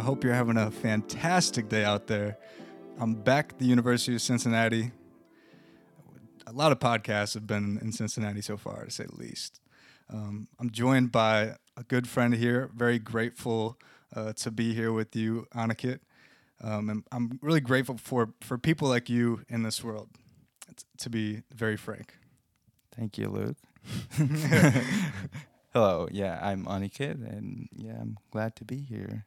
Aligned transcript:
I 0.00 0.02
hope 0.02 0.24
you're 0.24 0.32
having 0.32 0.56
a 0.56 0.70
fantastic 0.70 1.68
day 1.68 1.84
out 1.84 2.06
there. 2.06 2.38
I'm 2.98 3.12
back 3.12 3.50
at 3.50 3.58
the 3.58 3.66
University 3.66 4.14
of 4.14 4.22
Cincinnati. 4.22 4.92
A 6.46 6.52
lot 6.52 6.72
of 6.72 6.78
podcasts 6.78 7.34
have 7.34 7.46
been 7.46 7.78
in 7.82 7.92
Cincinnati 7.92 8.40
so 8.40 8.56
far, 8.56 8.86
to 8.86 8.90
say 8.90 9.04
the 9.04 9.14
least. 9.16 9.60
Um, 10.08 10.48
I'm 10.58 10.70
joined 10.70 11.12
by 11.12 11.56
a 11.76 11.82
good 11.86 12.08
friend 12.08 12.32
here. 12.32 12.70
Very 12.74 12.98
grateful 12.98 13.78
uh, 14.16 14.32
to 14.36 14.50
be 14.50 14.72
here 14.72 14.90
with 14.90 15.14
you, 15.14 15.46
Aniket. 15.54 15.98
Um, 16.62 16.88
and 16.88 17.04
I'm 17.12 17.38
really 17.42 17.60
grateful 17.60 17.98
for, 17.98 18.32
for 18.40 18.56
people 18.56 18.88
like 18.88 19.10
you 19.10 19.42
in 19.50 19.64
this 19.64 19.84
world, 19.84 20.08
t- 20.78 20.86
to 20.96 21.10
be 21.10 21.42
very 21.54 21.76
frank. 21.76 22.14
Thank 22.96 23.18
you, 23.18 23.28
Luke. 23.28 23.58
Hello, 25.74 26.08
yeah, 26.10 26.38
I'm 26.42 26.64
Aniket, 26.64 27.22
and 27.22 27.68
yeah, 27.76 27.98
I'm 28.00 28.16
glad 28.30 28.56
to 28.56 28.64
be 28.64 28.78
here. 28.78 29.26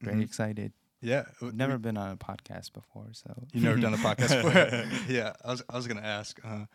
Very 0.00 0.18
Mhm. 0.18 0.22
excited. 0.24 0.72
Yeah, 1.00 1.24
never 1.40 1.78
been 1.78 1.96
on 1.96 2.10
a 2.10 2.16
podcast 2.16 2.72
before, 2.72 3.08
so 3.12 3.46
You've 3.52 3.62
never 3.64 3.78
done 3.78 3.94
a 3.94 3.98
podcast 3.98 4.42
before? 4.42 4.52
yeah, 5.14 5.34
I 5.44 5.50
was 5.50 5.62
I 5.68 5.76
was 5.76 5.86
gonna 5.86 6.00
ask. 6.00 6.40
Uh, 6.44 6.66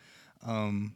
um, 0.44 0.96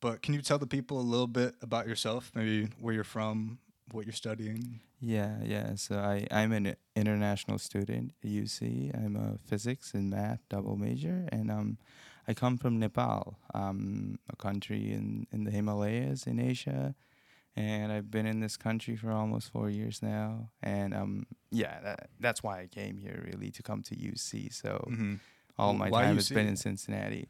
but 0.00 0.22
can 0.22 0.34
you 0.34 0.42
tell 0.42 0.58
the 0.58 0.66
people 0.66 1.00
a 1.00 1.02
little 1.02 1.26
bit 1.26 1.54
about 1.62 1.86
yourself? 1.88 2.30
Maybe 2.34 2.68
where 2.80 2.94
you're 2.94 3.04
from, 3.04 3.58
what 3.92 4.04
you're 4.06 4.12
studying. 4.12 4.80
Yeah, 5.00 5.38
yeah. 5.42 5.74
So 5.74 5.98
I 5.98 6.26
I'm 6.30 6.52
an 6.52 6.76
international 6.94 7.58
student 7.58 8.12
at 8.22 8.30
UC. 8.30 8.94
I'm 8.94 9.16
a 9.16 9.38
physics 9.38 9.92
and 9.94 10.10
math 10.10 10.40
double 10.48 10.76
major, 10.76 11.28
and 11.30 11.50
um, 11.50 11.78
I 12.28 12.34
come 12.34 12.56
from 12.56 12.78
Nepal, 12.78 13.38
um, 13.54 14.18
a 14.30 14.36
country 14.36 14.92
in 14.92 15.26
in 15.32 15.44
the 15.44 15.50
Himalayas 15.50 16.26
in 16.26 16.38
Asia, 16.40 16.94
and 17.56 17.90
I've 17.90 18.10
been 18.10 18.26
in 18.26 18.40
this 18.40 18.56
country 18.56 18.96
for 18.96 19.10
almost 19.10 19.50
four 19.50 19.70
years 19.70 20.02
now. 20.02 20.50
And 20.62 20.92
um, 20.94 21.26
yeah, 21.50 21.80
that, 21.82 22.08
that's 22.20 22.42
why 22.42 22.60
I 22.60 22.66
came 22.66 22.98
here 22.98 23.24
really 23.26 23.50
to 23.52 23.62
come 23.62 23.82
to 23.84 23.96
UC. 23.96 24.52
So 24.52 24.86
Mm-hmm. 24.90 25.14
all 25.58 25.72
my 25.72 25.88
time 25.90 26.16
has 26.16 26.28
been 26.28 26.46
in 26.48 26.56
Cincinnati. 26.56 27.28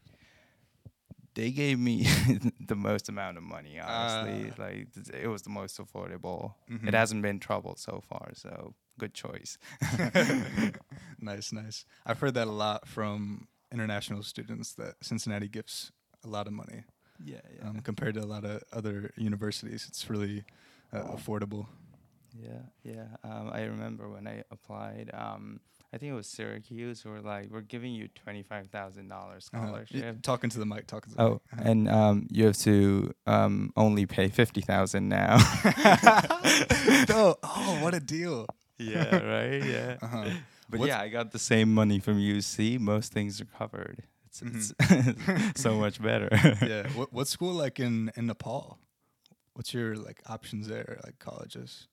They 1.33 1.51
gave 1.51 1.77
me 1.79 2.05
the 2.67 2.75
most 2.75 3.09
amount 3.09 3.37
of 3.37 3.43
money, 3.43 3.79
honestly. 3.79 4.51
Ah. 4.57 4.61
like 4.63 4.87
it 5.13 5.27
was 5.27 5.43
the 5.43 5.51
most 5.51 5.77
affordable. 5.79 6.55
Mhm. 6.69 6.87
It 6.87 6.93
hasn't 6.95 7.21
been 7.21 7.39
troubled 7.39 7.77
so 7.79 8.01
far, 8.09 8.31
so 8.33 8.73
good 8.99 9.13
choice. 9.13 9.57
nice, 11.19 11.51
nice. 11.53 11.85
I've 12.05 12.19
heard 12.19 12.33
that 12.33 12.47
a 12.47 12.51
lot 12.51 12.87
from 12.87 13.47
international 13.71 14.23
students 14.23 14.73
that 14.73 14.95
Cincinnati 15.03 15.47
gives 15.47 15.91
a 16.23 16.27
lot 16.27 16.47
of 16.47 16.53
money 16.53 16.83
yeah, 17.23 17.37
yeah, 17.59 17.69
um, 17.69 17.79
compared 17.81 18.15
to 18.15 18.21
a 18.21 18.25
lot 18.25 18.43
of 18.45 18.63
other 18.73 19.11
universities. 19.17 19.85
It's 19.87 20.09
really 20.09 20.43
uh, 20.93 21.03
affordable. 21.15 21.67
yeah, 22.39 22.61
yeah. 22.83 23.05
Um, 23.23 23.49
I 23.51 23.63
remember 23.63 24.09
when 24.09 24.27
I 24.27 24.43
applied. 24.51 25.09
Um, 25.13 25.59
I 25.93 25.97
think 25.97 26.11
it 26.11 26.15
was 26.15 26.27
Syracuse. 26.27 27.01
Who 27.01 27.09
were 27.09 27.21
like, 27.21 27.49
"We're 27.49 27.61
giving 27.61 27.93
you 27.93 28.09
twenty 28.09 28.43
five 28.43 28.67
thousand 28.69 29.07
dollars 29.07 29.49
Uh-huh. 29.53 29.65
Scholarship." 29.67 30.21
talking 30.21 30.49
to 30.49 30.59
the 30.59 30.65
mic. 30.65 30.85
Talking 30.87 31.11
to 31.11 31.17
the 31.17 31.23
Oh, 31.23 31.29
mic. 31.29 31.41
Uh-huh. 31.53 31.61
and 31.71 31.89
um, 31.89 32.27
you 32.29 32.45
have 32.45 32.57
to 32.59 33.13
um, 33.25 33.71
only 33.77 34.05
pay 34.05 34.27
fifty 34.27 34.61
thousand 34.61 35.07
now. 35.09 35.37
oh, 37.09 37.35
oh, 37.43 37.79
what 37.81 37.93
a 37.93 37.99
deal! 37.99 38.45
yeah, 38.77 39.15
right. 39.17 39.63
Yeah. 39.63 39.97
Uh-huh. 40.01 40.25
But 40.69 40.81
What's- 40.81 40.89
yeah, 40.89 40.99
I 40.99 41.07
got 41.07 41.31
the 41.31 41.39
same 41.39 41.73
money 41.73 41.99
from 41.99 42.17
UC. 42.19 42.77
Most 42.79 43.13
things 43.13 43.39
are 43.39 43.45
covered. 43.45 44.03
It's, 44.41 44.73
it's 44.79 44.89
Mm-hmm. 44.91 45.49
so 45.55 45.75
much 45.77 46.01
better. 46.01 46.29
yeah. 46.65 46.87
What 46.95 47.11
what 47.13 47.27
school 47.27 47.53
like 47.53 47.79
in 47.79 48.11
in 48.15 48.27
Nepal? 48.27 48.79
What's 49.53 49.73
your 49.73 49.95
like 49.95 50.21
options 50.27 50.67
there, 50.67 50.99
like 51.03 51.19
colleges? 51.19 51.87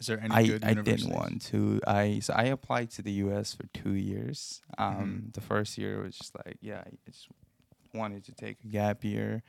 Is 0.00 0.06
there 0.06 0.20
any 0.20 0.32
I, 0.32 0.46
good 0.46 0.64
I 0.64 0.74
didn't 0.74 1.12
want 1.12 1.42
to. 1.46 1.80
I 1.86 2.20
so 2.20 2.32
I 2.34 2.44
applied 2.44 2.90
to 2.92 3.02
the 3.02 3.10
U.S. 3.26 3.52
for 3.54 3.66
two 3.74 3.94
years. 3.94 4.62
Um, 4.78 4.94
Mhm. 5.26 5.34
the 5.34 5.40
first 5.40 5.76
year 5.76 6.00
was 6.02 6.16
just 6.16 6.34
like, 6.36 6.56
yeah, 6.60 6.82
I 6.86 6.90
just 7.10 7.28
wanted 7.92 8.24
to 8.26 8.32
take 8.32 8.62
a 8.64 8.68
gap 8.68 9.02
year, 9.04 9.42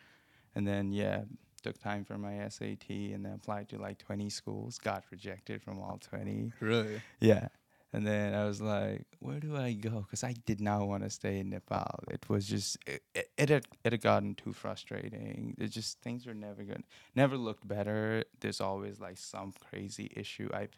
and 0.55 0.67
then 0.67 0.91
yeah, 0.91 1.25
took 1.61 1.77
time 1.77 2.03
for 2.03 2.17
my 2.17 2.47
SAT, 2.49 2.89
and 2.89 3.23
then 3.25 3.33
applied 3.33 3.69
to 3.69 3.77
like 3.77 3.99
20 3.99 4.29
schools. 4.29 4.79
Got 4.79 5.03
rejected 5.11 5.61
from 5.61 5.79
all 5.79 5.99
20. 6.01 6.51
Really? 6.59 6.99
Yeah. 7.19 7.49
And 7.91 8.05
then 8.05 8.35
I 8.35 8.45
was 8.45 8.61
like, 8.61 9.05
where 9.19 9.39
do 9.39 9.57
I 9.57 9.73
go? 9.73 10.01
Because 10.01 10.23
I 10.23 10.33
did 10.45 10.61
not 10.61 10.87
want 10.87 11.03
to 11.03 11.09
stay 11.09 11.39
in 11.39 11.49
Nepal. 11.49 11.99
It 12.11 12.29
was 12.29 12.45
just, 12.47 12.77
it, 12.85 13.01
it, 13.15 13.29
it, 13.37 13.49
had, 13.49 13.65
it 13.83 13.93
had 13.93 14.01
gotten 14.01 14.35
too 14.35 14.53
frustrating. 14.53 15.55
It 15.57 15.69
just, 15.71 15.99
things 16.01 16.25
were 16.27 16.35
never 16.35 16.63
good. 16.63 16.83
Never 17.15 17.35
looked 17.35 17.67
better. 17.67 18.23
There's 18.41 18.61
always 18.61 18.99
like 18.99 19.17
some 19.17 19.53
crazy 19.69 20.11
issue. 20.15 20.49
I've, 20.53 20.77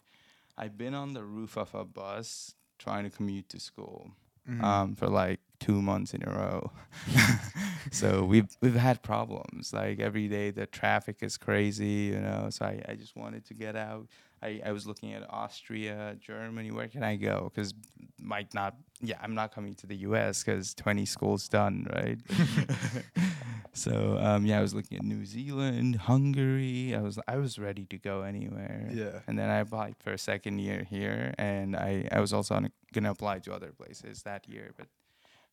I've 0.58 0.78
been 0.78 0.94
on 0.94 1.14
the 1.14 1.24
roof 1.26 1.58
of 1.58 1.76
a 1.76 1.84
bus 1.84 2.56
trying 2.80 3.04
to 3.04 3.10
commute 3.10 3.50
to 3.50 3.60
school 3.60 4.12
Mhm. 4.50 4.64
um, 4.64 4.96
for 4.96 5.08
like 5.08 5.40
two 5.60 5.82
months 5.84 6.16
in 6.16 6.28
a 6.28 6.32
row. 6.32 6.72
so 7.92 8.24
we've 8.24 8.48
we've 8.62 8.74
had 8.76 9.02
problems. 9.04 9.72
Like 9.74 10.00
every 10.00 10.28
day 10.28 10.50
the 10.50 10.66
traffic 10.66 11.18
is 11.22 11.38
crazy, 11.38 12.10
you 12.14 12.20
know. 12.20 12.48
So 12.50 12.66
I, 12.66 12.82
I 12.88 12.96
just 12.96 13.16
wanted 13.16 13.46
to 13.46 13.54
get 13.54 13.76
out. 13.76 14.08
I, 14.42 14.62
I 14.66 14.72
was 14.72 14.88
looking 14.88 15.14
at 15.14 15.24
Austria, 15.30 16.16
Germany. 16.20 16.72
Where 16.72 16.88
can 16.88 17.04
I 17.04 17.16
go? 17.16 17.52
Because 17.54 17.74
might 18.20 18.54
not. 18.54 18.76
Yeah, 19.02 19.18
I'm 19.22 19.36
not 19.36 19.54
coming 19.54 19.76
to 19.76 19.88
the 19.88 19.96
U.S. 19.98 20.44
because 20.44 20.74
20 20.74 21.06
schools 21.06 21.48
done, 21.48 21.88
right? 21.94 22.20
so 23.74 24.18
um, 24.20 24.46
yeah, 24.46 24.60
I 24.60 24.62
was 24.62 24.74
looking 24.74 24.98
at 24.98 25.04
New 25.04 25.26
Zealand, 25.26 25.96
Hungary. 25.96 26.96
I 26.96 27.02
was 27.02 27.20
I 27.28 27.38
was 27.38 27.60
ready 27.60 27.86
to 27.86 27.98
go 27.98 28.22
anywhere. 28.22 28.90
Yeah. 28.92 29.20
And 29.28 29.38
then 29.38 29.50
I 29.50 29.58
applied 29.58 29.96
for 30.00 30.12
a 30.14 30.18
second 30.18 30.60
year 30.60 30.86
here, 30.90 31.34
and 31.38 31.76
I, 31.76 32.08
I 32.12 32.20
was 32.20 32.34
also 32.34 32.56
on 32.56 32.72
gonna 32.94 33.12
apply 33.12 33.40
to 33.40 33.54
other 33.54 33.72
places 33.72 34.24
that 34.24 34.48
year, 34.48 34.74
but 34.78 34.88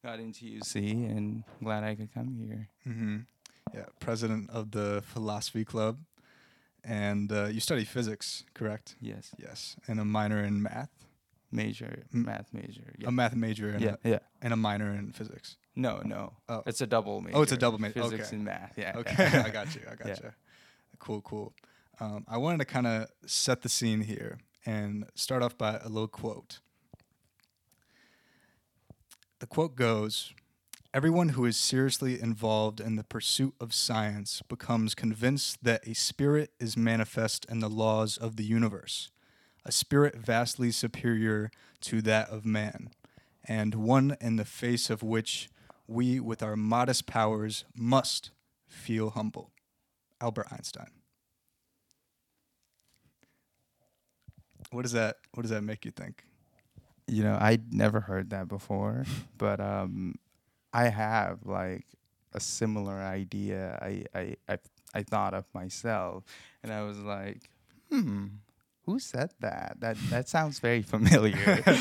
got 0.05 0.21
into 0.21 0.45
UC, 0.45 0.77
and 1.11 1.45
glad 1.63 1.85
I 1.85 1.95
could 1.95 2.13
come 2.13 2.35
here. 2.35 2.69
hmm 2.85 3.19
Yeah. 3.75 3.87
President 4.01 4.51
of 4.51 4.71
the 4.71 5.03
philosophy 5.05 5.65
club, 5.65 5.99
and 6.85 7.31
uh, 7.33 7.47
you 7.47 7.61
study 7.61 7.85
physics, 7.85 8.45
correct? 8.55 8.97
Yes, 9.01 9.31
Yes, 9.39 9.77
and 9.89 10.01
a 10.01 10.05
minor 10.05 10.43
in 10.45 10.63
math, 10.63 10.91
major 11.51 12.05
Mm. 12.15 12.25
math 12.27 12.53
major. 12.53 12.95
Yeah, 12.99 13.09
a 13.09 13.11
math 13.13 13.35
major, 13.35 13.71
and, 13.71 13.81
yeah, 13.81 13.97
a, 14.05 14.09
yeah. 14.09 14.19
and 14.43 14.53
a 14.53 14.57
minor 14.57 14.93
in 14.95 15.13
physics. 15.13 15.57
No, 15.77 16.01
no, 16.05 16.33
Oh. 16.49 16.63
it's 16.67 16.81
a 16.81 16.87
double 16.87 17.21
major. 17.21 17.37
Oh, 17.37 17.43
it's 17.43 17.53
a 17.53 17.57
double 17.57 17.79
major, 17.79 18.03
Physics 18.03 18.29
okay. 18.29 18.37
and 18.37 18.45
math. 18.45 18.75
Yeah. 18.77 18.93
Okay, 18.97 19.25
I 19.47 19.51
got 19.51 19.75
you. 19.75 19.83
I 19.91 19.95
got 19.95 20.09
Yeah. 20.09 20.17
you. 20.25 20.31
Cool, 20.99 21.21
cool. 21.23 21.53
Um, 22.01 22.25
I 22.29 22.37
wanted 22.39 22.59
to 22.59 22.65
kind 22.65 22.87
of 22.87 23.09
set 23.27 23.63
the 23.63 23.69
scene 23.69 24.01
here 24.03 24.39
and 24.67 25.05
start 25.15 25.43
off 25.43 25.57
by 25.57 25.77
a 25.79 25.89
little 25.89 26.09
quote. 26.09 26.61
The 29.41 29.47
quote 29.47 29.77
goes 29.77 30.33
Everyone 30.95 31.31
who 31.31 31.45
is 31.45 31.59
seriously 31.59 32.19
involved 32.19 32.81
in 32.81 32.97
the 32.97 33.05
pursuit 33.05 33.55
of 33.61 33.75
science 33.75 34.41
becomes 34.49 34.95
convinced 34.95 35.63
that 35.63 35.87
a 35.87 35.95
spirit 35.95 36.51
is 36.59 36.79
manifest 36.79 37.45
in 37.51 37.61
the 37.61 37.69
laws 37.69 38.17
of 38.17 38.37
the 38.37 38.45
universe, 38.45 39.11
a 39.67 39.73
spirit 39.73 40.17
vastly 40.17 40.71
superior 40.71 41.51
to 41.83 42.01
that 42.03 42.31
of 42.31 42.47
man, 42.47 42.89
and 43.45 43.75
one 43.75 44.17
in 44.19 44.37
the 44.37 44.47
face 44.47 44.89
of 44.89 45.03
which 45.03 45.51
we, 45.87 46.21
with 46.21 46.43
our 46.43 46.57
modest 46.57 47.07
powers, 47.07 47.67
must 47.77 48.31
feel 48.67 49.11
humble. 49.11 49.51
Albert 50.23 50.47
Einstein. 50.51 50.91
What 54.71 54.83
does 54.83 54.93
that 54.93 55.17
what 55.35 55.43
does 55.43 55.51
that 55.51 55.63
make 55.63 55.85
you 55.85 55.91
think? 55.91 56.25
You 57.07 57.25
know, 57.25 57.37
I'd 57.39 57.75
never 57.75 58.01
heard 58.01 58.31
that 58.31 58.49
before, 58.49 59.05
but 59.37 59.61
um, 59.61 60.15
I 60.73 60.89
have 60.89 61.47
like 61.47 61.87
a 62.35 62.41
similar 62.41 62.99
idea. 62.99 63.79
I 63.81 64.05
I 64.15 64.37
I, 64.49 64.59
I 64.95 65.03
thought 65.03 65.35
of 65.35 65.45
myself, 65.55 66.25
and 66.63 66.73
I 66.73 66.83
was 66.83 66.99
like, 66.99 67.51
hmm. 67.91 68.27
Who 68.87 68.99
said 68.99 69.33
that? 69.41 69.77
That 69.81 69.97
that 70.09 70.29
sounds 70.29 70.61
very 70.61 70.83
familiar. 70.95 71.63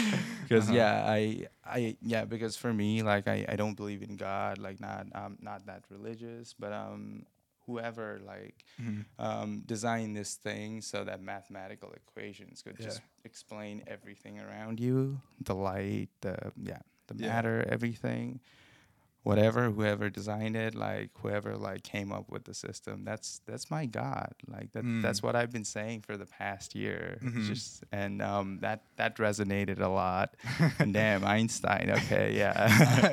Because 0.48 0.70
Uh-huh. 0.70 0.76
yeah, 0.80 1.04
I 1.06 1.48
I 1.66 1.98
yeah, 2.02 2.24
because 2.26 2.56
for 2.56 2.72
me, 2.74 3.04
like 3.04 3.28
I, 3.28 3.46
I 3.50 3.56
don't 3.58 3.76
believe 3.76 4.02
in 4.02 4.16
God, 4.16 4.58
like 4.60 4.80
not 4.80 5.08
um 5.14 5.38
not 5.42 5.66
that 5.68 5.84
religious, 5.90 6.54
but 6.58 6.72
um 6.72 7.26
whoever 7.66 8.20
like 8.26 8.64
Mhm. 8.80 9.04
um, 9.20 9.64
design 9.66 10.14
this 10.14 10.36
thing 10.36 10.80
so 10.82 11.04
that 11.04 11.20
mathematical 11.22 11.92
equations 11.92 12.62
could 12.62 12.78
just 12.80 13.02
explain 13.26 13.84
everything 13.88 14.40
around 14.40 14.80
you 14.80 15.20
the 15.44 15.56
light 15.56 16.08
the 16.22 16.52
yeah 16.62 16.80
the 17.08 17.16
Yeah. 17.18 17.28
matter 17.28 17.66
everything 17.68 18.40
whatever 19.28 19.62
whoever 19.78 20.10
designed 20.10 20.56
it 20.56 20.74
like 20.74 21.10
whoever 21.22 21.52
like 21.68 21.84
came 21.84 22.10
up 22.18 22.26
with 22.34 22.44
the 22.46 22.54
system 22.54 23.04
that's 23.10 23.42
that's 23.50 23.70
my 23.70 23.86
god. 23.86 24.32
Like 24.56 24.72
that 24.74 24.84
that's 25.04 25.20
Mm. 25.20 25.24
what 25.26 25.36
i've 25.36 25.52
been 25.52 25.66
saying 25.78 26.02
for 26.08 26.16
the 26.18 26.26
past 26.40 26.76
year. 26.76 27.18
Mhm. 27.24 27.46
just 27.52 27.84
and 27.92 28.22
um 28.22 28.48
that 28.62 28.80
that 29.00 29.18
resonated 29.18 29.80
a 29.80 29.88
lot. 29.90 30.28
Damn 31.00 31.24
einstein 31.26 31.90
okay 32.00 32.28
yeah. 32.42 32.56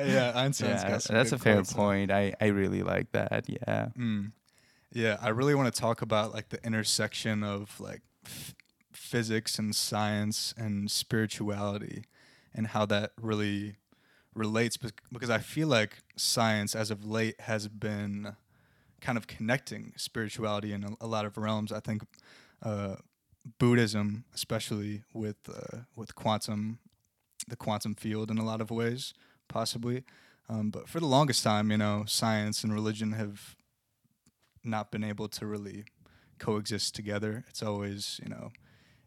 Yeah, 0.15 0.31
Einstein's 0.43 0.83
yeah 0.83 0.89
got 0.89 1.01
some 1.03 1.15
that's 1.17 1.31
a 1.31 1.37
fair 1.39 1.63
point. 1.63 2.09
I 2.11 2.33
i 2.39 2.47
really 2.61 2.83
like 2.93 3.11
that 3.11 3.43
yeah. 3.47 3.89
Mm. 3.97 4.31
Yeah, 4.91 5.17
I 5.21 5.29
really 5.29 5.55
want 5.55 5.73
to 5.73 5.81
talk 5.87 6.01
about 6.01 6.33
like 6.33 6.47
the 6.49 6.59
intersection 6.65 7.43
of 7.43 7.77
like 7.81 8.01
f- 8.25 8.55
physics 8.93 9.59
and 9.59 9.75
science 9.75 10.53
and 10.57 10.89
spirituality 10.89 12.05
and 12.53 12.67
how 12.67 12.85
that 12.85 13.11
really 13.21 13.75
relates 14.35 14.77
because 15.11 15.29
I 15.29 15.39
feel 15.39 15.67
like 15.67 15.99
science 16.15 16.75
as 16.75 16.91
of 16.91 17.05
late 17.05 17.39
has 17.41 17.67
been 17.67 18.35
kind 19.01 19.17
of 19.17 19.27
connecting 19.27 19.93
spirituality 19.95 20.73
in 20.73 20.83
a, 20.99 21.07
lot 21.07 21.25
of 21.25 21.37
realms. 21.37 21.71
I 21.71 21.79
think 21.79 22.03
uh, 22.61 22.95
Buddhism, 23.59 24.25
especially 24.33 25.03
with 25.13 25.37
uh, 25.49 25.79
with 25.95 26.15
quantum, 26.15 26.79
the 27.47 27.55
quantum 27.55 27.95
field 27.95 28.29
in 28.31 28.37
a 28.37 28.45
lot 28.45 28.61
of 28.61 28.71
ways, 28.71 29.13
possibly. 29.47 30.03
Um, 30.49 30.69
but 30.69 30.89
for 30.89 30.99
the 30.99 31.07
longest 31.07 31.43
time, 31.43 31.71
you 31.71 31.77
know, 31.77 32.03
science 32.07 32.63
and 32.63 32.73
religion 32.73 33.13
have 33.13 33.55
not 34.63 34.91
been 34.91 35.03
able 35.03 35.27
to 35.29 35.45
really 35.45 35.85
coexist 36.39 36.95
together. 36.95 37.45
It's 37.49 37.63
always, 37.63 38.19
you 38.23 38.29
know, 38.29 38.51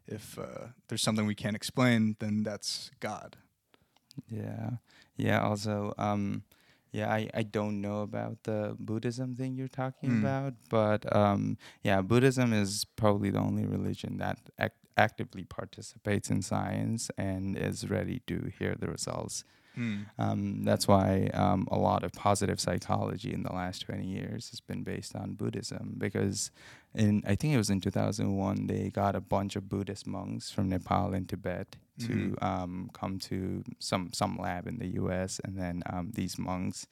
if 0.07 0.39
uh, 0.39 0.67
there's 0.87 1.01
something 1.01 1.25
we 1.25 1.35
can't 1.35 1.55
explain, 1.55 2.15
then 2.19 2.43
that's 2.43 2.91
God. 2.99 3.37
Yeah, 4.29 4.71
yeah. 5.19 5.41
Also, 5.41 5.93
um, 5.97 6.43
yeah, 6.91 7.11
I, 7.13 7.29
I 7.35 7.43
don't 7.43 7.81
know 7.81 8.01
about 8.01 8.43
the 8.43 8.75
Buddhism 8.79 9.35
thing 9.35 9.55
you're 9.55 9.67
talking 9.67 10.09
Mm. 10.09 10.19
about, 10.21 10.53
but 10.69 11.01
um, 11.15 11.57
yeah, 11.83 12.01
Buddhism 12.01 12.51
is 12.53 12.85
probably 12.95 13.29
the 13.29 13.39
only 13.39 13.65
religion 13.65 14.17
that 14.17 14.39
ac- 14.59 14.71
actively 14.97 15.43
participates 15.43 16.29
in 16.31 16.41
science 16.41 17.11
and 17.17 17.55
is 17.57 17.87
ready 17.89 18.21
to 18.27 18.51
hear 18.57 18.75
the 18.79 18.87
results. 18.87 19.43
Mm. 19.77 20.05
Um, 20.17 20.63
that's 20.63 20.87
why 20.87 21.29
um, 21.35 21.67
a 21.71 21.77
lot 21.77 22.03
of 22.03 22.11
positive 22.11 22.59
psychology 22.59 23.31
in 23.33 23.43
the 23.43 23.53
last 23.53 23.85
20 23.85 24.03
years 24.05 24.49
has 24.49 24.59
been 24.59 24.81
based 24.83 25.15
on 25.15 25.33
Buddhism 25.35 25.93
because 25.99 26.49
in 26.95 27.21
I 27.25 27.35
think 27.35 27.53
it 27.53 27.57
was 27.57 27.69
in 27.69 27.79
2001 27.79 28.65
they 28.65 28.89
got 28.89 29.15
a 29.15 29.21
bunch 29.21 29.55
of 29.55 29.69
Buddhist 29.69 30.07
monks 30.07 30.49
from 30.49 30.69
Nepal 30.69 31.13
and 31.13 31.29
Tibet 31.29 31.75
to 32.07 32.35
Mhm. 32.39 32.43
um, 32.43 32.89
come 32.93 33.19
to 33.19 33.63
some 33.79 34.11
some 34.13 34.37
lab 34.37 34.67
in 34.67 34.77
the 34.79 34.87
U.S. 35.01 35.39
and 35.43 35.57
then 35.57 35.83
um, 35.85 36.11
these 36.13 36.37
monks 36.39 36.87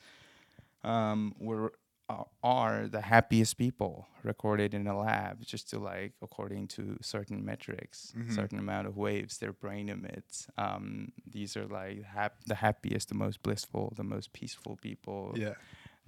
um, 0.83 1.33
were 1.39 1.73
are, 2.09 2.27
are 2.41 2.87
the 2.87 3.01
happiest 3.01 3.57
people 3.57 4.07
recorded 4.23 4.73
in 4.73 4.87
a 4.87 4.97
lab 4.97 5.43
just 5.45 5.69
to 5.69 5.77
like 5.77 6.13
according 6.21 6.65
to 6.67 6.97
certain 7.01 7.43
metrics 7.43 8.13
Mhm. 8.15 8.31
certain 8.33 8.59
amount 8.59 8.87
of 8.87 8.95
waves 8.95 9.39
their 9.39 9.51
brain 9.51 9.89
emits 9.89 10.47
um, 10.57 11.11
these 11.29 11.57
are 11.57 11.67
like 11.67 12.03
hap- 12.03 12.43
the 12.45 12.55
happiest 12.55 13.09
the 13.09 13.15
most 13.15 13.43
blissful 13.43 13.91
the 13.97 14.03
most 14.05 14.31
peaceful 14.31 14.77
people 14.81 15.33
Yeah. 15.35 15.55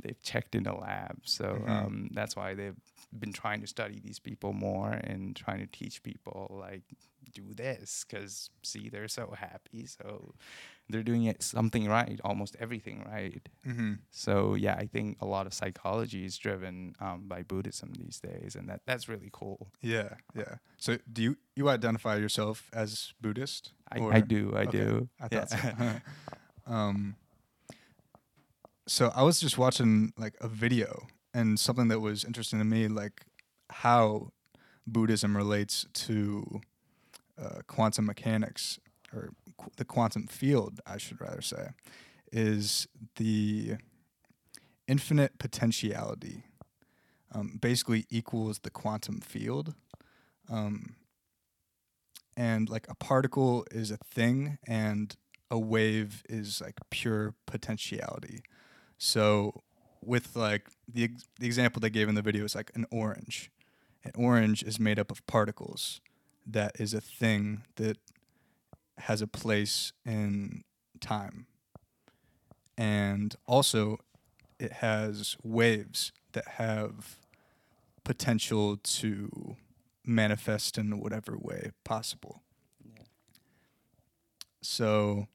they've 0.01 0.21
checked 0.21 0.55
in 0.55 0.65
a 0.67 0.77
lab 0.79 1.17
so 1.25 1.45
Mhm. 1.65 1.69
um, 1.69 2.09
that's 2.13 2.35
why 2.35 2.53
they've 2.53 2.79
been 3.17 3.33
trying 3.33 3.61
to 3.61 3.67
study 3.67 3.99
these 4.03 4.19
people 4.19 4.53
more 4.53 4.91
and 4.91 5.35
trying 5.35 5.59
to 5.59 5.67
teach 5.67 6.03
people 6.03 6.57
like 6.59 6.83
do 7.33 7.53
this 7.53 8.05
because 8.07 8.49
see 8.63 8.89
they're 8.89 9.07
so 9.07 9.35
happy 9.37 9.85
so 9.85 10.33
they're 10.89 11.03
doing 11.03 11.25
it 11.25 11.43
something 11.43 11.87
right 11.87 12.19
almost 12.23 12.55
everything 12.59 13.03
right 13.09 13.49
Mm-hmm. 13.67 13.93
so 14.09 14.55
yeah, 14.55 14.75
I 14.75 14.85
think 14.87 15.17
a 15.21 15.25
lot 15.25 15.45
of 15.45 15.53
psychology 15.53 16.25
is 16.25 16.37
driven 16.37 16.95
um, 16.99 17.25
by 17.27 17.43
Buddhism 17.43 17.93
these 17.97 18.19
days, 18.19 18.55
and 18.55 18.67
that 18.69 18.81
that's 18.85 19.07
really 19.07 19.29
cool. 19.31 19.67
Yeah. 19.81 20.15
Yeah. 20.35 20.55
So 20.77 20.97
do 21.11 21.21
you 21.21 21.37
you 21.55 21.69
identify 21.69 22.15
yourself 22.15 22.69
as 22.73 23.13
Buddhist? 23.21 23.73
I, 23.91 23.99
I 23.99 24.21
do, 24.21 24.53
I 24.55 24.61
okay, 24.61 24.71
do. 24.71 25.09
I 25.21 25.27
yeah. 25.31 25.45
so. 25.45 26.01
um, 26.73 27.15
so 28.87 29.11
I 29.15 29.21
was 29.21 29.39
just 29.39 29.57
watching 29.57 30.13
like 30.17 30.35
a 30.41 30.47
video 30.47 31.07
and 31.39 31.57
something 31.57 31.87
that 31.87 32.01
was 32.01 32.25
interesting 32.25 32.59
to 32.59 32.65
me, 32.65 32.89
like 32.89 33.25
how 33.69 34.31
Buddhism 34.85 35.37
relates 35.37 35.85
to 35.93 36.59
uh, 37.41 37.59
quantum 37.65 38.05
mechanics 38.05 38.77
or 39.13 39.29
qu- 39.57 39.71
the 39.77 39.85
quantum 39.85 40.27
field, 40.27 40.81
I 40.85 40.97
should 40.97 41.21
rather 41.21 41.41
say, 41.41 41.69
is 42.31 42.87
the 43.15 43.75
infinite 44.87 45.39
potentiality. 45.39 46.43
Um, 47.31 47.59
basically 47.61 48.05
equals 48.09 48.59
the 48.59 48.71
quantum 48.71 49.21
field. 49.21 49.75
Um, 50.49 50.95
and 52.35 52.69
like 52.69 52.87
a 52.89 52.95
particle 52.95 53.65
is 53.71 53.91
a 53.91 53.97
thing 53.97 54.57
and 54.67 55.15
a 55.51 55.59
wave 55.59 56.23
is 56.27 56.59
like 56.59 56.79
pure 56.89 57.35
potentiality. 57.45 58.41
So 58.97 59.61
with 60.03 60.35
like 60.35 60.69
the 60.91 61.11
the 61.39 61.45
example 61.45 61.79
they 61.79 61.89
gave 61.89 62.09
in 62.09 62.15
the 62.15 62.21
video 62.21 62.45
is 62.45 62.55
like 62.55 62.71
an 62.75 62.85
orange. 62.91 63.51
An 64.03 64.11
orange 64.15 64.63
is 64.63 64.79
made 64.79 64.97
up 64.99 65.11
of 65.11 65.25
particles. 65.27 66.01
That 66.45 66.79
is 66.79 66.93
a 66.93 67.01
thing 67.01 67.63
that 67.75 67.97
has 68.99 69.21
a 69.21 69.27
place 69.27 69.91
in 70.05 70.63
time. 70.99 71.47
And 72.77 73.35
also 73.45 73.97
it 74.59 74.73
has 74.73 75.35
waves 75.43 76.11
that 76.33 76.47
have 76.47 77.17
potential 78.03 78.77
to 78.77 79.57
manifest 80.05 80.77
in 80.77 80.99
whatever 80.99 81.37
way 81.37 81.71
possible. 81.83 82.41
So 84.61 85.27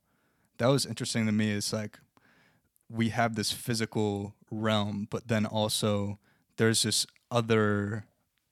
that 0.59 0.67
was 0.67 0.85
interesting 0.87 1.27
to 1.27 1.33
me. 1.33 1.53
It's 1.53 1.73
like 1.73 1.99
we 2.91 3.09
have 3.11 3.35
this 3.35 3.53
physical 3.53 4.35
realm, 4.51 5.09
but 5.11 5.29
then 5.29 5.47
also 5.47 6.19
there's 6.57 6.83
this 6.83 7.07
other 7.31 8.07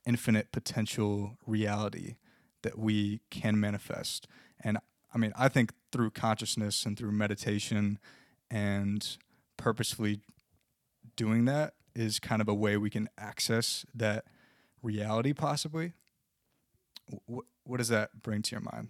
infinite 0.06 0.50
potential 0.52 1.36
reality 1.46 2.16
that 2.62 2.78
we 2.78 3.20
can 3.30 3.58
manifest. 3.60 4.26
And 4.60 4.78
I 5.14 5.18
mean, 5.18 5.32
I 5.36 5.48
think 5.48 5.72
through 5.90 6.10
consciousness 6.10 6.86
and 6.86 6.98
through 6.98 7.12
meditation 7.12 7.98
and 8.50 9.16
purposefully 9.56 10.20
doing 11.16 11.44
that 11.44 11.74
is 11.94 12.18
kind 12.18 12.40
of 12.40 12.48
a 12.48 12.54
way 12.54 12.76
we 12.76 12.90
can 12.90 13.08
access 13.18 13.84
that 13.94 14.24
reality 14.82 15.32
possibly. 15.32 15.92
What, 17.26 17.44
what 17.64 17.76
does 17.76 17.88
that 17.88 18.22
bring 18.22 18.42
to 18.42 18.52
your 18.52 18.62
mind? 18.62 18.88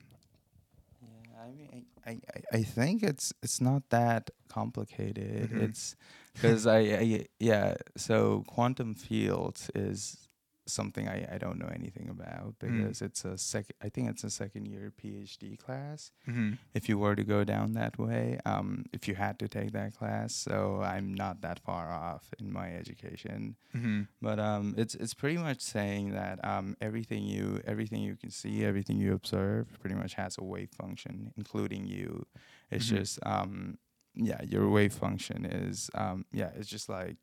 I 1.43 1.51
mean, 1.53 1.87
I, 2.07 2.11
I, 2.11 2.59
I- 2.59 2.63
think 2.63 3.03
it's 3.03 3.33
it's 3.43 3.61
not 3.61 3.83
that 3.91 4.31
complicated. 4.49 5.51
Mhm. 5.51 5.63
It's 5.63 5.97
because 6.35 6.67
I, 6.67 6.79
I 6.79 7.27
yeah. 7.41 7.75
So 7.97 8.45
quantum 8.47 8.95
fields 8.95 9.71
is 9.75 10.29
something 10.73 11.09
I, 11.09 11.29
I 11.35 11.39
don't 11.39 11.59
know 11.59 11.71
anything 11.75 12.09
about 12.09 12.55
because 12.59 13.03
it's 13.03 13.25
a 13.25 13.37
second. 13.39 13.77
I 13.83 13.89
think 13.89 14.09
it's 14.11 14.25
a 14.25 14.31
second 14.31 14.67
year 14.67 14.93
PhD 15.01 15.59
class. 15.59 16.11
Mm-hmm. 16.29 16.53
if 16.75 16.89
you 16.89 16.97
were 16.99 17.15
to 17.15 17.25
go 17.25 17.45
down 17.45 17.75
that 17.75 17.99
way, 17.99 18.39
um, 18.47 18.87
if 18.93 19.07
you 19.09 19.15
had 19.15 19.39
to 19.41 19.49
take 19.49 19.73
that 19.73 19.95
class. 19.97 20.35
So 20.35 20.81
I'm 20.83 21.13
not 21.15 21.41
that 21.43 21.59
far 21.61 21.91
off 21.93 22.25
in 22.41 22.53
my 22.53 22.69
education, 22.75 23.57
Mm-hmm. 23.77 24.03
but 24.21 24.39
um, 24.39 24.75
it's 24.77 24.95
it's 24.95 25.15
pretty 25.15 25.39
much 25.39 25.61
saying 25.61 26.13
that 26.13 26.37
um, 26.45 26.77
everything 26.81 27.23
you 27.25 27.61
everything 27.67 28.03
you 28.03 28.17
can 28.17 28.31
see, 28.31 28.65
everything 28.65 28.99
you 28.99 29.13
observe, 29.15 29.67
pretty 29.81 29.97
much 29.97 30.15
has 30.15 30.37
a 30.39 30.45
wave 30.45 30.71
function, 30.71 31.33
including 31.37 31.87
you. 31.87 32.27
It's 32.71 32.87
Mhm. 32.87 32.97
just 32.97 33.19
um, 33.25 33.79
yeah, 34.15 34.43
your 34.43 34.69
wave 34.69 34.93
function 34.93 35.45
is 35.47 35.91
um, 35.95 36.27
yeah, 36.33 36.51
it's 36.59 36.69
just 36.69 36.89
like 36.89 37.17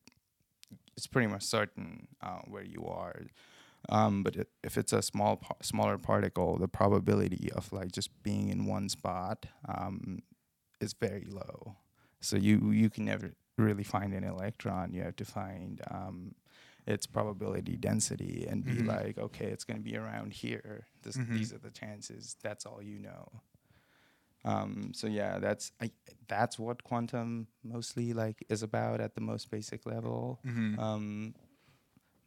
it's 1.00 1.08
pretty 1.08 1.28
much 1.32 1.44
certain 1.44 2.08
uh, 2.22 2.42
where 2.54 2.64
you 2.76 2.84
are. 2.86 3.16
Um, 3.88 4.24
but 4.24 4.36
it, 4.36 4.50
if 4.64 4.78
it's 4.78 4.92
a 4.92 5.02
small, 5.02 5.38
par- 5.38 5.56
smaller 5.62 5.98
particle, 5.98 6.58
the 6.58 6.68
probability 6.68 7.50
of 7.54 7.72
like 7.72 7.92
just 7.94 8.10
being 8.24 8.50
in 8.50 8.66
one 8.66 8.90
spot 8.90 9.46
um, 9.68 10.20
is 10.82 10.92
very 10.94 11.26
low. 11.42 11.78
So 12.20 12.36
you 12.36 12.72
you 12.72 12.90
can 12.90 13.06
never 13.06 13.32
really 13.58 13.86
find 13.86 14.14
an 14.14 14.26
electron. 14.26 14.94
You 14.94 15.04
have 15.04 15.16
to 15.16 15.26
find 15.26 15.82
um, 15.90 16.36
its 16.86 17.06
probability 17.08 17.78
density 17.78 18.46
and 18.50 18.66
be 18.66 18.80
Mhm. 18.82 18.88
like, 18.88 19.18
okay, 19.18 19.46
it's 19.46 19.64
going 19.64 19.80
to 19.80 19.84
be 19.92 19.96
around 19.96 20.34
here. 20.34 20.86
This, 21.04 21.16
Mhm. 21.18 21.34
These 21.38 21.54
are 21.54 21.60
the 21.60 21.72
chances. 21.72 22.36
That's 22.44 22.66
all 22.66 22.82
you 22.82 23.00
know. 23.00 23.26
Um, 24.46 24.92
so 24.94 25.08
yeah, 25.08 25.40
that's 25.40 25.72
I, 25.82 25.92
that's 26.28 26.58
what 26.58 26.84
quantum 26.84 27.48
mostly 27.64 28.14
like 28.14 28.46
is 28.50 28.64
about 28.64 29.02
at 29.02 29.14
the 29.16 29.22
most 29.22 29.52
basic 29.52 29.86
level. 29.86 30.40
Mm-hmm. 30.46 30.80
Um, 30.80 31.36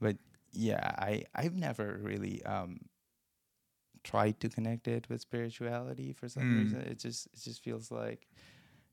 but 0.00 0.16
yeah, 0.52 0.95
I 0.99 1.25
I've 1.35 1.54
never 1.57 1.99
really 2.02 2.42
um 2.45 2.81
tried 4.04 4.40
to 4.40 4.49
connect 4.49 4.88
it 4.88 5.09
with 5.09 5.21
spirituality 5.21 6.12
for 6.12 6.28
some 6.28 6.42
Mm. 6.42 6.62
reason. 6.64 6.81
It 6.81 6.99
just 6.99 7.26
it 7.33 7.40
just 7.40 7.62
feels 7.62 7.90
like 7.90 8.28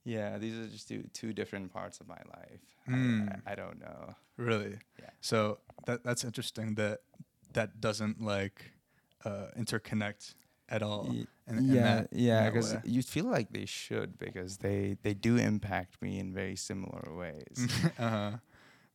yeah, 0.06 0.38
these 0.38 0.58
are 0.58 0.68
just 0.68 0.88
two 0.88 1.04
two 1.14 1.34
different 1.34 1.74
parts 1.74 2.00
of 2.00 2.08
my 2.08 2.22
life. 2.38 2.62
I- 2.88 2.92
Mm. 2.92 3.42
I, 3.46 3.52
I 3.52 3.56
don't 3.56 3.80
know. 3.80 4.16
Really? 4.38 4.78
Yeah. 5.00 5.10
So 5.22 5.60
that 5.86 6.04
that's 6.04 6.24
interesting 6.24 6.76
that 6.76 7.00
that 7.54 7.82
doesn't 7.82 8.22
like 8.22 8.72
uh, 9.26 9.48
interconnect 9.58 10.36
at 10.70 10.82
all. 10.82 11.08
Y- 11.10 11.26
in- 11.50 11.58
in 11.58 11.74
yeah, 11.74 11.96
that- 11.96 12.08
yeah, 12.14 12.50
because 12.50 12.76
you 12.84 13.02
feel 13.02 13.26
like 13.26 13.52
they 13.52 13.66
should 13.66 14.18
because 14.18 14.58
they 14.58 14.98
they 15.04 15.14
do 15.14 15.38
impact 15.38 16.02
me 16.02 16.20
in 16.20 16.34
very 16.34 16.56
similar 16.56 17.14
ways. 17.16 17.68
uh-huh. 18.00 18.38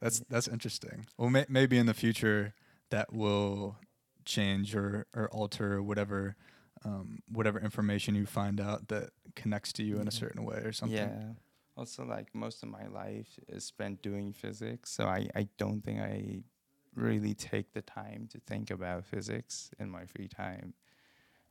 That's 0.00 0.20
that's 0.28 0.48
interesting. 0.48 1.06
Well, 1.16 1.30
may, 1.30 1.46
maybe 1.48 1.78
in 1.78 1.86
the 1.86 1.94
future 1.94 2.54
that 2.90 3.12
will 3.12 3.76
change 4.24 4.74
or 4.74 5.06
or 5.14 5.28
alter 5.30 5.82
whatever 5.82 6.36
um, 6.84 7.20
whatever 7.28 7.58
information 7.58 8.14
you 8.14 8.26
find 8.26 8.60
out 8.60 8.88
that 8.88 9.10
connects 9.34 9.72
to 9.74 9.82
you 9.82 9.98
in 10.00 10.08
a 10.08 10.10
certain 10.10 10.44
way 10.44 10.58
or 10.58 10.72
something. 10.72 10.96
Yeah. 10.98 11.32
Also, 11.76 12.04
like 12.04 12.34
most 12.34 12.62
of 12.62 12.68
my 12.68 12.86
life 12.86 13.38
is 13.48 13.64
spent 13.64 14.02
doing 14.02 14.32
physics, 14.32 14.90
so 14.90 15.06
I, 15.06 15.28
I 15.34 15.48
don't 15.58 15.80
think 15.82 16.00
I 16.00 16.42
really 16.94 17.34
take 17.34 17.72
the 17.72 17.82
time 17.82 18.28
to 18.30 18.38
think 18.38 18.70
about 18.70 19.04
physics 19.04 19.70
in 19.80 19.90
my 19.90 20.04
free 20.06 20.28
time 20.28 20.74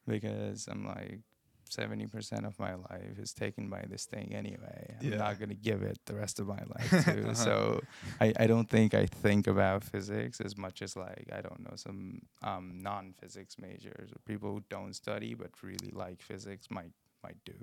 because 0.08 0.68
I'm 0.68 0.86
like 0.86 1.22
70% 1.70 2.46
of 2.46 2.60
my 2.60 2.76
life 2.76 3.18
is 3.18 3.34
taken 3.34 3.70
by 3.70 3.84
this 3.90 4.06
thing 4.06 4.34
anyway. 4.34 4.96
I'm 5.00 5.10
Yeah. 5.12 5.18
not 5.18 5.40
going 5.40 5.50
to 5.50 5.56
give 5.56 5.82
it 5.82 5.98
the 6.06 6.16
rest 6.16 6.40
of 6.40 6.48
my 6.48 6.60
life 6.76 6.92
too. 7.06 7.24
Uh-huh. 7.30 7.34
So 7.34 7.82
I, 8.22 8.34
I 8.40 8.48
don't 8.48 8.70
think 8.70 8.94
I 8.94 9.06
think 9.08 9.48
about 9.48 9.84
physics 9.84 10.40
as 10.42 10.56
much 10.58 10.82
as 10.82 10.96
like, 10.96 11.30
I 11.34 11.42
don't 11.42 11.62
know, 11.62 11.76
some 11.76 12.22
um, 12.44 12.80
non 12.82 13.14
physics 13.20 13.58
majors 13.60 14.12
or 14.12 14.20
people 14.26 14.52
who 14.54 14.64
don't 14.70 14.94
study 14.94 15.34
but 15.34 15.50
really 15.64 15.92
like 15.92 16.22
physics 16.22 16.68
might 16.70 16.92
might 17.24 17.38
do. 17.46 17.54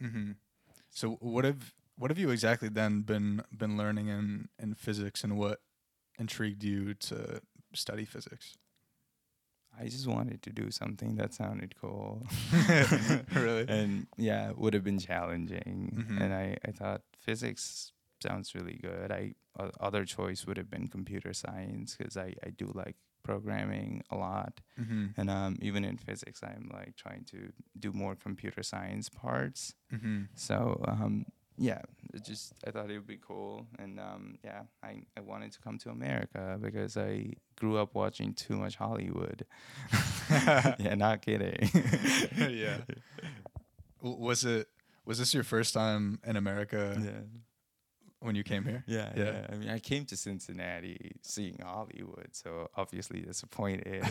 hmm 0.00 0.32
So 0.90 1.16
what 1.20 1.44
have 1.44 1.74
what 1.96 2.10
have 2.10 2.18
you 2.18 2.30
exactly 2.30 2.68
then 2.68 3.02
been 3.02 3.42
been 3.56 3.76
learning 3.76 4.08
in 4.08 4.48
in 4.58 4.74
physics, 4.74 5.24
and 5.24 5.36
what 5.36 5.60
intrigued 6.18 6.64
you 6.64 6.94
to 6.94 7.40
study 7.74 8.04
physics? 8.04 8.56
I 9.78 9.84
just 9.88 10.06
wanted 10.06 10.42
to 10.42 10.50
do 10.50 10.70
something 10.70 11.16
that 11.16 11.34
sounded 11.34 11.74
cool. 11.80 12.26
Really? 13.34 13.66
And 13.68 14.06
yeah, 14.16 14.50
it 14.50 14.58
would 14.58 14.74
have 14.74 14.84
been 14.84 14.98
challenging. 14.98 16.06
Mhm. 16.08 16.20
And 16.20 16.34
I, 16.34 16.56
I 16.66 16.70
thought 16.72 17.02
physics 17.18 17.92
sounds 18.22 18.54
really 18.54 18.78
good. 18.80 19.10
I 19.10 19.34
o- 19.58 19.70
other 19.80 20.04
choice 20.04 20.46
would 20.46 20.56
have 20.56 20.70
been 20.70 20.88
computer 20.88 21.32
science 21.32 21.96
because 21.96 22.16
I, 22.16 22.34
I 22.46 22.50
do 22.50 22.70
like 22.74 22.96
programming 23.24 24.02
a 24.10 24.16
lot. 24.16 24.60
Mm-hmm. 24.80 25.06
And 25.16 25.30
um, 25.30 25.56
even 25.60 25.84
in 25.84 25.96
physics, 25.96 26.40
I'm 26.42 26.70
like 26.72 26.96
trying 26.96 27.24
to 27.32 27.52
do 27.78 27.92
more 27.92 28.14
computer 28.14 28.62
science 28.62 29.08
parts. 29.08 29.74
Mm-hmm. 29.92 30.22
So 30.34 30.82
um, 30.86 31.26
yeah, 31.58 31.80
it 32.14 32.24
just 32.24 32.52
I 32.66 32.70
thought 32.70 32.90
it 32.90 32.94
would 32.94 33.06
be 33.06 33.18
cool, 33.20 33.66
and 33.78 33.98
um, 34.00 34.38
yeah, 34.44 34.62
I, 34.82 35.02
I 35.16 35.20
wanted 35.20 35.52
to 35.52 35.60
come 35.60 35.78
to 35.78 35.90
America 35.90 36.58
because 36.60 36.96
I 36.96 37.34
grew 37.56 37.76
up 37.78 37.94
watching 37.94 38.34
too 38.34 38.56
much 38.56 38.76
Hollywood. 38.76 39.44
yeah, 40.30 40.94
not 40.96 41.22
kidding. 41.22 41.70
yeah. 42.36 42.78
Was 44.02 44.44
it 44.44 44.66
was 45.04 45.18
this 45.18 45.32
your 45.34 45.44
first 45.44 45.74
time 45.74 46.18
in 46.26 46.36
America 46.36 46.96
yeah. 47.00 47.20
when 48.20 48.34
you 48.34 48.42
came 48.42 48.64
here? 48.64 48.82
Yeah, 48.86 49.12
Yeah. 49.16 49.24
yeah, 49.24 49.46
I 49.48 49.54
mean, 49.54 49.68
I 49.68 49.78
came 49.78 50.04
to 50.06 50.16
Cincinnati 50.16 51.12
seeing 51.22 51.58
Hollywood, 51.62 52.28
so 52.32 52.68
obviously 52.76 53.20
disappointed. 53.20 54.04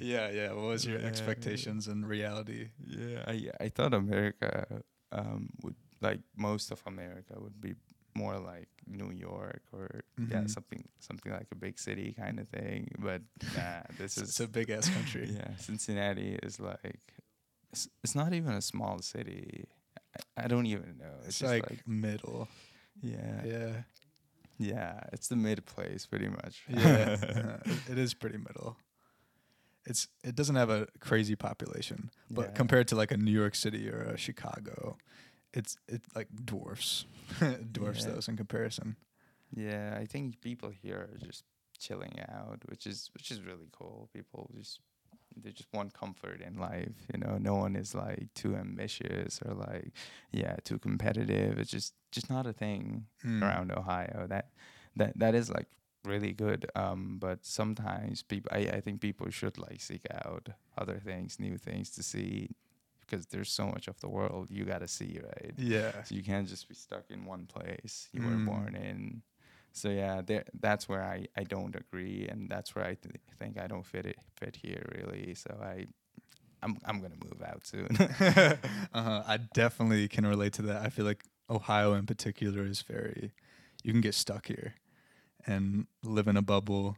yeah, 0.00 0.30
yeah. 0.30 0.52
What 0.52 0.64
was 0.66 0.84
your 0.86 0.98
Yeah. 1.00 1.06
expectations 1.06 1.86
and 1.88 2.06
reality? 2.06 2.70
Yeah, 2.84 3.22
I 3.26 3.50
I 3.60 3.68
thought 3.68 3.94
America 3.94 4.82
um, 5.12 5.48
would 5.62 5.76
like 6.00 6.20
most 6.36 6.70
of 6.70 6.82
America 6.86 7.34
would 7.38 7.60
be 7.60 7.74
more 8.14 8.38
like 8.38 8.68
New 8.86 9.10
York 9.12 9.62
or 9.72 10.00
yeah 10.30 10.42
Mhm. 10.42 10.50
something 10.50 10.84
something 11.00 11.32
like 11.32 11.48
a 11.52 11.54
big 11.54 11.78
city 11.78 12.12
kind 12.12 12.38
of 12.40 12.48
thing. 12.48 12.88
But 12.98 13.22
nah, 13.54 13.82
this 13.98 14.16
is 14.16 14.28
it's 14.30 14.40
a 14.40 14.48
big 14.48 14.70
ass 14.70 14.88
country. 14.88 15.28
yeah. 15.36 15.56
Cincinnati 15.58 16.38
is 16.42 16.58
like 16.60 17.02
it's, 17.72 17.88
it's 18.02 18.14
not 18.14 18.32
even 18.32 18.52
a 18.54 18.62
small 18.62 19.00
city. 19.02 19.64
I, 20.16 20.44
I 20.44 20.48
don't 20.48 20.66
even 20.66 20.96
know. 20.98 21.12
It's, 21.26 21.40
It's 21.40 21.50
like, 21.50 21.68
like, 21.70 21.86
middle. 21.86 22.48
yeah, 23.02 23.44
yeah, 23.44 23.72
Yeah. 24.58 25.00
It's 25.12 25.28
the 25.28 25.36
mid 25.36 25.64
place 25.66 26.06
pretty 26.06 26.28
much. 26.28 26.64
Yeah. 26.68 27.16
uh, 27.66 27.70
it 27.90 27.98
is 27.98 28.14
pretty 28.14 28.38
middle. 28.38 28.76
It's 29.86 30.08
it 30.24 30.34
doesn't 30.34 30.56
have 30.56 30.70
a 30.70 30.86
crazy 31.00 31.36
population, 31.36 32.10
but 32.30 32.46
Yeah. 32.46 32.52
compared 32.56 32.88
to 32.88 32.96
like 32.96 33.12
a 33.12 33.16
New 33.16 33.30
York 33.32 33.54
City 33.54 33.88
or 33.88 34.02
a 34.02 34.16
Chicago, 34.18 34.96
it's 35.52 35.76
it 35.88 36.02
like 36.14 36.28
dwarfs 36.44 37.06
dwarfs 37.72 38.04
Yeah. 38.06 38.12
those 38.14 38.28
in 38.28 38.36
comparison. 38.36 38.96
Yeah, 39.54 39.96
I 40.02 40.06
think 40.06 40.40
people 40.40 40.70
here 40.70 41.08
are 41.12 41.18
just 41.26 41.44
chilling 41.78 42.18
out, 42.28 42.62
which 42.68 42.86
is 42.86 43.10
which 43.14 43.30
is 43.30 43.40
really 43.42 43.68
cool. 43.72 44.08
People 44.12 44.50
just 44.56 44.80
they 45.42 45.52
just 45.52 45.68
want 45.72 45.92
comfort 45.92 46.40
in 46.40 46.58
life, 46.58 46.96
you 47.12 47.18
know. 47.20 47.38
No 47.38 47.54
one 47.54 47.76
is 47.76 47.94
like 47.94 48.28
too 48.34 48.56
ambitious 48.56 49.40
or 49.44 49.54
like 49.54 49.92
yeah, 50.32 50.56
too 50.64 50.78
competitive. 50.78 51.58
It's 51.58 51.70
just 51.70 51.94
just 52.10 52.28
not 52.30 52.46
a 52.46 52.52
thing 52.52 53.06
Mm. 53.24 53.42
around 53.42 53.72
Ohio. 53.72 54.26
That 54.28 54.50
that 54.96 55.12
that 55.18 55.34
is 55.34 55.48
like 55.50 55.68
really 56.06 56.32
good. 56.32 56.70
Um 56.74 57.18
but 57.18 57.44
sometimes 57.44 58.22
people 58.22 58.50
I, 58.52 58.60
I 58.78 58.80
think 58.80 59.00
people 59.00 59.28
should 59.30 59.58
like 59.58 59.80
seek 59.80 60.06
out 60.24 60.48
other 60.78 60.98
things, 61.04 61.38
new 61.40 61.58
things 61.58 61.90
to 61.90 62.02
see 62.02 62.50
because 63.00 63.26
there's 63.26 63.50
so 63.50 63.66
much 63.66 63.86
of 63.88 64.00
the 64.00 64.08
world 64.08 64.50
you 64.50 64.64
got 64.64 64.80
to 64.80 64.88
see, 64.88 65.20
right? 65.22 65.54
Yeah. 65.58 66.02
So 66.02 66.14
you 66.16 66.24
can't 66.24 66.48
just 66.48 66.68
be 66.68 66.74
stuck 66.74 67.04
in 67.10 67.24
one 67.24 67.46
place 67.46 68.08
you 68.12 68.22
were 68.22 68.36
Mm. 68.36 68.46
born 68.46 68.74
in. 68.74 69.22
So 69.72 69.90
yeah, 69.90 70.22
there, 70.22 70.44
that's 70.58 70.88
where 70.88 71.02
I, 71.04 71.26
I 71.36 71.44
don't 71.44 71.76
agree, 71.76 72.26
and 72.30 72.48
that's 72.48 72.74
where 72.74 72.84
I 72.84 72.94
th- 72.94 73.20
think 73.38 73.58
I 73.60 73.66
don't 73.66 73.84
fit 73.86 74.06
it 74.06 74.16
fit 74.40 74.56
here 74.56 74.82
really. 74.96 75.34
So 75.34 75.50
I, 75.62 75.86
I'm 76.62 76.78
I'm 76.84 77.00
gonna 77.02 77.20
move 77.22 77.42
out 77.46 77.66
soon. 77.66 77.88
uh-huh. 78.94 79.22
I 79.26 79.36
definitely 79.54 80.08
can 80.08 80.26
relate 80.26 80.54
to 80.54 80.62
that. 80.62 80.82
I 80.82 80.88
feel 80.88 81.04
like 81.04 81.24
Ohio 81.48 81.92
in 81.94 82.06
particular 82.06 82.64
is 82.64 82.82
very 82.82 83.32
you 83.84 83.92
can 83.92 84.00
get 84.00 84.14
stuck 84.14 84.46
here 84.46 84.74
and 85.46 85.86
live 86.02 86.28
in 86.28 86.36
a 86.36 86.42
bubble 86.42 86.96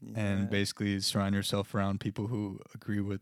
Yeah. 0.00 0.18
and 0.20 0.50
basically 0.50 1.00
surround 1.00 1.34
yourself 1.34 1.74
around 1.74 1.98
people 2.00 2.28
who 2.28 2.60
agree 2.74 3.00
with 3.00 3.20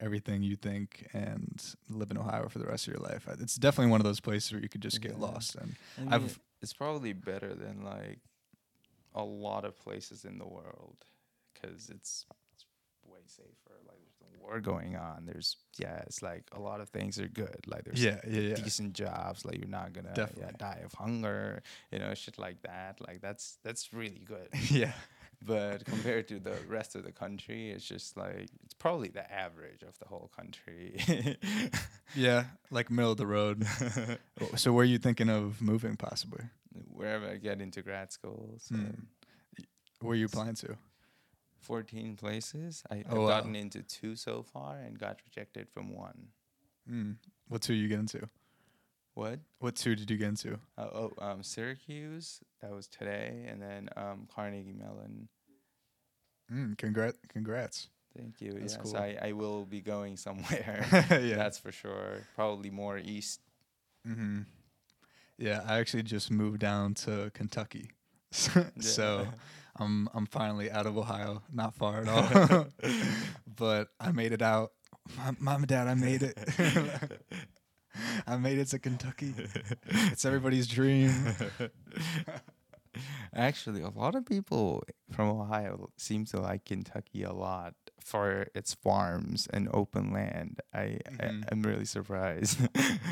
everything 0.00 0.42
you 0.42 0.56
think 0.56 1.06
and 1.12 1.74
live 1.90 2.10
in 2.10 2.16
Ohio 2.16 2.48
for 2.48 2.58
the 2.58 2.66
rest 2.66 2.86
of 2.86 2.94
your 2.94 3.02
life. 3.02 3.26
It's 3.28 3.56
definitely 3.56 3.90
one 3.90 4.00
of 4.00 4.04
those 4.04 4.20
places 4.20 4.52
where 4.52 4.62
you 4.62 4.68
could 4.68 4.80
just 4.80 5.00
get 5.00 5.12
Yeah. 5.12 5.18
lost 5.18 5.54
and 5.56 5.76
I 5.96 6.00
mean, 6.00 6.12
I've- 6.12 6.36
it's 6.62 6.72
probably 6.72 7.12
better 7.12 7.54
than 7.54 7.82
like 7.84 8.20
a 9.14 9.22
lot 9.24 9.64
of 9.64 9.76
places 9.76 10.24
in 10.24 10.38
the 10.38 10.46
world 10.46 11.04
because 11.52 11.90
it's, 11.90 12.24
it's 12.54 12.64
way 13.04 13.20
safer. 13.26 13.74
Like 13.86 14.07
war 14.40 14.60
going 14.60 14.96
on. 14.96 15.26
There's 15.26 15.56
yeah, 15.78 15.98
it's 16.06 16.22
like 16.22 16.44
a 16.52 16.60
lot 16.60 16.80
of 16.80 16.88
things 16.88 17.18
are 17.20 17.28
good. 17.28 17.60
Like 17.66 17.84
there's 17.84 18.02
yeah, 18.02 18.20
yeah, 18.26 18.40
yeah. 18.40 18.54
decent 18.54 18.92
jobs 18.94 19.44
like 19.44 19.58
you're 19.58 19.68
not 19.68 19.92
gonna 19.92 20.12
yeah, 20.16 20.50
die 20.58 20.80
of 20.84 20.92
hunger 20.94 21.62
you 21.92 21.98
know 21.98 22.14
shit 22.14 22.38
like 22.38 22.62
that 22.62 23.00
like 23.06 23.20
that's 23.20 23.58
that's 23.62 23.92
really 23.92 24.22
good 24.24 24.48
yeah. 24.70 24.92
but 25.44 25.84
compared 25.84 26.26
to 26.28 26.38
the 26.40 26.56
rest 26.68 26.96
of 26.96 27.04
the 27.04 27.12
country 27.12 27.70
it's 27.70 27.84
just 27.84 28.16
like 28.16 28.48
it's 28.64 28.74
probably 28.78 29.08
the 29.08 29.30
average 29.32 29.82
of 29.82 29.98
the 29.98 30.06
whole 30.06 30.30
country 30.36 30.96
Yeah, 32.14 32.44
like 32.70 32.90
middle 32.90 33.12
of 33.12 33.18
the 33.18 33.26
road. 33.26 33.66
So 34.56 34.72
where 34.72 34.82
are 34.82 34.86
you 34.86 34.98
thinking 34.98 35.28
of 35.28 35.60
moving 35.60 35.96
possibly? 35.96 36.44
wherever 36.92 37.26
i 37.28 37.36
get 37.36 37.60
into 37.60 37.82
grad 37.82 38.12
school 38.12 38.54
so 38.58 38.74
Hmm. 38.76 38.90
Where 40.00 40.12
are 40.12 40.14
you 40.16 40.26
applying 40.26 40.54
to? 40.56 40.76
14 41.60 42.16
places 42.16 42.82
I, 42.90 43.04
Oh, 43.10 43.20
i've 43.22 43.22
wow. 43.22 43.28
gotten 43.28 43.56
into 43.56 43.82
two 43.82 44.16
so 44.16 44.42
far 44.42 44.78
and 44.78 44.98
got 44.98 45.20
rejected 45.24 45.68
from 45.68 45.94
one 45.94 46.28
Mm. 46.90 47.16
What 47.48 47.62
two 47.62 47.74
you 47.74 47.88
get 47.88 47.98
into? 48.00 48.28
what 49.14 49.40
What 49.58 49.74
two 49.76 49.94
did 49.96 50.10
you 50.10 50.16
get 50.16 50.28
into? 50.28 50.58
uh, 50.78 50.82
oh 50.92 51.12
um 51.18 51.42
syracuse 51.42 52.40
that 52.62 52.70
was 52.70 52.86
today 52.88 53.44
and 53.48 53.60
then 53.60 53.88
um 53.96 54.26
carnegie 54.34 54.72
mellon 54.72 55.28
Mm, 56.50 56.78
congrat, 56.78 57.14
congrats. 57.28 57.88
Thank 58.16 58.40
you. 58.40 58.52
That's 58.52 58.72
yes, 58.72 58.82
cool. 58.82 58.96
I, 58.96 59.18
I 59.20 59.32
will 59.32 59.66
be 59.66 59.82
going 59.82 60.16
somewhere. 60.16 60.86
yeah. 61.10 61.36
That's 61.36 61.58
for 61.58 61.70
sure. 61.70 62.26
Probably 62.34 62.70
more 62.70 62.96
east. 62.96 63.40
hmm 64.06 64.40
Yeah, 65.36 65.62
I 65.66 65.78
actually 65.78 66.04
just 66.04 66.30
moved 66.30 66.60
down 66.60 66.94
to 67.04 67.30
Kentucky, 67.34 67.90
so 68.32 69.28
I'm 69.78 70.08
I'm 70.14 70.26
finally 70.26 70.70
out 70.70 70.86
of 70.86 70.96
Ohio. 70.98 71.42
Not 71.52 71.74
far 71.74 72.02
at 72.02 72.08
all, 72.08 72.66
but 73.56 73.88
I 74.00 74.12
made 74.12 74.32
it 74.32 74.42
out. 74.42 74.72
Mom, 75.16 75.36
Mom 75.40 75.56
and 75.62 75.66
Dad, 75.68 75.88
I 75.88 75.94
made 75.94 76.22
it. 76.22 76.38
I 78.26 78.36
made 78.36 78.58
it 78.58 78.66
to 78.68 78.78
Kentucky. 78.78 79.34
It's 79.86 80.24
everybody's 80.24 80.66
dream. 80.68 81.10
Actually, 83.34 83.82
a 83.82 83.90
lot 83.90 84.14
of 84.14 84.24
people 84.26 84.82
from 85.12 85.28
Ohio 85.28 85.90
seem 85.96 86.24
to 86.26 86.40
like 86.40 86.64
Kentucky 86.64 87.22
a 87.22 87.32
lot 87.32 87.74
for 88.00 88.48
its 88.54 88.74
farms 88.74 89.46
and 89.52 89.68
open 89.72 90.12
land. 90.12 90.60
I, 90.72 90.98
Mhm. 91.10 91.44
I 91.44 91.48
I'm 91.52 91.62
really 91.62 91.84
surprised. 91.84 92.58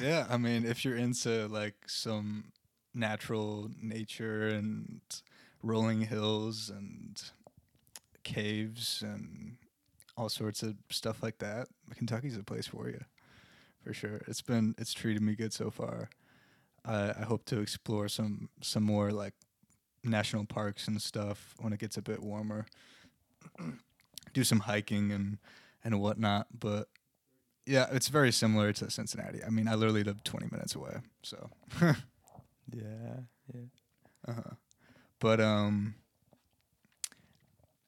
yeah, 0.03 0.27
I 0.29 0.37
mean, 0.39 0.65
if 0.65 0.85
you're 0.85 0.97
into 0.97 1.47
like 1.49 1.77
some 1.89 2.53
natural 2.95 3.71
nature 3.81 4.49
and 4.49 5.01
rolling 5.67 6.03
hills 6.03 6.71
and 6.71 7.21
caves 8.23 9.03
and 9.03 9.57
all 10.17 10.29
sorts 10.29 10.63
of 10.63 10.77
stuff 10.91 11.23
like 11.23 11.39
that, 11.39 11.69
Kentucky's 11.95 12.37
a 12.37 12.43
place 12.43 12.67
for 12.67 12.89
you, 12.89 13.01
for 13.83 13.93
sure. 13.93 14.23
It's 14.27 14.43
been 14.43 14.75
it's 14.79 14.93
treated 14.93 15.23
me 15.23 15.35
good 15.35 15.53
so 15.53 15.71
far. 15.71 16.09
I, 16.85 17.13
I 17.21 17.25
hope 17.25 17.45
to 17.47 17.61
explore 17.61 18.09
some 18.09 18.49
some 18.63 18.83
more 18.85 19.11
like 19.11 19.35
national 20.05 20.45
parks 20.47 20.89
and 20.89 21.01
stuff 21.03 21.55
when 21.59 21.73
it 21.73 21.81
gets 21.81 21.97
a 21.97 22.03
bit 22.03 22.23
warmer. 22.23 22.67
Do 24.33 24.45
some 24.45 24.61
hiking 24.61 25.13
and 25.13 25.39
and 25.85 26.01
whatnot. 26.01 26.47
But 26.59 26.89
yeah, 27.67 27.87
it's 27.93 28.09
very 28.09 28.33
similar 28.33 28.73
to 28.75 28.91
Cincinnati. 28.91 29.43
I 29.45 29.51
mean, 29.51 29.67
I 29.69 29.75
literally 29.75 30.05
live 30.05 30.23
20 30.23 30.49
minutes 30.53 30.75
away, 30.75 30.99
so. 31.23 31.51
Yeah, 32.73 33.21
yeah. 33.55 33.61
Uh-huh. 34.27 34.55
But 35.19 35.41
um, 35.41 35.95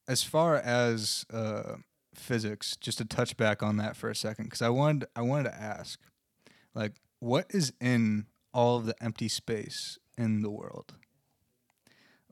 as 0.06 0.23
far 0.23 0.56
as 0.56 1.25
uh, 1.32 1.76
physics, 2.14 2.76
just 2.76 2.99
to 2.99 3.04
touch 3.04 3.37
back 3.37 3.62
on 3.62 3.76
that 3.76 3.97
for 3.97 4.08
a 4.11 4.14
second, 4.16 4.47
because 4.47 4.62
I 4.62 4.68
wanted 4.70 5.08
I 5.14 5.23
wanted 5.23 5.44
to 5.50 5.61
ask, 5.61 6.00
like, 6.75 6.94
what 7.20 7.47
is 7.50 7.73
in 7.80 8.26
all 8.54 8.76
of 8.78 8.87
the 8.87 8.94
empty 9.02 9.28
space 9.28 9.99
in 10.16 10.42
the 10.42 10.50
world? 10.50 10.94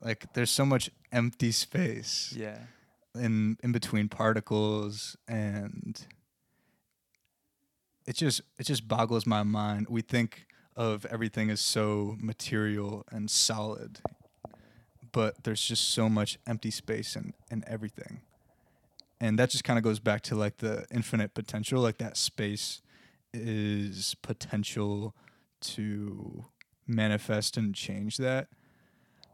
Like, 0.00 0.32
there's 0.34 0.50
so 0.50 0.64
much 0.66 0.90
empty 1.12 1.52
space 1.52 2.32
Yeah. 2.36 2.58
in 3.14 3.56
in 3.62 3.72
between 3.72 4.08
particles, 4.08 5.16
and 5.28 6.06
it 8.06 8.16
just 8.16 8.40
it 8.58 8.64
just 8.64 8.88
boggles 8.88 9.26
my 9.26 9.42
mind. 9.42 9.88
We 9.90 10.00
think 10.00 10.46
of 10.74 11.04
everything 11.06 11.50
as 11.50 11.60
so 11.60 12.16
material 12.18 13.04
and 13.10 13.30
solid, 13.30 14.00
but 15.16 15.44
there's 15.44 15.62
just 15.62 15.88
so 15.94 16.11
much 16.11 16.38
empty 16.46 16.70
space 16.70 17.16
and 17.16 17.32
in 17.50 17.64
everything. 17.66 18.20
And 19.18 19.38
that 19.38 19.49
just 19.49 19.64
kind 19.64 19.78
of 19.78 19.82
goes 19.82 19.99
back 19.99 20.20
to 20.25 20.35
like 20.35 20.58
the 20.58 20.85
infinite 20.92 21.32
potential, 21.32 21.80
like 21.80 21.96
that 21.96 22.18
space 22.18 22.82
is 23.32 24.14
potential 24.20 25.16
to 25.62 26.44
manifest 26.87 27.56
and 27.56 27.75
change 27.75 28.18
that. 28.18 28.49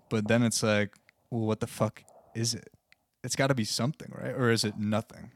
But 0.08 0.28
then 0.28 0.44
it's 0.44 0.62
like, 0.62 0.94
well, 1.30 1.46
what 1.46 1.58
the 1.58 1.66
fuck 1.66 2.04
is 2.32 2.54
it? 2.54 2.68
It's 3.24 3.34
got 3.34 3.48
to 3.48 3.54
be 3.54 3.64
something, 3.64 4.12
right? 4.16 4.36
Or 4.36 4.50
is 4.50 4.62
it 4.62 4.78
nothing? 4.78 5.32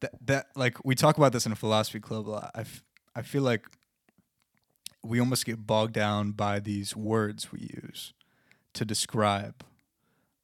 That 0.00 0.12
that 0.24 0.46
like 0.56 0.82
we 0.86 0.94
talk 0.94 1.18
about 1.18 1.34
this 1.34 1.44
in 1.44 1.52
a 1.52 1.56
philosophy 1.56 2.00
club 2.00 2.26
a 2.26 2.30
lot. 2.30 2.66
I 3.14 3.20
feel 3.20 3.42
like 3.42 3.66
we 5.04 5.20
almost 5.20 5.44
get 5.44 5.66
bogged 5.66 5.92
down 5.92 6.32
by 6.32 6.60
these 6.60 6.96
words 6.96 7.52
we 7.52 7.68
use 7.84 8.14
to 8.74 8.84
describe 8.84 9.64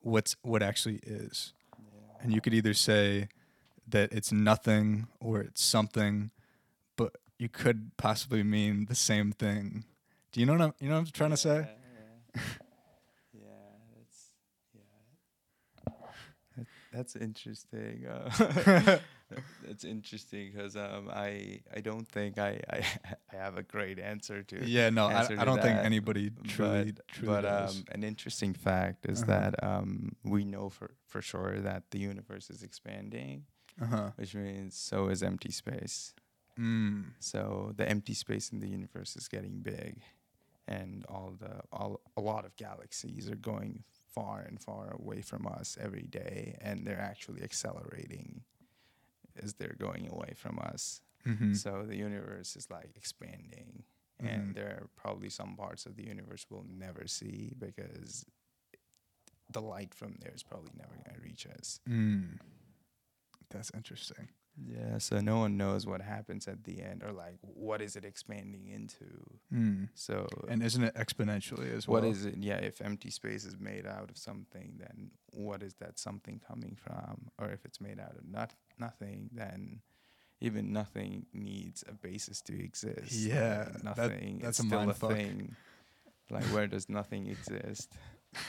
what's 0.00 0.36
what 0.42 0.62
actually 0.62 1.00
is. 1.02 1.52
And 2.20 2.32
you 2.32 2.40
could 2.40 2.54
either 2.54 2.74
say 2.74 3.28
that 3.88 4.12
it's 4.12 4.32
nothing 4.32 5.06
or 5.20 5.40
it's 5.40 5.62
something, 5.62 6.30
but 6.96 7.16
you 7.38 7.48
could 7.48 7.92
possibly 7.96 8.42
mean 8.42 8.86
the 8.86 8.94
same 8.94 9.32
thing. 9.32 9.84
Do 10.32 10.40
you 10.40 10.46
know 10.46 10.54
what 10.54 10.62
I'm, 10.62 10.74
you 10.80 10.88
know 10.88 10.94
what 10.94 11.06
I'm 11.06 11.12
trying 11.12 11.30
to 11.30 11.36
say? 11.36 11.68
Yeah, 12.34 12.42
yeah, 13.32 13.40
that's 13.96 14.30
yeah. 15.86 15.92
That, 16.56 16.66
that's 16.92 17.16
interesting. 17.16 18.06
Uh, 18.06 18.98
that's 19.66 19.84
interesting 19.84 20.52
because 20.52 20.76
um, 20.76 21.10
I 21.12 21.60
I 21.74 21.80
don't 21.80 22.08
think 22.08 22.38
I, 22.38 22.60
I 22.70 22.78
I 23.32 23.36
have 23.36 23.56
a 23.56 23.62
great 23.62 23.98
answer 23.98 24.42
to. 24.42 24.64
Yeah, 24.64 24.90
no, 24.90 25.06
I, 25.06 25.26
I 25.38 25.44
don't 25.44 25.60
think 25.60 25.78
anybody 25.78 26.30
truly 26.46 26.92
but, 26.92 27.08
truly 27.08 27.42
but 27.42 27.44
um, 27.44 27.84
an 27.92 28.02
interesting 28.04 28.54
fact 28.54 29.06
is 29.06 29.22
Uh-huh. 29.22 29.32
that 29.32 29.64
um, 29.64 30.14
we 30.24 30.44
know 30.44 30.68
for 30.70 30.90
for 31.06 31.22
sure 31.22 31.58
that 31.60 31.90
the 31.90 31.98
universe 31.98 32.50
is 32.50 32.62
expanding, 32.62 33.44
uh-huh. 33.82 34.10
which 34.16 34.34
means 34.34 34.76
so 34.76 35.08
is 35.08 35.22
empty 35.22 35.50
space. 35.50 36.14
Mm. 36.58 37.04
So 37.18 37.72
the 37.76 37.86
empty 37.88 38.14
space 38.14 38.50
in 38.52 38.60
the 38.60 38.68
universe 38.68 39.16
is 39.16 39.28
getting 39.28 39.60
big, 39.60 40.00
and 40.66 41.04
all 41.08 41.34
the 41.38 41.60
all 41.72 42.00
a 42.16 42.20
lot 42.20 42.44
of 42.44 42.56
galaxies 42.56 43.28
are 43.30 43.36
going 43.36 43.84
far 44.14 44.40
and 44.40 44.58
far 44.60 44.94
away 44.98 45.20
from 45.20 45.46
us 45.46 45.76
every 45.80 46.06
day, 46.06 46.56
and 46.60 46.86
they're 46.86 47.00
actually 47.12 47.42
accelerating 47.42 48.42
as 49.42 49.54
they're 49.54 49.76
going 49.78 50.08
away 50.08 50.32
from 50.36 50.58
us. 50.58 51.00
hmm 51.24 51.54
So 51.54 51.84
the 51.86 51.96
universe 51.96 52.56
is 52.56 52.70
like 52.70 52.90
expanding, 52.96 53.84
Mhm. 54.22 54.28
and 54.34 54.54
there 54.54 54.68
are 54.80 54.88
probably 54.96 55.28
some 55.30 55.56
parts 55.56 55.86
of 55.86 55.96
the 55.96 56.04
universe 56.06 56.46
we'll 56.50 56.64
never 56.68 57.06
see 57.06 57.52
because 57.58 58.24
the 59.50 59.60
light 59.62 59.94
from 59.94 60.16
there 60.20 60.32
is 60.34 60.42
probably 60.42 60.72
never 60.76 60.94
going 60.94 61.16
to 61.16 61.22
reach 61.22 61.46
us. 61.46 61.80
Mm. 61.88 62.38
That's 63.50 63.70
interesting. 63.74 64.28
Yeah, 64.58 64.96
so 64.98 65.20
no 65.20 65.38
one 65.38 65.56
knows 65.58 65.86
what 65.86 66.00
happens 66.00 66.48
at 66.48 66.64
the 66.64 66.80
end 66.82 67.02
or 67.04 67.12
like 67.12 67.36
what 67.42 67.82
is 67.82 67.94
it 67.94 68.04
expanding 68.06 68.68
into. 68.68 69.04
Mm. 69.52 69.90
So 69.94 70.26
And 70.48 70.62
isn't 70.62 70.82
it 70.82 70.94
exponentially 70.94 71.70
as 71.72 71.86
well? 71.86 72.00
what 72.00 72.08
is 72.10 72.24
it? 72.24 72.38
Yeah, 72.38 72.56
if 72.56 72.80
empty 72.80 73.10
space 73.10 73.44
is 73.44 73.58
made 73.58 73.86
out 73.86 74.08
of 74.10 74.16
something, 74.16 74.78
then 74.78 75.10
what 75.26 75.62
is 75.62 75.74
that 75.74 75.98
something 75.98 76.40
coming 76.40 76.74
from? 76.74 77.30
Or 77.38 77.50
if 77.50 77.64
it's 77.66 77.80
made 77.82 78.00
out 78.00 78.16
of 78.16 78.24
not 78.26 78.54
nothing, 78.78 79.30
then 79.32 79.80
even 80.40 80.72
nothing 80.72 81.26
needs 81.32 81.82
a 81.88 81.92
basis 81.94 82.40
to 82.42 82.58
exist. 82.62 83.12
Yeah, 83.12 83.58
Like, 83.58 83.72
that- 83.72 83.84
nothing. 83.84 84.40
that's 84.42 84.58
is 84.58 84.64
a 84.66 84.68
still 84.68 84.90
a 84.90 84.94
fuck. 84.94 85.12
thing. 85.12 85.56
Like 86.30 86.44
where 86.44 86.66
does 86.66 86.88
nothing 86.88 87.28
exist? 87.28 87.92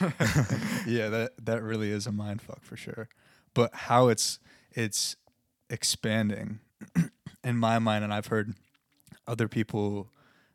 yeah, 0.86 1.08
that 1.08 1.30
that 1.44 1.62
really 1.62 1.90
is 1.90 2.06
a 2.06 2.12
mind 2.12 2.42
fuck 2.42 2.62
for 2.62 2.76
sure. 2.76 3.08
But 3.54 3.74
how 3.74 4.08
it's 4.08 4.38
it's 4.72 5.16
expanding 5.70 6.60
in 7.44 7.56
my 7.56 7.78
mind, 7.78 8.04
and 8.04 8.12
I've 8.12 8.26
heard 8.26 8.54
other 9.26 9.48
people 9.48 10.10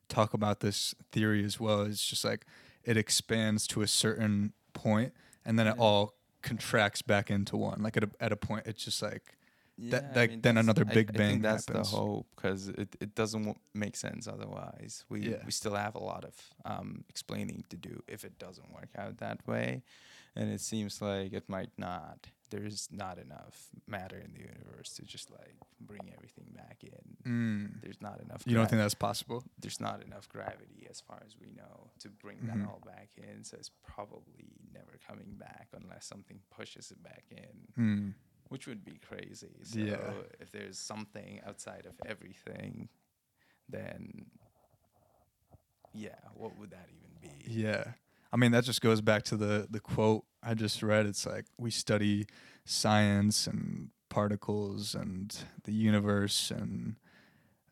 talk 0.09 0.33
about 0.33 0.59
this 0.59 0.93
theory 1.11 1.43
as 1.43 1.59
well. 1.59 1.81
It's 1.81 2.05
just 2.05 2.23
like 2.25 2.45
it 2.83 2.97
expands 2.97 3.65
to 3.67 3.81
a 3.81 3.87
certain 3.87 4.53
point, 4.73 5.13
and 5.45 5.57
then 5.57 5.67
it 5.67 5.75
all 5.77 6.13
contracts 6.41 7.01
back 7.01 7.31
into 7.31 7.55
one. 7.57 7.81
Like 7.81 7.97
at 7.97 8.03
a 8.03 8.09
at 8.19 8.31
a 8.31 8.35
point, 8.37 8.67
it's 8.67 8.83
just 8.83 9.01
like 9.01 9.37
That- 9.77 10.03
Yeah, 10.03 10.09
I 10.09 10.13
that- 10.13 10.29
mean, 10.29 10.41
then 10.41 10.57
another 10.57 10.85
Big 10.85 11.09
I 11.09 11.17
Bang 11.17 11.29
think 11.31 11.41
that's 11.43 11.67
happens. 11.67 11.91
the 11.91 11.97
hope 11.97 12.27
because 12.35 12.69
it, 12.69 12.95
it 12.99 13.15
doesn't 13.15 13.41
w- 13.41 13.59
make 13.73 13.95
sense 13.95 14.27
otherwise. 14.27 15.03
We 15.09 15.29
Yeah. 15.31 15.43
we 15.45 15.51
still 15.51 15.75
have 15.75 15.95
a 15.95 16.03
lot 16.03 16.23
of 16.25 16.35
um, 16.65 17.03
explaining 17.09 17.63
to 17.69 17.77
do 17.77 18.03
if 18.07 18.23
it 18.23 18.37
doesn't 18.37 18.71
work 18.71 18.89
out 18.97 19.17
that 19.17 19.45
way, 19.47 19.81
and 20.35 20.49
it 20.51 20.61
seems 20.61 21.01
like 21.01 21.33
it 21.33 21.49
might 21.49 21.71
not. 21.77 22.27
There's 22.51 22.87
not 22.91 23.17
enough 23.17 23.69
matter 23.87 24.19
in 24.19 24.31
the 24.33 24.41
universe 24.41 24.93
to 24.97 25.01
just 25.03 25.31
like 25.31 25.55
bring 25.81 26.13
everything 26.15 26.49
back 26.55 26.83
in. 26.83 27.17
mm, 27.31 27.81
There's 27.81 27.99
not 27.99 28.21
enough. 28.21 28.43
you 28.45 28.53
don't 28.53 28.69
think 28.69 28.79
that's 28.79 28.93
possible? 28.93 29.43
there's 29.57 29.79
not 29.79 30.03
enough 30.03 30.29
gravity 30.29 30.85
as 30.87 31.01
far 31.01 31.19
as 31.25 31.35
we 31.39 31.49
know 31.51 31.89
to 31.97 32.09
bring 32.09 32.37
Mhm. 32.37 32.47
that 32.61 32.67
all 32.69 32.79
back 32.85 33.09
in. 33.17 33.43
So 33.43 33.57
it's 33.57 33.71
probably 33.81 34.51
never 34.71 34.99
coming 35.07 35.33
back 35.39 35.69
unless 35.73 36.05
something 36.05 36.41
pushes 36.51 36.91
it 36.91 37.01
back 37.01 37.23
in 37.31 37.55
Mm. 37.75 38.13
Which 38.49 38.67
would 38.67 38.83
be 38.85 38.99
crazy. 39.07 39.47
So 39.63 39.79
Yeah. 39.79 40.13
if 40.39 40.51
there's 40.51 40.77
something 40.77 41.41
outside 41.45 41.85
of 41.85 41.93
everything, 42.05 42.89
then 43.69 44.25
yeah, 45.93 46.15
what 46.35 46.57
would 46.57 46.71
that 46.71 46.87
even 46.89 47.11
be? 47.21 47.51
Yeah. 47.61 47.93
I 48.31 48.37
mean, 48.37 48.51
that 48.51 48.63
just 48.63 48.81
goes 48.81 49.01
back 49.01 49.23
to 49.23 49.37
the, 49.37 49.67
the 49.69 49.79
quote 49.79 50.25
I 50.41 50.55
just 50.55 50.81
read. 50.81 51.05
It's 51.05 51.25
like 51.25 51.45
we 51.57 51.69
study 51.71 52.25
science 52.65 53.45
and 53.47 53.89
particles 54.09 54.95
and 54.95 55.35
the 55.63 55.71
universe 55.71 56.49
and 56.51 56.95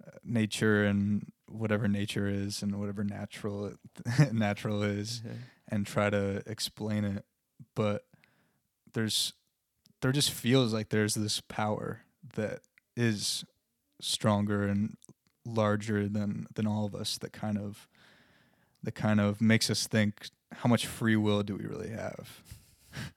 uh, 0.06 0.12
nature 0.24 0.86
and 0.86 1.32
whatever 1.48 1.88
nature 1.88 2.28
is 2.28 2.62
and 2.62 2.80
whatever 2.80 3.04
natural 3.04 3.74
natural 4.32 4.84
is 4.84 5.22
Yeah. 5.26 5.32
and 5.68 5.86
try 5.86 6.10
to 6.10 6.44
explain 6.46 7.04
it. 7.06 7.26
But 7.76 8.06
there's 8.94 9.34
there 10.02 10.12
just 10.12 10.32
feels 10.32 10.74
like 10.74 10.90
there's 10.90 11.14
this 11.16 11.42
power 11.42 12.02
that 12.36 12.62
is 12.96 13.44
stronger 14.02 14.68
and 14.68 14.98
larger 15.46 16.08
than 16.08 16.48
than 16.54 16.68
all 16.68 16.86
of 16.86 16.94
us 16.96 17.18
that 17.20 17.32
kind 17.34 17.58
of 17.58 17.88
that 18.84 18.94
kind 18.96 19.20
of 19.20 19.42
makes 19.42 19.70
us 19.70 19.88
think 19.88 20.30
how 20.54 20.68
much 20.70 20.86
free 20.88 21.16
will 21.16 21.44
do 21.44 21.56
we 21.56 21.66
really 21.66 21.90
have? 21.90 22.42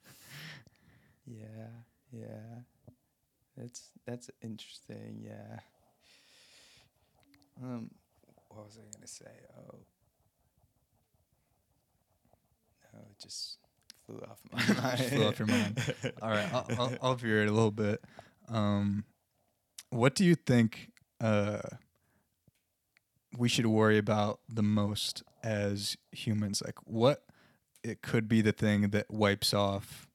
Yeah, 1.26 1.68
yeah. 2.12 2.60
That's 3.56 3.90
that's 4.06 4.30
interesting. 4.42 5.22
Yeah. 5.24 5.60
Um, 7.62 7.90
what 8.48 8.66
was 8.66 8.78
I 8.78 8.84
gonna 8.94 9.06
say? 9.06 9.30
Oh, 9.56 9.78
no, 12.92 13.00
just 13.22 13.58
flew 14.06 14.20
off 14.20 14.40
my 14.52 14.82
mind. 14.82 15.00
Flew 15.10 15.26
off 15.26 15.38
your 15.38 15.48
mind. 15.48 15.94
All 16.22 16.30
right, 16.30 16.52
I'll, 16.52 16.66
I'll, 16.78 16.92
I'll 17.02 17.14
veer 17.14 17.42
it 17.42 17.48
a 17.48 17.52
little 17.52 17.70
bit. 17.70 18.02
Um, 18.48 19.04
what 19.90 20.14
do 20.14 20.24
you 20.24 20.34
think 20.34 20.90
uh, 21.20 21.60
we 23.36 23.48
should 23.48 23.66
worry 23.66 23.98
about 23.98 24.40
the 24.48 24.62
most 24.62 25.22
as 25.42 25.96
humans? 26.12 26.62
Like, 26.64 26.78
what 26.84 27.24
it 27.82 28.02
could 28.02 28.28
be 28.28 28.40
the 28.40 28.52
thing 28.52 28.90
that 28.90 29.10
wipes 29.10 29.52
off 29.54 30.08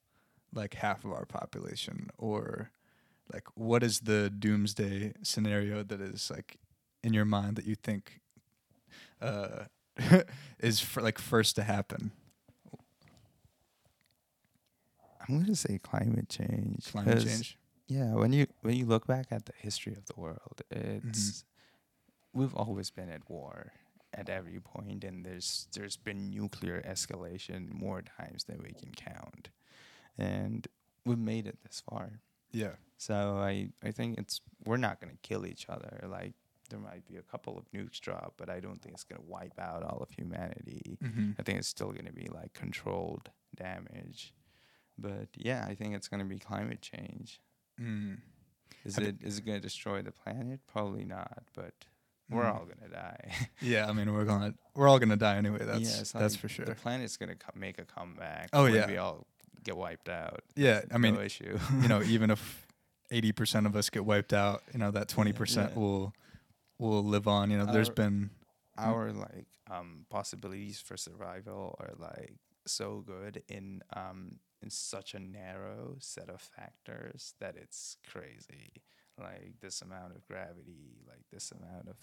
like 0.54 0.76
half 0.76 1.06
of 1.06 1.12
our 1.12 1.26
population, 1.26 2.10
or 2.18 2.72
like 3.32 3.46
what 3.56 3.84
is 3.84 4.02
the 4.02 4.30
doomsday 4.30 5.14
scenario 5.22 5.84
that 5.84 6.02
is 6.02 6.32
like 6.32 6.58
in 7.04 7.14
your 7.14 7.26
mind 7.26 7.56
that 7.56 7.66
you 7.66 7.76
think 7.76 8.20
uh, 9.22 9.66
is 10.60 10.80
for 10.80 11.02
like 11.02 11.20
first 11.20 11.56
to 11.56 11.64
happen? 11.64 12.12
I'm 15.30 15.40
gonna 15.40 15.56
say 15.56 15.78
climate 15.78 16.30
change. 16.30 16.92
Climate 16.92 17.24
change. 17.24 17.58
yeah, 17.88 18.14
when 18.16 18.34
you 18.34 18.48
when 18.62 18.76
you 18.76 18.86
look 18.86 19.06
back 19.08 19.28
at 19.32 19.46
the 19.46 19.54
history 19.58 19.94
of 19.94 20.06
the 20.08 20.20
world, 20.20 20.62
it's 20.72 21.44
we've 22.34 22.56
always 22.56 22.90
been 22.90 23.10
at 23.10 23.30
war 23.30 23.74
at 24.14 24.30
every 24.30 24.60
point, 24.60 25.04
and 25.04 25.26
there's 25.26 25.68
there's 25.74 25.98
been 25.98 26.30
nuclear 26.30 26.82
escalation 26.82 27.72
more 27.72 28.02
times 28.02 28.46
than 28.46 28.58
we 28.64 28.72
can 28.72 28.92
count, 28.96 29.50
and 30.18 30.68
we've 31.06 31.20
made 31.20 31.46
it 31.48 31.60
this 31.64 31.84
far. 31.90 32.22
Yeah. 32.52 32.74
So 32.98 33.38
I 33.38 33.70
I 33.84 33.92
think 33.92 34.18
it's 34.18 34.42
we're 34.66 34.78
not 34.78 35.00
gonna 35.00 35.14
kill 35.22 35.46
each 35.46 35.68
other. 35.70 36.06
Like 36.10 36.34
there 36.70 36.80
might 36.80 37.06
be 37.08 37.18
a 37.18 37.22
couple 37.22 37.58
of 37.58 37.70
nukes 37.72 38.00
drop, 38.00 38.34
but 38.38 38.50
I 38.50 38.60
don't 38.60 38.82
think 38.82 38.96
it's 38.96 39.04
gonna 39.04 39.22
wipe 39.28 39.60
out 39.60 39.84
all 39.84 40.00
of 40.02 40.10
humanity. 40.12 40.98
Mm-hmm. 41.04 41.32
I 41.40 41.44
think 41.44 41.60
it's 41.60 41.68
still 41.68 41.92
gonna 41.92 42.12
be 42.14 42.30
like 42.34 42.54
controlled 42.54 43.30
damage. 43.56 44.34
But 45.02 45.30
yeah, 45.36 45.66
I 45.68 45.76
think 45.76 45.96
it's 45.96 46.08
gonna 46.08 46.26
be 46.26 46.40
climate 46.40 46.82
change. 46.82 47.40
Mm. 47.80 48.18
Is 48.86 48.96
Have 48.96 49.06
it 49.06 49.18
is 49.24 49.38
it 49.40 49.46
gonna 49.46 49.60
destroy 49.60 50.02
the 50.02 50.12
planet? 50.12 50.60
Probably 50.68 51.06
not, 51.06 51.44
but 51.56 51.74
we're 52.30 52.44
Mm. 52.44 52.54
all 52.56 52.66
gonna 52.66 52.92
die. 52.92 53.32
Yeah, 53.62 53.88
I 53.88 53.94
mean 53.94 54.14
we're 54.14 54.26
gonna 54.26 54.54
we're 54.76 54.88
all 54.88 55.00
gonna 55.00 55.18
die 55.18 55.38
anyway. 55.38 55.60
That's 55.66 55.82
yeah, 55.82 56.20
that's 56.20 56.36
like 56.36 56.42
for 56.42 56.50
sure. 56.50 56.66
The 56.66 56.76
planet's 56.76 57.18
gonna 57.18 57.36
co- 57.36 57.52
make 57.56 57.80
a 57.80 57.86
comeback. 57.86 58.50
Oh, 58.54 58.66
yeah. 58.66 58.88
we 58.88 58.98
all 58.98 59.26
get 59.64 59.76
wiped 59.78 60.10
out. 60.10 60.42
Yeah, 60.56 60.82
I 60.94 60.98
mean 60.98 61.16
no 61.16 61.22
issue. 61.22 61.58
you 61.82 61.88
know 61.88 62.02
even 62.16 62.30
if 62.32 62.68
eighty 63.12 63.32
percent 63.32 63.66
of 63.66 63.76
us 63.76 63.90
get 63.90 64.06
wiped 64.06 64.34
out, 64.34 64.64
you 64.74 64.80
know 64.80 64.92
that 64.92 65.08
twenty 65.08 65.34
percent 65.34 65.72
yeah. 65.74 65.80
will 65.80 66.14
will 66.78 67.04
live 67.04 67.28
on. 67.28 67.52
You 67.52 67.58
know, 67.58 67.66
there's 67.66 67.90
been 67.90 68.30
our 68.78 69.12
like 69.12 69.48
um 69.70 70.06
possibilities 70.10 70.80
for 70.80 70.96
survival 70.98 71.76
are 71.80 71.94
like 72.00 72.36
so 72.66 73.04
good 73.06 73.44
in 73.50 73.82
um 73.94 74.40
in 74.62 74.70
such 74.70 75.14
a 75.14 75.20
narrow 75.20 75.96
set 76.00 76.30
of 76.30 76.42
factors 76.42 77.34
that 77.40 77.56
it's 77.56 77.98
crazy. 78.10 78.72
Like 79.18 79.60
this 79.62 79.82
amount 79.82 80.16
of 80.16 80.26
gravity 80.28 81.02
like 81.06 81.26
this 81.32 81.52
amount 81.52 81.90
of 81.90 81.98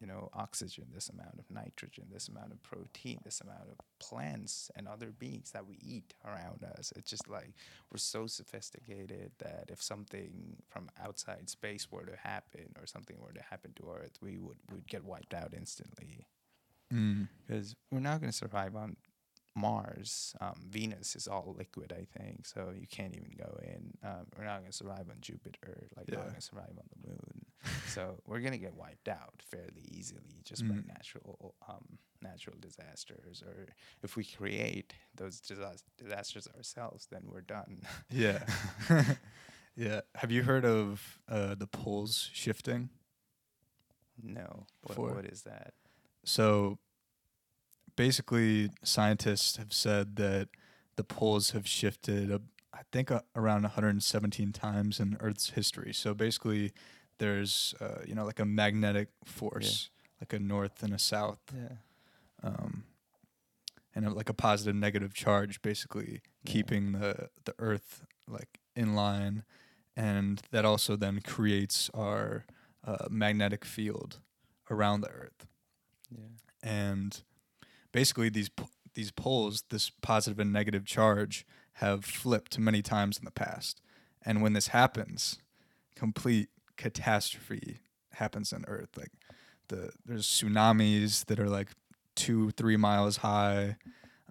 you 0.00 0.06
know 0.06 0.28
oxygen 0.34 0.84
this 0.92 1.08
amount 1.08 1.38
of 1.38 1.50
nitrogen 1.50 2.04
this 2.12 2.28
amount 2.28 2.52
of 2.52 2.62
protein 2.62 3.18
this 3.24 3.40
amount 3.40 3.68
of 3.70 3.76
plants 3.98 4.70
and 4.76 4.86
other 4.86 5.10
beings 5.18 5.50
that 5.52 5.66
we 5.66 5.76
eat 5.82 6.14
around 6.24 6.64
us. 6.78 6.92
It's 6.96 7.10
just 7.10 7.28
like 7.28 7.52
we're 7.90 7.98
so 7.98 8.26
sophisticated 8.26 9.32
that 9.38 9.64
if 9.68 9.82
something 9.82 10.56
from 10.68 10.88
outside 11.02 11.48
space 11.48 11.90
were 11.90 12.04
to 12.04 12.16
happen 12.16 12.74
or 12.80 12.86
something 12.86 13.16
were 13.20 13.32
to 13.32 13.42
happen 13.42 13.72
to 13.76 13.90
earth 13.90 14.18
we 14.22 14.38
would 14.38 14.58
would 14.70 14.86
get 14.86 15.04
wiped 15.04 15.34
out 15.34 15.52
instantly. 15.54 16.26
Mm, 16.92 17.28
because 17.46 17.74
we're 17.90 18.00
not 18.00 18.20
going 18.20 18.30
to 18.30 18.36
survive 18.36 18.76
on 18.76 18.96
Mars. 19.56 20.34
Um, 20.40 20.54
Venus 20.68 21.16
is 21.16 21.26
all 21.26 21.54
liquid, 21.58 21.92
I 21.92 22.04
think, 22.18 22.46
so 22.46 22.72
you 22.78 22.86
can't 22.86 23.16
even 23.16 23.32
go 23.38 23.58
in. 23.62 23.94
Um, 24.04 24.26
we're 24.36 24.44
not 24.44 24.58
going 24.60 24.70
to 24.70 24.76
survive 24.76 25.06
on 25.10 25.16
Jupiter, 25.20 25.88
like 25.96 26.08
not 26.08 26.18
Yeah. 26.18 26.22
going 26.24 26.34
to 26.34 26.40
survive 26.40 26.74
on 26.78 26.84
the 27.02 27.08
moon. 27.08 27.46
so 27.88 28.20
we're 28.26 28.40
going 28.40 28.52
to 28.52 28.58
get 28.58 28.74
wiped 28.74 29.08
out 29.08 29.42
fairly 29.42 29.84
easily 29.90 30.42
just 30.44 30.62
Mm. 30.64 30.68
by 30.86 30.92
natural 30.92 31.54
um, 31.68 31.98
natural 32.22 32.56
disasters, 32.60 33.42
or 33.42 33.68
if 34.02 34.16
we 34.16 34.24
create 34.24 34.92
those 35.14 35.40
disas- 35.40 35.82
disasters 35.98 36.46
ourselves, 36.56 37.06
then 37.10 37.22
we're 37.26 37.40
done. 37.40 37.80
yeah, 38.10 38.42
yeah. 39.76 40.00
Have 40.16 40.30
you 40.30 40.42
heard 40.42 40.64
of 40.64 41.18
uh, 41.28 41.54
the 41.54 41.66
poles 41.66 42.30
shifting? 42.32 42.90
no, 44.22 44.66
what, 44.82 44.88
Before. 44.88 45.14
what 45.14 45.24
is 45.26 45.42
that? 45.42 45.74
So 46.24 46.78
basically, 47.96 48.70
scientists 48.82 49.56
have 49.56 49.72
said 49.72 50.16
that 50.16 50.48
the 50.96 51.04
poles 51.04 51.50
have 51.50 51.66
shifted, 51.66 52.30
uh, 52.30 52.38
I 52.72 52.80
think, 52.92 53.10
uh, 53.10 53.20
around 53.34 53.62
117 53.62 54.52
times 54.52 55.00
in 55.00 55.16
Earth's 55.20 55.50
history. 55.50 55.92
So 55.92 56.14
basically, 56.14 56.72
there's, 57.18 57.74
uh, 57.80 58.00
you 58.06 58.14
know, 58.14 58.24
like 58.24 58.38
a 58.40 58.44
magnetic 58.44 59.08
force, 59.24 59.90
like 60.20 60.32
a 60.32 60.38
north 60.38 60.82
and 60.82 60.94
a 60.94 60.98
south, 60.98 61.40
Yeah. 61.54 61.76
um, 62.42 62.84
and 63.94 64.06
a, 64.06 64.10
like 64.10 64.28
a 64.28 64.34
positive 64.34 64.74
negative 64.74 65.14
charge, 65.14 65.62
basically 65.62 66.20
Yeah. 66.44 66.52
keeping 66.52 66.92
the, 66.92 67.30
the 67.44 67.54
Earth 67.58 68.04
like 68.28 68.60
in 68.74 68.94
line. 68.94 69.44
And 69.96 70.42
that 70.50 70.66
also 70.66 70.96
then 70.96 71.20
creates 71.20 71.90
our 71.94 72.44
uh, 72.84 73.06
magnetic 73.10 73.64
field 73.64 74.20
around 74.70 75.00
the 75.00 75.08
Earth 75.08 75.46
Yeah. 76.10 76.28
and 76.62 77.22
basically 77.96 78.28
these 78.28 78.50
these 78.94 79.10
poles, 79.10 79.64
this 79.70 79.90
positive 80.02 80.38
and 80.38 80.52
negative 80.52 80.84
charge, 80.84 81.46
have 81.74 82.04
flipped 82.04 82.58
many 82.58 82.82
times 82.82 83.18
in 83.18 83.24
the 83.24 83.30
past. 83.30 83.80
And 84.24 84.42
when 84.42 84.52
this 84.52 84.68
happens, 84.68 85.38
complete 85.94 86.48
catastrophe 86.76 87.78
happens 88.12 88.52
on 88.52 88.64
Earth. 88.68 88.90
Like 88.98 89.12
the 89.68 89.92
there's 90.04 90.26
tsunamis 90.26 91.24
that 91.24 91.40
are 91.40 91.48
like 91.48 91.68
two 92.14 92.50
three 92.50 92.76
miles 92.76 93.18
high, 93.18 93.76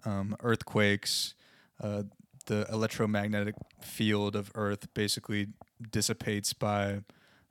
um, 0.04 0.36
earthquakes. 0.44 1.34
Uh, 1.82 2.04
the 2.46 2.66
electromagnetic 2.70 3.56
field 3.82 4.36
of 4.36 4.52
Earth 4.54 4.86
basically 4.94 5.48
dissipates 5.90 6.52
by 6.52 7.00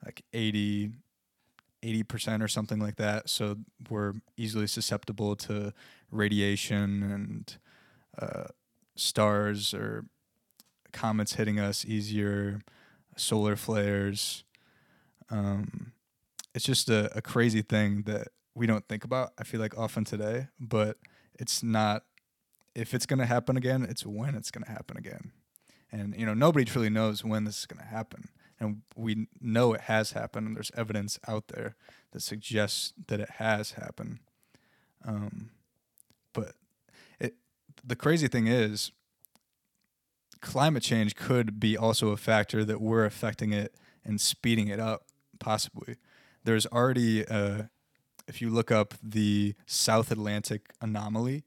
like 0.05 0.23
80 0.31 0.91
80% 1.85 2.41
or 2.43 2.47
something 2.47 2.79
like 2.79 2.95
that. 2.95 3.29
So 3.29 3.57
we're 3.89 4.13
easily 4.37 4.67
susceptible 4.67 5.35
to 5.37 5.73
radiation 6.11 7.03
and 7.03 7.57
uh, 8.19 8.47
stars 8.95 9.73
or 9.73 10.05
comets 10.91 11.35
hitting 11.35 11.59
us 11.59 11.85
easier, 11.85 12.61
solar 13.15 13.55
flares. 13.55 14.43
Um, 15.29 15.91
it's 16.53 16.65
just 16.65 16.89
a, 16.89 17.15
a 17.17 17.21
crazy 17.21 17.61
thing 17.61 18.03
that 18.03 18.29
we 18.55 18.65
don't 18.65 18.87
think 18.87 19.03
about, 19.03 19.33
I 19.37 19.43
feel 19.43 19.59
like, 19.59 19.77
often 19.77 20.05
today, 20.05 20.47
but 20.59 20.97
it's 21.37 21.61
not, 21.61 22.03
if 22.73 22.93
it's 22.93 23.05
going 23.05 23.19
to 23.19 23.25
happen 23.25 23.57
again, 23.57 23.83
it's 23.83 24.05
when 24.05 24.35
it's 24.35 24.51
going 24.51 24.63
to 24.63 24.71
happen 24.71 24.97
again. 24.97 25.31
And, 25.91 26.15
you 26.17 26.25
know, 26.25 26.33
nobody 26.33 26.65
truly 26.65 26.89
knows 26.89 27.23
when 27.23 27.43
this 27.43 27.59
is 27.59 27.65
going 27.65 27.81
to 27.81 27.87
happen. 27.87 28.29
And 28.59 28.81
we 28.95 29.27
know 29.41 29.73
it 29.73 29.81
has 29.81 30.11
happened, 30.11 30.47
and 30.47 30.55
there's 30.55 30.71
evidence 30.75 31.19
out 31.27 31.49
there 31.49 31.75
that 32.11 32.21
suggests 32.21 32.93
that 33.07 33.19
it 33.19 33.31
has 33.31 33.71
happened. 33.71 34.19
Um, 35.05 35.49
but 36.33 36.53
it, 37.19 37.35
the 37.83 37.95
crazy 37.95 38.27
thing 38.27 38.47
is, 38.47 38.91
climate 40.41 40.83
change 40.83 41.15
could 41.15 41.59
be 41.59 41.77
also 41.77 42.09
a 42.09 42.17
factor 42.17 42.63
that 42.63 42.79
we're 42.79 43.05
affecting 43.05 43.51
it 43.51 43.75
and 44.05 44.21
speeding 44.21 44.67
it 44.67 44.79
up, 44.79 45.05
possibly. 45.39 45.95
There's 46.43 46.65
already, 46.67 47.27
uh, 47.27 47.63
if 48.27 48.41
you 48.41 48.49
look 48.49 48.71
up 48.71 48.93
the 49.03 49.55
South 49.65 50.11
Atlantic 50.11 50.71
anomaly, 50.79 51.43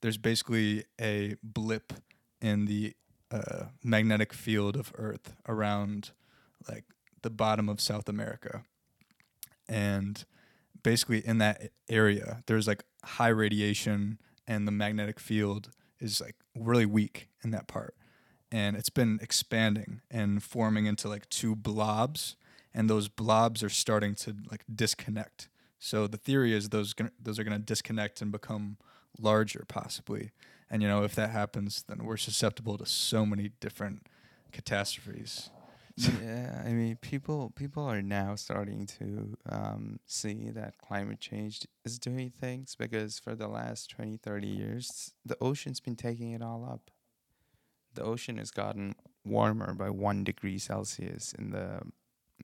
there's 0.00 0.18
basically 0.18 0.84
a 1.00 1.36
blip 1.42 1.92
in 2.40 2.64
the 2.66 2.94
uh, 3.30 3.66
magnetic 3.82 4.32
field 4.32 4.76
of 4.76 4.92
Earth 4.96 5.34
around 5.48 6.10
like 6.68 6.84
the 7.22 7.30
bottom 7.30 7.68
of 7.68 7.80
South 7.80 8.08
America. 8.08 8.64
And 9.68 10.24
basically 10.82 11.26
in 11.26 11.38
that 11.38 11.70
area, 11.88 12.42
there's 12.46 12.66
like 12.66 12.84
high 13.04 13.28
radiation 13.28 14.18
and 14.46 14.68
the 14.68 14.72
magnetic 14.72 15.18
field 15.18 15.70
is 16.00 16.20
like 16.20 16.36
really 16.54 16.86
weak 16.86 17.28
in 17.42 17.50
that 17.52 17.66
part. 17.66 17.94
And 18.52 18.76
it's 18.76 18.90
been 18.90 19.18
expanding 19.22 20.02
and 20.10 20.42
forming 20.42 20.86
into 20.86 21.08
like 21.08 21.28
two 21.28 21.56
blobs 21.56 22.36
and 22.74 22.90
those 22.90 23.08
blobs 23.08 23.62
are 23.62 23.68
starting 23.68 24.14
to 24.16 24.34
like 24.50 24.64
disconnect. 24.72 25.48
So 25.78 26.06
the 26.06 26.16
theory 26.16 26.52
is 26.52 26.70
those 26.70 26.92
gonna, 26.92 27.12
those 27.20 27.38
are 27.38 27.44
going 27.44 27.56
to 27.56 27.64
disconnect 27.64 28.20
and 28.20 28.32
become 28.32 28.78
larger 29.18 29.64
possibly. 29.68 30.32
And 30.70 30.82
you 30.82 30.88
know, 30.88 31.04
if 31.04 31.14
that 31.14 31.30
happens, 31.30 31.84
then 31.88 32.04
we're 32.04 32.16
susceptible 32.16 32.76
to 32.78 32.86
so 32.86 33.24
many 33.24 33.50
different 33.60 34.06
catastrophes. 34.52 35.50
Yeah, 35.96 36.62
I 36.64 36.70
mean, 36.70 36.96
people 36.96 37.52
people 37.54 37.84
are 37.84 38.02
now 38.02 38.34
starting 38.34 38.86
to 38.98 39.36
um, 39.48 40.00
see 40.06 40.50
that 40.50 40.78
climate 40.78 41.20
change 41.20 41.66
is 41.84 41.98
doing 41.98 42.30
things 42.30 42.74
because 42.76 43.18
for 43.18 43.34
the 43.34 43.46
last 43.46 43.90
20, 43.90 44.16
30 44.16 44.46
years, 44.46 45.12
the 45.24 45.36
ocean's 45.40 45.80
been 45.80 45.96
taking 45.96 46.32
it 46.32 46.42
all 46.42 46.64
up. 46.64 46.90
The 47.94 48.02
ocean 48.02 48.38
has 48.38 48.50
gotten 48.50 48.96
warmer 49.24 49.72
by 49.72 49.90
one 49.90 50.24
degree 50.24 50.58
Celsius 50.58 51.32
in 51.38 51.50
the 51.50 51.82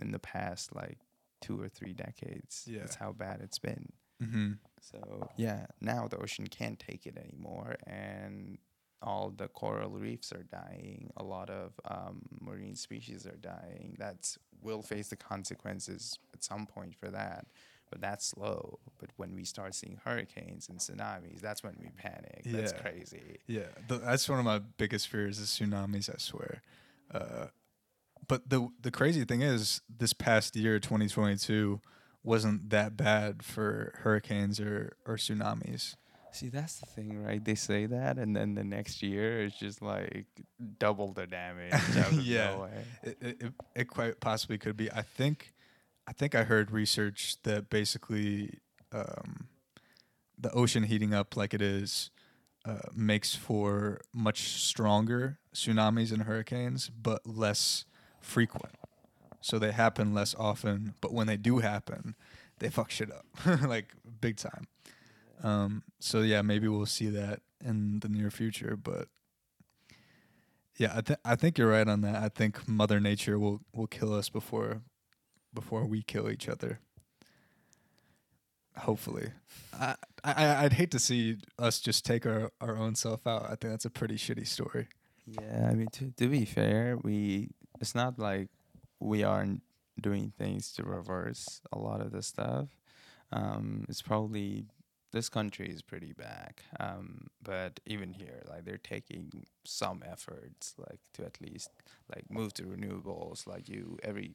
in 0.01 0.13
the 0.13 0.21
past 0.21 0.75
like 0.75 0.99
two 1.41 1.61
or 1.61 1.69
three 1.69 1.93
decades. 1.93 2.65
Yeah. 2.67 2.81
That's 2.81 2.97
how 2.97 3.13
bad 3.13 3.41
it's 3.43 3.59
been. 3.59 3.93
Mm-hmm. 4.23 4.53
So 4.81 5.29
yeah, 5.37 5.67
now 5.81 6.07
the 6.07 6.19
ocean 6.19 6.47
can't 6.47 6.79
take 6.79 7.07
it 7.07 7.17
anymore, 7.17 7.77
and 7.87 8.59
all 9.03 9.33
the 9.37 9.49
coral 9.49 9.91
reefs 9.91 10.33
are 10.33 10.43
dying. 10.43 11.11
A 11.17 11.23
lot 11.25 11.51
of 11.51 11.73
um, 11.85 12.23
marine 12.41 12.77
species 12.77 13.27
are 13.27 13.37
dying. 13.37 13.97
That's 13.99 14.39
will 14.63 14.83
face 14.83 15.09
the 15.09 15.17
consequences 15.17 16.19
at 16.35 16.45
some 16.45 16.67
point 16.67 16.95
for 16.95 17.09
that, 17.09 17.47
but 17.91 18.01
that's 18.01 18.27
slow. 18.27 18.79
But 18.99 19.11
when 19.17 19.35
we 19.35 19.45
start 19.45 19.75
seeing 19.75 19.99
hurricanes 20.05 20.69
and 20.69 20.79
tsunamis, 20.79 21.41
that's 21.41 21.63
when 21.63 21.77
we 21.81 21.89
panic. 21.97 22.43
That's 22.45 22.73
crazy. 22.73 23.39
Yeah, 23.47 23.69
th- 23.89 24.03
that's 24.03 24.29
one 24.29 24.39
of 24.39 24.45
my 24.45 24.59
biggest 24.59 25.09
fears 25.09 25.39
is 25.39 25.49
tsunamis. 25.49 26.11
I 26.11 26.19
swear, 26.19 26.63
uh, 27.13 27.47
but 28.29 28.49
the 28.51 28.69
the 28.81 28.91
crazy 28.91 29.25
thing 29.25 29.43
is, 29.43 29.81
this 29.89 30.13
past 30.13 30.57
year, 30.57 30.79
2022, 30.79 31.81
wasn't 32.23 32.69
that 32.71 32.97
bad 32.97 33.43
for 33.43 33.95
hurricanes 34.03 34.61
or 34.61 34.97
or 35.07 35.17
tsunamis. 35.17 35.97
See, 36.33 36.49
that's 36.49 36.79
the 36.81 36.87
thing, 36.87 37.23
right? 37.23 37.45
They 37.45 37.55
say 37.55 37.87
that, 37.87 38.19
and 38.19 38.35
then 38.37 38.55
the 38.55 38.65
next 38.65 39.03
year 39.03 39.43
it's 39.43 39.59
just 39.59 39.83
like 39.83 40.27
double 40.79 41.13
the 41.13 41.27
damage. 41.27 41.73
Yeah. 42.23 42.67
it, 43.03 43.19
it, 43.21 43.53
it 43.75 43.85
quite 43.89 44.21
possibly 44.21 44.59
could 44.59 44.77
be. 44.77 44.91
I 44.93 45.03
think, 45.03 45.53
I 46.07 46.13
think 46.13 46.35
I 46.35 46.45
heard 46.45 46.71
research 46.71 47.37
that 47.43 47.69
basically 47.71 48.59
um, 48.93 49.49
the 50.39 50.51
ocean 50.53 50.85
heating 50.85 51.13
up 51.13 51.37
like 51.37 51.55
it 51.55 51.63
is 51.63 52.11
uh, 52.65 52.79
makes 52.95 53.35
for 53.35 54.01
much 54.13 54.41
stronger 54.61 55.39
tsunamis 55.55 56.13
and 56.13 56.23
hurricanes, 56.23 56.91
but 56.91 57.27
less 57.27 57.85
frequent. 58.21 58.75
So 59.41 59.59
they 59.59 59.73
happen 59.73 60.13
less 60.13 60.35
often, 60.39 60.95
but 61.01 61.13
when 61.13 61.27
they 61.27 61.37
do 61.37 61.59
happen, 61.59 62.15
they 62.59 62.69
fuck 62.69 62.91
shit 62.91 63.11
up 63.11 63.25
like 63.67 63.95
big 64.21 64.37
time. 64.37 64.67
Um, 65.43 65.83
so 65.99 66.21
yeah, 66.21 66.43
maybe 66.43 66.69
we'll 66.69 66.87
see 66.87 67.09
that 67.09 67.41
in 67.65 68.01
the 68.01 68.09
near 68.09 68.31
future, 68.31 68.77
but 68.77 69.09
yeah, 70.77 70.93
I, 70.97 71.01
th- 71.03 71.19
I 71.25 71.37
think 71.37 71.59
you're 71.59 71.69
right 71.71 71.87
on 71.87 72.01
that. 72.03 72.17
I 72.17 72.29
think 72.31 72.67
Mother 72.67 73.01
Nature 73.01 73.39
will, 73.39 73.61
will 73.75 73.87
kill 73.87 74.15
us 74.15 74.29
before 74.29 74.83
before 75.53 75.85
we 75.85 76.03
kill 76.03 76.31
each 76.31 76.49
other. 76.49 76.81
Hopefully, 78.79 79.33
I, 79.79 79.97
I 80.25 80.65
I'd 80.65 80.75
hate 80.75 80.91
to 80.93 80.99
see 80.99 81.39
us 81.59 81.81
just 81.81 82.05
take 82.05 82.25
our, 82.25 82.51
our 82.61 82.77
own 82.77 82.95
self 82.95 83.27
out. 83.27 83.45
I 83.45 83.49
think 83.57 83.73
that's 83.73 83.85
a 83.85 83.91
pretty 83.91 84.15
shitty 84.15 84.47
story. 84.47 84.89
Yeah, 85.27 85.69
I 85.71 85.75
mean, 85.75 85.89
to 85.93 86.13
to 86.17 86.29
be 86.29 86.45
fair, 86.45 86.97
we 86.97 87.51
it's 87.81 87.95
not 87.95 88.19
like 88.19 88.49
we 89.01 89.23
aren't 89.23 89.63
doing 90.01 90.33
things 90.39 90.73
to 90.75 90.83
reverse 90.83 91.61
a 91.73 91.79
lot 91.79 92.01
of 92.01 92.13
the 92.13 92.23
stuff. 92.23 92.69
Um, 93.33 93.85
it's 93.89 94.03
probably 94.03 94.65
this 95.13 95.29
country 95.29 95.69
is 95.69 95.83
pretty 95.83 96.13
back, 96.13 96.63
um, 96.79 97.27
but 97.43 97.81
even 97.87 98.13
here, 98.13 98.43
like 98.49 98.65
they're 98.65 98.79
taking 98.79 99.45
some 99.65 100.03
efforts, 100.09 100.75
like 100.79 101.01
to 101.15 101.25
at 101.25 101.41
least 101.41 101.71
like 102.15 102.31
move 102.31 102.55
to 102.55 102.63
renewables. 102.65 103.47
Like 103.47 103.69
you, 103.69 103.99
every 104.03 104.35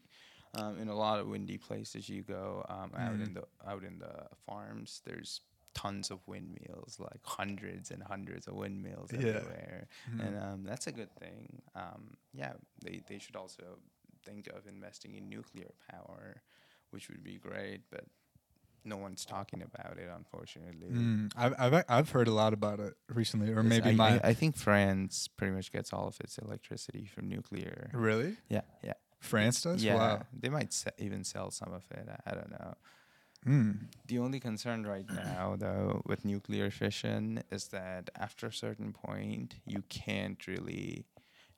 um, 0.54 0.78
in 0.80 0.88
a 0.88 0.96
lot 0.96 1.20
of 1.20 1.28
windy 1.28 1.58
places 1.58 2.10
you 2.10 2.24
go 2.24 2.66
um, 2.70 2.92
out 2.98 3.20
in 3.20 3.34
the 3.34 3.44
out 3.68 3.84
in 3.84 4.00
the 4.00 4.28
farms, 4.46 5.02
there's 5.06 5.42
tons 5.74 6.10
of 6.10 6.20
windmills, 6.28 6.98
like 7.00 7.20
hundreds 7.24 7.92
and 7.92 8.02
hundreds 8.04 8.48
of 8.48 8.54
windmills 8.56 9.12
Yeah. 9.12 9.20
everywhere 9.20 9.88
and 10.20 10.38
um, 10.38 10.64
that's 10.64 10.88
a 10.88 10.92
good 10.92 11.14
thing. 11.20 11.62
Um, 11.76 12.16
yeah, 12.34 12.54
they 12.84 13.02
they 13.08 13.20
should 13.20 13.36
also 13.36 13.64
think 14.26 14.48
of 14.48 14.68
investing 14.68 15.16
in 15.16 15.30
nuclear 15.30 15.72
power, 15.92 16.42
which 16.92 17.10
would 17.10 17.24
be 17.24 17.36
great, 17.38 17.82
but 17.92 18.06
no 18.86 18.98
one's 18.98 19.26
talking 19.26 19.62
about 19.62 19.98
it, 19.98 20.10
unfortunately. 20.16 20.90
Mm, 20.92 21.32
I've, 21.36 21.54
I've 21.58 21.84
I've 21.90 22.10
heard 22.12 22.28
a 22.28 22.32
lot 22.34 22.54
about 22.54 22.80
it 22.80 22.94
recently, 23.10 23.50
or 23.52 23.62
Yes, 23.64 23.66
maybe 23.66 23.90
I, 23.90 23.94
my 23.94 24.10
I, 24.16 24.30
I 24.30 24.34
think 24.34 24.56
France 24.56 25.28
pretty 25.28 25.54
much 25.54 25.72
gets 25.72 25.92
all 25.92 26.08
of 26.08 26.20
its 26.22 26.38
electricity 26.38 27.06
from 27.06 27.28
nuclear. 27.28 27.90
really 27.94 28.38
Yeah, 28.50 28.62
yeah, 28.84 28.94
France 29.20 29.64
does. 29.64 29.84
yeah. 29.84 29.96
Wow. 29.96 30.22
They 30.38 30.50
might 30.50 30.72
se- 30.74 30.92
even 31.00 31.24
sell 31.24 31.52
some 31.52 31.74
of 31.74 31.84
it. 31.92 32.08
I, 32.10 32.32
I 32.32 32.36
don't 32.36 32.52
know. 32.52 32.74
Mm. 33.48 33.78
The 34.08 34.18
only 34.20 34.40
concern 34.40 34.88
right 34.88 35.06
now, 35.08 35.56
though, 35.58 36.02
with 36.06 36.26
nuclear 36.26 36.72
fission 36.72 37.44
is 37.52 37.68
that 37.68 38.10
after 38.16 38.48
a 38.48 38.54
certain 38.54 38.92
point, 38.92 39.56
you 39.68 39.84
can't 39.90 40.46
really 40.48 41.06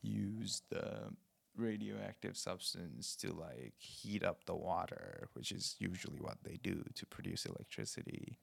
use 0.01 0.63
the 0.69 1.13
radioactive 1.57 2.37
substance 2.37 3.15
to 3.17 3.31
like 3.33 3.73
heat 3.77 4.23
up 4.23 4.45
the 4.45 4.55
water, 4.55 5.29
which 5.33 5.51
is 5.51 5.75
usually 5.79 6.19
what 6.19 6.37
they 6.43 6.57
do 6.61 6.83
to 6.95 7.05
produce 7.05 7.45
electricity. 7.45 8.39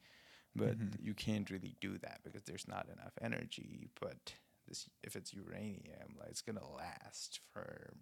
But 0.57 0.79
Mhm. 0.79 0.97
you 1.01 1.15
can't 1.15 1.51
really 1.51 1.77
do 1.81 1.99
that 1.99 2.21
because 2.25 2.45
there's 2.45 2.69
not 2.69 2.89
enough 2.89 3.15
energy. 3.21 3.89
But 4.01 4.35
this, 4.69 4.89
if 5.03 5.17
it's 5.17 5.33
uranium, 5.35 6.17
like 6.19 6.31
it's 6.31 6.43
gonna 6.43 6.67
last 6.67 7.41
for 7.53 7.95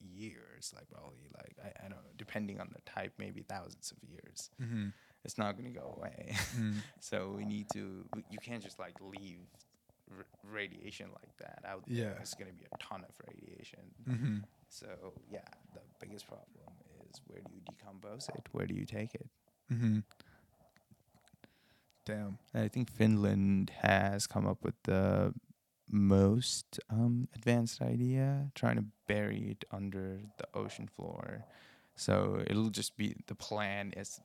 years, 0.00 0.72
like 0.74 0.88
probably 0.90 1.28
like 1.36 1.56
I, 1.62 1.86
I 1.86 1.88
don't 1.88 2.02
know, 2.04 2.12
depending 2.16 2.60
on 2.60 2.70
the 2.72 2.80
type, 2.90 3.14
maybe 3.18 3.42
thousands 3.42 3.90
of 3.92 3.98
years 4.08 4.50
hmm 4.58 4.88
it's 5.24 5.38
not 5.38 5.56
to 5.56 5.62
go 5.70 5.94
away. 5.96 6.36
Mm. 6.56 6.74
so 7.00 7.32
we 7.36 7.44
need 7.44 7.68
to. 7.72 8.04
we- 8.14 8.24
You 8.30 8.38
can't 8.38 8.62
just 8.62 8.78
like 8.78 8.94
leave 9.00 9.48
radiation 10.66 11.06
like 11.20 11.36
that 11.38 11.62
out 11.66 11.82
there. 11.86 12.12
Yeah. 12.14 12.20
It's 12.20 12.34
going 12.34 12.50
to 12.50 12.56
be 12.56 12.66
a 12.72 12.78
ton 12.78 13.04
of 13.08 13.14
radiation. 13.28 13.80
hmm 14.06 14.38
So 14.68 14.86
yeah, 15.30 15.48
the 15.74 15.80
biggest 16.00 16.26
problem 16.26 16.72
is 17.08 17.20
where 17.26 17.40
do 17.46 17.52
you 17.54 17.60
decompose 17.70 18.28
it? 18.34 18.44
Where 18.52 18.66
do 18.66 18.74
you 18.74 18.84
take 18.86 19.14
it? 19.14 19.28
hmm 19.68 19.98
Damn. 22.04 22.38
And 22.54 22.62
I 22.64 22.68
think 22.68 22.88
Finland 22.90 23.70
has 23.82 24.26
come 24.28 24.46
up 24.46 24.58
with 24.64 24.76
the 24.84 25.34
most 25.88 26.78
um, 26.88 27.28
advanced 27.34 27.82
idea, 27.82 28.50
trying 28.54 28.76
to 28.76 28.84
bury 29.08 29.50
it 29.50 29.64
under 29.72 30.20
the 30.38 30.46
ocean 30.54 30.88
floor. 30.88 31.44
So 31.96 32.42
it'll 32.46 32.70
just 32.70 32.96
be 32.96 33.16
the 33.26 33.34
plan 33.34 33.92
is 33.96 34.20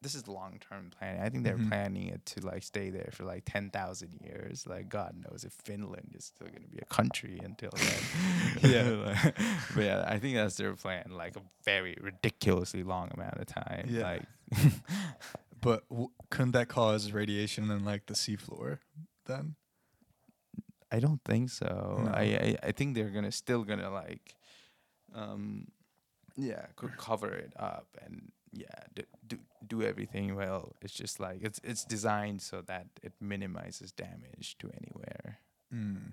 this 0.00 0.14
is 0.14 0.28
long 0.28 0.60
term 0.60 0.90
planning. 0.96 1.20
I 1.22 1.28
think 1.28 1.42
they're 1.44 1.58
Mhm. 1.58 1.68
planning 1.68 2.06
it 2.08 2.24
to 2.26 2.46
like 2.46 2.62
stay 2.62 2.90
there 2.90 3.10
for 3.12 3.24
like 3.24 3.42
ten 3.44 3.70
thousand 3.70 4.20
years. 4.22 4.66
Like 4.66 4.88
God 4.88 5.16
knows 5.16 5.44
if 5.44 5.52
Finland 5.52 6.14
is 6.16 6.26
still 6.26 6.46
gonna 6.48 6.68
be 6.68 6.78
a 6.78 6.84
country 6.84 7.40
until 7.42 7.70
then. 7.74 8.02
Yeah. 8.62 9.32
But 9.74 9.84
yeah, 9.84 10.04
I 10.06 10.18
think 10.18 10.36
that's 10.36 10.56
their 10.56 10.74
plan. 10.74 11.10
Like 11.10 11.36
a 11.36 11.42
very 11.64 11.96
ridiculously 12.00 12.82
long 12.84 13.10
amount 13.14 13.38
of 13.38 13.46
time. 13.46 13.86
Yeah. 13.88 14.02
Like 14.02 14.22
But 15.60 15.88
w- 15.88 16.10
couldn't 16.30 16.52
that 16.52 16.68
cause 16.68 17.10
radiation 17.12 17.68
in 17.70 17.84
like 17.84 18.06
the 18.06 18.14
seafloor 18.14 18.78
then? 19.26 19.56
I 20.92 21.00
don't 21.00 21.20
think 21.24 21.50
so. 21.50 22.02
No. 22.04 22.10
I, 22.12 22.22
I 22.22 22.56
I 22.68 22.72
think 22.72 22.94
they're 22.94 23.10
gonna 23.10 23.32
still 23.32 23.64
gonna 23.64 23.90
like, 23.90 24.34
um, 25.14 25.66
yeah, 26.36 26.66
co- 26.76 26.88
cover 26.96 27.34
it 27.34 27.52
up 27.56 27.88
and 28.04 28.30
yeah, 28.52 28.66
do, 28.94 29.02
do 29.26 29.38
do 29.66 29.82
everything 29.82 30.34
well. 30.34 30.74
It's 30.82 30.92
just 30.94 31.20
like 31.20 31.38
it's 31.42 31.60
it's 31.64 31.84
designed 31.84 32.42
so 32.42 32.62
that 32.62 32.86
it 33.02 33.12
minimizes 33.20 33.92
damage 33.92 34.56
to 34.60 34.70
anywhere. 34.82 35.38
Mm. 35.74 36.12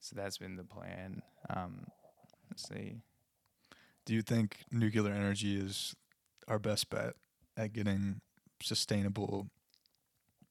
So 0.00 0.16
that's 0.16 0.38
been 0.38 0.56
the 0.56 0.64
plan. 0.64 1.22
Um, 1.48 1.86
let's 2.50 2.68
see. 2.68 3.02
Do 4.06 4.14
you 4.14 4.22
think 4.22 4.58
nuclear 4.70 5.12
energy 5.12 5.56
is 5.56 5.94
our 6.48 6.58
best 6.58 6.90
bet 6.90 7.14
at 7.56 7.72
getting 7.72 8.20
sustainable, 8.62 9.48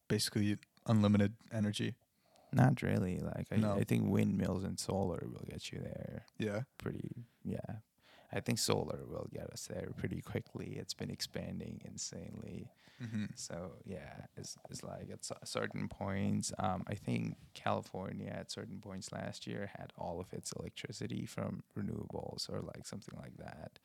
basically 0.07 0.57
unlimited 0.85 1.33
energy? 1.51 1.95
Not 2.53 2.81
really. 2.81 3.19
Like 3.19 3.47
I, 3.51 3.57
No. 3.57 3.73
I 3.73 3.83
think 3.83 4.09
windmills 4.09 4.63
and 4.63 4.79
solar 4.79 5.23
will 5.25 5.45
get 5.49 5.71
you 5.71 5.79
there. 5.79 6.25
Yeah. 6.37 6.61
pretty 6.77 7.25
yeah 7.43 7.77
i 8.33 8.39
think 8.39 8.57
solar 8.59 8.99
will 9.07 9.27
get 9.33 9.49
us 9.51 9.67
there 9.69 9.89
pretty 9.97 10.21
quickly 10.21 10.77
it's 10.79 10.93
been 10.93 11.09
expanding 11.11 11.81
insanely 11.85 12.71
Mm-hmm. 13.01 13.25
so 13.33 13.71
yeah 13.85 14.25
it's, 14.35 14.57
it's 14.69 14.83
like 14.83 15.09
at 15.09 15.23
cer- 15.23 15.35
certain 15.45 15.87
points 15.87 16.51
um, 16.59 16.83
i 16.87 16.95
think 16.95 17.37
california 17.53 18.29
at 18.29 18.51
certain 18.51 18.79
points 18.79 19.11
last 19.13 19.47
year 19.47 19.71
had 19.77 19.93
all 19.97 20.19
of 20.19 20.33
its 20.33 20.51
electricity 20.59 21.25
from 21.25 21.63
renewables 21.77 22.49
or 22.49 22.59
like 22.59 22.85
something 22.85 23.17
like 23.17 23.37
that 23.37 23.79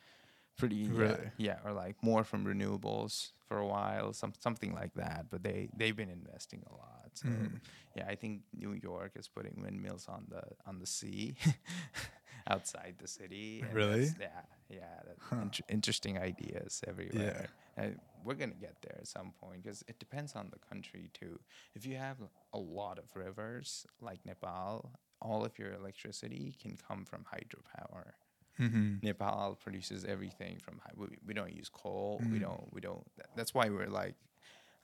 pretty 0.56 0.76
yeah, 0.76 0.92
Really? 0.94 1.30
yeah 1.36 1.58
or 1.64 1.72
like 1.72 1.96
more 2.02 2.24
from 2.24 2.44
renewables 2.44 3.30
for 3.46 3.58
a 3.58 3.66
while 3.66 4.12
some 4.12 4.32
something 4.40 4.74
like 4.74 4.94
that 4.94 5.26
but 5.30 5.42
they 5.44 5.68
they've 5.76 5.96
been 5.96 6.10
investing 6.10 6.62
a 6.68 6.72
lot 6.72 7.10
so 7.14 7.28
Mhm. 7.28 7.60
yeah, 7.96 8.06
I 8.08 8.16
think 8.16 8.42
New 8.52 8.72
York 8.72 9.12
is 9.14 9.28
putting 9.28 9.62
windmills 9.62 10.08
on 10.08 10.26
the 10.28 10.42
on 10.66 10.80
the 10.80 10.86
sea, 10.86 11.36
outside 12.48 12.94
the 12.98 13.08
city. 13.08 13.62
and 13.62 13.74
Really? 13.74 14.08
Yeah, 14.20 14.42
yeah. 14.68 15.00
Huh. 15.20 15.36
int- 15.42 15.60
interesting 15.68 16.18
ideas 16.18 16.82
everywhere. 16.86 17.48
And 17.76 17.98
we're 18.24 18.34
gonna 18.34 18.54
get 18.54 18.76
there 18.82 18.96
at 18.98 19.08
some 19.08 19.32
point 19.40 19.62
because 19.62 19.82
it 19.88 19.98
depends 19.98 20.34
on 20.34 20.50
the 20.52 20.58
country 20.70 21.10
too. 21.12 21.40
If 21.74 21.84
you 21.86 21.96
have 21.96 22.18
a 22.52 22.58
lot 22.58 22.98
of 22.98 23.04
rivers 23.16 23.86
like 24.00 24.24
Nepal, 24.24 24.92
all 25.20 25.44
of 25.44 25.58
your 25.58 25.72
electricity 25.74 26.54
can 26.60 26.76
come 26.76 27.04
from 27.04 27.24
hydropower. 27.34 28.12
Mm-hmm. 28.60 28.98
Nepal 29.02 29.58
produces 29.62 30.04
everything 30.04 30.58
from 30.58 30.80
we, 30.96 31.08
we 31.26 31.34
don't 31.34 31.52
use 31.52 31.68
coal. 31.68 32.20
We 32.30 32.38
Mm. 32.38 32.42
don't 32.42 32.72
we 32.74 32.80
don't. 32.80 33.04
tha- 33.16 33.24
That's 33.34 33.52
why 33.54 33.68
we're 33.68 33.88
like 33.88 34.14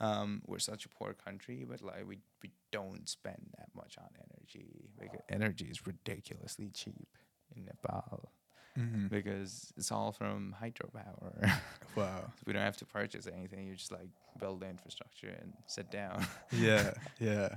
um, 0.01 0.41
we're 0.47 0.59
such 0.59 0.87
a 0.87 0.89
poor 0.89 1.13
country, 1.13 1.65
but 1.69 1.83
like 1.83 2.05
we 2.09 2.19
we 2.43 2.51
don't 2.73 3.09
spend 3.09 3.43
that 3.59 3.69
much 3.77 3.97
on 3.99 4.09
energy. 4.27 4.89
Because 4.99 5.21
energy 5.29 5.67
is 5.67 5.87
ridiculously 5.87 6.71
cheap 6.71 7.09
in 7.57 7.65
Nepal 7.65 8.31
Mm-hmm. 8.79 9.09
because 9.09 9.73
it's 9.77 9.91
all 9.91 10.13
from 10.13 10.55
hydropower. 10.63 11.51
Wow. 11.97 12.31
we 12.47 12.53
don't 12.53 12.63
have 12.63 12.77
to 12.77 12.87
purchase 12.87 13.27
anything. 13.27 13.67
You 13.67 13.75
just 13.75 13.91
like 13.91 14.09
build 14.39 14.61
the 14.61 14.69
infrastructure 14.69 15.35
and 15.41 15.53
sit 15.67 15.91
down. 15.91 16.25
Yeah. 16.53 16.93
Yeah. 17.19 17.57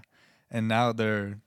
And 0.49 0.67
now 0.67 0.91
they're 0.91 1.37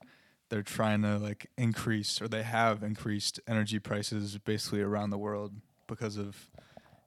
they're 0.49 0.63
trying 0.63 1.01
to 1.01 1.17
like 1.17 1.47
increase 1.57 2.21
or 2.21 2.29
they 2.29 2.43
have 2.43 2.81
increased 2.81 3.41
energy 3.45 3.77
prices 3.79 4.37
basically 4.37 4.81
around 4.81 5.09
the 5.09 5.17
world 5.17 5.51
because 5.85 6.15
of 6.15 6.49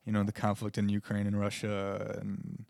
you 0.04 0.12
know 0.12 0.22
the 0.22 0.32
conflict 0.32 0.76
in 0.76 0.90
Ukraine 0.90 1.26
and 1.26 1.40
Russia 1.40 2.18
and 2.20 2.66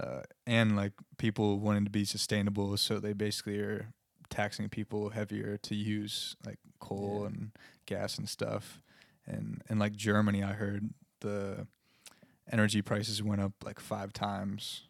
uh, 0.00 0.22
and 0.46 0.76
like 0.76 0.92
people 1.18 1.58
wanting 1.60 1.84
to 1.84 1.90
be 1.90 2.06
sustainable 2.06 2.74
so 2.78 2.98
they 2.98 3.12
basically 3.12 3.58
are 3.58 3.92
taxing 4.30 4.68
people 4.68 5.10
heavier 5.10 5.56
to 5.58 5.74
use 5.74 6.36
like 6.44 6.58
coal 6.80 7.20
Yeah. 7.22 7.28
and 7.28 7.50
gas 7.86 8.18
and 8.18 8.28
stuff 8.28 8.80
and 9.26 9.62
and 9.68 9.78
like 9.78 9.94
Germany 9.96 10.42
I 10.42 10.52
heard 10.52 10.90
the 11.20 11.66
energy 12.50 12.82
prices 12.82 13.22
went 13.22 13.40
up 13.40 13.52
like 13.64 13.80
five 13.80 14.12
times 14.12 14.84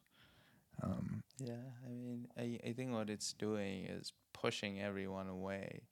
um, 0.83 1.23
Yeah, 1.39 1.55
I 1.87 1.91
mean, 1.91 2.29
I, 2.37 2.59
I 2.69 2.73
think 2.73 2.93
what 2.93 3.09
it's 3.11 3.33
doing 3.33 3.87
is 3.87 4.13
pushing 4.35 4.81
everyone 4.81 5.29
away 5.29 5.83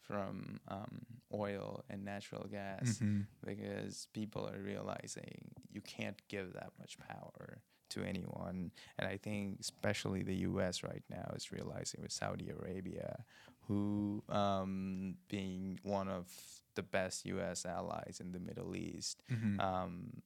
from 0.00 0.58
um, 0.68 1.06
oil 1.32 1.84
and 1.88 2.04
natural 2.04 2.46
gas 2.50 2.98
mhm. 3.00 3.26
because 3.46 4.08
people 4.12 4.48
are 4.48 4.58
realizing 4.60 5.52
you 5.70 5.80
can't 5.80 6.20
give 6.28 6.54
that 6.54 6.70
much 6.78 6.98
power 6.98 7.62
to 7.94 8.02
anyone. 8.04 8.70
And 8.98 9.08
I 9.08 9.16
think 9.16 9.58
especially 9.60 10.22
the 10.22 10.36
U.S. 10.50 10.82
right 10.82 11.02
now 11.10 11.32
is 11.34 11.52
realizing 11.52 12.00
with 12.02 12.12
Saudi 12.12 12.50
Arabia, 12.50 13.24
who 13.68 14.22
um, 14.28 15.16
being 15.28 15.78
one 15.82 16.08
of 16.08 16.26
the 16.74 16.82
best 16.82 17.26
U.S. 17.26 17.66
allies 17.66 18.18
in 18.20 18.32
the 18.32 18.40
Middle 18.40 18.74
East, 18.74 19.22
Mhm. 19.30 19.60
um, 19.60 20.22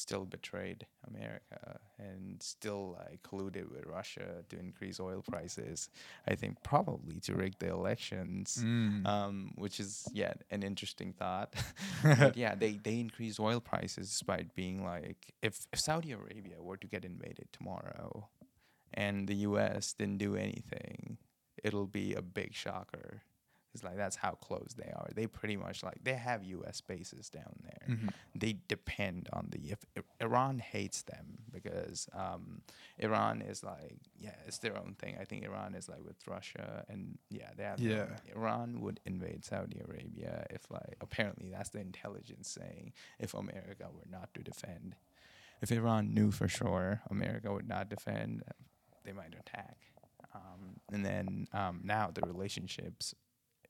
still 0.00 0.24
betrayed 0.24 0.86
America 1.06 1.78
and 1.98 2.42
still 2.42 2.96
like 2.98 3.22
colluded 3.22 3.70
with 3.70 3.84
Russia 3.86 4.42
to 4.48 4.58
increase 4.58 4.98
oil 4.98 5.22
prices. 5.22 5.88
I 6.26 6.34
think 6.34 6.62
probably 6.62 7.20
to 7.20 7.34
rig 7.34 7.54
the 7.58 7.68
elections, 7.68 8.58
Mm. 8.60 9.06
um, 9.06 9.52
which 9.56 9.78
is 9.80 10.08
yeah 10.12 10.32
an 10.50 10.62
interesting 10.62 11.12
thought. 11.12 11.54
but 12.20 12.36
yeah, 12.36 12.54
they 12.54 12.72
they 12.86 12.98
increase 12.98 13.38
oil 13.38 13.60
prices 13.60 14.08
despite 14.08 14.54
being 14.54 14.84
like 14.84 15.20
if, 15.42 15.54
if 15.72 15.78
Saudi 15.80 16.12
Arabia 16.12 16.58
were 16.60 16.76
to 16.78 16.86
get 16.86 17.04
invaded 17.04 17.48
tomorrow, 17.52 18.28
and 18.94 19.28
the 19.28 19.36
U.S. 19.48 19.92
didn't 19.98 20.18
do 20.18 20.34
anything, 20.36 21.18
it'll 21.62 21.86
be 21.86 22.14
a 22.14 22.22
big 22.22 22.54
shocker. 22.54 23.22
It's 23.72 23.84
like 23.84 23.96
that's 23.96 24.16
how 24.16 24.32
close 24.32 24.74
they 24.76 24.90
are. 24.90 25.08
They 25.14 25.26
pretty 25.26 25.56
much 25.56 25.82
like 25.84 26.02
they 26.02 26.14
have 26.14 26.42
U.S. 26.44 26.80
bases 26.80 27.28
down 27.30 27.54
there 27.62 27.96
Mhm. 27.96 28.12
they 28.34 28.56
depend 28.68 29.28
on 29.32 29.48
the 29.50 29.70
if 29.70 29.78
Iran 30.20 30.58
hates 30.58 31.02
them 31.02 31.38
because 31.52 32.08
um, 32.12 32.62
Iran 32.98 33.42
is 33.42 33.62
like 33.62 33.98
yeah 34.18 34.34
it's 34.46 34.58
their 34.58 34.76
own 34.76 34.96
thing. 34.98 35.16
I 35.20 35.24
think 35.24 35.44
Iran 35.44 35.74
is 35.74 35.88
like 35.88 36.02
with 36.04 36.16
Russia 36.26 36.84
and 36.88 37.18
yeah 37.30 37.50
they 37.56 37.62
have 37.64 37.80
own- 37.80 38.16
Iran 38.36 38.80
would 38.80 38.98
invade 39.06 39.44
Saudi 39.44 39.80
Arabia 39.80 40.46
if 40.50 40.70
like 40.70 40.96
apparently 41.00 41.48
that's 41.50 41.70
the 41.70 41.80
intelligence 41.80 42.48
saying 42.48 42.92
if 43.20 43.34
America 43.34 43.86
were 43.94 44.10
not 44.10 44.34
to 44.34 44.42
defend. 44.42 44.96
If 45.62 45.70
Iran 45.70 46.12
knew 46.14 46.30
for 46.32 46.48
sure 46.48 47.02
America 47.10 47.52
would 47.52 47.68
not 47.68 47.88
defend, 47.88 48.42
they 49.04 49.12
might 49.12 49.34
attack. 49.38 49.76
Um, 50.34 50.80
and 50.92 51.04
then 51.04 51.46
um, 51.52 51.80
now 51.84 52.10
the 52.12 52.22
relationships 52.22 53.14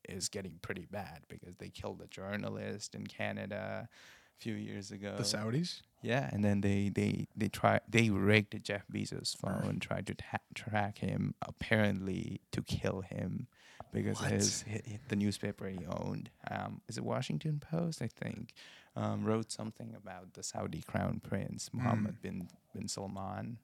is 0.09 0.29
getting 0.29 0.59
pretty 0.63 0.87
bad 0.91 1.21
because 1.29 1.57
they 1.57 1.69
killed 1.69 2.01
a 2.03 2.07
journalist 2.07 2.95
in 2.95 3.07
Canada 3.07 3.89
a 3.89 4.43
few 4.43 4.55
years 4.55 4.91
ago. 4.91 5.15
the 5.17 5.23
Saudis 5.25 5.83
Yeah, 6.03 6.29
and 6.33 6.43
then 6.45 6.61
they 6.63 6.89
they 6.89 7.27
they 7.37 7.49
try 7.49 7.81
they 7.89 8.09
rigged 8.11 8.63
Jeff 8.65 8.85
Bezos' 8.89 9.37
phone, 9.37 9.79
tried 9.81 10.07
to 10.07 10.15
ta- 10.15 10.39
track 10.55 10.99
him, 10.99 11.35
apparently 11.43 12.41
to 12.53 12.63
kill 12.63 13.03
him 13.03 13.47
because 13.93 14.21
What? 14.21 14.31
his, 14.31 14.65
hi 14.67 14.99
the 15.09 15.17
newspaper 15.17 15.67
he 15.69 15.85
owned, 15.85 16.31
um, 16.51 16.81
is 16.89 16.97
it 16.97 17.05
Washington 17.05 17.59
Post? 17.61 18.01
I 18.01 18.07
think, 18.09 18.55
um, 18.97 19.25
wrote 19.25 19.51
something 19.53 19.95
about 19.95 20.33
the 20.35 20.43
Saudi 20.43 20.81
crown 20.83 21.21
prince 21.23 21.69
Mohammed 21.73 22.17
Mm. 22.19 22.23
bin 22.23 22.49
bin 22.73 22.89
Salman, 22.89 23.59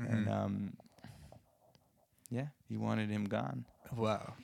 Mhm. 0.00 0.12
and 0.12 0.28
um, 0.28 0.76
yeah, 2.30 2.48
he 2.68 2.76
wanted 2.76 3.08
him 3.10 3.24
gone. 3.24 3.64
wow 3.96 4.34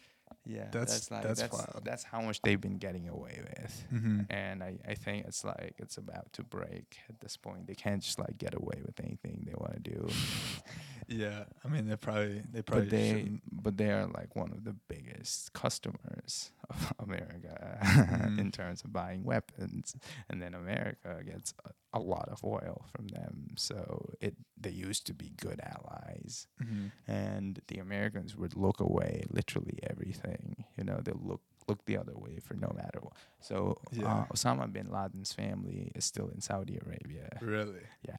Yeah, 0.47 0.68
That's- 0.70 1.11
like 1.11 1.23
that's 1.23 1.40
that's 1.40 1.53
wild. 1.53 1.83
that's 1.85 2.05
how 2.05 2.20
much 2.20 2.40
they've 2.42 2.61
been 2.61 2.79
getting 2.79 3.09
away 3.09 3.40
with 3.42 3.85
hmm 3.90 4.20
and 4.31 4.62
I, 4.62 4.79
I 4.88 4.94
think 4.94 5.27
it's 5.27 5.44
like 5.44 5.75
it's 5.79 5.97
about 5.97 6.33
to 6.35 6.42
break 6.42 6.99
at 7.09 7.20
this 7.20 7.37
point. 7.37 7.66
They 7.66 7.75
can't 7.75 8.03
just 8.03 8.18
like 8.18 8.37
get 8.38 8.55
away 8.55 8.81
with 8.85 8.99
anything 9.01 9.44
they 9.47 9.55
want 9.57 9.75
to 9.83 9.90
do. 9.90 10.09
Yeah, 11.08 11.44
I 11.64 11.68
mean 11.68 11.88
they 11.88 11.96
probably 11.96 12.42
they 12.52 12.62
probably 12.62 12.86
but 12.86 12.90
they 12.90 13.08
shouldn't. 13.10 13.42
but 13.64 13.76
they 13.76 13.90
are 13.90 14.06
like 14.06 14.34
one 14.36 14.52
of 14.52 14.64
the 14.64 14.74
biggest 14.88 15.52
customers 15.52 16.50
of 16.70 16.92
America 16.98 17.78
Mhm. 17.82 18.38
in 18.38 18.50
terms 18.52 18.82
of 18.84 18.92
buying 18.92 19.24
weapons, 19.24 19.96
and 20.28 20.40
then 20.42 20.54
America 20.54 21.22
gets 21.24 21.54
a, 21.64 21.70
a 21.98 22.00
lot 22.00 22.28
of 22.28 22.42
oil 22.44 22.84
from 22.94 23.08
them. 23.08 23.48
So 23.56 24.10
it 24.20 24.34
they 24.60 24.70
used 24.70 25.06
to 25.06 25.14
be 25.14 25.32
good 25.36 25.60
allies, 25.60 26.46
Mhm. 26.62 26.90
and 27.06 27.60
the 27.68 27.78
Americans 27.78 28.36
would 28.36 28.56
look 28.56 28.80
away 28.80 29.24
literally 29.30 29.78
everything. 29.82 30.64
You 30.76 30.84
know, 30.84 31.00
they'll 31.04 31.20
look 31.22 31.42
look 31.66 31.84
the 31.86 31.96
other 31.96 32.12
way 32.14 32.38
for 32.40 32.52
no 32.54 32.70
matter 32.76 33.00
what. 33.00 33.14
So 33.40 33.78
Yeah. 33.90 34.06
uh, 34.20 34.26
Osama 34.34 34.70
bin 34.70 34.90
Laden's 34.90 35.32
family 35.32 35.90
is 35.94 36.04
still 36.04 36.28
in 36.28 36.40
Saudi 36.42 36.76
Arabia. 36.84 37.38
Really, 37.40 37.86
Yeah, 38.02 38.16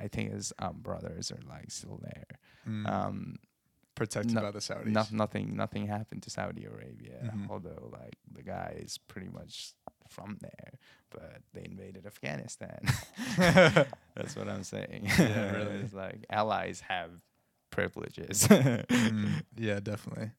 I 0.00 0.08
think 0.08 0.32
his 0.32 0.52
um, 0.58 0.78
brothers 0.80 1.30
are 1.32 1.40
like 1.48 1.70
still 1.70 2.00
there. 2.02 2.38
Mm. 2.68 2.88
Um, 2.88 3.36
protected 3.94 4.34
no- 4.34 4.40
by 4.42 4.50
the 4.50 4.58
Saudis. 4.60 4.86
no, 4.86 5.04
nothing 5.12 5.54
nothing 5.56 5.86
happened 5.86 6.22
to 6.22 6.30
Saudi 6.30 6.64
Arabia, 6.64 7.30
Mhm. 7.34 7.50
although 7.50 7.90
like 7.92 8.16
the 8.30 8.42
guy 8.42 8.76
is 8.78 8.98
pretty 8.98 9.28
much 9.28 9.74
from 10.08 10.38
there, 10.40 10.72
but 11.10 11.42
they 11.52 11.64
invaded 11.64 12.06
Afghanistan. 12.06 12.80
That's 13.36 14.36
what 14.36 14.48
I'm 14.48 14.64
saying. 14.64 15.08
Yeah, 15.18 15.52
really. 15.52 15.76
it's 15.84 15.92
like 15.94 16.24
allies 16.30 16.80
have 16.88 17.10
privileges. 17.70 18.46
Mm, 18.48 19.42
yeah, 19.56 19.80
definitely. 19.80 20.32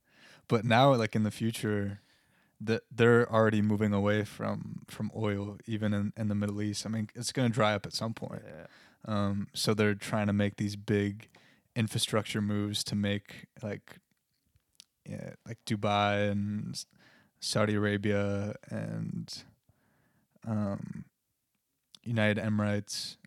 But 0.47 0.65
now, 0.65 0.93
like 0.95 1.15
in 1.15 1.23
the 1.23 1.31
future, 1.31 1.99
that 2.61 2.83
they're 2.91 3.31
already 3.31 3.61
moving 3.61 3.93
away 3.93 4.23
from 4.23 4.83
from 4.87 5.11
oil, 5.15 5.57
even 5.65 5.93
in, 5.93 6.13
in 6.17 6.27
the 6.27 6.35
Middle 6.35 6.61
East. 6.61 6.85
I 6.85 6.89
mean, 6.89 7.09
it's 7.15 7.31
going 7.31 7.47
to 7.49 7.53
dry 7.53 7.73
up 7.73 7.85
at 7.85 7.93
some 7.93 8.13
point. 8.13 8.43
Yeah. 8.45 8.65
Um, 9.05 9.47
so 9.53 9.73
they're 9.73 9.95
trying 9.95 10.27
to 10.27 10.33
make 10.33 10.57
these 10.57 10.75
big 10.75 11.29
infrastructure 11.75 12.41
moves 12.41 12.83
to 12.85 12.95
make 12.95 13.47
like, 13.61 13.97
yeah, 15.05 15.31
like 15.45 15.57
Dubai 15.65 16.31
and 16.31 16.83
Saudi 17.39 17.75
Arabia 17.75 18.55
and 18.69 19.43
um, 20.47 21.05
United 22.03 22.43
Emirates, 22.43 23.17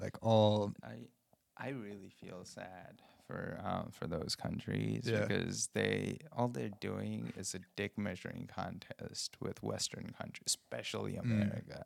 like 0.00 0.16
all. 0.22 0.72
I 0.82 1.08
I 1.56 1.70
really 1.70 2.10
feel 2.20 2.44
sad 2.44 3.00
for 3.26 3.58
um, 3.64 3.90
for 3.90 4.06
those 4.06 4.34
countries 4.36 5.02
Yeah. 5.04 5.20
because 5.26 5.68
they 5.72 6.18
all 6.36 6.48
they're 6.48 6.78
doing 6.80 7.32
is 7.36 7.54
a 7.54 7.60
dick 7.76 7.96
measuring 7.98 8.48
contest 8.54 9.36
with 9.40 9.62
Western 9.62 10.08
countries, 10.20 10.44
especially 10.46 11.16
America. 11.16 11.84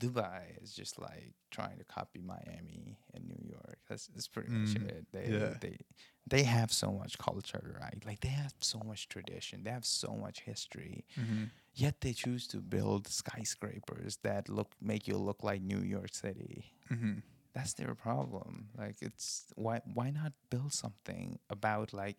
Dubai 0.00 0.42
is 0.62 0.72
just 0.74 0.98
like 1.00 1.34
trying 1.50 1.78
to 1.78 1.84
copy 1.84 2.20
Miami 2.20 2.98
and 3.12 3.22
New 3.26 3.42
York. 3.56 3.78
That's, 3.88 4.06
that's 4.08 4.28
pretty 4.28 4.50
much 4.50 4.74
Mm, 4.74 4.88
it. 4.88 5.06
They 5.12 5.26
yeah. 5.28 5.54
they 5.60 5.76
they 6.26 6.42
have 6.44 6.70
so 6.72 6.92
much 6.92 7.18
culture, 7.18 7.76
right? 7.80 8.00
Like 8.06 8.20
they 8.20 8.28
have 8.44 8.54
so 8.60 8.78
much 8.90 9.08
tradition. 9.08 9.64
They 9.64 9.70
have 9.70 9.86
so 9.86 10.10
much 10.24 10.40
history. 10.40 11.04
Yet 11.74 12.00
they 12.00 12.12
choose 12.12 12.46
to 12.48 12.58
build 12.58 13.06
skyscrapers 13.08 14.18
that 14.22 14.48
look 14.48 14.70
make 14.80 15.06
you 15.08 15.16
look 15.16 15.42
like 15.42 15.60
New 15.62 15.80
York 15.96 16.12
City 16.14 16.72
Mm-hmm. 16.92 17.18
That's 17.58 17.74
their 17.74 17.94
problem 17.94 18.68
like 18.78 18.96
it's 19.02 19.46
why 19.56 19.80
why 19.94 20.10
not 20.10 20.32
build 20.50 20.72
something 20.72 21.38
about 21.50 21.92
like 21.92 22.16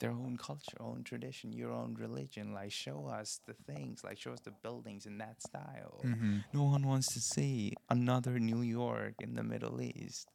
their 0.00 0.10
own 0.12 0.36
culture 0.36 0.78
own 0.80 1.04
tradition 1.04 1.52
your 1.52 1.72
own 1.72 1.94
religion 2.06 2.52
like 2.54 2.72
show 2.72 3.06
us 3.06 3.40
the 3.46 3.54
things 3.54 4.02
like 4.04 4.18
show 4.18 4.32
us 4.32 4.40
the 4.40 4.50
buildings 4.62 5.06
in 5.06 5.18
that 5.18 5.40
style 5.42 6.00
Mm-hmm. 6.04 6.38
no 6.52 6.64
one 6.64 6.86
wants 6.86 7.08
to 7.14 7.20
see 7.20 7.74
another 7.88 8.38
new 8.40 8.62
york 8.62 9.14
in 9.20 9.34
the 9.34 9.44
middle 9.44 9.80
east 9.82 10.28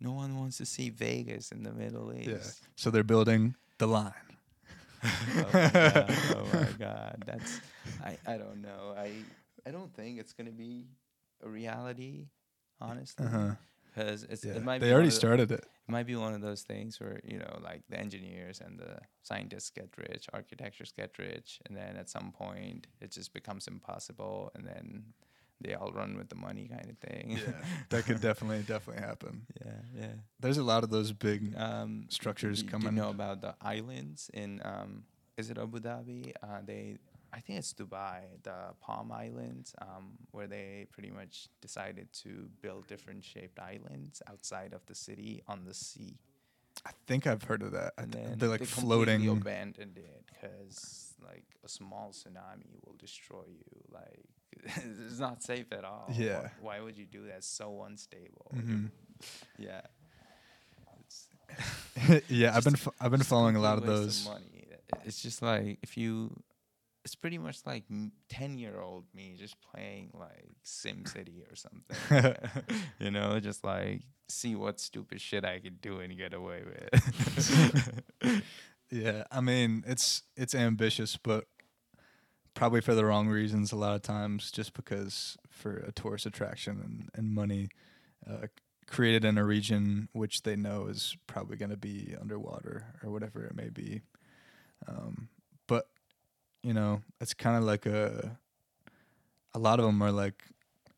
no 0.00 0.12
one 0.12 0.38
wants 0.38 0.58
to 0.58 0.66
see 0.66 0.90
vegas 0.90 1.52
in 1.52 1.62
the 1.62 1.72
middle 1.72 2.12
east 2.12 2.28
Yeah. 2.28 2.68
So 2.76 2.90
they're 2.90 3.04
building 3.04 3.54
the 3.78 3.86
line. 3.88 4.38
oh, 5.04 5.50
my 5.52 5.70
god, 5.82 6.18
oh 6.36 6.46
my 6.52 6.72
god 6.78 7.16
that's 7.26 7.60
i 8.02 8.16
i 8.26 8.36
don't 8.38 8.60
know 8.62 8.94
i 8.96 9.24
i 9.66 9.70
don't 9.70 9.92
think 9.94 10.18
it's 10.18 10.32
gonna 10.32 10.50
be 10.52 10.86
a 11.44 11.48
reality 11.48 12.28
honestly 12.80 13.26
Uh-huh. 13.26 13.54
Because 13.94 14.24
it's 14.24 14.44
Yeah. 14.44 14.54
it 14.56 14.64
might 14.64 14.80
They 14.80 14.88
be 14.88 14.92
already 14.92 15.08
the- 15.08 15.14
started 15.24 15.50
it. 15.52 15.60
it 15.60 15.90
might 15.96 16.06
be 16.06 16.16
one 16.16 16.34
of 16.34 16.40
those 16.40 16.62
things 16.62 16.98
where 17.00 17.20
you 17.24 17.38
know 17.38 17.58
like 17.62 17.82
the 17.88 17.98
engineers 17.98 18.60
and 18.60 18.78
the 18.78 18.98
scientists 19.22 19.70
get 19.70 19.88
rich 19.96 20.26
architects 20.32 20.92
get 20.92 21.16
rich 21.18 21.60
and 21.66 21.76
then 21.76 21.96
at 21.96 22.08
some 22.10 22.32
point 22.32 22.86
it 23.00 23.10
just 23.12 23.32
becomes 23.32 23.66
impossible 23.68 24.50
and 24.54 24.66
then 24.66 25.04
they 25.60 25.74
all 25.74 25.92
run 25.92 26.16
with 26.16 26.28
the 26.28 26.34
money 26.34 26.66
kind 26.68 26.88
of 26.90 26.98
thing 26.98 27.30
Yeah, 27.30 27.52
that 27.90 28.04
could 28.06 28.20
definitely 28.20 28.62
definitely 28.64 29.02
happen. 29.02 29.46
yeah 29.64 29.80
yeah 30.02 30.14
There's 30.40 30.58
a 30.58 30.64
lot 30.64 30.82
of 30.84 30.90
those 30.90 31.12
big. 31.12 31.40
um 31.56 32.06
Structures 32.10 32.62
do, 32.62 32.68
coming. 32.70 32.88
do 32.88 32.94
you 32.96 33.00
know 33.02 33.10
about 33.10 33.40
the 33.40 33.54
islands 33.60 34.30
in 34.34 34.60
um 34.64 35.04
is 35.36 35.50
it 35.50 35.58
Abu 35.58 35.80
Dhabi? 35.80 36.32
Uh, 36.42 36.60
they, 36.64 36.96
I 37.34 37.40
think 37.40 37.58
it's 37.58 37.72
Dubai, 37.74 38.20
the 38.42 38.74
Palm 38.80 39.10
Islands, 39.10 39.74
um, 39.82 40.12
where 40.30 40.46
they 40.46 40.86
pretty 40.92 41.10
much 41.10 41.48
decided 41.60 42.12
to 42.22 42.48
build 42.62 42.86
different 42.86 43.24
shaped 43.24 43.58
islands 43.58 44.22
outside 44.30 44.72
of 44.72 44.86
the 44.86 44.94
city 44.94 45.42
on 45.48 45.64
the 45.64 45.74
sea. 45.74 46.16
I 46.86 46.90
think 47.06 47.26
I've 47.26 47.42
heard 47.42 47.62
of 47.62 47.72
that. 47.72 47.94
And 47.98 48.12
th- 48.12 48.26
they're 48.36 48.48
like 48.48 48.60
they 48.60 48.66
floating. 48.66 49.28
abandoned 49.28 49.98
it 49.98 50.24
because 50.30 51.14
like 51.24 51.44
a 51.64 51.68
small 51.68 52.12
tsunami 52.12 52.76
will 52.84 52.94
destroy 52.98 53.44
you. 53.48 53.80
Like 53.92 54.24
it's 55.08 55.18
not 55.18 55.42
safe 55.42 55.72
at 55.72 55.84
all. 55.84 56.08
Yeah. 56.12 56.48
Why, 56.60 56.80
would 56.80 56.96
you 56.96 57.06
do 57.06 57.26
that? 57.26 57.38
It's 57.38 57.46
so 57.48 57.82
unstable. 57.82 58.52
Mhm. 58.54 58.90
Yeah. 59.58 59.80
Yeah, 62.28 62.56
I've 62.56 62.64
been 62.64 62.76
I've 63.00 63.10
been 63.10 63.22
following 63.22 63.56
a 63.56 63.60
lot 63.60 63.78
of 63.78 63.86
those. 63.86 64.26
money. 64.28 64.66
It's 65.04 65.22
just 65.22 65.42
like 65.42 65.78
if 65.82 65.96
you, 65.96 66.30
it's 67.04 67.14
pretty 67.14 67.38
much 67.38 67.58
like 67.66 67.84
ten 68.28 68.58
year 68.58 68.80
old 68.80 69.04
me 69.14 69.34
just 69.38 69.56
playing 69.60 70.10
like 70.14 70.56
Sim 70.62 71.04
City 71.06 71.44
or 71.50 71.56
something. 71.56 72.34
you 72.98 73.10
know, 73.10 73.38
just 73.40 73.64
like 73.64 74.02
see 74.28 74.54
what 74.54 74.80
stupid 74.80 75.20
shit 75.20 75.44
I 75.44 75.58
can 75.60 75.78
do 75.82 76.00
and 76.00 76.16
get 76.16 76.32
away 76.34 76.62
with. 76.64 78.42
Yeah, 78.90 79.24
I 79.32 79.40
mean 79.40 79.82
it's 79.86 80.22
it's 80.36 80.54
ambitious, 80.54 81.16
but 81.16 81.46
probably 82.54 82.80
for 82.80 82.94
the 82.94 83.04
wrong 83.04 83.26
reasons 83.28 83.72
a 83.72 83.76
lot 83.76 83.96
of 83.96 84.02
times, 84.02 84.52
just 84.52 84.72
because 84.74 85.36
for 85.50 85.78
a 85.78 85.90
tourist 85.90 86.26
attraction 86.26 86.80
and 86.84 87.08
and 87.14 87.34
money, 87.34 87.70
uh, 88.28 88.46
created 88.86 89.24
in 89.24 89.36
a 89.38 89.44
region 89.44 90.08
which 90.12 90.42
they 90.42 90.54
know 90.54 90.86
is 90.86 91.16
probably 91.26 91.56
going 91.56 91.70
to 91.70 91.76
be 91.76 92.14
underwater 92.20 92.94
or 93.02 93.10
whatever 93.10 93.44
it 93.44 93.56
may 93.56 93.68
be. 93.68 94.02
Um, 94.86 95.28
you 96.64 96.72
know, 96.72 97.02
it's 97.20 97.34
kind 97.34 97.56
of 97.56 97.62
like 97.62 97.86
a 97.86 98.38
a 99.52 99.58
lot 99.58 99.78
of 99.78 99.86
them 99.86 100.02
are 100.02 100.10
like 100.10 100.42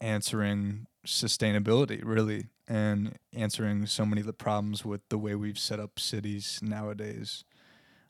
answering 0.01 0.87
sustainability 1.07 2.01
really 2.05 2.47
and 2.69 3.17
answering 3.33 3.87
so 3.87 4.05
many 4.05 4.21
of 4.21 4.27
the 4.27 4.33
problems 4.33 4.85
with 4.85 5.01
the 5.09 5.19
way 5.19 5.35
we've 5.35 5.59
set 5.59 5.79
up 5.79 6.01
cities 6.01 6.59
nowadays 6.63 7.45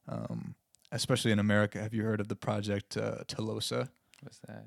um, 0.08 0.54
especially 0.92 1.30
in 1.30 1.38
america 1.38 1.78
have 1.78 1.92
you 1.92 2.02
heard 2.04 2.20
of 2.20 2.28
the 2.28 2.36
project 2.36 2.96
uh, 2.96 3.18
Telosa? 3.28 3.90
What's 4.22 4.38
that? 4.48 4.66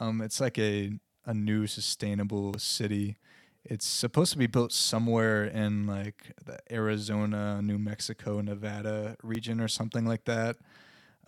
um, 0.00 0.20
it's 0.20 0.40
like 0.40 0.58
a, 0.58 0.92
a 1.24 1.32
new 1.32 1.66
sustainable 1.66 2.58
city 2.58 3.16
it's 3.64 3.86
supposed 3.86 4.32
to 4.32 4.38
be 4.38 4.46
built 4.48 4.72
somewhere 4.72 5.44
in 5.44 5.86
like 5.86 6.32
the 6.44 6.58
arizona 6.72 7.62
new 7.62 7.78
mexico 7.78 8.40
nevada 8.40 9.16
region 9.22 9.60
or 9.60 9.68
something 9.68 10.04
like 10.04 10.24
that 10.24 10.56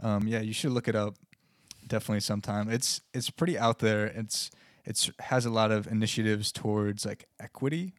um, 0.02 0.26
yeah 0.28 0.40
you 0.40 0.52
should 0.52 0.72
look 0.72 0.88
it 0.88 0.94
up 0.94 1.14
definitely 1.86 2.20
sometime 2.20 2.70
it's 2.70 3.00
it's 3.14 3.30
pretty 3.30 3.58
out 3.58 3.78
there 3.78 4.06
it's 4.06 4.50
it's 4.84 5.10
has 5.20 5.46
a 5.46 5.50
lot 5.50 5.70
of 5.70 5.86
initiatives 5.86 6.52
towards 6.52 7.04
like 7.06 7.24
equity 7.40 7.92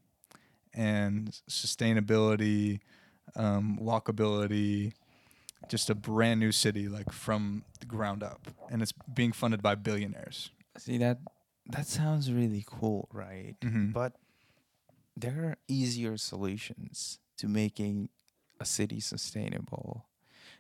and 0.74 1.42
sustainability 1.50 2.80
um, 3.36 3.78
walkability 3.82 4.94
just 5.70 5.90
a 5.90 5.96
brand 5.96 6.40
new 6.40 6.52
city 6.52 6.88
like 6.88 7.12
from 7.12 7.64
the 7.80 7.86
ground 7.86 8.22
up 8.24 8.48
and 8.70 8.82
it's 8.82 8.94
being 9.14 9.32
funded 9.32 9.62
by 9.62 9.76
billionaires 9.76 10.52
See 10.78 10.98
that 10.98 11.20
that 11.68 11.88
sounds 11.88 12.32
really 12.32 12.64
cool, 12.68 13.08
right? 13.14 13.56
Mhm. 13.62 13.94
But 13.94 14.18
there 15.16 15.46
are 15.46 15.58
easier 15.68 16.18
solutions 16.18 17.20
to 17.38 17.48
making 17.48 18.10
a 18.60 18.66
city 18.66 19.00
sustainable. 19.00 20.06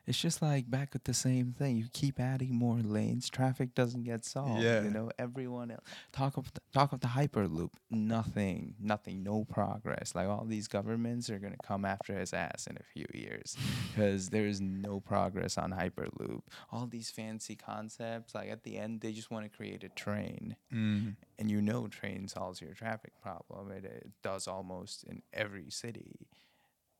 It's 0.05 0.17
just 0.17 0.41
like 0.41 0.69
back 0.69 0.93
with 0.93 1.05
the 1.05 1.13
same 1.13 1.53
thing. 1.53 1.77
You 1.77 1.85
keep 1.93 2.19
adding 2.19 2.53
more 2.53 2.77
lanes, 2.77 3.29
traffic 3.29 3.73
doesn't 3.73 4.03
get 4.03 4.25
solved. 4.25 4.61
Yeah. 4.61 4.83
You 4.83 4.89
know, 4.89 5.11
everyone 5.17 5.71
else 5.71 5.81
talk 6.11 6.37
of 6.37 6.53
the, 6.53 6.61
talk 6.73 6.91
of 6.93 6.99
the 6.99 7.07
hyperloop. 7.07 7.71
Nothing, 7.89 8.75
nothing, 8.79 9.23
no 9.23 9.45
progress. 9.45 10.13
Like 10.15 10.27
all 10.27 10.45
these 10.45 10.67
governments 10.67 11.29
are 11.29 11.39
gonna 11.39 11.55
come 11.63 11.85
after 11.85 12.17
his 12.17 12.33
ass 12.33 12.67
in 12.67 12.77
a 12.77 12.83
few 12.93 13.05
years 13.13 13.55
because 13.95 14.29
there 14.29 14.45
is 14.45 14.59
no 14.59 14.99
progress 14.99 15.57
on 15.57 15.71
hyperloop. 15.71 16.41
All 16.71 16.85
these 16.85 17.09
fancy 17.09 17.55
concepts, 17.55 18.35
like 18.35 18.49
at 18.49 18.63
the 18.63 18.77
end, 18.77 19.01
they 19.01 19.11
just 19.13 19.31
want 19.31 19.49
to 19.49 19.55
create 19.55 19.83
a 19.83 19.89
train 19.89 20.55
mm. 20.73 21.15
and 21.39 21.51
you 21.51 21.61
know 21.61 21.87
train 21.87 22.27
solves 22.27 22.61
your 22.61 22.73
traffic 22.73 23.13
problem 23.21 23.71
it, 23.71 23.85
it 23.85 24.09
does 24.21 24.47
almost 24.47 25.03
in 25.03 25.21
every 25.33 25.69
city 25.69 26.27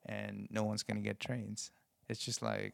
and 0.06 0.48
no 0.50 0.64
one's 0.64 0.84
going 0.84 0.98
to 0.98 1.08
get 1.08 1.20
trains 1.20 1.72
it's 2.10 2.20
just 2.20 2.42
like 2.42 2.74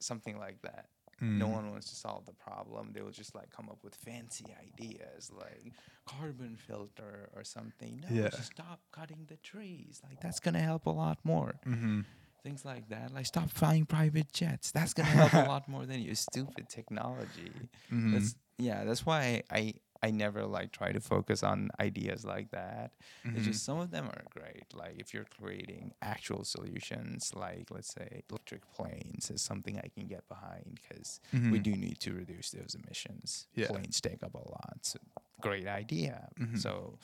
something 0.00 0.38
like 0.38 0.60
that 0.62 0.86
no 1.22 1.46
Mm. 1.48 1.52
one 1.52 1.70
wants 1.70 1.90
to 1.90 1.96
solve 1.96 2.24
the 2.24 2.32
problem 2.32 2.92
they 2.94 3.02
will 3.02 3.10
just 3.10 3.34
like 3.34 3.50
come 3.50 3.68
up 3.68 3.84
with 3.84 3.94
fancy 3.94 4.46
ideas 4.68 5.30
like 5.30 5.72
carbon 6.06 6.56
filter 6.56 7.28
or 7.36 7.44
something 7.44 8.00
no 8.08 8.14
Yeah. 8.16 8.30
just 8.30 8.52
stop 8.52 8.80
cutting 8.90 9.26
the 9.28 9.36
trees 9.36 10.00
like 10.08 10.18
that's 10.20 10.40
going 10.40 10.54
to 10.54 10.60
help 10.60 10.86
a 10.86 10.90
lot 10.90 11.18
more 11.24 11.60
Mhm. 11.66 12.04
things 12.42 12.64
like 12.64 12.88
that 12.88 13.12
like 13.12 13.26
stop 13.26 13.50
flying 13.50 13.84
private 13.84 14.32
jets 14.32 14.70
that's 14.72 14.94
going 14.94 15.06
to 15.10 15.12
help 15.12 15.34
a 15.34 15.46
lot 15.54 15.68
more 15.68 15.84
than 15.84 16.00
your 16.00 16.14
stupid 16.14 16.68
technology 16.70 17.52
Mhm. 17.92 18.12
that's 18.12 18.34
yeah 18.58 18.84
that's 18.84 19.04
why 19.04 19.42
i 19.50 19.58
i 19.60 19.74
never 20.08 20.46
like 20.46 20.72
try 20.72 20.90
to 20.92 21.00
focus 21.00 21.42
on 21.42 21.68
ideas 21.78 22.24
like 22.24 22.50
that 22.52 22.92
Mhm. 23.26 23.36
it's 23.36 23.44
just 23.44 23.62
some 23.62 23.78
of 23.78 23.90
them 23.90 24.06
are 24.06 24.22
great 24.30 24.64
like 24.72 24.96
if 24.98 25.12
you're 25.12 25.26
creating 25.38 25.92
actual 26.00 26.42
solutions 26.44 27.34
like 27.34 27.70
let's 27.70 27.92
say 27.92 28.22
electric 28.30 28.62
planes 28.72 29.30
is 29.30 29.42
something 29.42 29.76
i 29.78 29.88
can 29.94 30.06
get 30.06 30.26
behind 30.28 30.80
because 30.80 31.20
we 31.32 31.58
Mhm. 31.58 31.62
do 31.62 31.72
need 31.76 31.98
to 32.00 32.14
reduce 32.14 32.50
those 32.52 32.74
emissions 32.74 33.46
Yeah. 33.54 33.66
planes 33.66 34.00
take 34.00 34.22
up 34.22 34.32
a 34.34 34.38
lot 34.56 34.78
so 34.80 34.98
great 35.42 35.66
idea 35.66 36.30
Mhm. 36.38 36.56
so 36.58 36.98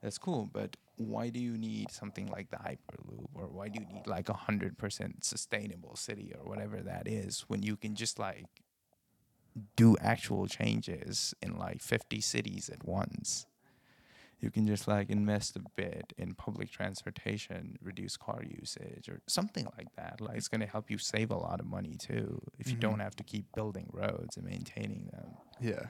that's 0.00 0.18
cool 0.18 0.46
but 0.46 0.76
why 0.96 1.28
do 1.30 1.38
you 1.40 1.56
need 1.56 1.90
something 1.90 2.26
like 2.26 2.50
the 2.50 2.56
hyperloop 2.56 3.28
or 3.34 3.46
why 3.48 3.68
do 3.68 3.80
you 3.80 3.86
need 3.86 4.06
like 4.06 4.28
a 4.28 4.34
hundred 4.34 4.76
percent 4.76 5.24
sustainable 5.24 5.94
city 5.96 6.32
or 6.36 6.44
whatever 6.48 6.82
that 6.82 7.06
is 7.06 7.42
when 7.48 7.62
you 7.62 7.76
can 7.76 7.94
just 7.94 8.18
like 8.18 8.46
do 9.76 9.96
actual 10.00 10.46
changes 10.46 11.34
in 11.42 11.56
like 11.58 11.80
50 11.80 12.20
cities 12.20 12.68
at 12.68 12.84
once 12.84 13.46
you 14.40 14.50
can 14.50 14.66
just 14.66 14.88
like 14.88 15.10
invest 15.10 15.54
a 15.56 15.60
bit 15.76 16.12
in 16.16 16.34
public 16.34 16.70
transportation 16.70 17.76
reduce 17.82 18.16
car 18.16 18.42
usage 18.42 19.08
or 19.08 19.20
something 19.26 19.66
like 19.76 19.94
that 19.96 20.20
like 20.20 20.36
it's 20.36 20.48
going 20.48 20.60
to 20.60 20.66
help 20.66 20.90
you 20.90 20.98
save 20.98 21.30
a 21.30 21.36
lot 21.36 21.60
of 21.60 21.66
money 21.66 21.96
too 21.98 22.40
if 22.58 22.68
you 22.68 22.76
Mhm. 22.76 22.80
don't 22.80 23.00
have 23.00 23.16
to 23.16 23.24
keep 23.24 23.44
building 23.54 23.88
roads 23.92 24.36
and 24.36 24.46
maintaining 24.46 25.08
them 25.12 25.36
yeah 25.60 25.86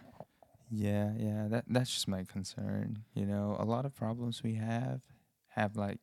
yeah, 0.71 1.13
yeah, 1.19 1.49
that 1.49 1.65
that's 1.67 1.93
just 1.93 2.07
my 2.07 2.25
concern. 2.25 3.03
You 3.15 3.27
know, 3.27 3.57
a 3.59 3.65
lot 3.65 3.85
of 3.85 3.95
problems 3.95 4.43
we 4.43 4.55
have 4.55 5.01
have 5.49 5.77
like 5.77 5.99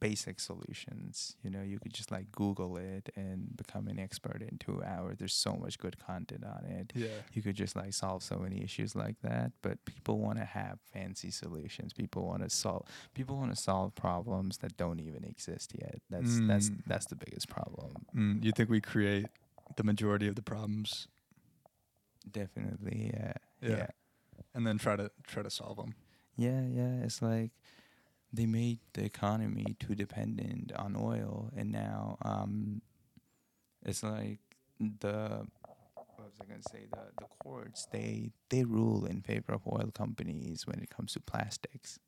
basic 0.00 0.38
solutions. 0.40 1.36
You 1.42 1.50
know, 1.50 1.62
you 1.62 1.78
could 1.78 1.92
just 1.92 2.10
like 2.10 2.30
Google 2.32 2.76
it 2.76 3.08
and 3.16 3.56
become 3.56 3.88
an 3.88 3.98
expert 3.98 4.42
in 4.42 4.58
two 4.58 4.82
hours. 4.84 5.16
There's 5.18 5.34
so 5.34 5.54
much 5.54 5.78
good 5.78 5.96
content 5.98 6.44
on 6.44 6.64
it. 6.64 6.92
yeah 6.94 7.08
You 7.32 7.42
could 7.42 7.56
just 7.56 7.74
like 7.76 7.92
solve 7.92 8.22
so 8.22 8.36
many 8.36 8.62
issues 8.62 8.94
like 8.94 9.16
that. 9.22 9.52
But 9.62 9.84
people 9.84 10.18
want 10.18 10.38
to 10.38 10.44
have 10.44 10.78
fancy 10.92 11.30
solutions. 11.30 11.92
People 11.92 12.24
want 12.26 12.42
to 12.42 12.50
solve. 12.50 12.86
People 13.14 13.36
want 13.36 13.54
to 13.54 13.60
solve 13.60 13.94
problems 13.94 14.58
that 14.58 14.76
don't 14.76 15.00
even 15.00 15.24
exist 15.24 15.72
yet. 15.78 16.00
That's 16.10 16.38
that's 16.46 16.70
Mm. 16.70 16.82
that's 16.86 17.06
the 17.06 17.16
biggest 17.16 17.48
problem. 17.48 17.92
mm. 18.14 18.44
you 18.44 18.52
think 18.52 18.68
we 18.70 18.80
create 18.80 19.26
the 19.76 19.84
majority 19.84 20.28
of 20.28 20.34
the 20.34 20.42
problems 20.42 21.08
Definitely, 22.30 23.10
yeah, 23.14 23.32
Yeah. 23.60 23.68
yeah. 23.76 23.86
and 24.54 24.66
then 24.66 24.76
try 24.78 24.96
to 24.96 25.10
try 25.26 25.42
to 25.42 25.50
solve 25.50 25.76
them 25.76 25.94
Yeah, 26.36 26.62
yeah. 26.66 27.04
It's 27.04 27.22
like 27.22 27.50
they 28.32 28.46
made 28.46 28.78
the 28.94 29.04
economy 29.04 29.76
too 29.80 29.94
dependent 29.94 30.72
on 30.76 30.96
oil, 30.96 31.50
and 31.56 31.72
now 31.72 32.18
um, 32.22 32.82
it's 33.84 34.02
like 34.02 34.40
the 34.78 35.46
what 35.94 36.06
was 36.18 36.34
I 36.42 36.44
gonna 36.46 36.62
say? 36.70 36.86
The 36.90 37.12
the 37.18 37.26
courts 37.42 37.86
they 37.90 38.30
they 38.50 38.64
rule 38.64 39.06
in 39.06 39.22
favor 39.22 39.52
of 39.52 39.66
oil 39.66 39.90
companies 39.94 40.66
when 40.66 40.80
it 40.80 40.90
comes 40.90 41.12
to 41.14 41.20
plastics, 41.20 41.98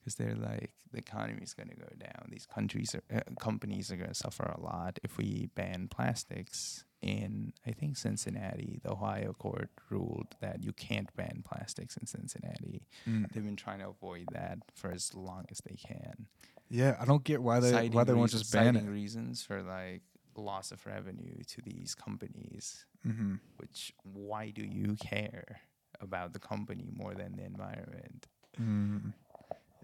because 0.00 0.14
they're 0.16 0.34
like 0.34 0.72
the 0.92 0.98
economy 0.98 1.42
is 1.42 1.54
gonna 1.54 1.74
go 1.74 1.88
down. 1.98 2.28
These 2.30 2.46
countries 2.46 2.94
are 2.94 3.02
uh, 3.16 3.20
companies 3.38 3.92
are 3.92 3.96
gonna 3.96 4.14
suffer 4.14 4.44
a 4.44 4.60
lot 4.60 4.98
if 5.04 5.16
we 5.18 5.50
ban 5.54 5.88
plastics. 5.88 6.84
In 7.02 7.54
I 7.66 7.70
think 7.72 7.96
Cincinnati, 7.96 8.78
the 8.82 8.92
Ohio 8.92 9.32
court 9.32 9.70
ruled 9.88 10.34
that 10.42 10.62
you 10.62 10.72
can't 10.74 11.10
ban 11.16 11.42
plastics 11.44 11.96
in 11.96 12.06
Cincinnati 12.06 12.82
Mm. 13.08 13.32
they've 13.32 13.44
been 13.44 13.56
trying 13.56 13.78
to 13.78 13.88
avoid 13.88 14.26
that 14.32 14.58
for 14.74 14.90
as 14.90 15.14
long 15.14 15.46
as 15.50 15.58
they 15.66 15.76
can. 15.76 16.26
yeah 16.68 16.96
i 17.00 17.04
don't 17.06 17.24
get 17.24 17.42
why 17.42 17.58
they 17.58 17.70
Citing 17.72 17.92
why 17.92 18.04
they 18.04 18.12
won't 18.12 18.30
just 18.30 18.52
ban 18.52 18.74
citing 18.74 18.86
it 18.88 18.90
reasons 18.90 19.42
for 19.42 19.62
like 19.62 20.02
loss 20.36 20.72
of 20.72 20.84
revenue 20.86 21.36
to 21.52 21.58
these 21.62 21.94
companies. 21.94 22.84
mm-hmm. 23.06 23.34
Which 23.56 23.92
why 24.02 24.50
do 24.50 24.62
you 24.62 24.94
care 24.96 25.60
about 26.00 26.32
the 26.34 26.38
company 26.38 26.88
more 27.02 27.14
than 27.14 27.30
the 27.36 27.44
environment? 27.44 28.26
mm. 28.60 29.12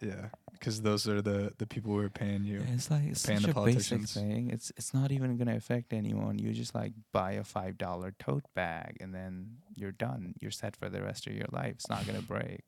Yeah 0.02 0.28
because 0.52 0.80
those 0.82 1.06
are 1.06 1.20
the 1.20 1.52
the 1.58 1.66
people 1.66 1.92
who 1.92 1.98
are 2.00 2.08
paying 2.10 2.42
you. 2.44 2.58
Yeah, 2.60 2.74
it's 2.74 2.90
like 2.90 3.04
it's 3.04 3.24
paying 3.26 3.40
such 3.40 3.54
the 3.54 3.60
a 3.60 3.64
basic 3.64 4.02
thing. 4.08 4.50
It's 4.50 4.72
it's 4.76 4.94
not 4.94 5.12
even 5.12 5.36
gonna 5.36 5.54
affect 5.56 5.92
anyone. 5.92 6.38
You 6.38 6.52
just 6.52 6.74
like 6.74 6.92
buy 7.12 7.32
a 7.32 7.44
five 7.44 7.76
dollar 7.78 8.14
tote 8.18 8.44
bag 8.54 8.96
and 9.00 9.14
then 9.14 9.58
you're 9.74 9.92
done. 9.92 10.34
You're 10.40 10.50
set 10.50 10.74
for 10.76 10.88
the 10.88 11.02
rest 11.02 11.26
of 11.26 11.34
your 11.34 11.46
life. 11.52 11.72
It's 11.74 11.88
not 11.88 12.06
gonna 12.06 12.22
break. 12.34 12.62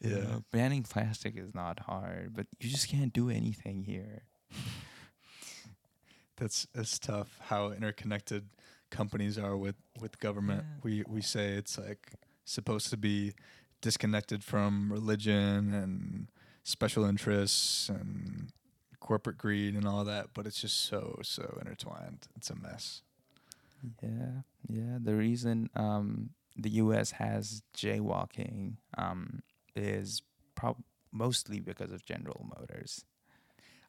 You 0.00 0.10
Yeah. 0.10 0.22
know, 0.22 0.44
banning 0.52 0.84
plastic 0.84 1.36
is 1.36 1.54
not 1.54 1.80
hard, 1.80 2.32
but 2.34 2.46
you 2.60 2.70
just 2.70 2.88
can't 2.88 3.12
do 3.12 3.28
anything 3.28 3.82
here. 3.82 4.22
That's 6.36 6.66
it's 6.74 6.98
tough 6.98 7.38
how 7.40 7.70
interconnected 7.72 8.48
companies 8.90 9.36
are 9.38 9.56
with 9.56 9.76
with 10.00 10.18
government. 10.20 10.64
Yeah. 10.64 10.80
We 10.82 11.04
we 11.06 11.20
say 11.22 11.50
it's 11.54 11.76
like 11.78 12.12
supposed 12.44 12.88
to 12.90 12.96
be 12.96 13.34
disconnected 13.82 14.42
from 14.44 14.90
religion 14.92 15.74
and 15.74 16.28
special 16.62 17.04
interests 17.04 17.88
and 17.88 18.52
corporate 19.00 19.38
greed 19.38 19.74
and 19.74 19.86
all 19.86 20.04
that, 20.04 20.28
but 20.34 20.46
it's 20.46 20.60
just 20.60 20.84
so 20.84 21.18
so 21.22 21.58
intertwined. 21.60 22.28
It's 22.36 22.50
a 22.50 22.56
mess. 22.56 23.02
Yeah, 24.02 24.42
yeah. 24.68 24.98
The 25.00 25.14
reason 25.14 25.70
um, 25.74 26.30
the 26.56 26.70
U.S. 26.70 27.12
has 27.12 27.62
jaywalking 27.76 28.74
um, 28.98 29.42
is 29.74 30.22
prob- 30.54 30.82
mostly 31.12 31.60
because 31.60 31.90
of 31.90 32.04
General 32.04 32.46
Motors. 32.58 33.04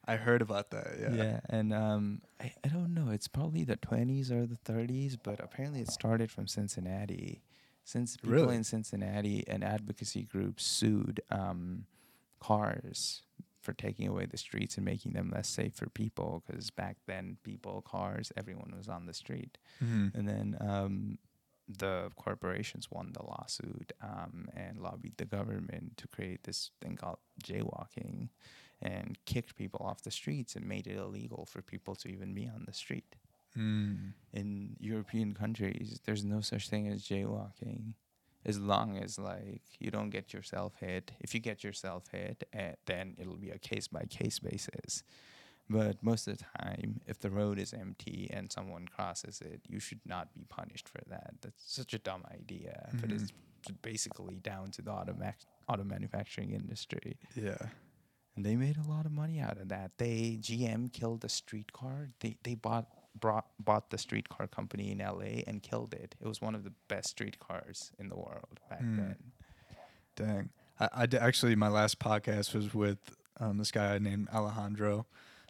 I 0.04 0.16
heard 0.16 0.42
about 0.42 0.70
that. 0.70 0.96
Yeah. 1.00 1.14
Yeah, 1.14 1.40
and 1.48 1.72
um, 1.72 2.22
I, 2.40 2.52
I 2.64 2.68
don't 2.68 2.92
know. 2.94 3.10
It's 3.10 3.28
probably 3.28 3.62
the 3.64 3.76
20s 3.76 4.32
or 4.32 4.46
the 4.46 4.56
30s, 4.56 5.16
but 5.22 5.38
apparently 5.38 5.80
it 5.80 5.90
started 5.90 6.30
from 6.30 6.48
Cincinnati. 6.48 7.42
Since 7.84 8.16
people 8.16 8.32
Really? 8.32 8.56
in 8.56 8.64
Cincinnati, 8.64 9.44
an 9.46 9.62
advocacy 9.62 10.22
group 10.22 10.60
sued 10.60 11.20
um, 11.30 11.84
cars 12.42 13.22
for 13.60 13.72
taking 13.72 14.08
away 14.08 14.26
the 14.26 14.36
streets 14.36 14.76
and 14.76 14.84
making 14.84 15.12
them 15.12 15.30
less 15.32 15.48
safe 15.48 15.74
for 15.74 15.88
people. 15.88 16.42
Because 16.44 16.70
back 16.70 16.96
then, 17.06 17.36
people, 17.44 17.82
cars, 17.82 18.32
everyone 18.36 18.74
was 18.76 18.88
on 18.88 19.06
the 19.06 19.14
street. 19.14 19.58
Mhm. 19.80 20.14
And 20.14 20.28
then 20.28 20.56
um, 20.60 21.18
the 21.68 22.10
corporations 22.16 22.90
won 22.90 23.12
the 23.12 23.22
lawsuit 23.22 23.92
um, 24.02 24.48
and 24.56 24.80
lobbied 24.80 25.16
the 25.16 25.24
government 25.24 25.96
to 25.98 26.08
create 26.08 26.42
this 26.42 26.70
thing 26.80 26.96
called 26.96 27.18
jaywalking 27.42 28.30
and 28.80 29.16
kicked 29.26 29.54
people 29.54 29.80
off 29.84 30.02
the 30.02 30.10
streets 30.10 30.56
and 30.56 30.66
made 30.66 30.88
it 30.88 30.96
illegal 30.96 31.46
for 31.46 31.62
people 31.62 31.94
to 31.94 32.08
even 32.08 32.34
be 32.34 32.48
on 32.48 32.64
the 32.66 32.72
street. 32.72 33.14
Mm. 33.56 34.14
In 34.32 34.76
European 34.80 35.34
countries, 35.34 36.00
there's 36.04 36.24
no 36.24 36.40
such 36.40 36.68
thing 36.68 36.88
as 36.88 37.04
jaywalking. 37.04 37.94
As 38.44 38.58
long 38.58 38.98
as 38.98 39.18
like 39.18 39.62
you 39.78 39.90
don't 39.90 40.10
get 40.10 40.32
yourself 40.32 40.74
hit. 40.80 41.12
If 41.20 41.34
you 41.34 41.40
get 41.40 41.62
yourself 41.62 42.08
hit, 42.10 42.42
eh, 42.52 42.72
then 42.86 43.16
it'll 43.18 43.36
be 43.36 43.50
a 43.50 43.58
case 43.58 43.86
by 43.88 44.04
case 44.04 44.38
basis. 44.40 45.04
But 45.70 46.02
most 46.02 46.26
of 46.26 46.36
the 46.38 46.44
time, 46.58 47.00
if 47.06 47.20
the 47.20 47.30
road 47.30 47.58
is 47.58 47.72
empty 47.72 48.28
and 48.32 48.50
someone 48.50 48.88
crosses 48.88 49.40
it, 49.40 49.60
you 49.68 49.78
should 49.78 50.00
not 50.04 50.34
be 50.34 50.44
punished 50.48 50.88
for 50.88 51.00
that. 51.08 51.34
That's 51.40 51.62
such 51.64 51.94
a 51.94 51.98
dumb 51.98 52.24
idea. 52.32 52.90
But 53.00 53.10
Mhm. 53.10 53.14
it's 53.22 53.32
basically 53.80 54.36
down 54.40 54.72
to 54.72 54.82
the 54.82 54.90
auto, 54.90 55.16
auto 55.68 55.84
manufacturing 55.84 56.50
industry. 56.50 57.16
Yeah. 57.36 57.70
And 58.34 58.44
they 58.44 58.56
made 58.56 58.76
a 58.76 58.82
lot 58.82 59.06
of 59.06 59.12
money 59.12 59.38
out 59.40 59.58
of 59.58 59.68
that. 59.68 59.98
They 59.98 60.36
GM 60.40 60.88
killed 60.88 61.20
the 61.20 61.28
streetcar. 61.28 62.10
They 62.20 62.36
they 62.42 62.54
bought 62.56 62.88
brought 63.18 63.46
bought 63.58 63.90
the 63.90 63.98
streetcar 63.98 64.46
company 64.46 64.90
in 64.90 64.98
LA 64.98 65.42
and 65.46 65.62
killed 65.62 65.92
it. 65.94 66.14
It 66.20 66.26
was 66.26 66.40
one 66.40 66.54
of 66.54 66.64
the 66.64 66.72
best 66.88 67.08
streetcars 67.10 67.92
in 67.98 68.08
the 68.08 68.16
world 68.16 68.60
back 68.70 68.80
Hmm. 68.80 68.96
then. 68.96 69.16
Dang. 70.16 70.48
I, 70.80 70.88
I 70.92 71.06
d- 71.06 71.18
actually 71.18 71.54
my 71.56 71.68
last 71.68 71.98
podcast 71.98 72.54
was 72.54 72.74
with 72.74 72.98
um, 73.40 73.58
this 73.58 73.70
guy 73.70 73.98
named 73.98 74.28
Alejandro 74.32 75.06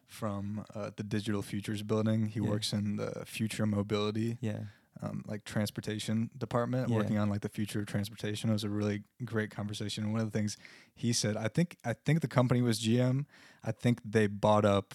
from 0.07 0.65
uh, 0.75 0.91
the 0.95 1.03
Digital 1.03 1.41
Futures 1.41 1.81
Building. 1.83 2.27
He 2.27 2.39
Yeah. 2.39 2.49
works 2.49 2.73
in 2.73 2.97
the 2.97 3.23
future 3.25 3.65
mobility, 3.65 4.37
Yeah. 4.41 4.59
um, 5.01 5.23
like 5.27 5.43
transportation 5.43 6.29
department, 6.37 6.89
Yeah. 6.89 6.95
working 6.97 7.17
on 7.17 7.29
like 7.29 7.41
the 7.41 7.49
future 7.49 7.79
of 7.79 7.87
transportation. 7.87 8.49
It 8.49 8.53
was 8.53 8.63
a 8.63 8.69
really 8.69 9.03
great 9.25 9.51
conversation. 9.51 10.03
And 10.03 10.13
one 10.13 10.21
of 10.21 10.31
the 10.31 10.37
things 10.37 10.57
he 10.95 11.13
said, 11.13 11.35
I 11.37 11.47
think 11.47 11.77
I 11.83 11.93
think 11.93 12.21
the 12.21 12.27
company 12.27 12.61
was 12.61 12.79
GM. 12.79 13.25
I 13.63 13.71
think 13.71 14.01
they 14.05 14.27
bought 14.27 14.65
up 14.65 14.93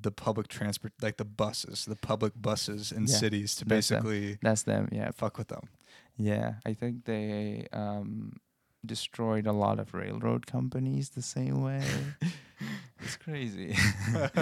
the 0.00 0.10
public 0.10 0.48
transport, 0.48 0.92
like 1.02 1.16
the 1.18 1.24
buses, 1.24 1.84
the 1.84 1.96
public 1.96 2.32
buses 2.36 2.92
in 2.92 3.06
Yeah, 3.06 3.16
cities 3.16 3.54
to 3.56 3.64
that's 3.64 3.88
them. 3.88 4.02
basically 4.02 4.38
That's 4.42 4.62
them. 4.62 4.88
Yeah. 4.92 5.10
fuck 5.12 5.36
with 5.38 5.48
them. 5.48 5.68
Yeah. 6.16 6.54
I 6.66 6.72
think 6.74 7.04
they 7.04 7.66
um, 7.72 8.36
destroyed 8.84 9.46
a 9.46 9.52
lot 9.52 9.78
of 9.78 9.92
railroad 9.94 10.46
companies 10.46 11.10
the 11.10 11.22
same 11.22 11.62
way. 11.62 11.82
it's 13.00 13.16
crazy. 13.16 13.74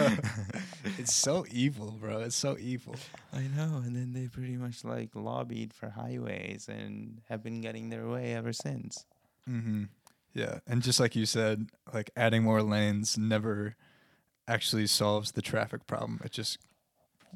it's 0.99 1.15
so 1.15 1.45
evil, 1.51 1.97
bro. 2.01 2.21
It's 2.21 2.37
so 2.37 2.57
evil. 2.59 2.97
I 3.33 3.43
know. 3.43 3.83
And 3.85 3.95
then 3.97 4.13
they 4.13 4.29
pretty 4.29 4.57
much 4.57 4.85
like 4.85 5.11
lobbied 5.15 5.73
for 5.73 5.91
highways 5.91 6.69
and 6.69 7.21
have 7.29 7.43
been 7.43 7.61
getting 7.61 7.91
their 7.91 8.07
way 8.09 8.35
ever 8.35 8.53
since. 8.53 9.05
Mm-hmm. 9.49 9.85
Yeah, 10.33 10.61
and 10.67 10.81
just 10.81 11.01
like 11.01 11.17
you 11.17 11.27
said, 11.27 11.71
like 11.93 12.11
adding 12.15 12.45
more 12.45 12.63
lanes 12.63 13.19
never 13.19 13.75
actually 14.51 14.87
solves 14.87 15.33
the 15.33 15.43
traffic 15.43 15.87
problem. 15.87 16.21
It 16.25 16.33
just 16.33 16.59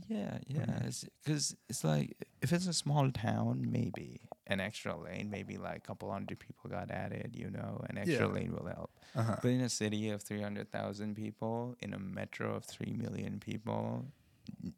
Yeah, 0.08 0.38
yeah. 0.48 0.66
Because 1.24 1.56
it's, 1.68 1.84
like 1.84 2.16
if 2.42 2.52
it's 2.52 2.66
a 2.66 2.72
small 2.72 3.10
town, 3.12 3.66
maybe 3.70 4.20
an 4.46 4.60
extra 4.60 4.92
lane, 4.98 5.30
maybe 5.30 5.56
like 5.56 5.76
a 5.78 5.80
couple 5.80 6.10
hundred 6.10 6.38
people 6.40 6.68
got 6.68 6.90
added. 6.90 7.36
You 7.38 7.50
know, 7.50 7.80
an 7.88 7.96
extra 7.98 8.26
Yeah. 8.26 8.32
lane 8.36 8.52
will 8.52 8.66
help. 8.66 8.90
uh-huh. 9.14 9.36
But 9.42 9.50
in 9.52 9.60
a 9.60 9.68
city 9.68 10.10
of 10.10 10.20
three 10.22 10.42
hundred 10.42 10.70
thousand 10.72 11.14
people, 11.14 11.76
in 11.80 11.94
a 11.94 11.98
metro 11.98 12.54
of 12.56 12.64
three 12.64 12.92
million 12.92 13.38
people, 13.40 14.04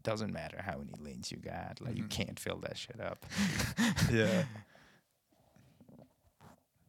doesn't 0.02 0.32
matter 0.32 0.60
how 0.62 0.76
many 0.78 0.92
lanes 1.00 1.32
you 1.32 1.38
got. 1.38 1.80
Like 1.80 1.96
you 1.96 2.04
Mhm. 2.04 2.10
can't 2.10 2.38
fill 2.38 2.58
that 2.66 2.76
shit 2.76 3.00
up. 3.00 3.24
yeah. 4.12 4.44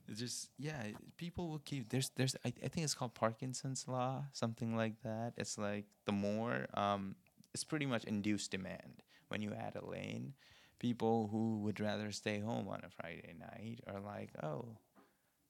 It's 0.10 0.20
just 0.20 0.49
yeah, 0.58 0.82
people 1.18 1.49
will 1.49 1.60
keep 1.60 1.89
there's 1.89 2.10
there's 2.16 2.36
I, 2.45 2.53
I 2.64 2.68
think 2.70 2.84
it's 2.86 2.93
called 2.95 3.14
Parkinson's 3.14 3.88
law, 3.88 4.26
something 4.32 4.76
like 4.76 5.01
that. 5.03 5.34
It's 5.38 5.58
like 5.58 5.86
the 6.05 6.14
more 6.14 6.68
um 6.74 7.16
it's 7.53 7.64
pretty 7.64 7.86
much 7.86 8.03
induced 8.05 8.51
demand 8.51 9.03
when 9.30 9.41
you 9.41 9.53
add 9.53 9.76
a 9.76 9.86
lane. 9.86 10.34
People 10.80 11.28
who 11.32 11.58
would 11.64 11.80
rather 11.80 12.12
stay 12.12 12.39
home 12.39 12.68
on 12.68 12.82
a 12.86 12.89
Friday 12.89 13.34
night 13.39 13.80
are 13.88 13.99
like, 13.99 14.30
oh, 14.43 14.78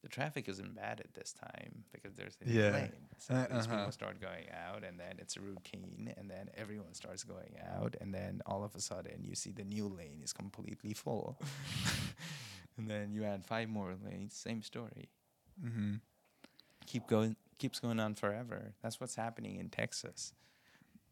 the 0.01 0.07
traffic 0.07 0.47
isn't 0.47 0.73
bad 0.75 1.01
at 1.01 1.13
this 1.15 1.33
time 1.33 1.83
because 1.91 2.15
there's 2.15 2.37
a 2.41 2.45
new 2.49 2.61
Yeah. 2.61 2.71
lane. 2.71 3.07
So 3.17 3.33
Uh, 3.33 3.47
these 3.47 3.65
uh-huh. 3.67 3.77
people 3.77 3.91
start 3.91 4.21
going 4.21 4.49
out, 4.51 4.83
and 4.85 4.97
then 4.99 5.15
it's 5.19 5.35
a 5.35 5.41
routine, 5.41 6.13
and 6.17 6.29
then 6.31 6.49
everyone 6.55 6.93
starts 6.93 7.23
going 7.25 7.57
out, 7.75 7.95
and 7.99 8.13
then 8.13 8.41
all 8.45 8.63
of 8.63 8.73
a 8.75 8.79
sudden 8.79 9.25
you 9.25 9.35
see 9.35 9.51
the 9.51 9.65
new 9.65 9.87
lane 9.87 10.21
is 10.23 10.31
completely 10.33 10.93
full. 10.93 11.37
and 12.77 12.89
then 12.89 13.13
you 13.13 13.23
add 13.23 13.45
five 13.45 13.69
more 13.69 13.95
lanes, 14.05 14.33
same 14.35 14.61
story. 14.61 15.09
Mm-hmm. 15.63 15.95
Keep 16.85 17.07
going, 17.07 17.35
keeps 17.57 17.79
going 17.79 17.99
on 17.99 18.15
forever. 18.15 18.73
That's 18.81 18.99
what's 18.99 19.15
happening 19.15 19.57
in 19.57 19.69
Texas. 19.69 20.33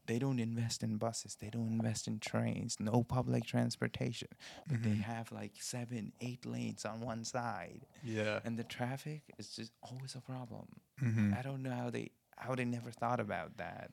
They 0.06 0.20
don't 0.20 0.38
invest 0.38 0.84
in 0.84 0.98
buses. 0.98 1.34
They 1.34 1.50
don't 1.50 1.66
invest 1.68 2.06
in 2.06 2.20
trains. 2.20 2.76
No 2.78 3.02
public 3.02 3.44
transportation. 3.44 4.28
But 4.68 4.84
they 4.84 4.90
Mhm. 4.90 5.00
have 5.02 5.32
like 5.32 5.54
seven, 5.60 6.12
eight 6.20 6.46
lanes 6.46 6.84
on 6.84 7.00
one 7.00 7.24
side, 7.24 7.86
Yeah. 8.04 8.38
and 8.44 8.56
the 8.56 8.62
traffic 8.62 9.22
is 9.36 9.56
just 9.56 9.72
always 9.82 10.14
a 10.14 10.20
problem. 10.20 10.80
Mm-hmm. 11.02 11.34
I 11.34 11.42
don't 11.42 11.62
know 11.62 11.74
how 11.74 11.90
they 11.90 12.10
how 12.38 12.54
they 12.54 12.66
never 12.66 12.90
thought 12.92 13.18
about 13.18 13.56
that. 13.56 13.90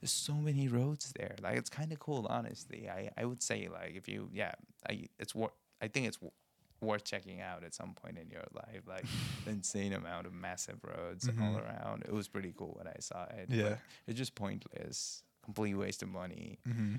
There's 0.00 0.10
so 0.12 0.34
many 0.34 0.66
roads 0.68 1.12
there. 1.14 1.36
Like 1.40 1.56
it's 1.56 1.70
kind 1.70 1.90
of 1.92 1.98
cool, 2.00 2.26
honestly. 2.26 2.90
I 2.90 3.10
I 3.16 3.24
would 3.24 3.42
say 3.42 3.68
like 3.68 3.94
if 3.94 4.08
you 4.08 4.28
yeah, 4.32 4.52
I 4.88 5.08
it's 5.18 5.34
worth. 5.34 5.52
I 5.80 5.88
think 5.88 6.06
it's 6.06 6.18
w- 6.18 6.32
worth 6.80 7.04
checking 7.04 7.40
out 7.40 7.62
at 7.64 7.74
some 7.74 7.94
point 7.94 8.18
in 8.18 8.28
your 8.30 8.44
life. 8.54 8.82
Like 8.86 9.04
insane 9.46 9.92
amount 9.92 10.26
of 10.26 10.32
massive 10.32 10.78
roads 10.84 11.28
all 11.28 11.34
Mhm. 11.34 11.62
around. 11.64 12.02
It 12.06 12.12
was 12.12 12.28
pretty 12.28 12.52
cool 12.56 12.74
when 12.78 12.86
I 12.88 12.96
saw 13.00 13.24
it. 13.24 13.46
but 13.48 13.56
Yeah. 13.56 13.76
it's 14.06 14.16
just 14.18 14.34
pointless, 14.34 15.22
complete 15.44 15.74
waste 15.74 16.02
of 16.02 16.08
money. 16.08 16.58
Mm-hmm. 16.68 16.96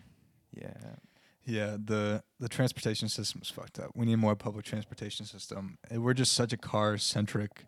Yeah, 0.54 0.96
Yeah, 1.46 1.78
the 1.84 2.24
the 2.40 2.50
transportation 2.50 3.08
system 3.10 3.42
is 3.42 3.50
fucked 3.50 3.80
up. 3.80 3.92
We 3.96 4.06
need 4.06 4.18
more 4.18 4.36
public 4.36 4.66
transportation 4.66 5.26
system. 5.26 5.78
And 5.90 6.04
We're 6.04 6.14
just 6.14 6.34
such 6.34 6.54
a 6.54 6.58
car 6.58 6.98
centric 6.98 7.66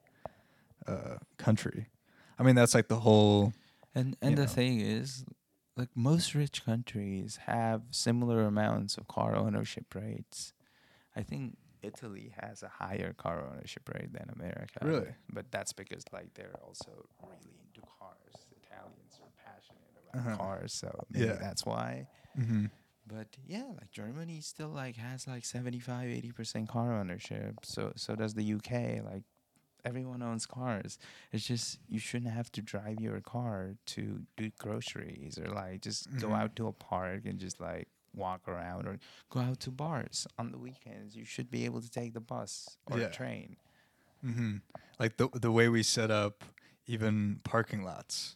uh, 0.87 1.17
country. 1.37 1.87
I 2.37 2.43
mean, 2.43 2.55
that's 2.55 2.73
like 2.75 2.87
the 2.89 2.99
whole. 2.99 3.53
and 3.95 4.17
and 4.21 4.37
the 4.37 4.43
know. 4.43 4.47
thing 4.47 4.79
is. 4.81 5.25
Like 5.75 5.89
most 5.95 6.35
rich 6.35 6.63
countries 6.65 7.37
have 7.47 7.81
similar 7.89 8.43
amounts 8.43 8.95
of 8.95 9.07
car 9.07 9.35
ownership 9.35 9.95
rates. 9.95 10.53
I 11.15 11.23
think 11.23 11.57
Italy 11.83 12.33
has 12.41 12.63
a 12.63 12.69
higher 12.69 13.13
car 13.13 13.43
ownership 13.51 13.87
rate 13.93 14.13
than 14.13 14.29
America. 14.35 14.79
Really? 14.81 15.13
But 15.31 15.51
that's 15.51 15.73
because 15.73 16.03
like 16.11 16.33
they're 16.33 16.59
also 16.65 16.91
really 17.21 17.55
into 17.67 17.81
cars. 17.99 18.35
Italians 18.63 19.19
are 19.21 19.31
passionate 19.45 19.91
about 20.01 20.25
Uh-huh. 20.27 20.37
cars, 20.37 20.73
so 20.73 20.89
maybe 21.09 21.25
Yeah. 21.25 21.37
that's 21.39 21.65
why. 21.65 22.07
Mm-hmm. 22.37 22.65
But 23.05 23.27
yeah, 23.45 23.65
like 23.79 23.91
Germany 23.91 24.39
still 24.41 24.69
like 24.69 24.95
has 24.95 25.27
like 25.27 25.43
75 25.45 26.07
80% 26.09 26.67
car 26.69 26.93
ownership. 26.93 27.55
So 27.63 27.91
so 27.95 28.15
does 28.15 28.33
the 28.33 28.43
UK. 28.43 29.01
Like 29.03 29.23
everyone 29.83 30.21
owns 30.23 30.45
cars. 30.45 30.97
It's 31.33 31.45
just 31.45 31.79
you 31.89 31.99
shouldn't 31.99 32.31
have 32.33 32.49
to 32.53 32.61
drive 32.61 33.01
your 33.01 33.19
car 33.19 33.75
to 33.87 34.21
do 34.37 34.49
groceries 34.57 35.37
or 35.37 35.47
like 35.53 35.81
just 35.81 36.07
go 36.17 36.29
Mhm. 36.29 36.39
out 36.41 36.55
to 36.55 36.67
a 36.67 36.71
park 36.71 37.25
and 37.25 37.37
just 37.39 37.59
like 37.59 37.89
walk 38.15 38.47
around 38.47 38.87
or 38.87 38.99
go 39.29 39.39
out 39.39 39.59
to 39.61 39.71
bars 39.71 40.27
on 40.37 40.51
the 40.51 40.57
weekends. 40.57 41.15
You 41.15 41.25
should 41.25 41.49
be 41.49 41.65
able 41.65 41.81
to 41.81 41.89
take 41.89 42.13
the 42.13 42.19
bus 42.21 42.77
or 42.89 42.99
Yeah. 42.99 43.09
train. 43.09 43.57
hmm 44.21 44.57
Like 44.99 45.17
the 45.17 45.27
the 45.33 45.51
way 45.51 45.67
we 45.69 45.83
set 45.83 46.11
up 46.11 46.43
even 46.87 47.39
parking 47.43 47.83
lots, 47.83 48.35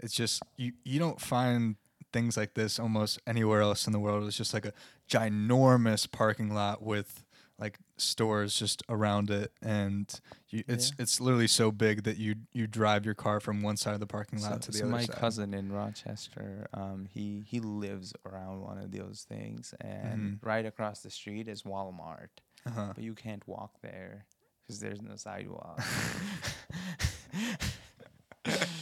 it's 0.00 0.14
just 0.14 0.42
you 0.56 0.72
you 0.84 0.98
don't 0.98 1.20
find 1.20 1.76
things 2.12 2.36
like 2.36 2.54
this 2.54 2.78
almost 2.78 3.18
anywhere 3.26 3.62
else 3.62 3.86
in 3.86 3.92
the 3.92 4.00
world. 4.00 4.26
It's 4.26 4.36
just 4.36 4.52
like 4.52 4.66
a 4.66 4.72
ginormous 5.08 6.10
parking 6.10 6.52
lot 6.54 6.82
with 6.82 7.24
like 7.62 7.78
stores 7.96 8.58
just 8.58 8.82
around 8.88 9.30
it, 9.30 9.52
and 9.62 10.12
you, 10.50 10.64
it's 10.66 10.88
Yeah. 10.90 11.02
it's 11.02 11.20
literally 11.20 11.46
so 11.46 11.70
big 11.70 12.02
that 12.02 12.16
you 12.16 12.34
you 12.52 12.66
drive 12.66 13.04
your 13.04 13.14
car 13.14 13.38
from 13.40 13.62
one 13.62 13.76
side 13.76 13.94
of 13.94 14.00
the 14.00 14.06
parking 14.06 14.40
lot 14.40 14.52
So, 14.54 14.58
to 14.58 14.70
the 14.72 14.78
so 14.78 14.84
other 14.84 14.90
my 14.92 15.04
side. 15.06 15.16
cousin 15.16 15.54
in 15.54 15.70
Rochester, 15.70 16.66
um, 16.74 17.06
he 17.08 17.44
he 17.46 17.60
lives 17.60 18.12
around 18.26 18.60
one 18.62 18.78
of 18.78 18.90
those 18.90 19.24
things, 19.28 19.74
and 19.80 20.40
Mhm. 20.42 20.46
right 20.46 20.66
across 20.66 21.02
the 21.02 21.10
street 21.10 21.46
is 21.48 21.62
Walmart, 21.62 22.30
Uh-huh. 22.66 22.92
but 22.94 23.04
you 23.04 23.14
can't 23.14 23.46
walk 23.46 23.80
there 23.80 24.26
because 24.62 24.80
there's 24.80 25.00
no 25.00 25.14
sidewalk. 25.16 25.80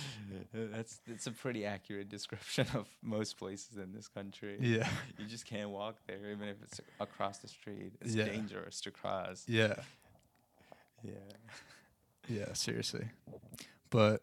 Uh, 0.52 0.66
that's 0.72 1.00
that's 1.06 1.26
a 1.28 1.30
pretty 1.30 1.64
accurate 1.64 2.08
description 2.08 2.66
of 2.74 2.88
most 3.02 3.38
places 3.38 3.76
in 3.76 3.92
this 3.92 4.08
country. 4.08 4.56
Yeah, 4.60 4.88
You 5.18 5.26
just 5.26 5.46
can't 5.46 5.70
walk 5.70 5.96
there, 6.06 6.30
even 6.30 6.48
if 6.48 6.56
it's 6.62 6.80
across 6.98 7.38
the 7.38 7.48
street. 7.48 7.92
It's 8.00 8.14
Yeah. 8.14 8.24
dangerous 8.24 8.80
to 8.82 8.90
cross. 8.90 9.44
yeah, 9.48 9.74
Yeah. 11.02 11.12
yeah. 12.28 12.52
Seriously, 12.52 13.08
but 13.90 14.22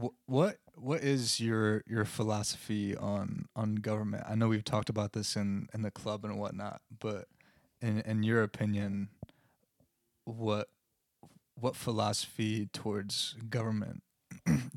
wh- 0.00 0.16
what 0.26 0.58
what 0.74 1.02
is 1.02 1.38
your 1.40 1.82
your 1.86 2.04
philosophy 2.04 2.96
on 2.96 3.46
on 3.54 3.76
government? 3.76 4.24
I 4.28 4.34
know 4.34 4.48
we've 4.48 4.64
talked 4.64 4.88
about 4.90 5.12
this 5.12 5.36
in 5.36 5.68
in 5.72 5.82
the 5.82 5.90
club 5.92 6.24
and 6.24 6.38
whatnot, 6.38 6.82
but 6.98 7.28
in 7.80 8.00
in 8.00 8.22
your 8.24 8.42
opinion, 8.42 9.10
what 10.24 10.68
what 11.54 11.76
philosophy 11.76 12.66
towards 12.66 13.34
government 13.48 14.02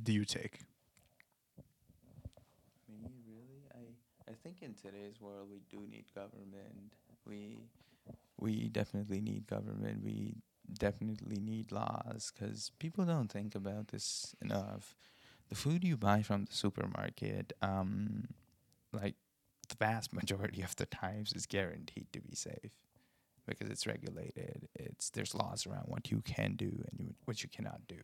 do 0.03 0.11
you 0.11 0.25
take? 0.25 0.59
Me, 2.89 3.09
really? 3.27 3.63
I 3.73 4.31
I 4.31 4.35
think 4.43 4.61
in 4.61 4.73
today's 4.73 5.19
world 5.19 5.49
we 5.51 5.61
do 5.69 5.85
need 5.87 6.05
government. 6.13 6.93
We 7.25 7.59
we 8.37 8.69
definitely 8.69 9.21
need 9.21 9.47
government. 9.47 10.03
We 10.03 10.35
definitely 10.73 11.39
need 11.39 11.71
laws 11.71 12.31
because 12.33 12.71
people 12.79 13.05
don't 13.05 13.31
think 13.31 13.55
about 13.55 13.89
this 13.89 14.35
enough. 14.41 14.95
The 15.49 15.55
food 15.55 15.83
you 15.83 15.97
buy 15.97 16.21
from 16.21 16.45
the 16.45 16.53
supermarket, 16.53 17.53
um, 17.61 18.29
like 18.93 19.15
the 19.69 19.75
vast 19.75 20.13
majority 20.21 20.61
of 20.61 20.75
the 20.75 20.85
times, 20.85 21.33
is 21.33 21.45
guaranteed 21.45 22.07
to 22.13 22.21
be 22.21 22.35
safe 22.35 22.71
because 23.45 23.69
it's 23.69 23.85
regulated. 23.87 24.67
It's 24.75 25.09
there's 25.09 25.35
laws 25.35 25.67
around 25.67 25.85
what 25.87 26.09
you 26.11 26.21
can 26.21 26.55
do 26.55 26.83
and 26.89 26.99
you, 26.99 27.13
what 27.25 27.43
you 27.43 27.49
cannot 27.49 27.81
do. 27.87 27.97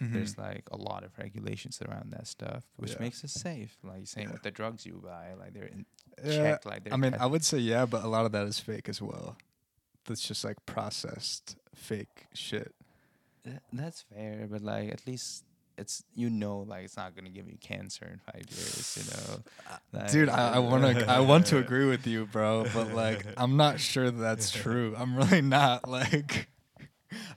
There's 0.00 0.32
mm-hmm. 0.32 0.42
like 0.42 0.64
a 0.70 0.78
lot 0.78 1.04
of 1.04 1.10
regulations 1.18 1.80
around 1.86 2.12
that 2.12 2.26
stuff, 2.26 2.64
which 2.76 2.92
Yeah. 2.92 3.00
makes 3.00 3.22
it 3.22 3.28
safe. 3.30 3.76
Like 3.84 4.06
same 4.06 4.28
Yeah. 4.28 4.32
with 4.32 4.42
the 4.42 4.50
drugs 4.50 4.86
you 4.86 5.00
buy, 5.04 5.34
like 5.38 5.52
they're 5.52 5.66
in 5.66 5.84
Yeah, 6.24 6.36
checked, 6.36 6.64
like 6.66 6.84
they're 6.84 6.94
I 6.94 6.96
mean, 6.96 7.14
I 7.20 7.26
would 7.26 7.44
say 7.44 7.58
yeah, 7.58 7.84
but 7.84 8.02
a 8.02 8.08
lot 8.08 8.24
of 8.24 8.32
that 8.32 8.46
is 8.46 8.58
fake 8.58 8.88
as 8.88 9.02
well. 9.02 9.36
That's 10.06 10.26
just 10.26 10.42
like 10.42 10.64
processed 10.64 11.56
fake 11.74 12.26
shit. 12.32 12.74
Th- 13.44 13.58
that's 13.72 14.00
fair, 14.02 14.46
but 14.50 14.62
like 14.62 14.90
at 14.90 15.06
least 15.06 15.44
it's 15.76 16.02
you 16.14 16.28
know 16.30 16.58
like 16.60 16.84
it's 16.84 16.96
not 16.96 17.14
gonna 17.14 17.30
give 17.30 17.48
you 17.48 17.56
cancer 17.60 18.06
in 18.10 18.18
five 18.20 18.44
years, 18.50 18.98
you 18.98 19.04
know. 19.12 19.42
Uh, 19.70 19.76
like, 19.92 20.10
Dude, 20.10 20.28
I, 20.28 20.54
I 20.54 20.56
uh, 20.56 20.62
want 20.62 20.98
to 20.98 21.10
I 21.10 21.20
want 21.30 21.46
to 21.46 21.58
agree 21.58 21.86
with 21.86 22.06
you, 22.06 22.26
bro, 22.26 22.66
but 22.74 22.92
like 22.94 23.24
I'm 23.36 23.56
not 23.56 23.80
sure 23.80 24.10
that 24.10 24.18
that's 24.18 24.50
true. 24.62 24.94
I'm 24.96 25.16
really 25.16 25.42
not 25.42 25.88
like 25.88 26.48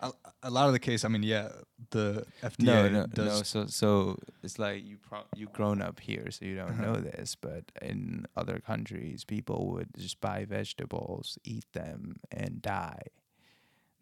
a, 0.01 0.11
a 0.43 0.49
lot 0.49 0.67
of 0.67 0.73
the 0.73 0.79
case. 0.79 1.03
I 1.05 1.07
mean, 1.07 1.23
yeah, 1.23 1.49
the 1.91 2.25
FDA 2.41 2.65
No, 2.65 2.89
no, 2.89 3.05
does. 3.07 3.25
no. 3.25 3.43
So, 3.43 3.65
so 3.67 4.17
it's 4.43 4.57
like 4.59 4.83
you 4.85 4.97
pro- 4.97 5.25
you 5.35 5.47
grown 5.53 5.81
up 5.81 5.99
here, 5.99 6.29
so 6.31 6.45
you 6.45 6.55
don't 6.55 6.71
Uh-huh. 6.71 6.85
know 6.85 6.95
this. 6.95 7.35
But 7.35 7.65
in 7.81 8.25
other 8.35 8.59
countries, 8.59 9.23
people 9.25 9.67
would 9.71 9.89
just 9.97 10.19
buy 10.21 10.45
vegetables, 10.45 11.37
eat 11.43 11.65
them, 11.73 12.17
and 12.31 12.61
die. 12.61 13.03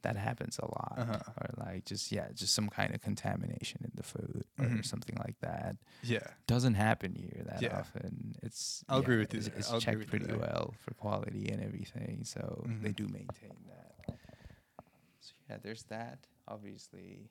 That 0.03 0.15
happens 0.15 0.57
a 0.57 0.65
lot, 0.65 0.95
Uh-huh. 0.97 1.19
or 1.37 1.49
like 1.67 1.85
just 1.85 2.11
yeah, 2.11 2.29
just 2.33 2.53
some 2.55 2.69
kind 2.69 2.91
of 2.95 3.01
contamination 3.01 3.81
in 3.83 3.91
the 3.93 4.01
food 4.01 4.45
or 4.57 4.65
Mhm. 4.65 4.83
something 4.83 5.15
like 5.25 5.37
that. 5.41 5.75
Yeah, 6.01 6.25
Doesn't 6.47 6.73
happen 6.73 7.13
here 7.13 7.43
that 7.45 7.61
Yeah. 7.61 7.77
often. 7.79 8.33
It's 8.41 8.83
I'll 8.89 8.97
agree 8.99 9.19
with 9.19 9.31
you 9.33 9.39
It's, 9.41 9.47
it's 9.49 9.83
checked 9.83 10.07
pretty 10.07 10.33
well 10.33 10.73
for 10.79 10.95
quality 10.95 11.49
and 11.51 11.61
everything, 11.61 12.23
so 12.23 12.63
they 12.81 12.89
Mhm. 12.89 12.95
do 12.95 13.07
maintain 13.09 13.57
that. 13.67 13.80
Yeah, 15.51 15.57
there's 15.61 15.83
that 15.83 16.27
obviously. 16.47 17.29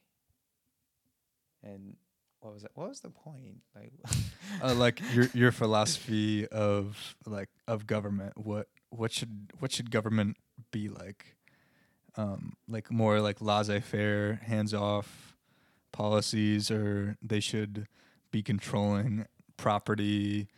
And 1.63 1.97
what 2.41 2.55
was 2.55 2.65
it? 2.65 2.71
What 2.75 2.89
was 2.89 3.01
the 3.01 3.11
point? 3.11 3.63
Like, 3.75 3.93
uh, 4.63 4.75
like 4.75 5.01
your 5.15 5.29
your 5.33 5.53
philosophy 5.53 6.47
of 6.49 7.17
like 7.27 7.49
of 7.67 7.87
government. 7.87 8.37
What 8.37 8.69
what 8.91 9.13
should 9.13 9.53
what 9.59 9.73
should 9.73 9.91
government 9.91 10.37
be 10.71 10.89
like? 10.89 11.37
Um, 12.17 12.55
like 12.69 12.91
more 12.91 13.21
like 13.21 13.41
laissez-faire, 13.41 14.41
hands-off 14.45 15.37
policies, 15.93 16.71
or 16.71 17.17
they 17.23 17.41
should 17.41 17.87
be 18.31 18.43
controlling 18.43 19.27
property, 19.57 20.49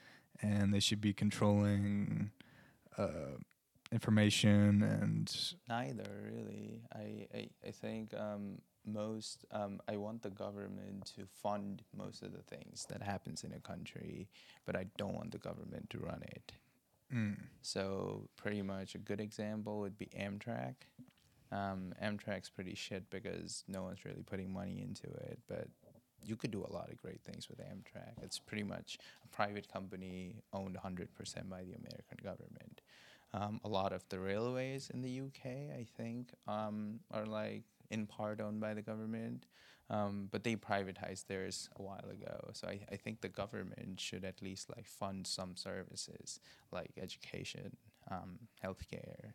and 0.40 0.72
they 0.72 0.80
should 0.80 1.00
be 1.00 1.12
controlling 1.12 2.30
uh, 2.96 3.36
information 3.92 4.82
and 4.82 5.54
neither 5.68 6.10
really. 6.32 6.82
I 6.94 7.26
I, 7.34 7.48
I 7.66 7.70
think 7.70 8.14
um, 8.14 8.58
most 8.84 9.44
um, 9.52 9.80
I 9.88 9.96
want 9.96 10.22
the 10.22 10.30
government 10.30 11.12
to 11.16 11.26
fund 11.26 11.82
most 11.96 12.22
of 12.22 12.32
the 12.32 12.42
things 12.42 12.86
that 12.90 13.02
happens 13.02 13.44
in 13.44 13.52
a 13.52 13.60
country, 13.60 14.28
but 14.66 14.76
I 14.76 14.86
don't 14.96 15.14
want 15.14 15.32
the 15.32 15.38
government 15.38 15.90
to 15.90 15.98
run 15.98 16.22
it. 16.22 16.52
mm, 17.12 17.36
So 17.60 18.28
pretty 18.36 18.62
much 18.62 18.94
a 18.94 18.98
good 18.98 19.20
example 19.20 19.80
would 19.80 19.98
be 19.98 20.06
Amtrak. 20.18 20.74
Um, 21.50 21.92
Amtrak's 22.02 22.48
pretty 22.50 22.74
shit 22.74 23.10
because 23.10 23.64
no 23.68 23.82
one's 23.82 24.04
really 24.04 24.22
putting 24.22 24.52
money 24.52 24.80
into 24.82 25.06
it, 25.06 25.38
but 25.48 25.68
you 26.24 26.36
could 26.36 26.50
do 26.50 26.64
a 26.64 26.72
lot 26.72 26.90
of 26.90 26.96
great 26.96 27.20
things 27.22 27.48
with 27.48 27.58
Amtrak. 27.60 28.14
It's 28.22 28.38
pretty 28.38 28.62
much 28.62 28.98
a 29.24 29.28
private 29.28 29.68
company 29.70 30.42
owned 30.52 30.76
100% 30.76 31.08
by 31.50 31.62
the 31.64 31.74
American 31.74 32.18
government. 32.22 32.80
Um, 33.34 33.60
a 33.64 33.68
lot 33.68 33.92
of 33.92 34.06
the 34.10 34.20
railways 34.20 34.90
in 34.90 35.00
the 35.00 35.20
UK, 35.20 35.46
I 35.74 35.86
think, 35.96 36.34
um, 36.46 37.00
are 37.10 37.24
like 37.24 37.64
in 37.90 38.06
part 38.06 38.40
owned 38.40 38.60
by 38.60 38.74
the 38.74 38.82
government, 38.82 39.46
um, 39.88 40.28
but 40.30 40.44
they 40.44 40.54
privatized 40.56 41.26
theirs 41.28 41.68
a 41.76 41.82
while 41.82 42.04
ago. 42.10 42.50
So 42.52 42.68
I, 42.68 42.80
I 42.90 42.96
think 42.96 43.20
the 43.22 43.28
government 43.28 44.00
should 44.00 44.24
at 44.24 44.42
least 44.42 44.68
like 44.74 44.86
fund 44.86 45.26
some 45.26 45.56
services 45.56 46.40
like 46.72 46.90
education, 47.00 47.76
um, 48.10 48.38
healthcare, 48.62 49.32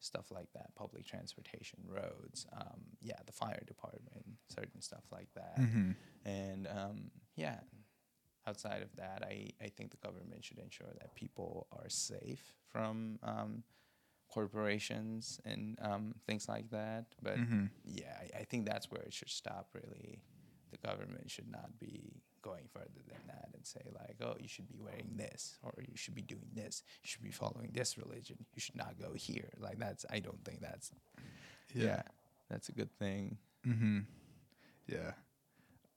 stuff 0.00 0.30
like 0.30 0.52
that, 0.54 0.74
public 0.74 1.04
transportation, 1.06 1.80
roads, 1.86 2.46
um, 2.56 2.80
yeah, 3.00 3.18
the 3.26 3.32
fire 3.32 3.62
department, 3.66 4.24
certain 4.48 4.80
stuff 4.80 5.04
like 5.12 5.28
that. 5.34 5.58
mhm. 5.60 5.94
And 6.24 6.66
um, 6.68 7.10
yeah, 7.36 7.60
outside 8.46 8.82
of 8.82 8.94
that, 8.96 9.22
I, 9.22 9.50
I 9.60 9.68
think 9.68 9.90
the 9.90 9.96
government 9.98 10.44
should 10.44 10.58
ensure 10.58 10.92
that 11.00 11.14
people 11.14 11.66
are 11.72 11.88
safe 11.88 12.54
from 12.72 13.18
um, 13.22 13.62
corporations 14.28 15.40
and 15.44 15.76
um, 15.82 16.14
things 16.26 16.48
like 16.48 16.70
that. 16.70 17.06
But 17.22 17.36
Mhm. 17.38 17.70
yeah, 17.84 18.14
I, 18.34 18.40
I 18.40 18.44
think 18.44 18.66
that's 18.66 18.90
where 18.90 19.02
it 19.02 19.12
should 19.12 19.28
stop, 19.30 19.68
really. 19.74 20.22
The 20.70 20.78
government 20.78 21.30
should 21.30 21.50
not 21.50 21.78
be 21.80 22.22
going 22.42 22.68
further 22.72 23.02
than 23.08 23.20
that 23.26 23.48
and 23.54 23.66
say, 23.66 23.80
like, 23.92 24.16
oh, 24.22 24.36
you 24.40 24.48
should 24.48 24.68
be 24.68 24.78
wearing 24.78 25.16
this 25.16 25.58
or 25.62 25.72
you 25.80 25.96
should 25.96 26.14
be 26.14 26.22
doing 26.22 26.50
this. 26.54 26.82
You 27.02 27.08
should 27.08 27.22
be 27.22 27.32
following 27.32 27.70
this 27.72 27.98
religion. 27.98 28.46
You 28.54 28.60
should 28.60 28.76
not 28.76 28.98
go 28.98 29.12
here. 29.14 29.50
Like, 29.58 29.78
that's, 29.78 30.06
I 30.10 30.20
don't 30.20 30.42
think 30.44 30.60
that's, 30.60 30.92
yeah, 31.74 32.02
that's 32.48 32.68
a 32.68 32.72
good 32.72 32.92
thing. 32.98 33.36
Mm-hmm. 33.66 34.00
Yeah. 34.86 35.12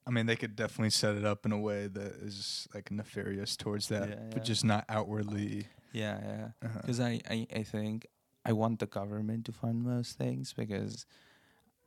I 0.06 0.10
mean, 0.10 0.26
they 0.26 0.36
could 0.36 0.54
definitely 0.54 0.90
set 0.90 1.14
it 1.16 1.24
up 1.24 1.46
in 1.46 1.52
a 1.52 1.58
way 1.58 1.86
that 1.86 2.12
is 2.20 2.68
like 2.74 2.90
nefarious 2.90 3.56
towards 3.56 3.88
that, 3.88 4.08
Yeah, 4.10 4.16
but 4.32 4.44
just 4.44 4.64
not 4.64 4.84
outwardly. 4.88 5.68
Yeah, 5.94 6.18
yeah. 6.22 6.48
Uh-huh. 6.62 6.78
Because 6.80 7.00
I, 7.00 7.20
I, 7.30 7.46
I 7.54 7.62
think 7.62 8.08
I 8.44 8.52
want 8.52 8.80
the 8.80 8.86
government 8.86 9.46
to 9.46 9.52
fund 9.52 9.84
most 9.84 10.18
things 10.18 10.52
because 10.52 11.06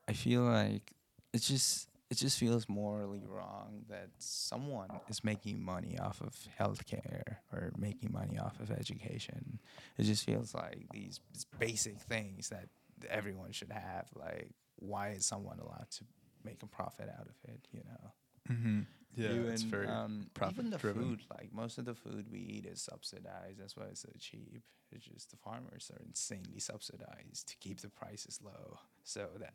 I 0.07 0.13
feel 0.13 0.41
like 0.43 0.93
it's 1.33 1.47
just 1.47 1.89
it 2.09 2.15
just 2.15 2.39
feels 2.39 2.69
morally 2.69 3.21
wrong 3.27 3.83
that 3.89 4.07
someone 4.17 4.89
is 5.09 5.25
making 5.25 5.61
money 5.61 5.99
off 5.99 6.21
of 6.21 6.33
healthcare 6.57 7.35
or 7.51 7.73
making 7.77 8.13
money 8.13 8.39
off 8.39 8.61
of 8.61 8.71
education. 8.71 9.59
It 9.97 10.03
just 10.03 10.25
feels 10.25 10.53
like 10.55 10.87
these, 10.93 11.19
these 11.33 11.45
basic 11.59 11.99
things 11.99 12.47
that 12.47 12.69
everyone 13.09 13.51
should 13.51 13.73
have, 13.73 14.07
like 14.15 14.51
why 14.77 15.09
is 15.09 15.25
someone 15.25 15.59
allowed 15.59 15.91
to 15.91 16.05
make 16.45 16.63
a 16.63 16.67
profit 16.67 17.09
out 17.09 17.27
of 17.27 17.35
it? 17.51 17.67
You 17.73 17.81
know. 17.83 18.55
Mm-hmm. 18.55 18.79
Yeah, 19.17 19.31
even, 19.33 19.49
it's 19.51 19.63
very 19.63 19.87
um, 19.87 20.29
profit 20.33 20.57
even 20.59 20.69
the 20.69 20.77
driven. 20.77 21.01
food. 21.03 21.23
Like 21.31 21.51
most 21.53 21.77
of 21.77 21.85
the 21.85 21.95
food 21.95 22.27
we 22.31 22.39
eat 22.39 22.65
is 22.65 22.81
subsidized. 22.81 23.59
That's 23.59 23.75
why 23.75 23.85
it's 23.85 24.01
so 24.01 24.09
cheap. 24.19 24.61
It's 24.91 25.03
just 25.05 25.31
the 25.31 25.37
farmers 25.37 25.91
are 25.93 26.01
insanely 26.05 26.59
subsidized 26.59 27.47
to 27.49 27.55
keep 27.57 27.81
the 27.81 27.89
prices 27.89 28.39
low, 28.43 28.79
so 29.03 29.27
that 29.39 29.53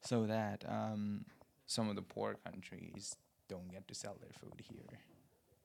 so 0.00 0.26
that 0.26 0.64
um, 0.68 1.24
some 1.66 1.88
of 1.90 1.96
the 1.96 2.02
poor 2.02 2.36
countries 2.44 3.14
don't 3.48 3.68
get 3.70 3.86
to 3.88 3.94
sell 3.94 4.16
their 4.20 4.32
food 4.32 4.60
here 4.70 4.98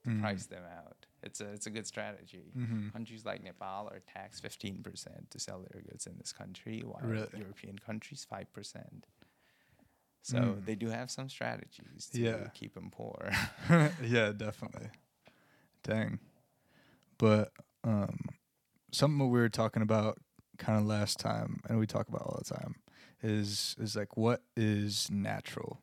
to 0.04 0.10
Mhm. 0.10 0.20
price 0.20 0.46
them 0.46 0.62
out. 0.64 1.06
It's 1.22 1.40
a 1.40 1.48
it's 1.52 1.66
a 1.66 1.70
good 1.70 1.86
strategy. 1.86 2.52
Mhm. 2.56 2.92
Countries 2.92 3.24
like 3.24 3.42
Nepal 3.42 3.88
are 3.88 4.00
taxed 4.00 4.42
fifteen 4.42 4.82
percent 4.82 5.30
to 5.30 5.38
sell 5.40 5.64
their 5.70 5.82
goods 5.82 6.06
in 6.06 6.16
this 6.18 6.32
country, 6.32 6.82
while 6.84 7.00
Really? 7.02 7.28
European 7.38 7.78
countries 7.78 8.24
five 8.24 8.52
percent. 8.52 9.06
So 10.26 10.38
Mm. 10.38 10.64
they 10.66 10.74
do 10.74 10.88
have 10.88 11.08
some 11.08 11.28
strategies 11.28 12.08
to 12.12 12.18
Yeah. 12.18 12.48
keep 12.52 12.74
them 12.74 12.90
poor. 12.90 13.30
yeah, 14.02 14.32
definitely. 14.36 14.88
Dang. 15.84 16.18
But 17.16 17.52
um, 17.84 18.18
something 18.90 19.20
we 19.30 19.38
were 19.38 19.48
talking 19.48 19.82
about 19.82 20.18
kind 20.58 20.80
of 20.80 20.84
last 20.86 21.20
time, 21.20 21.60
and 21.68 21.78
we 21.78 21.86
talk 21.86 22.08
about 22.08 22.22
all 22.22 22.40
the 22.44 22.54
time, 22.56 22.74
is 23.22 23.76
is 23.78 23.94
like 23.94 24.16
what 24.16 24.42
is 24.56 25.08
natural, 25.12 25.78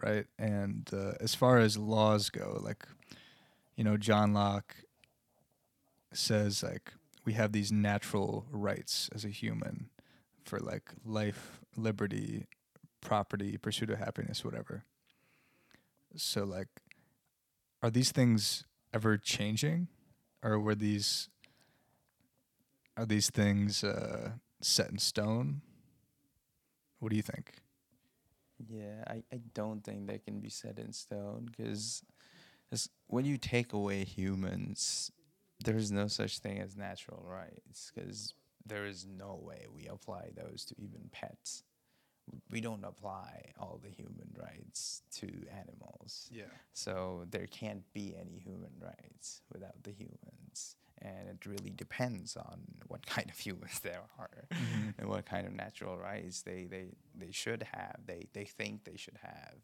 right? 0.00 0.26
And 0.38 0.88
uh, 0.92 1.14
as 1.20 1.34
far 1.34 1.58
as 1.58 1.76
laws 1.76 2.30
go, 2.30 2.60
like 2.62 2.86
you 3.74 3.82
know, 3.82 3.96
John 3.96 4.32
Locke 4.32 4.76
says 6.12 6.62
like 6.62 6.92
we 7.24 7.32
have 7.32 7.50
these 7.52 7.72
natural 7.72 8.46
rights 8.50 9.08
as 9.14 9.24
a 9.24 9.28
human 9.30 9.90
for 10.44 10.58
like 10.60 10.92
life, 11.04 11.60
liberty, 11.76 12.46
property, 13.00 13.56
pursuit 13.56 13.90
of 13.90 13.98
happiness, 13.98 14.44
whatever. 14.44 14.84
So 16.16 16.44
like 16.44 16.68
are 17.82 17.90
these 17.90 18.12
things 18.12 18.64
ever 18.92 19.16
changing 19.16 19.88
or 20.42 20.58
were 20.58 20.74
these 20.74 21.28
are 22.96 23.06
these 23.06 23.30
things 23.30 23.82
uh, 23.84 24.32
set 24.60 24.90
in 24.90 24.98
stone 24.98 25.62
what 26.98 27.10
do 27.10 27.16
you 27.16 27.22
think 27.22 27.54
Yeah, 28.68 29.04
I, 29.06 29.22
I 29.32 29.40
don't 29.54 29.82
think 29.82 30.06
they 30.06 30.18
can 30.18 30.40
be 30.40 30.50
set 30.50 30.78
in 30.78 30.92
stone 30.92 31.46
because 31.46 32.02
when 33.06 33.24
you 33.24 33.36
take 33.38 33.72
away 33.72 34.04
humans, 34.04 35.10
there 35.64 35.76
is 35.76 35.90
no 35.90 36.06
such 36.08 36.38
thing 36.38 36.58
as 36.58 36.76
natural 36.76 37.22
rights 37.26 37.90
because 37.94 38.34
there 38.64 38.86
is 38.86 39.06
no 39.06 39.40
way 39.42 39.66
we 39.74 39.86
apply 39.86 40.30
those 40.36 40.64
to 40.66 40.74
even 40.78 41.08
pets. 41.12 41.64
We 42.50 42.60
don't 42.60 42.84
apply 42.84 43.52
all 43.58 43.78
the 43.82 43.90
human 43.90 44.30
rights 44.36 45.02
to 45.20 45.26
animals. 45.62 46.28
yeah 46.30 46.52
So 46.72 47.24
there 47.30 47.46
can't 47.46 47.84
be 47.92 48.14
any 48.18 48.38
human 48.38 48.72
rights 48.80 49.42
without 49.52 49.82
the 49.82 49.92
humans. 49.92 50.76
And 51.02 51.28
it 51.28 51.46
really 51.46 51.70
depends 51.70 52.36
on 52.36 52.60
what 52.88 53.06
kind 53.06 53.30
of 53.30 53.38
humans 53.46 53.80
there 53.80 54.02
are 54.18 54.48
Mhm. 54.50 54.94
and 54.98 55.08
what 55.08 55.24
kind 55.26 55.46
of 55.46 55.52
natural 55.54 55.96
rights 55.98 56.42
they, 56.42 56.66
they, 56.66 56.86
they 57.14 57.30
should 57.32 57.62
have, 57.72 57.96
they, 58.06 58.26
they 58.32 58.44
think 58.44 58.84
they 58.84 58.96
should 58.96 59.18
have. 59.22 59.56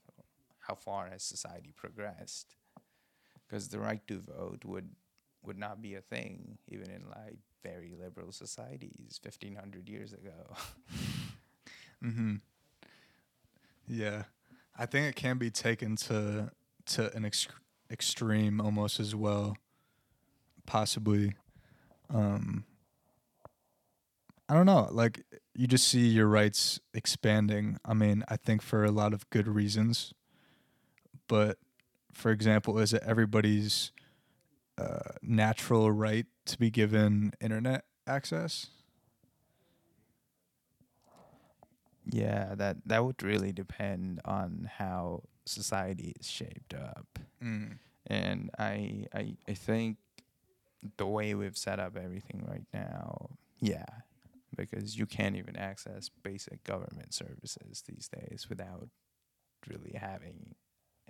How 0.59 0.75
far 0.75 1.09
has 1.11 1.23
society 1.23 1.73
progressed? 1.77 2.57
Because 3.47 3.69
the 3.69 3.79
right 3.79 4.05
to 4.09 4.19
vote 4.19 4.65
would 4.65 4.91
would 5.45 5.59
not 5.59 5.81
be 5.81 5.95
a 5.95 6.01
thing 6.01 6.59
even 6.67 6.91
in 6.91 7.03
like 7.09 7.39
very 7.63 7.95
liberal 7.95 8.33
societies 8.33 9.21
1500 9.23 9.89
years 9.89 10.13
ago. 10.13 10.57
mm-hmm. 12.05 12.37
Yeah. 13.87 14.25
I 14.79 14.87
think 14.87 15.07
it 15.07 15.17
can 15.17 15.39
be 15.39 15.51
taken 15.51 15.97
to 15.97 16.51
to 16.87 17.15
an 17.17 17.25
ex- 17.25 17.49
extreme 17.91 18.61
almost 18.61 19.01
as 19.01 19.15
well. 19.15 19.57
Possibly. 20.67 21.35
Um 22.13 22.65
i 24.49 24.55
don't 24.55 24.67
know. 24.67 24.89
Like 24.91 25.25
you 25.55 25.67
just 25.67 25.89
see 25.89 26.07
your 26.07 26.27
rights 26.27 26.81
expanding. 26.95 27.79
I 27.85 27.95
mean 27.95 28.25
i 28.29 28.37
think 28.37 28.63
for 28.63 28.85
a 28.85 28.91
lot 28.91 29.13
of 29.13 29.29
good 29.31 29.49
reasons. 29.49 30.13
But 31.29 31.59
for 32.13 32.31
example 32.31 32.79
is 32.79 32.93
it 32.93 33.03
everybody's 33.05 33.93
uh, 34.79 35.13
natural 35.23 35.91
right 35.91 36.27
to 36.45 36.59
be 36.59 36.71
given 36.71 37.33
internet 37.41 37.85
access 38.07 38.69
yeah, 42.11 42.55
that 42.57 42.77
that 42.87 43.05
would 43.05 43.23
really 43.23 43.53
depend 43.53 44.21
on 44.25 44.71
how 44.79 45.23
society 45.45 46.15
is 46.21 46.29
shaped 46.29 46.75
up. 46.75 47.19
mm. 47.43 47.79
And 48.09 48.51
I, 48.59 49.07
I 49.13 49.37
I 49.49 49.55
think 49.55 49.97
the 50.97 51.07
way 51.07 51.35
we've 51.35 51.57
set 51.59 51.81
up 51.81 51.97
everything 51.97 52.45
right 52.47 52.67
now, 52.73 53.31
yeah, 53.59 53.85
because 54.57 54.97
you 54.97 55.07
can't 55.07 55.35
even 55.37 55.57
access 55.57 56.09
basic 56.23 56.63
government 56.63 57.13
services 57.15 57.83
these 57.89 58.09
days 58.09 58.47
without 58.49 58.89
really 59.67 59.95
having 59.99 60.55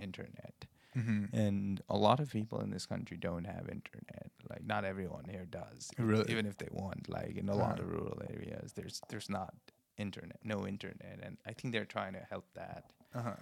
internet. 0.01 0.67
hmm 0.95 1.27
And 1.33 1.83
a 1.91 1.97
lot 1.97 2.21
of 2.21 2.31
people 2.31 2.61
in 2.63 2.71
this 2.71 2.87
country 2.87 3.19
don't 3.19 3.45
have 3.45 3.69
internet. 3.69 4.31
Like 4.49 4.65
not 4.65 4.85
everyone 4.85 5.25
here 5.29 5.45
does. 5.45 5.91
Really? 5.99 6.31
Even 6.33 6.47
if 6.47 6.57
they 6.57 6.69
want. 6.71 7.09
Like 7.09 7.37
in 7.37 7.49
a 7.51 7.55
lot 7.55 7.79
Uh-huh. 7.79 7.83
of 7.83 7.91
rural 7.91 8.23
areas 8.31 8.73
there's 8.73 9.01
there's 9.11 9.29
not 9.29 9.53
internet 9.99 10.39
no 10.45 10.67
internet 10.67 11.19
and 11.23 11.37
I 11.47 11.53
think 11.53 11.73
they're 11.73 11.85
trying 11.85 12.13
to 12.15 12.21
help 12.31 12.47
that. 12.55 12.85
uh-huh 13.15 13.37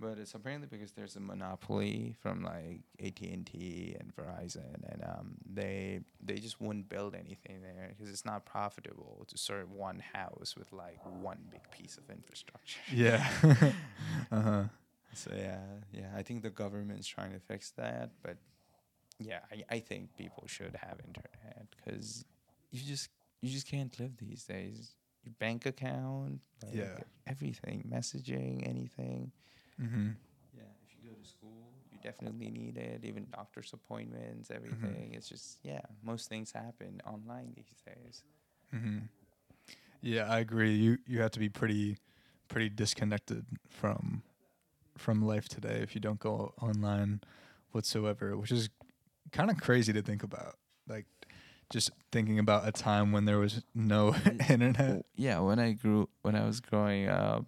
But 0.00 0.18
it's 0.18 0.34
apparently 0.34 0.66
because 0.70 0.92
there's 0.92 1.16
a 1.16 1.20
monopoly 1.20 2.16
from 2.22 2.42
like 2.42 2.80
AT 3.04 3.20
and 3.20 3.44
T 3.46 3.94
and 4.00 4.14
Verizon, 4.16 4.74
and 4.90 5.02
um, 5.04 5.36
they 5.44 6.00
they 6.24 6.38
just 6.38 6.58
wouldn't 6.60 6.88
build 6.88 7.14
anything 7.14 7.60
there 7.60 7.88
because 7.94 8.10
it's 8.10 8.24
not 8.24 8.46
profitable 8.46 9.26
to 9.28 9.36
serve 9.36 9.70
one 9.70 10.00
house 10.14 10.54
with 10.56 10.72
like 10.72 11.00
one 11.04 11.40
big 11.50 11.70
piece 11.70 11.98
of 11.98 12.08
infrastructure. 12.10 12.80
yeah 12.90 13.28
uh-huh 14.32 14.64
So 15.12 15.30
yeah, 15.36 15.60
yeah, 15.92 16.10
I 16.16 16.22
think 16.22 16.42
the 16.42 16.50
government's 16.50 17.08
trying 17.08 17.32
to 17.32 17.40
fix 17.40 17.72
that, 17.72 18.10
but 18.22 18.38
yeah, 19.18 19.40
I, 19.52 19.76
I 19.76 19.80
think 19.80 20.16
people 20.16 20.44
should 20.46 20.76
have 20.76 20.98
internet 21.06 21.66
because 21.76 22.24
you 22.70 22.80
just 22.86 23.10
you 23.42 23.50
just 23.50 23.66
can't 23.66 23.92
live 24.00 24.16
these 24.18 24.44
days. 24.44 24.94
Your 25.24 25.34
bank 25.38 25.66
account, 25.66 26.40
like 26.62 26.74
Yeah. 26.74 27.04
everything, 27.26 27.84
messaging, 27.90 28.66
anything. 28.68 29.32
mm-hmm 29.80 30.10
Yeah, 30.52 30.62
if 30.86 30.94
you 30.96 31.10
go 31.10 31.16
to 31.16 31.24
school, 31.28 31.72
you 31.90 31.98
definitely 32.02 32.50
need 32.50 32.76
it. 32.76 33.04
Even 33.04 33.26
doctor's 33.30 33.72
appointments, 33.72 34.50
everything. 34.50 35.12
It's 35.14 35.28
just 35.28 35.58
yeah, 35.62 35.80
most 36.02 36.28
things 36.28 36.52
happen 36.52 37.00
online 37.06 37.52
these 37.56 37.74
days. 37.86 38.22
hmm 38.70 38.98
Yeah, 40.00 40.26
I 40.30 40.40
agree. 40.40 40.74
You 40.74 40.98
you 41.06 41.20
have 41.20 41.30
to 41.32 41.38
be 41.40 41.48
pretty 41.48 41.98
pretty 42.48 42.68
disconnected 42.68 43.46
from 43.68 44.22
from 44.96 45.22
life 45.26 45.48
today 45.48 45.80
if 45.82 45.94
you 45.94 46.00
don't 46.00 46.18
go 46.20 46.54
online 46.60 47.20
whatsoever, 47.72 48.36
which 48.36 48.52
is 48.52 48.68
kind 49.32 49.50
of 49.50 49.58
crazy 49.58 49.92
to 49.92 50.02
think 50.02 50.22
about. 50.22 50.56
Like 50.88 51.06
just 51.70 51.90
thinking 52.12 52.38
about 52.38 52.66
a 52.68 52.72
time 52.72 53.12
when 53.12 53.24
there 53.24 53.38
was 53.38 53.62
no 53.74 54.14
internet. 54.48 55.04
Yeah, 55.16 55.40
when 55.40 55.58
I 55.58 55.72
grew 55.72 56.08
when 56.22 56.34
I 56.36 56.44
was 56.44 56.60
growing 56.60 57.08
up, 57.08 57.46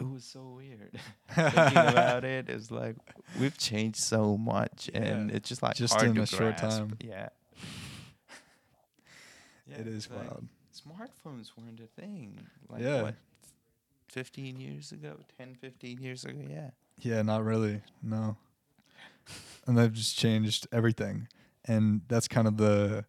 it 0.00 0.04
was 0.08 0.24
so 0.24 0.54
weird. 0.56 0.98
Thinking 1.30 1.76
about 1.76 2.24
it 2.24 2.48
is 2.50 2.70
like 2.70 2.96
we've 3.38 3.56
changed 3.56 3.98
so 4.00 4.36
much, 4.36 4.90
and 4.92 5.30
Yeah, 5.30 5.36
it's 5.36 5.48
just 5.48 5.62
like 5.62 5.76
just 5.76 6.02
in 6.02 6.16
a 6.18 6.26
short 6.26 6.56
time. 6.58 6.96
Yeah. 7.00 7.28
Yeah, 9.68 9.76
it 9.78 9.86
is 9.86 10.06
it's 10.06 10.10
like 10.14 10.28
wild. 10.30 10.48
Smartphones 10.74 11.50
weren't 11.56 11.80
a 11.80 11.86
thing. 12.00 12.46
Like 12.68 12.82
Yeah. 12.82 13.02
what? 13.02 13.14
15 14.08 14.60
years 14.60 14.92
ago, 14.92 15.16
10, 15.38 15.54
15 15.54 15.98
years 16.02 16.24
ago, 16.24 16.38
yeah. 16.50 16.70
Yeah, 16.98 17.22
not 17.22 17.44
really. 17.44 17.80
No. 18.02 18.36
And 19.66 19.78
they've 19.78 19.92
just 19.92 20.18
changed 20.18 20.66
everything. 20.72 21.28
And 21.66 22.02
that's 22.08 22.28
kind 22.28 22.48
of 22.48 22.56
the 22.56 23.04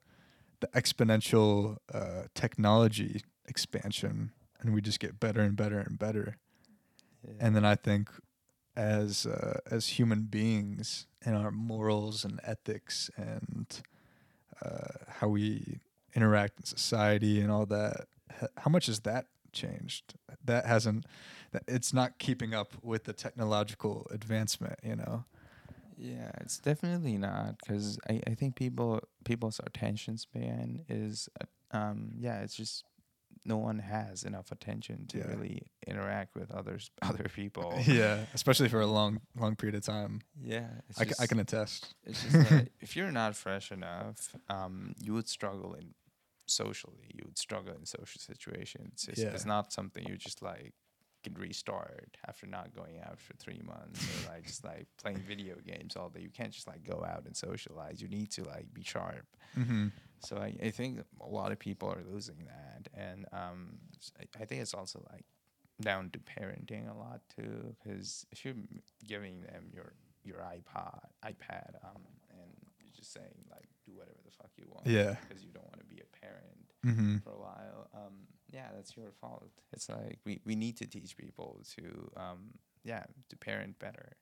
the 0.59 0.67
exponential 0.67 1.77
uh, 1.93 2.23
technology 2.33 3.21
expansion 3.45 4.31
and 4.63 4.73
we 4.73 4.81
just 4.81 4.99
get 4.99 5.19
better 5.19 5.41
and 5.41 5.55
better 5.55 5.79
and 5.79 5.99
better. 5.99 6.37
yeah. 7.23 7.33
And 7.39 7.55
then 7.55 7.65
I 7.65 7.75
think 7.75 8.09
as 8.75 9.25
uh, 9.25 9.59
as 9.69 9.87
human 9.87 10.23
beings 10.23 11.05
and 11.23 11.35
our 11.35 11.51
morals 11.51 12.25
and 12.25 12.39
ethics 12.43 13.11
and 13.17 13.67
uh, 14.63 15.05
how 15.07 15.27
we 15.27 15.79
interact 16.15 16.59
in 16.59 16.65
society 16.65 17.39
and 17.41 17.51
all 17.51 17.65
that, 17.67 18.07
how 18.57 18.71
much 18.71 18.87
has 18.87 19.01
that 19.01 19.27
changed? 19.51 20.15
That 20.43 20.65
hasn't. 20.65 21.05
That 21.51 21.63
it's 21.67 21.93
not 21.93 22.17
keeping 22.17 22.53
up 22.53 22.73
with 22.81 23.03
the 23.03 23.13
technological 23.13 24.07
advancement. 24.09 24.79
You 24.81 24.95
know. 24.95 25.25
Yeah, 26.03 26.31
it's 26.41 26.57
definitely 26.59 27.17
not 27.17 27.55
because 27.59 27.97
I, 28.09 28.19
I 28.27 28.33
think 28.35 28.55
people 28.55 28.99
people's 29.23 29.59
attention 29.65 30.17
span 30.17 30.83
is 30.89 31.29
um 31.71 32.11
yeah 32.19 32.41
it's 32.43 32.55
just 32.55 32.83
no 33.45 33.57
one 33.57 33.79
has 33.79 34.23
enough 34.23 34.51
attention 34.51 35.05
to 35.07 35.17
Yeah. 35.17 35.27
really 35.27 35.63
interact 35.87 36.35
with 36.35 36.49
others 36.51 36.91
other 37.01 37.27
people. 37.33 37.69
yeah, 37.87 38.25
especially 38.33 38.67
for 38.69 38.81
a 38.81 38.87
long 38.87 39.21
long 39.39 39.55
period 39.55 39.75
of 39.75 39.83
time. 39.85 40.21
Yeah, 40.41 40.67
I, 40.97 41.03
c- 41.05 41.11
I 41.11 41.15
just- 41.15 41.29
can 41.29 41.39
attest. 41.39 41.95
It's 42.05 42.21
just 42.23 42.33
that 42.49 42.67
if 42.81 42.95
you're 42.97 43.11
not 43.11 43.35
fresh 43.35 43.71
enough, 43.71 44.35
um, 44.49 44.95
you 44.99 45.13
would 45.13 45.29
struggle 45.29 45.73
in 45.73 45.93
socially. 46.47 47.07
You 47.13 47.23
would 47.25 47.37
struggle 47.37 47.73
in 47.79 47.85
social 47.85 48.19
situations. 48.19 49.07
It's, 49.09 49.21
it's 49.21 49.45
not 49.45 49.71
something 49.71 50.05
you 50.05 50.17
just 50.17 50.41
like 50.41 50.73
can 51.23 51.33
restart 51.35 52.17
after 52.27 52.45
not 52.47 52.75
going 52.75 52.99
out 53.05 53.19
for 53.19 53.33
three 53.35 53.61
months 53.65 54.03
or 54.27 54.31
like 54.33 54.45
just 54.45 54.63
like 54.63 54.87
playing 55.01 55.19
video 55.27 55.55
games 55.65 55.95
all 55.95 56.09
day. 56.09 56.21
You 56.21 56.29
can't 56.29 56.51
just 56.51 56.67
like 56.67 56.83
go 56.83 57.03
out 57.07 57.23
and 57.25 57.35
socialize. 57.35 58.01
You 58.01 58.07
need 58.09 58.29
to 58.31 58.43
like 58.43 58.73
be 58.73 58.83
sharp. 58.83 59.25
Mm-hmm. 59.57 59.87
So 60.19 60.37
I, 60.37 60.55
I 60.63 60.69
think 60.69 60.99
a 61.21 61.27
lot 61.27 61.51
of 61.51 61.59
people 61.59 61.89
are 61.89 62.03
losing 62.11 62.45
that, 62.45 62.87
and 62.97 63.25
um, 63.33 63.77
I 64.39 64.45
think 64.45 64.61
it's 64.61 64.73
also 64.73 65.05
like 65.11 65.25
down 65.81 66.09
to 66.11 66.19
parenting 66.19 66.89
a 66.89 66.97
lot 66.97 67.21
too. 67.35 67.75
Because 67.83 68.25
if 68.31 68.45
you're 68.45 68.53
giving 69.05 69.41
them 69.41 69.65
your 69.73 69.93
your 70.23 70.37
iPod, 70.37 70.99
iPad, 71.25 71.75
um, 71.83 72.01
and 72.31 72.49
you're 72.79 72.93
just 72.95 73.11
saying 73.13 73.35
like 73.51 73.67
do 73.85 73.91
whatever 73.95 74.17
the 74.23 74.31
fuck 74.31 74.49
you 74.57 74.65
want, 74.73 74.87
Yeah. 74.87 75.15
because 75.27 75.43
you 75.43 75.51
don't 75.51 75.65
want 75.65 75.79
to 75.79 75.85
be 75.93 76.01
a 76.01 76.17
parent 76.25 76.39
Mm-hmm. 76.85 77.17
for 77.19 77.29
a 77.31 77.39
while, 77.39 77.87
um, 77.95 78.27
yeah, 78.53 78.67
that's 78.75 78.95
your 78.95 79.11
fault. 79.19 79.49
It's 79.73 79.89
like 79.89 80.19
we, 80.25 80.39
we 80.45 80.55
need 80.55 80.77
to 80.77 80.85
teach 80.85 81.17
people 81.17 81.61
to 81.75 82.11
um, 82.15 82.51
yeah 82.83 83.03
to 83.29 83.35
parent 83.35 83.79
better. 83.79 84.13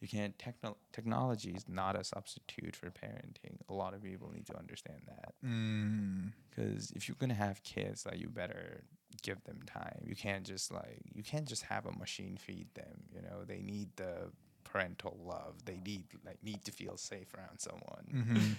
You 0.00 0.08
can't 0.08 0.38
techno- 0.38 0.76
technology 0.92 1.50
is 1.50 1.64
not 1.68 1.98
a 1.98 2.04
substitute 2.04 2.76
for 2.76 2.90
parenting. 2.90 3.56
A 3.68 3.72
lot 3.72 3.94
of 3.94 4.02
people 4.02 4.30
need 4.30 4.46
to 4.46 4.56
understand 4.58 5.00
that. 5.06 5.34
Mm. 5.44 6.32
Because 6.50 6.90
if 6.92 7.08
you're 7.08 7.16
gonna 7.18 7.34
have 7.34 7.62
kids, 7.62 8.04
like 8.04 8.18
you 8.18 8.28
better 8.28 8.82
give 9.22 9.42
them 9.44 9.60
time. 9.66 10.00
You 10.04 10.16
can't 10.16 10.44
just 10.44 10.72
like 10.72 11.00
you 11.14 11.22
can't 11.22 11.46
just 11.46 11.62
have 11.64 11.86
a 11.86 11.92
machine 11.92 12.36
feed 12.36 12.68
them. 12.74 13.04
You 13.14 13.22
know, 13.22 13.44
they 13.46 13.60
need 13.60 13.88
the 13.96 14.30
parental 14.64 15.18
love. 15.24 15.64
They 15.64 15.80
need 15.84 16.04
like 16.24 16.42
need 16.42 16.64
to 16.64 16.72
feel 16.72 16.96
safe 16.96 17.34
around 17.34 17.60
someone. 17.60 18.06
hmm 18.10 18.52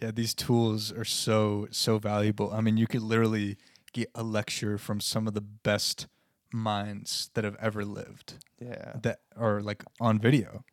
Yeah, 0.00 0.10
these 0.10 0.34
tools 0.34 0.92
are 0.92 1.04
so 1.04 1.68
so 1.70 1.98
valuable. 1.98 2.52
I 2.52 2.60
mean, 2.60 2.76
you 2.76 2.86
could 2.86 3.02
literally 3.02 3.56
get 3.96 4.10
a 4.14 4.22
lecture 4.22 4.76
from 4.78 5.00
some 5.00 5.26
of 5.26 5.32
the 5.34 5.40
best 5.40 6.06
minds 6.52 7.30
that 7.34 7.44
have 7.44 7.56
ever 7.60 7.82
lived 7.84 8.34
Yeah. 8.60 9.00
that 9.02 9.18
are 9.36 9.62
like 9.62 9.82
on 10.00 10.18
video, 10.18 10.64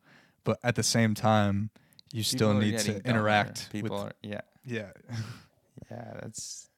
but 0.44 0.58
at 0.62 0.74
the 0.76 0.82
same 0.82 1.14
time, 1.14 1.70
you 2.12 2.22
still 2.22 2.48
People 2.52 2.58
are 2.58 2.64
need 2.64 2.78
to 2.78 3.08
interact. 3.08 3.70
People 3.72 3.96
with, 3.96 4.04
are 4.04 4.12
yeah 4.22 4.44
yeah, 4.64 4.92
yeah 5.90 6.20
that's 6.20 6.68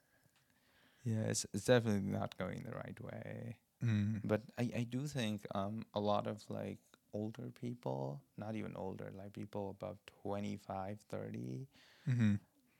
yeah 1.04 1.30
it's 1.30 1.46
it's 1.52 1.64
definitely 1.64 2.00
not 2.10 2.36
going 2.38 2.62
the 2.62 2.74
right 2.76 2.98
way. 3.00 3.56
mm. 3.82 4.20
But 4.24 4.42
I 4.58 4.70
I 4.82 4.86
do 4.88 5.06
think 5.06 5.46
um 5.54 5.82
a 5.94 6.00
lot 6.00 6.26
of 6.26 6.42
like 6.48 6.78
older 7.12 7.50
people, 7.60 8.20
not 8.36 8.54
even 8.54 8.72
older, 8.76 9.10
like 9.16 9.32
people 9.32 9.70
above 9.70 9.98
25, 10.22 10.98
30 11.10 11.66
hmm 12.06 12.36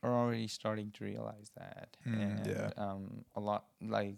are 0.06 0.14
already 0.24 0.48
starting 0.48 0.90
to 0.92 1.04
realize 1.04 1.50
that. 1.56 1.96
Mm, 2.06 2.22
and 2.22 2.46
yeah. 2.46 2.70
um, 2.76 3.24
a 3.34 3.40
lot 3.40 3.64
like 3.82 4.16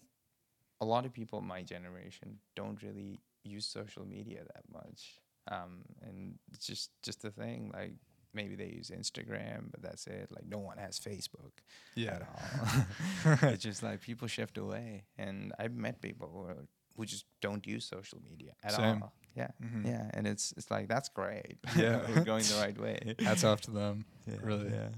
a 0.81 0.85
lot 0.85 1.05
of 1.07 1.13
people 1.13 1.41
my 1.41 1.63
generation 1.63 2.39
don't 2.55 2.83
really 2.83 3.21
use 3.45 3.67
social 3.67 4.05
media 4.07 4.41
that 4.55 4.65
much. 4.73 5.21
Um, 5.51 5.83
and 6.03 6.39
it's 6.53 6.67
just 6.67 6.91
just 7.03 7.25
a 7.25 7.31
thing. 7.31 7.71
Like 7.75 7.95
maybe 8.35 8.55
they 8.55 8.67
use 8.67 8.91
Instagram, 8.91 9.71
but 9.71 9.83
that's 9.83 10.07
it. 10.07 10.29
Like 10.31 10.47
no 10.47 10.59
one 10.59 10.79
has 10.79 11.01
Facebook 11.01 11.53
yeah, 11.95 12.17
at 12.17 12.23
all. 12.29 13.39
it's 13.51 13.63
just 13.63 13.83
like 13.83 14.01
people 14.03 14.29
shift 14.29 14.59
away, 14.59 15.05
and 15.17 15.53
I've 15.59 15.75
met 15.75 16.01
people 16.03 16.29
who 16.33 16.41
are, 16.41 16.65
who 16.97 17.07
just 17.07 17.25
don't 17.41 17.67
use 17.67 17.85
social 17.87 18.21
media 18.23 18.53
at 18.63 18.73
Same. 18.73 19.03
all. 19.03 19.13
Yeah, 19.35 19.49
Mhm. 19.63 19.87
yeah, 19.87 20.11
and 20.15 20.27
it's 20.27 20.53
it's 20.57 20.71
like 20.71 20.89
that's 20.89 21.09
great. 21.09 21.59
Yeah. 21.77 22.01
we're 22.15 22.25
going 22.25 22.43
the 22.45 22.59
right 22.61 22.79
way. 22.79 23.15
Hats 23.21 23.45
off 23.45 23.61
to 23.63 23.71
them, 23.71 24.05
Yeah, 24.27 24.35
really. 24.43 24.71
Yeah. 24.71 24.89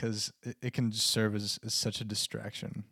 Because 0.00 0.32
it, 0.42 0.56
it 0.62 0.72
can 0.72 0.90
just 0.90 1.08
serve 1.08 1.34
as, 1.34 1.58
as 1.64 1.74
such 1.74 2.00
a 2.00 2.04
distraction. 2.04 2.84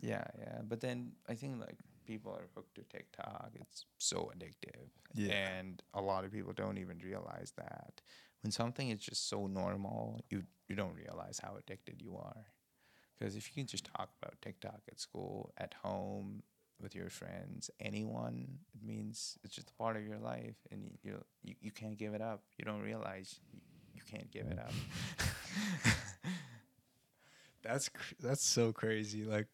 Yeah, 0.00 0.24
yeah. 0.38 0.58
But 0.66 0.80
then 0.80 1.12
I 1.28 1.34
think 1.34 1.60
like 1.60 1.76
people 2.06 2.32
are 2.32 2.48
hooked 2.54 2.74
to 2.76 2.82
TikTok. 2.82 3.50
It's 3.54 3.84
so 3.98 4.32
addictive. 4.36 4.88
Yeah. 5.14 5.32
And 5.32 5.82
a 5.94 6.00
lot 6.00 6.24
of 6.24 6.32
people 6.32 6.52
don't 6.52 6.78
even 6.78 6.98
realize 7.04 7.52
that. 7.56 8.00
When 8.42 8.50
something 8.50 8.88
is 8.88 9.00
just 9.00 9.28
so 9.28 9.46
normal, 9.46 10.24
you 10.30 10.42
you 10.68 10.74
don't 10.74 10.94
realize 10.94 11.40
how 11.42 11.56
addicted 11.56 12.00
you 12.00 12.16
are. 12.16 12.46
Because 13.18 13.36
if 13.36 13.48
you 13.48 13.54
can 13.54 13.66
just 13.66 13.84
talk 13.84 14.08
about 14.20 14.40
TikTok 14.40 14.80
at 14.90 14.98
school, 14.98 15.52
at 15.58 15.74
home, 15.82 16.42
with 16.80 16.94
your 16.94 17.10
friends, 17.10 17.70
anyone, 17.78 18.46
it 18.74 18.82
means 18.82 19.36
it's 19.44 19.54
just 19.54 19.68
a 19.68 19.74
part 19.74 19.98
of 19.98 20.02
your 20.02 20.18
life, 20.18 20.56
and 20.70 20.82
you 20.82 20.90
you 21.02 21.24
you, 21.42 21.54
you 21.60 21.70
can't 21.70 21.98
give 21.98 22.14
it 22.14 22.22
up. 22.22 22.42
You 22.56 22.64
don't 22.64 22.80
realize 22.80 23.38
you, 23.52 23.60
you 23.94 24.00
can't 24.10 24.30
give 24.30 24.46
it 24.46 24.58
up. 24.58 24.72
That's 27.62 27.88
cr- 27.88 28.14
that's 28.20 28.44
so 28.44 28.72
crazy. 28.72 29.24
Like, 29.24 29.46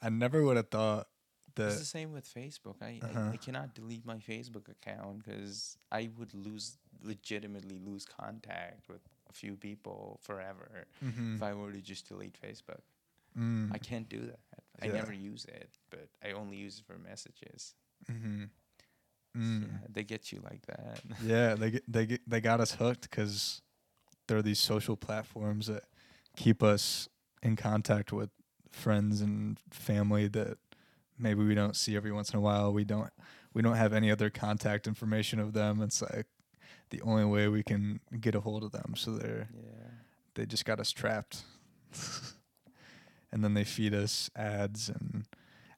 I 0.00 0.08
never 0.08 0.42
would 0.42 0.56
have 0.56 0.68
thought 0.70 1.08
It's 1.56 1.78
the 1.78 1.84
same 1.84 2.12
with 2.12 2.24
Facebook. 2.26 2.76
I, 2.80 2.98
I, 3.02 3.06
Uh-huh. 3.06 3.30
I 3.34 3.36
cannot 3.36 3.74
delete 3.74 4.06
my 4.06 4.16
Facebook 4.18 4.68
account 4.68 5.22
because 5.24 5.76
I 5.90 6.08
would 6.18 6.32
lose 6.34 6.78
legitimately 7.04 7.78
lose 7.78 8.04
contact 8.06 8.88
with 8.88 9.02
a 9.28 9.32
few 9.32 9.56
people 9.56 10.18
forever 10.22 10.86
Mhm. 11.04 11.36
if 11.36 11.42
I 11.42 11.52
were 11.52 11.72
to 11.72 11.80
just 11.80 12.08
delete 12.08 12.38
Facebook. 12.40 12.80
Mm. 13.36 13.70
I 13.74 13.78
can't 13.78 14.08
do 14.08 14.20
that. 14.26 14.40
I 14.80 14.86
Yeah. 14.86 14.92
never 14.94 15.12
use 15.12 15.44
it, 15.46 15.70
but 15.90 16.08
I 16.22 16.32
only 16.32 16.56
use 16.56 16.78
it 16.78 16.84
for 16.86 16.98
messages. 16.98 17.74
hmm 18.08 18.44
Mm. 19.36 19.62
Yeah, 19.62 19.86
they 19.88 20.04
get 20.04 20.30
you 20.32 20.40
like 20.50 20.64
that. 20.66 21.00
Yeah, 21.22 21.54
they 21.54 21.70
get, 21.70 21.84
they 21.92 22.06
get, 22.06 22.20
they 22.28 22.40
got 22.40 22.60
us 22.60 22.72
hooked 22.72 23.02
because 23.10 23.62
there 24.26 24.36
are 24.36 24.42
these 24.42 24.60
social 24.60 24.96
platforms 24.96 25.66
that 25.68 25.84
keep 26.36 26.62
us 26.62 27.08
in 27.42 27.56
contact 27.56 28.12
with 28.12 28.30
friends 28.70 29.20
and 29.20 29.58
family 29.70 30.28
that 30.28 30.58
maybe 31.18 31.44
we 31.44 31.54
don't 31.54 31.76
see 31.76 31.96
every 31.96 32.12
once 32.12 32.30
in 32.30 32.38
a 32.38 32.40
while. 32.40 32.72
We 32.72 32.84
don't 32.84 33.10
we 33.54 33.62
don't 33.62 33.76
have 33.76 33.92
any 33.92 34.10
other 34.10 34.30
contact 34.30 34.86
information 34.86 35.38
of 35.38 35.52
them. 35.52 35.82
It's 35.82 36.02
like 36.02 36.26
the 36.90 37.00
only 37.02 37.24
way 37.24 37.48
we 37.48 37.62
can 37.62 38.00
get 38.20 38.34
a 38.34 38.40
hold 38.40 38.64
of 38.64 38.72
them. 38.72 38.94
So 38.96 39.12
they're 39.12 39.48
yeah. 39.54 39.90
they 40.34 40.46
just 40.46 40.64
got 40.64 40.80
us 40.80 40.90
trapped. 40.90 41.42
and 43.32 43.44
then 43.44 43.54
they 43.54 43.64
feed 43.64 43.94
us 43.94 44.30
ads 44.36 44.88
and 44.88 45.24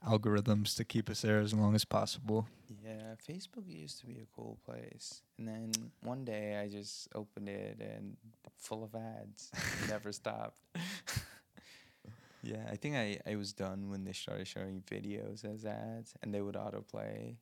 algorithms 0.06 0.76
to 0.76 0.84
keep 0.84 1.08
us 1.08 1.22
there 1.22 1.38
as 1.38 1.54
long 1.54 1.74
as 1.74 1.84
possible. 1.84 2.46
Yeah, 2.84 3.14
Facebook 3.28 3.66
used 3.66 4.00
to 4.00 4.06
be 4.06 4.14
a 4.14 4.26
cool 4.36 4.58
place. 4.64 5.22
And 5.38 5.48
then 5.48 5.72
one 6.02 6.24
day 6.24 6.60
I 6.60 6.68
just 6.68 7.08
opened 7.14 7.48
it 7.48 7.80
and 7.80 8.16
full 8.58 8.84
of 8.84 8.94
ads. 8.94 9.50
Never 9.88 10.12
stopped. 10.12 10.58
Yeah, 12.44 12.64
I 12.70 12.76
think 12.76 12.94
I, 12.96 13.18
I 13.30 13.36
was 13.36 13.52
done 13.52 13.90
when 13.90 14.04
they 14.04 14.12
started 14.12 14.46
showing 14.46 14.82
videos 14.82 15.44
as 15.44 15.64
ads 15.64 16.14
and 16.22 16.32
they 16.34 16.40
would 16.42 16.54
autoplay. 16.56 17.36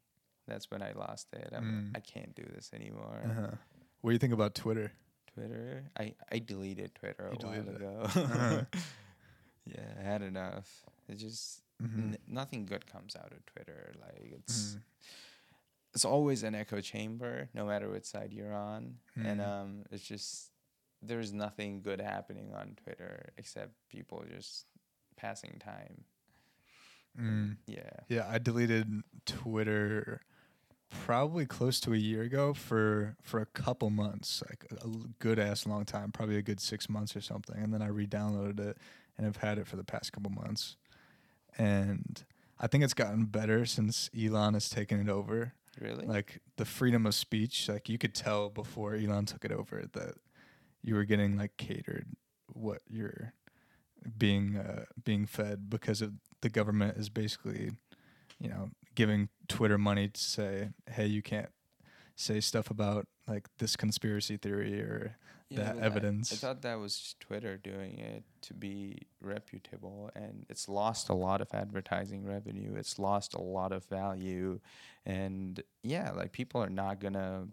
That's 0.49 0.71
when 0.71 0.83
I 0.83 0.93
lost 0.93 1.29
it. 1.33 1.49
I'm 1.53 1.91
Mm. 1.93 1.97
I 1.97 2.01
can't 2.01 2.35
do 2.35 2.45
this 2.55 2.71
anymore. 2.75 3.23
Uh-huh. 3.25 3.55
What 4.01 4.11
do 4.11 4.15
you 4.15 4.19
think 4.19 4.33
about 4.33 4.55
Twitter? 4.55 4.93
Twitter, 5.35 5.85
I, 5.99 6.15
I 6.31 6.39
deleted 6.41 6.95
Twitter 6.95 7.27
a 7.27 7.33
You 7.33 7.39
while 7.49 7.53
deleted 7.63 7.75
it. 7.75 7.77
ago. 7.83 8.01
Uh-huh. 8.05 8.63
yeah, 9.65 9.89
I 9.99 10.03
had 10.03 10.23
enough. 10.23 10.69
It's 11.09 11.21
just 11.23 11.63
Mhm. 11.83 11.99
n- 12.15 12.19
nothing 12.29 12.67
good 12.67 12.87
comes 12.87 13.17
out 13.17 13.33
of 13.33 13.45
Twitter. 13.47 13.93
Like 14.01 14.33
it's 14.39 14.75
Mhm. 14.75 14.83
it's 15.95 16.05
always 16.05 16.43
an 16.43 16.55
echo 16.55 16.81
chamber, 16.81 17.49
no 17.55 17.67
matter 17.67 17.91
what 17.91 18.07
side 18.07 18.33
you're 18.33 18.55
on, 18.55 18.99
and 19.17 19.41
Mhm. 19.41 19.47
um, 19.49 19.85
it's 19.91 20.05
just 20.07 20.51
there's 21.05 21.33
nothing 21.33 21.83
good 21.83 22.01
happening 22.01 22.53
on 22.55 22.77
Twitter 22.77 23.31
except 23.37 23.73
people 23.89 24.25
just 24.29 24.67
passing 25.23 25.61
time. 25.65 26.05
Mm. 27.19 27.57
Yeah, 27.67 27.91
Yeah, 28.09 28.27
I 28.29 28.39
deleted 28.39 29.03
Twitter 29.27 30.21
probably 30.91 31.47
close 31.47 31.81
to 31.81 31.93
a 31.93 31.97
year 31.97 32.23
ago 32.23 32.53
for 32.53 33.17
for 33.23 33.41
a 33.41 33.47
couple 33.47 33.91
months, 33.91 34.43
like 34.49 34.67
a 34.71 34.89
good 35.19 35.39
ass 35.39 35.67
long 35.67 35.85
time, 35.85 36.11
probably 36.13 36.37
a 36.37 36.43
good 36.43 36.61
six 36.61 36.89
months 36.89 37.15
or 37.15 37.21
something, 37.21 37.57
and 37.57 37.73
then 37.73 37.83
I 37.83 37.89
re-downloaded 37.89 38.61
it 38.61 38.79
and 39.17 39.27
have 39.27 39.37
had 39.37 39.59
it 39.59 39.67
for 39.67 39.77
the 39.77 39.85
past 39.85 40.13
couple 40.13 40.31
months, 40.31 40.77
and 41.57 42.25
I 42.59 42.67
think 42.67 42.85
it's 42.85 42.95
gotten 42.95 43.27
better 43.27 43.65
since 43.67 44.11
Elon 44.19 44.55
has 44.55 44.69
taken 44.69 45.01
it 45.01 45.09
over. 45.09 45.55
really. 45.81 46.07
Like 46.07 46.41
the 46.57 46.65
freedom 46.65 47.07
of 47.07 47.15
speech, 47.15 47.69
like 47.69 47.89
you 47.89 47.99
could 47.99 48.15
tell 48.15 48.49
before 48.49 48.95
Elon 48.95 49.27
took 49.27 49.45
it 49.45 49.53
over 49.53 49.85
that 49.93 50.15
you 50.83 50.95
were 50.95 51.05
getting 51.05 51.37
like 51.37 51.57
catered 51.57 52.07
what 52.53 52.83
you're 52.89 53.33
being 54.19 54.57
uh, 54.57 54.85
being 55.05 55.27
fed 55.27 55.69
because 55.71 56.03
of 56.03 56.13
the 56.41 56.49
government 56.49 56.97
is 56.99 57.09
basically, 57.09 57.71
you 58.39 58.49
know, 58.49 58.71
giving 58.95 59.29
Twitter 59.49 59.79
money 59.79 60.09
to 60.09 60.21
say, 60.21 60.71
hey, 60.91 61.07
you 61.07 61.23
can't 61.23 61.51
say 62.17 62.41
stuff 62.41 62.71
about 62.71 63.07
like 63.27 63.49
this 63.59 63.77
conspiracy 63.77 64.37
theory 64.37 64.81
or 64.81 65.17
that 65.53 65.75
but 65.77 65.83
I- 65.83 65.87
evidence. 65.87 66.33
I, 66.33 66.37
thought 66.37 66.63
that 66.63 66.79
was 66.79 67.15
Twitter 67.21 67.57
doing 67.57 67.99
it 67.99 68.25
to 68.43 68.55
be 68.55 68.99
reputable, 69.21 70.11
and 70.15 70.47
it's 70.49 70.69
lost 70.69 71.09
a 71.09 71.15
lot 71.15 71.41
of 71.41 71.49
advertising 71.53 72.25
revenue. 72.27 72.75
It's 72.77 72.99
lost 72.99 73.35
a 73.35 73.41
lot 73.41 73.71
of 73.73 73.85
value, 73.85 74.61
and 75.07 75.63
yeah, 75.83 76.11
like 76.13 76.33
people 76.33 76.63
are 76.63 76.71
not 76.71 77.01
gonna 77.01 77.47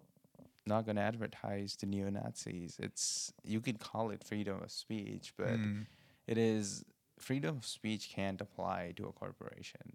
not 0.66 0.86
gonna 0.86 1.02
advertise 1.02 1.76
to 1.78 1.86
neo 1.86 2.10
Nazis. 2.10 2.78
It's 2.80 3.34
you 3.44 3.60
could 3.60 3.80
call 3.80 4.12
it 4.12 4.24
freedom 4.24 4.62
of 4.64 4.72
speech, 4.72 5.34
but 5.38 5.58
Mm. 5.58 5.86
It 6.32 6.38
is 6.38 6.86
freedom 7.28 7.58
of 7.58 7.66
speech 7.66 8.04
can't 8.16 8.40
apply 8.48 8.94
to 8.98 9.04
a 9.08 9.12
corporation. 9.12 9.88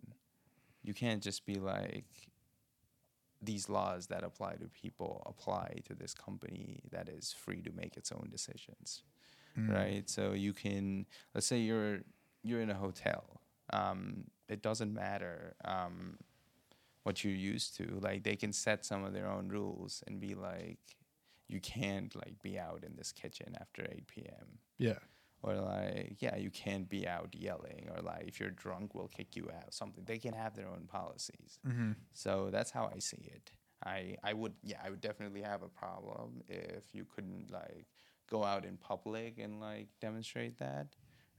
You 0.82 0.92
can't 1.02 1.22
just 1.22 1.46
be 1.46 1.56
like 1.74 2.10
these 3.42 3.68
laws 3.68 4.06
that 4.08 4.22
apply 4.24 4.54
to 4.56 4.66
people 4.82 5.22
apply 5.26 5.68
to 5.84 5.94
this 5.94 6.14
company 6.14 6.80
that 6.90 7.08
is 7.08 7.32
free 7.32 7.60
to 7.62 7.70
make 7.72 7.96
its 7.96 8.10
own 8.12 8.28
decisions 8.30 9.02
Mm. 9.56 9.72
right 9.80 10.10
so 10.10 10.32
you 10.32 10.52
can 10.52 11.06
let's 11.32 11.46
say 11.46 11.58
you're 11.60 12.00
you're 12.42 12.60
in 12.60 12.70
a 12.70 12.74
hotel 12.86 13.22
um, 13.72 14.24
it 14.48 14.62
doesn't 14.62 14.92
matter 14.92 15.54
um, 15.64 16.18
what 17.04 17.22
you're 17.22 17.32
used 17.54 17.76
to 17.76 17.84
like 18.02 18.24
they 18.24 18.34
can 18.34 18.52
set 18.52 18.84
some 18.84 19.04
of 19.04 19.12
their 19.12 19.28
own 19.28 19.48
rules 19.48 20.02
and 20.08 20.18
be 20.18 20.34
like 20.34 20.80
you 21.46 21.60
can't 21.60 22.16
like 22.16 22.34
be 22.42 22.58
out 22.58 22.82
in 22.82 22.96
this 22.96 23.12
kitchen 23.12 23.54
after 23.60 23.82
8 23.88 24.08
p.m 24.08 24.58
Yeah. 24.78 24.98
Or 25.44 25.54
like 25.56 26.16
yeah 26.24 26.36
you 26.44 26.50
can't 26.50 26.88
be 26.88 27.06
out 27.16 27.30
yelling 27.46 27.82
or 27.94 27.98
like 28.02 28.24
if 28.26 28.40
you're 28.40 28.50
drunk 28.64 28.94
we'll 28.94 29.08
kick 29.18 29.36
you 29.36 29.46
out 29.58 29.72
something. 29.80 30.02
They 30.04 30.18
can 30.18 30.34
have 30.34 30.52
their 30.56 30.68
own 30.74 30.84
policies. 30.98 31.58
Mm-hmm. 31.68 31.92
so 32.12 32.48
that's 32.50 32.70
how 32.76 32.84
i 32.96 32.98
see 33.10 33.24
it. 33.38 33.46
I 33.84 34.16
i 34.30 34.32
would 34.40 34.54
yeah 34.62 34.80
i 34.84 34.88
would 34.90 35.02
definitely 35.08 35.42
have 35.42 35.62
a 35.62 35.72
problem 35.84 36.28
if 36.48 36.84
you 36.96 37.04
couldn't 37.14 37.50
like 37.60 37.86
go 38.34 38.42
out 38.42 38.64
in 38.64 38.76
public 38.78 39.32
and 39.38 39.60
like 39.60 39.88
demonstrate 40.00 40.58
that. 40.58 40.86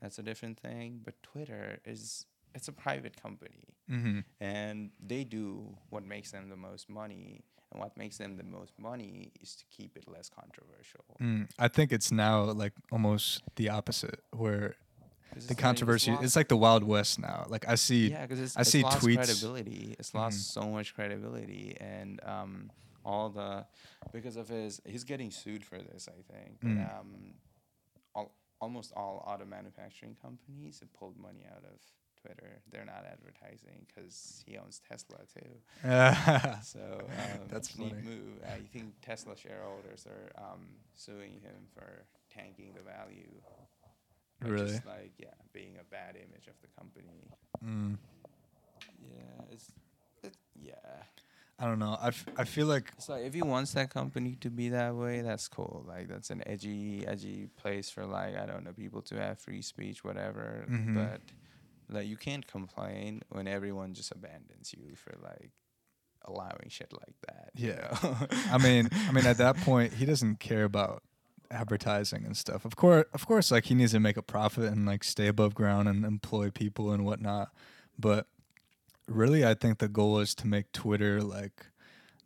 That's 0.01 0.19
a 0.19 0.23
different 0.29 0.57
thing. 0.59 0.87
But 1.03 1.15
twitter 1.23 1.79
is 1.93 2.25
it's 2.53 2.67
a 2.67 2.77
private 2.87 3.15
company. 3.21 3.63
Mm-hmm. 3.95 4.19
and 4.41 4.89
they 5.11 5.23
do 5.23 5.77
what 5.91 6.03
makes 6.15 6.31
them 6.31 6.49
the 6.49 6.61
most 6.69 6.89
money 6.89 7.43
and 7.75 7.83
what 7.83 7.95
makes 7.97 8.17
them 8.17 8.37
the 8.37 8.43
most 8.43 8.73
money 8.79 9.31
is 9.41 9.55
to 9.57 9.65
keep 9.69 9.97
it 9.97 10.07
less 10.07 10.29
controversial 10.29 11.01
Mm. 11.21 11.49
I 11.59 11.67
think 11.67 11.91
it's 11.93 12.11
now 12.11 12.43
like 12.43 12.73
almost 12.91 13.41
the 13.55 13.69
opposite, 13.69 14.21
where 14.31 14.75
the 15.31 15.37
it's 15.37 15.45
like- 15.49 15.51
it's 15.51 15.61
controversy 15.61 16.11
lost- 16.11 16.23
it's 16.23 16.35
like 16.35 16.47
the 16.49 16.57
Wild 16.57 16.83
West 16.83 17.19
now. 17.19 17.45
Like 17.49 17.67
I 17.67 17.75
see, 17.75 18.09
yeah, 18.11 18.25
because 18.25 18.39
it's, 18.39 18.57
I 18.57 18.61
it's 18.61 18.69
see 18.71 18.83
lost 18.83 18.99
tweets- 19.01 19.15
credibility. 19.15 19.95
It's 19.99 20.13
lost 20.13 20.37
Mhm. 20.39 20.41
so 20.57 20.61
much 20.69 20.93
credibility, 20.95 21.75
and 21.79 22.19
um, 22.23 22.71
all 23.05 23.29
the 23.29 23.65
because 24.11 24.35
of 24.35 24.47
his, 24.49 24.81
he's 24.85 25.03
getting 25.03 25.31
sued 25.31 25.63
for 25.65 25.77
this, 25.77 26.07
I 26.17 26.19
think. 26.33 26.59
But, 26.61 26.69
Mm. 26.69 26.99
um, 26.99 27.33
all, 28.13 28.31
almost 28.59 28.91
all 28.93 29.23
auto 29.27 29.45
manufacturing 29.45 30.15
companies 30.21 30.79
have 30.79 30.91
pulled 30.93 31.17
money 31.17 31.45
out 31.51 31.63
of 31.63 31.79
Twitter. 32.25 32.61
They're 32.71 32.85
not 32.85 33.05
advertising 33.11 33.85
because 33.87 34.43
he 34.47 34.57
owns 34.57 34.81
Tesla 34.87 35.17
too. 35.33 35.49
So 36.63 36.79
um, 37.01 37.39
That's 37.49 37.77
neat 37.77 37.91
funny. 37.91 38.01
move. 38.03 38.41
I 38.47 38.59
think 38.73 38.93
Tesla 39.01 39.35
shareholders 39.37 40.07
are 40.07 40.31
um, 40.43 40.61
suing 40.95 41.33
him 41.41 41.67
for 41.73 42.05
tanking 42.33 42.73
the 42.73 42.81
value. 42.81 43.29
Really? 44.41 44.73
Just 44.73 44.85
like 44.85 45.13
yeah, 45.17 45.27
being 45.53 45.75
a 45.79 45.83
bad 45.83 46.15
image 46.15 46.47
of 46.47 46.55
the 46.61 46.67
company. 46.79 47.29
Mm. 47.63 47.97
Yeah, 49.01 49.45
it's 49.51 49.71
it, 50.23 50.35
yeah. 50.55 50.73
I 51.57 51.65
don't 51.67 51.79
know. 51.79 51.97
I, 52.01 52.07
f- 52.09 52.25
I 52.37 52.43
feel 52.43 52.67
like 52.67 52.91
It's 52.97 53.07
like 53.07 53.23
if 53.23 53.33
he 53.33 53.41
wants 53.41 53.71
that 53.73 53.89
company 53.89 54.35
to 54.41 54.49
be 54.49 54.69
that 54.69 54.93
way, 54.93 55.21
that's 55.21 55.47
cool. 55.47 55.85
Like 55.87 56.09
that's 56.09 56.29
an 56.29 56.43
edgy, 56.45 57.05
edgy 57.07 57.47
place 57.55 57.89
for 57.89 58.05
like 58.05 58.35
I 58.37 58.45
don't 58.45 58.65
know 58.65 58.73
people 58.73 59.01
to 59.03 59.15
have 59.15 59.39
free 59.39 59.61
speech, 59.61 60.03
whatever. 60.03 60.65
Mhm. 60.69 60.95
But 60.95 61.21
like 61.89 62.07
you 62.07 62.17
can't 62.17 62.45
complain 62.47 63.21
when 63.29 63.47
everyone 63.47 63.93
just 63.93 64.11
abandons 64.11 64.73
you 64.77 64.95
for 64.95 65.13
like 65.21 65.51
allowing 66.25 66.67
shit 66.69 66.91
like 66.91 67.15
that. 67.27 67.51
you 67.55 67.69
Yeah. 67.69 67.97
know? 68.03 68.27
I 68.51 68.57
mean, 68.57 68.89
I 69.07 69.11
mean, 69.11 69.25
at 69.25 69.37
that 69.37 69.57
point, 69.57 69.93
he 69.93 70.05
doesn't 70.05 70.39
care 70.39 70.63
about 70.63 71.03
advertising 71.51 72.25
and 72.25 72.35
stuff. 72.35 72.65
Of 72.65 72.75
course, 72.75 73.05
of 73.13 73.27
course, 73.27 73.51
like 73.51 73.65
he 73.65 73.75
needs 73.75 73.91
to 73.91 73.99
make 73.99 74.17
a 74.17 74.23
profit 74.23 74.65
and 74.71 74.85
like 74.85 75.03
stay 75.03 75.27
above 75.27 75.53
ground 75.53 75.87
and 75.87 76.03
employ 76.03 76.49
people 76.49 76.91
and 76.91 77.05
whatnot. 77.05 77.49
But 77.99 78.27
really, 79.07 79.45
I 79.45 79.53
think 79.53 79.77
the 79.77 79.87
goal 79.87 80.19
is 80.19 80.33
to 80.35 80.47
make 80.47 80.71
Twitter 80.71 81.21
like 81.21 81.67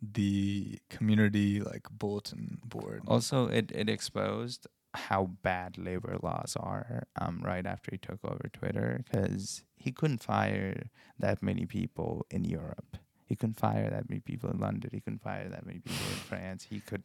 the 0.02 0.78
community 0.88 1.60
like 1.60 1.86
bulletin 1.90 2.58
board. 2.64 3.02
Also, 3.06 3.48
it, 3.48 3.70
it 3.72 3.90
exposed 3.90 4.66
how 4.94 5.26
bad 5.42 5.78
labor 5.78 6.18
laws 6.22 6.56
are 6.58 7.04
um, 7.20 7.42
right 7.44 7.64
after 7.66 7.90
he 7.92 7.98
took 7.98 8.18
over 8.24 8.48
Twitter 8.52 9.02
because 9.04 9.62
he 9.76 9.92
couldn't 9.92 10.22
fire 10.22 10.88
that 11.18 11.42
many 11.42 11.64
people 11.66 12.26
in 12.30 12.44
Europe. 12.44 12.96
He 13.26 13.36
couldn't 13.36 13.58
fire 13.60 13.88
that 13.90 14.08
many 14.08 14.20
people 14.20 14.50
in 14.50 14.58
London. 14.58 14.90
He 14.92 14.98
couldn't 15.00 15.22
fire 15.22 15.48
that 15.48 15.64
many 15.64 15.78
people 15.78 16.04
in 16.06 16.18
France. 16.28 16.66
He 16.68 16.80
could. 16.80 17.04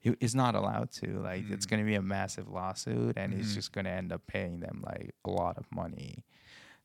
He 0.00 0.16
is 0.20 0.34
not 0.34 0.54
allowed 0.54 0.90
to. 0.92 1.18
Like 1.20 1.44
it's 1.50 1.66
Mm. 1.66 1.70
going 1.70 1.82
to 1.82 1.86
be 1.86 1.94
a 1.96 2.02
massive 2.02 2.48
lawsuit, 2.48 3.18
and 3.18 3.34
he's 3.34 3.50
Mhm. 3.52 3.54
just 3.54 3.72
going 3.72 3.84
to 3.84 3.90
end 3.90 4.10
up 4.12 4.26
paying 4.26 4.60
them 4.60 4.82
like 4.86 5.14
a 5.26 5.30
lot 5.30 5.58
of 5.58 5.70
money. 5.70 6.24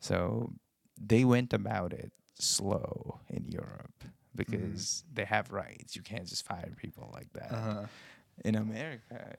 So 0.02 0.52
they 1.00 1.24
went 1.24 1.54
about 1.54 1.94
it 1.94 2.12
slow 2.38 3.22
in 3.30 3.48
Europe 3.48 4.04
because 4.36 5.06
they 5.14 5.24
have 5.26 5.52
rights. 5.52 5.96
You 5.96 6.02
can't 6.02 6.28
just 6.28 6.46
fire 6.46 6.74
people 6.76 7.10
like 7.14 7.32
that 7.34 7.52
Uh-huh. 7.54 7.86
in 8.44 8.56
America, 8.56 9.38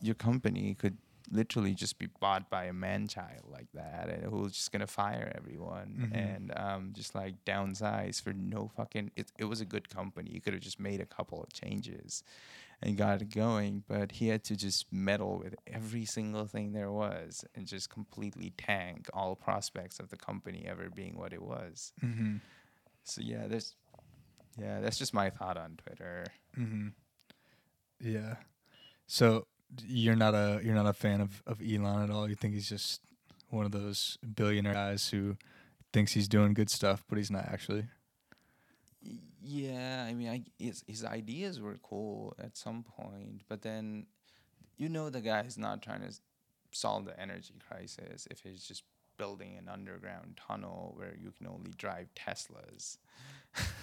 your 0.00 0.14
company 0.14 0.74
could 0.74 0.96
literally 1.30 1.74
just 1.74 1.98
be 1.98 2.06
bought 2.20 2.48
by 2.48 2.64
a 2.64 2.72
man 2.72 3.06
child 3.06 3.42
like 3.50 3.66
that 3.74 4.08
and 4.08 4.22
who's 4.24 4.52
just 4.52 4.72
gonna 4.72 4.86
fire 4.86 5.30
everyone 5.36 6.08
Mhm. 6.10 6.16
and 6.26 6.52
um, 6.56 6.92
just 6.94 7.14
like 7.14 7.34
downsize 7.44 8.20
for 8.22 8.32
no 8.32 8.68
fucking 8.68 9.10
it, 9.14 9.30
it 9.38 9.44
was 9.44 9.60
a 9.60 9.66
good 9.66 9.90
company 9.90 10.30
you 10.32 10.40
could 10.40 10.54
have 10.54 10.62
just 10.62 10.80
made 10.80 11.00
a 11.02 11.06
couple 11.06 11.42
of 11.42 11.52
changes 11.52 12.22
and 12.80 12.96
got 12.96 13.20
it 13.20 13.28
going 13.28 13.82
but 13.86 14.12
he 14.12 14.28
had 14.28 14.42
to 14.44 14.56
just 14.56 14.90
meddle 14.90 15.38
with 15.38 15.54
every 15.66 16.06
single 16.06 16.46
thing 16.46 16.72
there 16.72 16.90
was 16.90 17.44
and 17.54 17.66
just 17.66 17.90
completely 17.90 18.54
tank 18.56 19.10
all 19.12 19.36
prospects 19.36 20.00
of 20.00 20.08
the 20.08 20.16
company 20.16 20.64
ever 20.66 20.88
being 20.88 21.14
what 21.18 21.34
it 21.34 21.42
was 21.42 21.92
Mm-hmm. 22.02 22.36
so 23.04 23.20
yeah 23.20 23.46
there's 23.48 23.74
yeah 24.58 24.80
that's 24.80 24.96
just 24.96 25.12
my 25.12 25.28
thought 25.28 25.58
on 25.58 25.76
twitter 25.76 26.24
Mm-hmm. 26.58 26.88
Yeah. 28.00 28.36
So 29.06 29.46
you're 29.86 30.16
not 30.16 30.34
a 30.34 30.60
you're 30.62 30.74
not 30.74 30.86
a 30.86 30.92
fan 30.92 31.20
of, 31.20 31.42
of 31.46 31.60
Elon 31.60 32.02
at 32.02 32.10
all. 32.10 32.28
You 32.28 32.34
think 32.34 32.54
he's 32.54 32.68
just 32.68 33.00
one 33.50 33.64
of 33.64 33.72
those 33.72 34.18
billionaire 34.34 34.74
guys 34.74 35.08
who 35.08 35.36
thinks 35.92 36.12
he's 36.12 36.28
doing 36.28 36.54
good 36.54 36.70
stuff, 36.70 37.04
but 37.08 37.18
he's 37.18 37.30
not 37.30 37.46
actually. 37.46 37.84
Yeah, 39.40 40.06
I 40.08 40.14
mean, 40.14 40.28
I, 40.28 40.42
his 40.58 40.84
his 40.86 41.04
ideas 41.04 41.60
were 41.60 41.78
cool 41.82 42.34
at 42.42 42.56
some 42.56 42.84
point, 42.84 43.42
but 43.48 43.62
then, 43.62 44.06
you 44.76 44.88
know, 44.88 45.10
the 45.10 45.20
guy's 45.20 45.56
not 45.56 45.82
trying 45.82 46.00
to 46.00 46.12
solve 46.72 47.06
the 47.06 47.18
energy 47.18 47.54
crisis 47.66 48.28
if 48.30 48.40
he's 48.40 48.64
just 48.64 48.82
building 49.16 49.56
an 49.58 49.68
underground 49.68 50.38
tunnel 50.46 50.92
where 50.96 51.14
you 51.20 51.32
can 51.36 51.46
only 51.46 51.72
drive 51.76 52.08
Teslas, 52.14 52.98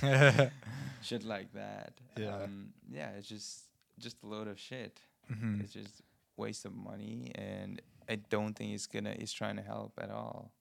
shit 1.01 1.23
like 1.23 1.51
that. 1.53 1.93
Yeah. 2.17 2.43
um, 2.43 2.73
yeah, 2.91 3.09
it's 3.17 3.29
just 3.29 3.63
just 3.97 4.21
a 4.23 4.27
load 4.27 4.47
of 4.47 4.59
shit. 4.59 4.99
Mhm. 5.31 5.61
It's 5.61 5.73
just 5.73 6.01
waste 6.37 6.65
of 6.65 6.73
money, 6.73 7.31
and 7.35 7.81
I 8.09 8.15
don't 8.15 8.53
think 8.53 8.71
he's 8.71 8.87
gonna 8.87 9.13
he's 9.17 9.31
trying 9.33 9.55
to 9.57 9.61
help 9.63 9.93
at 10.01 10.09
all 10.11 10.51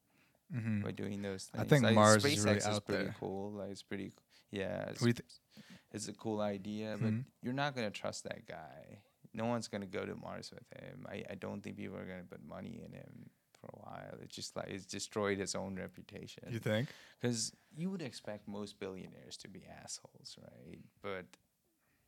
Mhm. 0.52 0.82
by 0.82 0.90
doing 0.92 1.22
those 1.22 1.46
things. 1.46 1.64
I 1.64 1.66
think 1.66 1.84
Like, 1.84 1.94
Mars 1.94 2.22
SpaceX 2.24 2.36
is 2.36 2.44
really 2.44 2.62
out 2.62 2.84
pretty 2.84 3.04
there. 3.04 3.16
cool. 3.18 3.52
Like 3.52 3.70
it's 3.70 3.82
pretty, 3.82 4.12
yeah. 4.50 4.88
It's, 4.90 5.00
th- 5.02 5.20
it's 5.92 6.08
a 6.08 6.12
cool 6.12 6.40
idea, 6.40 6.96
but 7.00 7.12
Mhm. 7.12 7.24
you're 7.42 7.52
not 7.52 7.74
gonna 7.74 7.90
trust 7.90 8.24
that 8.24 8.46
guy. 8.46 9.00
No 9.32 9.46
one's 9.46 9.66
gonna 9.68 9.86
go 9.86 10.06
to 10.06 10.14
Mars 10.14 10.52
with 10.52 10.68
him. 10.80 11.06
I, 11.08 11.24
I 11.30 11.34
don't 11.34 11.60
think 11.62 11.76
people 11.76 11.96
are 11.96 12.06
gonna 12.06 12.24
put 12.24 12.42
money 12.44 12.82
in 12.84 12.92
him 12.92 13.30
for 13.52 13.66
a 13.74 13.78
while. 13.80 14.18
It's 14.22 14.34
just 14.36 14.54
like 14.54 14.68
it's 14.68 14.86
destroyed 14.86 15.38
his 15.38 15.54
own 15.56 15.74
reputation. 15.76 16.44
You 16.52 16.60
think? 16.60 16.88
Because 17.20 17.52
you 17.76 17.90
would 17.90 18.02
expect 18.02 18.46
most 18.46 18.78
billionaires 18.78 19.36
to 19.38 19.48
be 19.48 19.64
assholes, 19.66 20.38
right? 20.40 20.78
But 21.02 21.26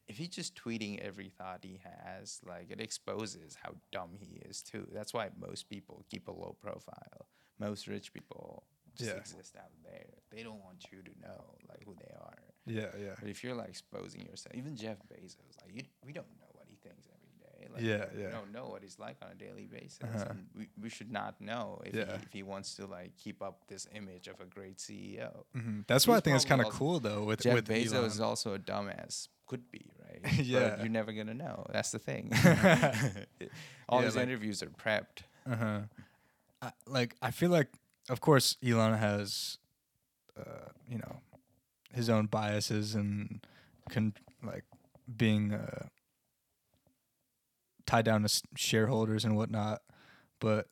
if 0.09 0.17
he's 0.19 0.29
just 0.29 0.55
tweeting 0.55 0.99
every 1.01 1.29
thought 1.29 1.61
he 1.63 1.81
has, 1.83 2.41
like 2.47 2.71
it 2.71 2.81
exposes 2.81 3.57
how 3.63 3.75
dumb 3.93 4.11
he 4.19 4.37
is 4.49 4.63
too. 4.63 4.87
That's 4.93 5.13
why 5.13 5.31
most 5.41 5.69
people 5.69 6.05
keep 6.11 6.29
a 6.29 6.33
low 6.33 6.57
profile. 6.63 7.27
Most 7.59 7.87
rich 7.89 8.13
people 8.13 8.65
just 8.97 9.11
Yeah. 9.11 9.17
exist 9.17 9.57
out 9.57 9.73
there. 9.83 10.07
They 10.31 10.43
don't 10.43 10.63
want 10.63 10.85
you 10.93 11.03
to 11.03 11.11
know 11.21 11.57
like 11.69 11.85
who 11.85 11.95
they 11.95 12.15
are. 12.21 12.39
Yeah, 12.67 12.91
yeah. 13.01 13.15
But 13.21 13.29
if 13.29 13.43
you're 13.45 13.55
like 13.55 13.69
exposing 13.69 14.23
yourself, 14.23 14.55
even 14.55 14.77
Jeff 14.77 14.99
Bezos, 15.13 15.57
like 15.63 15.75
you, 15.75 15.83
we 16.05 16.13
don't 16.13 16.27
know 16.41 16.47
what 16.53 16.67
he 16.69 16.77
thinks 16.77 17.07
every 17.09 17.33
day. 17.39 17.69
Like, 17.73 17.83
Yeah, 17.83 18.07
we 18.27 18.31
don't 18.33 18.53
know 18.53 18.67
what 18.69 18.83
he's 18.83 18.99
like 18.99 19.17
on 19.23 19.31
a 19.31 19.35
daily 19.35 19.67
basis, 19.67 19.99
Uh-huh. 20.03 20.27
and 20.31 20.47
we, 20.57 20.69
we 20.81 20.89
should 20.89 21.11
not 21.11 21.41
know 21.41 21.81
if, 21.85 21.95
Yeah. 21.95 22.07
he, 22.19 22.23
if 22.25 22.33
he 22.33 22.43
wants 22.43 22.75
to 22.77 22.87
like 22.87 23.17
keep 23.17 23.43
up 23.43 23.67
this 23.69 23.87
image 23.95 24.29
of 24.29 24.41
a 24.41 24.47
great 24.47 24.79
CEO. 24.79 25.45
hmm 25.53 25.81
That's 25.87 26.07
why 26.07 26.17
I 26.17 26.21
think 26.21 26.37
it's 26.37 26.45
kind 26.45 26.61
of 26.61 26.71
cool 26.73 27.01
though 27.01 27.25
with 27.25 27.41
Jeff 27.43 27.55
with 27.55 27.69
Bezos 27.69 27.95
Elon. 27.95 28.05
is 28.07 28.21
also 28.21 28.55
a 28.55 28.59
dumbass, 28.59 29.29
could 29.47 29.71
be 29.71 29.87
right? 30.25 30.35
Yeah. 30.39 30.71
But 30.71 30.81
you're 30.81 30.89
never 30.89 31.13
gonna 31.13 31.35
know. 31.35 31.67
That's 31.73 31.91
the 31.91 31.99
thing. 31.99 32.31
All 33.89 34.01
Yeah, 34.01 34.07
his 34.07 34.17
like- 34.17 34.23
interviews 34.25 34.63
are 34.63 34.67
prepped. 34.71 35.23
Uh-huh. 35.51 35.81
I, 36.63 36.73
like 36.87 37.15
I 37.23 37.31
feel 37.31 37.51
like 37.51 37.69
of 38.09 38.21
course 38.21 38.57
Elon 38.67 38.95
has 38.99 39.59
uh, 40.39 40.71
you 40.89 40.99
know 40.99 41.21
his 41.93 42.09
own 42.11 42.27
biases 42.27 42.95
and 42.95 43.45
con- 43.91 44.15
like 44.43 44.65
being 45.17 45.53
uh, 45.55 45.87
tied 47.87 48.05
down 48.05 48.23
to 48.23 48.27
s- 48.27 48.43
shareholders 48.57 49.25
and 49.25 49.37
whatnot, 49.37 49.83
but 50.41 50.69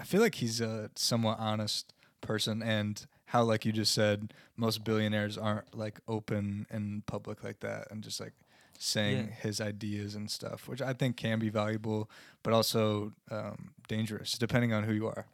I 0.00 0.04
feel 0.04 0.20
like 0.20 0.36
he's 0.36 0.60
a 0.60 0.90
somewhat 0.96 1.38
honest 1.38 1.92
person 2.20 2.62
and 2.62 3.04
how 3.26 3.42
like 3.44 3.64
you 3.64 3.72
just 3.72 3.94
said 3.94 4.32
most 4.56 4.82
billionaires 4.84 5.38
aren't 5.38 5.76
like 5.76 6.00
open 6.08 6.66
in 6.70 7.02
public 7.06 7.44
like 7.44 7.60
that 7.60 7.88
and 7.90 8.02
just 8.02 8.18
like 8.20 8.32
saying 8.78 9.18
Yeah. 9.28 9.34
his 9.42 9.60
ideas 9.60 10.14
and 10.14 10.30
stuff 10.30 10.68
which 10.68 10.80
i 10.80 10.92
think 10.92 11.16
can 11.16 11.38
be 11.38 11.48
valuable 11.50 12.08
but 12.42 12.52
also 12.52 13.12
um, 13.30 13.70
dangerous 13.88 14.38
depending 14.38 14.72
on 14.72 14.84
who 14.84 14.92
you 14.94 15.06
are 15.06 15.26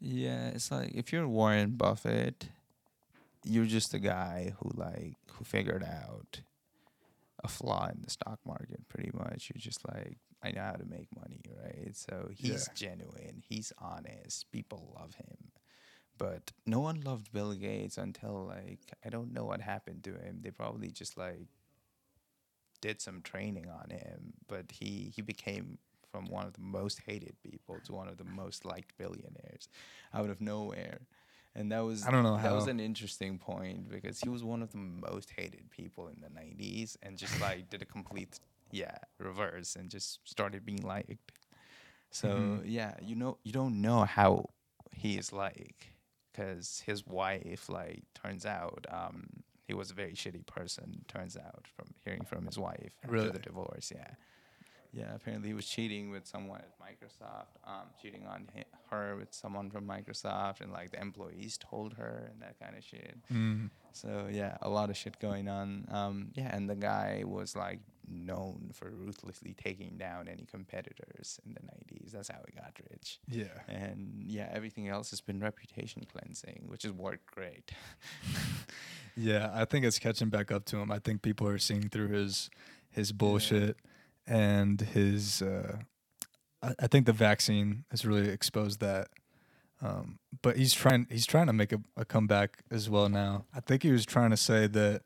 Yeah, 0.00 0.48
it's 0.48 0.70
like 0.70 0.90
if 0.94 1.12
you're 1.12 1.28
Warren 1.28 1.70
Buffett, 1.76 2.48
you're 3.44 3.66
just 3.78 3.94
a 3.94 3.98
guy 4.00 4.52
who 4.58 4.70
like 4.74 5.14
who 5.34 5.44
figured 5.44 5.84
out 5.84 6.40
a 7.44 7.48
flaw 7.48 7.86
in 7.88 8.00
the 8.02 8.10
stock 8.10 8.38
market 8.44 8.80
pretty 8.88 9.10
much. 9.14 9.48
You're 9.48 9.60
just 9.70 9.82
like 9.88 10.18
I 10.42 10.50
know 10.50 10.62
how 10.62 10.72
to 10.72 10.84
make 10.84 11.08
money, 11.16 11.42
right? 11.62 11.94
So 11.94 12.28
he's 12.34 12.66
Yeah. 12.68 12.74
genuine, 12.74 13.42
he's 13.48 13.72
honest, 13.78 14.50
people 14.50 14.92
love 14.98 15.14
him. 15.14 15.52
But 16.18 16.50
no 16.66 16.80
one 16.80 17.00
loved 17.00 17.32
Bill 17.32 17.52
Gates 17.54 17.96
until 17.96 18.46
like 18.46 18.80
I 19.04 19.08
don't 19.08 19.32
know 19.32 19.44
what 19.44 19.60
happened 19.60 20.02
to 20.04 20.10
him. 20.18 20.40
They 20.42 20.50
probably 20.50 20.90
just 20.90 21.16
like 21.16 21.46
did 22.82 23.02
some 23.02 23.22
training 23.22 23.70
on 23.70 23.90
him, 23.90 24.34
but 24.48 24.72
he 24.72 25.12
he 25.16 25.22
became 25.22 25.78
from 26.12 26.26
one 26.30 26.46
of 26.46 26.54
the 26.54 26.62
most 26.62 27.00
hated 27.06 27.36
people 27.42 27.80
to 27.82 27.94
one 27.94 28.08
of 28.08 28.18
the 28.18 28.24
most 28.24 28.66
liked 28.66 28.98
billionaires 28.98 29.68
out 30.14 30.30
of 30.30 30.42
nowhere. 30.42 31.08
And 31.56 31.72
that 31.72 31.80
was 31.84 32.08
I 32.08 32.12
don't 32.12 32.24
know 32.24 32.38
that 32.42 32.54
was 32.54 32.66
an 32.68 32.80
interesting 32.80 33.38
point 33.38 33.88
because 33.90 34.20
he 34.20 34.28
was 34.28 34.44
one 34.44 34.62
of 34.62 34.72
the 34.72 34.78
most 34.78 35.32
hated 35.36 35.70
people 35.70 36.08
in 36.08 36.20
the 36.22 36.30
90s 36.30 36.98
and 37.02 37.18
just 37.18 37.40
like 37.40 37.70
did 37.70 37.82
a 37.82 37.86
complete 37.86 38.40
yeah, 38.72 38.98
reverse 39.18 39.76
and 39.76 39.90
just 39.90 40.20
started 40.28 40.64
being 40.66 40.82
liked. 40.82 41.32
So, 42.10 42.60
Mhm. 42.60 42.62
yeah, 42.64 42.94
you 43.00 43.16
know 43.16 43.38
you 43.44 43.52
don't 43.52 43.80
know 43.80 44.04
how 44.04 44.50
he 44.92 45.18
is 45.18 45.32
like 45.32 45.94
cuz 46.34 46.82
his 46.86 47.06
wife 47.06 47.68
like 47.68 48.04
turns 48.14 48.46
out 48.46 48.86
um 48.90 49.42
he 49.66 49.74
was 49.74 49.90
a 49.90 49.94
very 49.94 50.12
shitty 50.14 50.44
person 50.46 51.04
turns 51.08 51.36
out 51.36 51.66
from 51.76 51.94
hearing 52.04 52.24
from 52.24 52.46
his 52.46 52.58
wife 52.58 52.92
after 53.02 53.12
Really? 53.12 53.30
the 53.30 53.38
divorce, 53.38 53.92
yeah. 53.94 54.10
Yeah, 54.94 55.14
apparently 55.14 55.48
he 55.48 55.54
was 55.54 55.64
cheating 55.66 56.10
with 56.10 56.26
someone 56.26 56.60
at 56.60 56.78
Microsoft, 56.78 57.56
um, 57.66 57.86
cheating 58.02 58.26
on 58.26 58.46
hi- 58.54 58.66
her 58.90 59.16
with 59.16 59.32
someone 59.32 59.70
from 59.70 59.86
Microsoft, 59.88 60.60
and 60.60 60.70
like 60.70 60.90
the 60.90 61.00
employees 61.00 61.56
told 61.56 61.94
her 61.94 62.28
and 62.30 62.42
that 62.42 62.58
kind 62.60 62.76
of 62.76 62.84
shit. 62.84 63.16
mm. 63.32 63.70
So 63.94 64.28
yeah, 64.30 64.58
a 64.60 64.68
lot 64.68 64.90
of 64.90 64.96
shit 64.98 65.18
going 65.18 65.48
on. 65.48 65.86
Um, 65.90 66.32
yeah, 66.34 66.54
and 66.54 66.68
the 66.68 66.74
guy 66.76 67.22
was 67.24 67.56
like 67.56 67.80
known 68.06 68.70
for 68.74 68.90
ruthlessly 68.90 69.54
taking 69.56 69.96
down 69.96 70.28
any 70.28 70.44
competitors 70.44 71.40
in 71.46 71.54
the 71.54 71.60
'90s. 71.60 72.10
That's 72.12 72.28
how 72.28 72.42
he 72.46 72.52
got 72.54 72.78
rich. 72.90 73.18
yeah 73.28 73.46
And 73.68 74.24
yeah, 74.26 74.50
everything 74.52 74.88
else 74.88 75.08
has 75.08 75.22
been 75.22 75.40
reputation 75.40 76.04
cleansing, 76.12 76.64
which 76.66 76.82
has 76.82 76.92
worked 76.92 77.24
great. 77.34 77.72
yeah 79.16 79.50
i 79.54 79.64
think 79.64 79.84
it's 79.84 79.98
catching 79.98 80.28
back 80.28 80.50
up 80.50 80.64
to 80.64 80.76
him 80.78 80.90
i 80.90 80.98
think 80.98 81.22
people 81.22 81.46
are 81.46 81.58
seeing 81.58 81.88
through 81.88 82.08
his 82.08 82.50
his 82.90 83.12
bullshit 83.12 83.76
and 84.26 84.80
his 84.80 85.42
uh 85.42 85.76
I, 86.62 86.74
I 86.80 86.86
think 86.86 87.06
the 87.06 87.12
vaccine 87.12 87.84
has 87.90 88.04
really 88.04 88.28
exposed 88.28 88.80
that 88.80 89.08
um 89.82 90.18
but 90.42 90.56
he's 90.56 90.72
trying 90.72 91.06
he's 91.10 91.26
trying 91.26 91.46
to 91.48 91.52
make 91.52 91.72
a, 91.72 91.80
a 91.96 92.04
comeback 92.04 92.58
as 92.70 92.88
well 92.88 93.08
now 93.08 93.44
i 93.54 93.60
think 93.60 93.82
he 93.82 93.90
was 93.90 94.06
trying 94.06 94.30
to 94.30 94.36
say 94.36 94.66
that 94.66 95.02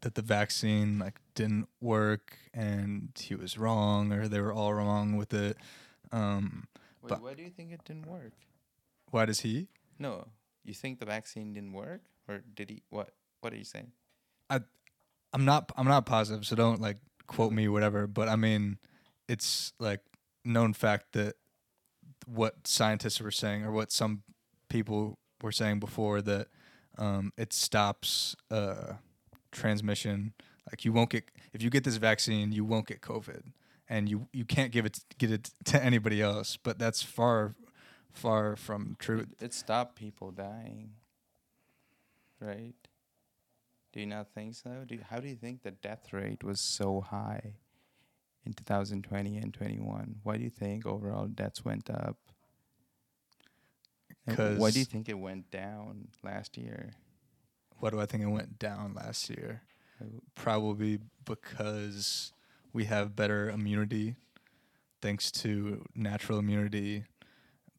that 0.00 0.14
the 0.16 0.22
vaccine 0.22 0.98
like 0.98 1.20
didn't 1.34 1.68
work 1.80 2.36
and 2.52 3.10
he 3.20 3.34
was 3.36 3.56
wrong 3.56 4.12
or 4.12 4.26
they 4.26 4.40
were 4.40 4.52
all 4.52 4.74
wrong 4.74 5.16
with 5.16 5.32
it 5.34 5.56
um 6.12 6.66
Wait, 7.02 7.10
But- 7.10 7.22
why 7.22 7.34
do 7.34 7.42
you 7.44 7.50
think 7.50 7.70
it 7.72 7.84
didn't 7.84 8.06
work? 8.06 8.32
why 9.12 9.26
does 9.26 9.40
he 9.40 9.68
No, 9.98 10.26
you 10.64 10.74
think 10.74 10.98
the 10.98 11.06
vaccine 11.06 11.52
didn't 11.54 11.72
work, 11.72 12.02
or 12.28 12.42
did 12.54 12.68
he? 12.70 12.82
What? 12.90 13.10
What 13.46 13.52
are 13.52 13.58
you 13.58 13.64
saying? 13.64 13.92
I, 14.50 14.58
I'm 15.32 15.44
not 15.44 15.70
I'm 15.76 15.86
not 15.86 16.04
positive, 16.04 16.44
so 16.44 16.56
don't 16.56 16.80
like 16.80 16.96
quote 17.28 17.52
me 17.52 17.68
whatever, 17.68 18.08
but 18.08 18.28
I 18.28 18.34
mean 18.34 18.78
it's 19.28 19.72
like 19.78 20.00
known 20.44 20.72
fact 20.72 21.12
that 21.12 21.36
what 22.26 22.66
scientists 22.66 23.20
were 23.20 23.30
saying 23.30 23.62
or 23.64 23.70
what 23.70 23.92
some 23.92 24.24
people 24.68 25.16
were 25.40 25.52
saying 25.52 25.78
before 25.78 26.20
that 26.22 26.48
um, 26.98 27.32
it 27.36 27.52
stops 27.52 28.34
uh, 28.50 28.94
transmission. 29.52 30.32
Like 30.68 30.84
you 30.84 30.92
won't 30.92 31.10
get 31.10 31.30
if 31.52 31.62
you 31.62 31.70
get 31.70 31.84
this 31.84 31.98
vaccine, 31.98 32.50
you 32.50 32.64
won't 32.64 32.88
get 32.88 33.00
COVID, 33.00 33.42
and 33.88 34.08
you 34.08 34.26
you 34.32 34.44
can't 34.44 34.72
give 34.72 34.86
it 34.86 35.04
get 35.18 35.30
it 35.30 35.52
to 35.66 35.80
anybody 35.80 36.20
else. 36.20 36.58
But 36.60 36.80
that's 36.80 37.00
far 37.00 37.54
far 38.12 38.56
from 38.56 38.96
true. 38.98 39.20
It, 39.20 39.28
it 39.40 39.54
stopped 39.54 39.94
people 39.94 40.32
dying, 40.32 40.94
right? 42.40 42.74
Do 43.96 44.00
you 44.00 44.06
not 44.08 44.28
think 44.34 44.54
so? 44.54 44.84
Do 44.86 44.94
you, 44.96 45.00
how 45.08 45.20
do 45.20 45.26
you 45.26 45.36
think 45.36 45.62
the 45.62 45.70
death 45.70 46.12
rate 46.12 46.44
was 46.44 46.60
so 46.60 47.00
high 47.00 47.54
in 48.44 48.52
2020 48.52 49.38
and 49.38 49.54
21? 49.54 50.16
Why 50.22 50.36
do 50.36 50.44
you 50.44 50.50
think 50.50 50.84
overall 50.84 51.26
deaths 51.28 51.64
went 51.64 51.88
up? 51.88 52.18
Why 54.58 54.70
do 54.70 54.80
you 54.80 54.84
think 54.84 55.08
it 55.08 55.18
went 55.18 55.50
down 55.50 56.08
last 56.22 56.58
year? 56.58 56.92
What 57.78 57.94
do 57.94 57.98
I 57.98 58.04
think 58.04 58.22
it 58.22 58.26
went 58.26 58.58
down 58.58 58.92
last 58.92 59.30
year? 59.30 59.62
Probably 60.34 60.98
because 61.24 62.34
we 62.74 62.84
have 62.84 63.16
better 63.16 63.48
immunity 63.48 64.16
thanks 65.00 65.30
to 65.30 65.86
natural 65.94 66.38
immunity, 66.38 67.04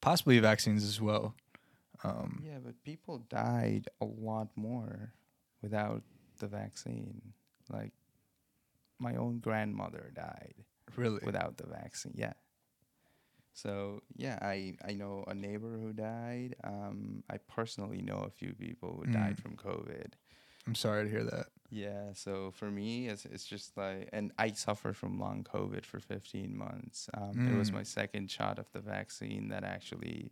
possibly 0.01 0.39
vaccines 0.39 0.84
as 0.84 0.99
well. 0.99 1.36
Um, 2.03 2.41
Yeah, 2.43 2.57
but 2.63 2.84
people 2.84 3.20
died 3.30 3.89
a 4.01 4.05
lot 4.05 4.47
more 4.55 5.13
without 5.62 6.03
the 6.39 6.47
vaccine. 6.47 7.34
Like 7.70 7.93
my 8.99 9.16
own 9.16 9.39
grandmother 9.39 10.12
died 10.16 10.55
Really? 10.95 11.22
without 11.26 11.58
the 11.58 11.68
vaccine. 11.68 12.14
Yeah. 12.16 12.34
So 13.53 14.01
yeah, 14.16 14.38
I 14.42 14.75
I 14.88 14.93
know 14.93 15.24
a 15.28 15.34
neighbor 15.34 15.78
who 15.79 15.92
died. 15.93 16.55
Um, 16.63 17.24
I 17.29 17.38
personally 17.38 18.01
know 18.01 18.20
a 18.20 18.29
few 18.29 18.54
people 18.54 19.01
who 19.04 19.12
died 19.12 19.38
Mm. 19.38 19.42
from 19.42 19.55
COVID. 19.58 20.13
I'm 20.67 20.75
sorry 20.75 21.05
to 21.05 21.09
hear 21.09 21.24
that. 21.24 21.47
Yeah. 21.70 22.13
So 22.13 22.51
for 22.51 22.70
me, 22.70 23.08
it's 23.08 23.25
it's 23.25 23.46
just 23.46 23.75
like, 23.75 24.09
and 24.13 24.32
I 24.38 24.51
suffered 24.51 24.96
from 24.96 25.20
long 25.20 25.43
COVID 25.43 25.86
for 25.86 26.00
15 26.00 26.55
months. 26.55 27.09
Um, 27.16 27.47
It 27.47 27.55
was 27.58 27.71
Mm. 27.71 27.75
my 27.75 27.84
second 27.84 28.29
shot 28.29 28.59
of 28.59 28.71
the 28.71 28.79
vaccine 28.82 29.47
that 29.50 29.63
actually 29.63 30.32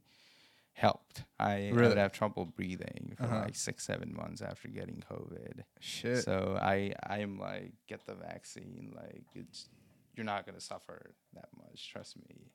helped. 0.75 1.23
I, 1.39 1.69
Really? 1.73 1.87
would 1.89 1.97
have 1.97 2.11
trouble 2.11 2.45
breathing 2.45 3.13
for 3.17 3.23
Uh-huh. 3.23 3.39
like 3.45 3.55
six 3.55 3.83
seven 3.85 4.13
months 4.13 4.41
after 4.41 4.67
getting 4.67 5.01
COVID. 5.11 5.63
Shit. 5.79 6.23
So 6.23 6.57
I 6.61 6.93
I'm 7.01 7.39
like 7.39 7.73
get 7.87 8.05
the 8.05 8.13
vaccine. 8.15 8.93
Like 8.95 9.23
it's 9.33 9.69
you're 10.15 10.25
not 10.25 10.45
gonna 10.45 10.61
suffer 10.61 11.11
that 11.33 11.49
much. 11.57 11.89
Trust 11.91 12.17
me. 12.17 12.51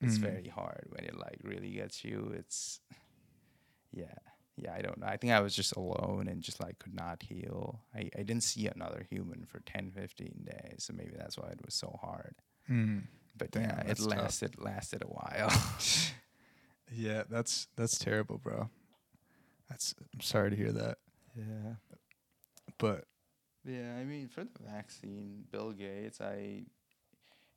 It's 0.00 0.18
Mm. 0.18 0.22
very 0.22 0.48
hard 0.48 0.86
when 0.90 1.04
it 1.04 1.16
like 1.16 1.40
really 1.42 1.70
gets 1.72 2.04
you. 2.04 2.32
It's 2.38 2.80
yeah. 3.92 4.14
Yeah, 4.56 4.74
I 4.74 4.80
don't 4.82 4.98
know. 4.98 5.06
I 5.06 5.16
think 5.16 5.32
I 5.32 5.40
was 5.40 5.54
just 5.54 5.76
alone 5.76 6.26
and 6.28 6.42
just 6.42 6.60
like 6.60 6.78
could 6.80 6.94
not 6.94 7.22
heal. 7.22 7.80
I, 7.94 8.10
I 8.18 8.22
didn't 8.24 8.42
see 8.42 8.66
another 8.66 9.06
human 9.08 9.44
for 9.44 9.60
10, 9.60 9.92
15 9.92 10.44
days. 10.44 10.82
So 10.84 10.92
maybe 10.94 11.14
that's 11.16 11.38
why 11.38 11.48
it 11.48 11.64
was 11.64 11.74
so 11.74 11.96
hard. 12.00 12.34
Mm. 12.68 13.04
But 13.36 13.52
Damn, 13.52 13.62
yeah, 13.62 13.80
it 13.82 13.86
that's 13.86 14.06
tough. 14.06 14.16
lasted 14.18 14.58
lasted 14.60 15.02
a 15.02 15.06
while. 15.06 15.50
Yeah, 16.92 17.22
that's 17.28 17.68
that's 17.76 17.98
terrible, 17.98 18.38
bro. 18.38 18.70
That's 19.68 19.94
I'm 20.14 20.20
sorry 20.20 20.50
to 20.50 20.56
hear 20.56 20.72
that. 20.72 20.98
yeah. 21.36 21.74
But 22.78 23.04
Yeah, 23.64 23.96
I 23.98 24.04
mean, 24.04 24.28
for 24.28 24.44
the 24.44 24.50
vaccine, 24.66 25.44
Bill 25.50 25.72
Gates, 25.72 26.20
I 26.20 26.64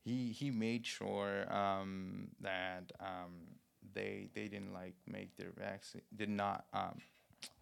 he 0.04 0.32
he 0.32 0.52
made 0.52 0.86
sure 0.86 1.52
um, 1.54 2.30
that 2.42 2.92
um, 3.00 3.60
they 3.94 4.30
they 4.36 4.48
didn't 4.48 4.74
like 4.74 4.96
make 5.08 5.36
their 5.38 5.52
vaccine 5.58 6.02
did 6.16 6.30
not 6.30 6.66
um, 6.74 7.02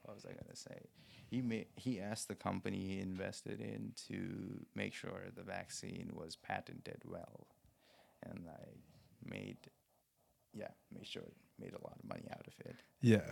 what 0.03 0.15
was 0.15 0.25
I 0.25 0.29
gonna 0.33 0.55
say? 0.55 0.87
He 1.29 1.41
made 1.41 1.67
he 1.75 1.99
asked 1.99 2.27
the 2.27 2.35
company 2.35 2.77
he 2.87 2.99
invested 2.99 3.61
in 3.61 3.93
to 4.09 4.65
make 4.75 4.93
sure 4.93 5.23
the 5.35 5.43
vaccine 5.43 6.11
was 6.15 6.35
patented 6.35 7.01
well, 7.05 7.47
and 8.23 8.45
like 8.45 8.79
made 9.25 9.57
yeah 10.53 10.69
made 10.93 11.07
sure 11.07 11.23
made 11.59 11.73
a 11.73 11.81
lot 11.83 11.97
of 12.01 12.07
money 12.07 12.27
out 12.31 12.45
of 12.47 12.53
it. 12.65 12.75
yeah, 13.01 13.31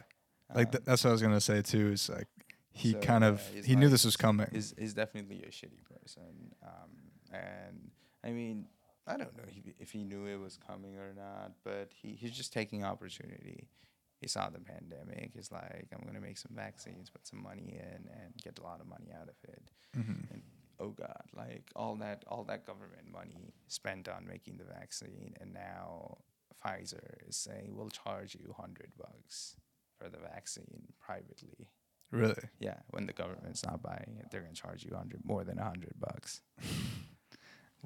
like 0.54 0.68
Um, 0.68 0.72
th- 0.74 0.84
that's 0.86 1.04
what 1.04 1.10
I 1.12 1.14
was 1.14 1.22
gonna 1.22 1.42
say 1.42 1.62
too. 1.62 1.92
Is 1.92 2.10
like 2.10 2.28
he 2.72 2.92
So, 2.94 3.00
kind 3.00 3.24
of 3.24 3.42
yeah, 3.50 3.56
he's 3.56 3.66
he 3.66 3.76
knew 3.76 3.90
this 3.90 4.06
was 4.06 4.18
coming. 4.18 4.48
is 4.54 4.74
is 4.74 4.94
definitely 4.94 5.44
a 5.44 5.50
shitty 5.50 5.84
person. 5.84 6.54
Um, 6.64 6.92
and 7.34 7.92
I 8.24 8.32
mean, 8.32 8.68
I 9.06 9.18
don't 9.18 9.36
know 9.38 9.44
if, 9.48 9.74
if 9.80 9.92
he 9.92 10.04
knew 10.04 10.26
it 10.26 10.38
was 10.40 10.58
coming 10.58 10.96
or 10.98 11.14
not, 11.14 11.54
but 11.64 11.92
he, 12.02 12.10
he's 12.14 12.32
just 12.32 12.52
taking 12.54 12.84
opportunity. 12.84 13.70
He 14.22 14.28
saw 14.28 14.50
the 14.50 14.60
pandemic. 14.60 15.32
He's 15.36 15.52
like, 15.52 15.88
I'm 15.94 16.04
gonna 16.06 16.22
make 16.22 16.38
some 16.38 16.54
vaccines, 16.56 17.10
put 17.10 17.26
some 17.28 17.42
money 17.42 17.80
in, 17.80 18.10
and 18.20 18.34
get 18.44 18.60
a 18.60 18.64
lot 18.64 18.82
of 18.82 18.88
money 18.88 19.12
out 19.20 19.30
of 19.30 19.36
it. 19.48 19.70
Mm-hmm. 19.98 20.34
And 20.34 20.42
oh 20.80 20.90
god, 20.90 21.24
like 21.36 21.64
all 21.76 21.96
that 21.98 22.24
all 22.28 22.44
that 22.46 22.66
government 22.66 23.12
money 23.12 23.54
spent 23.68 24.08
on 24.08 24.26
making 24.28 24.58
the 24.58 24.66
vaccine, 24.66 25.34
and 25.40 25.54
now 25.54 26.18
Is 26.76 27.38
saying 27.38 27.74
we'll 27.76 27.90
charge 27.90 28.36
you 28.36 28.54
hundred 28.58 28.92
bucks 28.98 29.56
for 29.98 30.10
the 30.10 30.18
vaccine 30.20 30.94
privately. 31.00 31.70
Really? 32.12 32.50
Yeah, 32.60 32.80
when 32.92 33.06
the 33.06 33.14
government's 33.14 33.66
not 33.66 33.82
buying 33.82 34.18
it, 34.20 34.28
they're 34.32 34.42
gonna 34.42 34.54
charge 34.54 34.84
you 34.84 34.96
hundred 34.96 35.22
more 35.26 35.44
than 35.44 35.60
a 35.60 35.64
hundred 35.64 35.94
bucks 36.00 36.42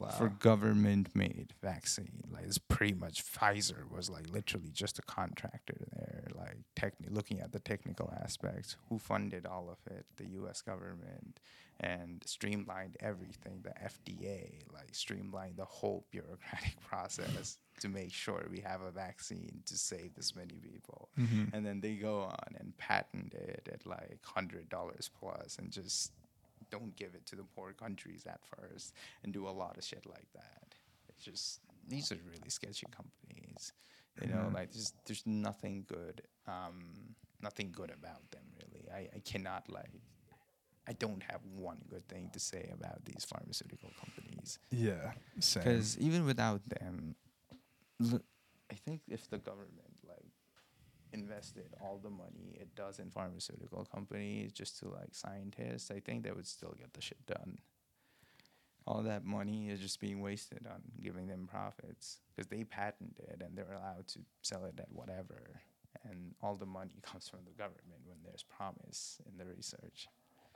Wow. 0.01 0.09
for 0.09 0.29
government-made 0.29 1.53
vaccine. 1.61 2.23
Like 2.31 2.45
it's 2.45 2.57
pretty 2.57 2.93
much 2.93 3.23
Pfizer 3.25 3.89
was 3.89 4.09
like 4.09 4.29
literally 4.31 4.69
just 4.71 4.99
a 4.99 5.01
contractor 5.03 5.75
there. 5.95 6.27
Like 6.35 6.57
techni- 6.75 7.09
looking 7.13 7.39
at 7.39 7.51
the 7.51 7.59
technical 7.59 8.13
aspects, 8.23 8.75
who 8.89 8.97
funded 8.99 9.45
all 9.45 9.69
of 9.69 9.91
it? 9.93 10.05
The 10.17 10.27
U.S. 10.39 10.61
government 10.61 11.39
and 11.79 12.23
streamlined 12.25 12.97
everything. 12.99 13.61
The 13.63 13.71
FDA 13.71 14.63
like 14.73 14.93
streamlined 14.93 15.57
the 15.57 15.65
whole 15.65 16.05
bureaucratic 16.11 16.79
process 16.87 17.57
to 17.79 17.89
make 17.89 18.13
sure 18.13 18.45
we 18.51 18.59
have 18.59 18.81
a 18.81 18.91
vaccine 18.91 19.63
to 19.65 19.75
save 19.75 20.13
this 20.15 20.35
many 20.35 20.53
people 20.61 21.09
hmm 21.15 21.45
and 21.53 21.65
then 21.65 21.81
they 21.81 21.93
go 21.95 22.19
on 22.21 22.55
and 22.59 22.77
patent 22.77 23.33
it 23.33 23.67
at 23.73 23.87
like 23.87 24.19
hundred 24.23 24.69
dollars 24.69 25.09
plus 25.19 25.57
and 25.57 25.71
just 25.71 26.11
don't 26.71 26.95
give 26.95 27.13
it 27.15 27.25
to 27.27 27.35
the 27.35 27.43
poor 27.55 27.73
countries 27.73 28.25
at 28.25 28.41
first 28.53 28.93
and 29.23 29.31
do 29.33 29.47
a 29.47 29.51
lot 29.61 29.77
of 29.77 29.83
shit 29.83 30.05
like 30.05 30.27
that. 30.33 30.75
It's 31.09 31.23
just 31.23 31.59
these 31.87 32.11
are 32.11 32.19
really 32.33 32.49
sketchy 32.49 32.87
companies. 32.91 33.73
You 34.21 34.27
know, 34.27 34.45
Mhm. 34.49 34.53
like 34.53 34.71
there's 34.71 34.93
there's 35.05 35.25
nothing 35.25 35.85
good, 35.87 36.21
um, 36.47 37.15
nothing 37.41 37.71
good 37.71 37.91
about 37.91 38.23
them 38.31 38.45
really. 38.59 38.83
I, 38.91 39.01
I 39.17 39.19
cannot 39.19 39.69
like 39.69 39.91
I 40.87 40.93
don't 40.93 41.23
have 41.31 41.41
one 41.45 41.79
good 41.87 42.07
thing 42.07 42.29
to 42.33 42.39
say 42.39 42.63
about 42.73 43.05
these 43.05 43.23
pharmaceutical 43.23 43.91
companies. 44.03 44.57
Yeah. 44.71 45.13
Same. 45.39 45.63
Because 45.63 45.97
even 45.99 46.25
without 46.25 46.61
them, 46.69 47.15
l- 48.01 48.25
I 48.71 48.75
think 48.75 49.01
if 49.07 49.29
the 49.29 49.37
government 49.37 49.90
invested 51.13 51.73
all 51.81 51.99
the 52.01 52.09
money 52.09 52.57
it 52.59 52.75
does 52.75 52.99
in 52.99 53.09
pharmaceutical 53.11 53.85
companies 53.85 54.51
just 54.51 54.79
to 54.79 54.89
like 54.89 55.13
scientists, 55.13 55.91
I 55.91 55.99
think 55.99 56.23
they 56.23 56.31
would 56.31 56.47
still 56.47 56.75
get 56.77 56.93
the 56.93 57.01
shit 57.01 57.25
done. 57.25 57.59
All 58.87 59.03
that 59.03 59.25
money 59.25 59.69
is 59.69 59.79
just 59.79 59.99
being 59.99 60.21
wasted 60.21 60.65
on 60.67 60.81
giving 61.01 61.27
them 61.27 61.47
profits 61.47 62.19
because 62.29 62.47
they 62.47 62.63
patent 62.63 63.17
it 63.19 63.41
and 63.45 63.55
they're 63.55 63.73
allowed 63.73 64.07
to 64.09 64.19
sell 64.41 64.65
it 64.65 64.79
at 64.79 64.91
whatever. 64.91 65.61
And 66.03 66.33
all 66.41 66.55
the 66.55 66.65
money 66.65 66.99
comes 67.03 67.27
from 67.29 67.41
the 67.45 67.51
government 67.51 68.01
when 68.05 68.17
there's 68.23 68.43
promise 68.43 69.19
in 69.29 69.37
the 69.37 69.45
research. 69.45 70.07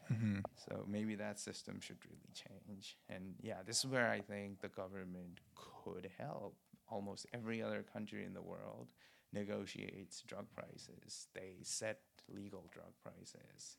hmm 0.07 0.39
So 0.55 0.85
maybe 0.87 1.15
that 1.15 1.39
system 1.39 1.79
should 1.79 1.97
really 2.09 2.31
change. 2.33 2.97
And 3.09 3.35
yeah, 3.41 3.61
this 3.65 3.79
is 3.79 3.87
where 3.87 4.09
I 4.09 4.21
think 4.21 4.61
the 4.61 4.69
government 4.69 5.39
could 5.55 6.09
help. 6.17 6.55
Almost 6.89 7.25
every 7.33 7.61
other 7.61 7.83
country 7.83 8.25
in 8.25 8.33
the 8.33 8.41
world 8.41 8.87
negotiates 9.35 10.21
drug 10.21 10.45
prices. 10.55 11.27
They 11.35 11.57
set 11.61 11.99
legal 12.33 12.65
drug 12.71 12.93
prices, 13.03 13.77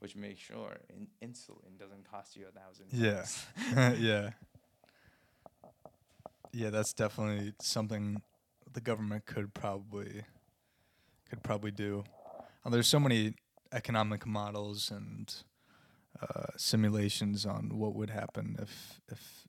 which 0.00 0.16
makes 0.16 0.40
sure 0.40 0.76
in- 0.90 1.08
insulin 1.26 1.78
doesn't 1.78 2.10
cost 2.10 2.36
you 2.36 2.46
a 2.48 2.50
thousand. 2.50 2.86
Yeah. 2.92 3.24
yeah. 3.98 4.30
Yeah, 6.52 6.70
that's 6.70 6.92
definitely 6.92 7.52
something 7.60 8.22
the 8.72 8.80
government 8.80 9.26
could 9.26 9.54
probably 9.54 10.22
could 11.28 11.42
probably 11.42 11.70
do. 11.70 12.04
Uh, 12.64 12.70
there's 12.70 12.88
so 12.88 12.98
many 12.98 13.34
economic 13.72 14.26
models 14.26 14.90
and 14.90 15.34
uh, 16.22 16.46
simulations 16.56 17.44
on 17.44 17.78
what 17.78 17.94
would 17.94 18.10
happen 18.10 18.56
if 18.60 19.00
if 19.10 19.46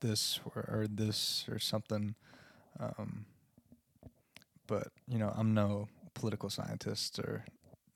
this 0.00 0.40
or, 0.44 0.64
or 0.68 0.86
this 0.88 1.46
or 1.50 1.58
something. 1.58 2.14
Um, 2.78 3.26
but 4.66 4.88
you 5.08 5.18
know, 5.18 5.32
I'm 5.36 5.54
no 5.54 5.88
political 6.14 6.50
scientist 6.50 7.18
or 7.18 7.44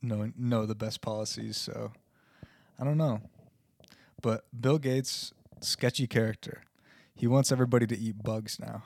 know 0.03 0.31
know 0.37 0.67
the 0.67 0.75
best 0.75 1.01
policies, 1.01 1.57
so 1.57 1.93
I 2.79 2.85
don't 2.85 2.99
know. 2.99 3.21
But 4.21 4.45
Bill 4.59 4.79
Gates, 4.79 5.33
sketchy 5.61 6.07
character. 6.07 6.63
He 7.15 7.27
wants 7.27 7.51
everybody 7.51 7.87
to 7.87 7.99
eat 7.99 8.23
bugs 8.23 8.59
now. 8.61 8.83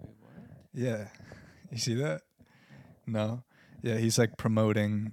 Wait, 0.00 0.14
what? 0.20 0.34
Yeah. 0.72 1.08
You 1.70 1.78
see 1.78 1.94
that? 1.94 2.22
No. 3.06 3.42
Yeah, 3.82 3.96
he's 3.96 4.18
like 4.18 4.36
promoting 4.36 5.12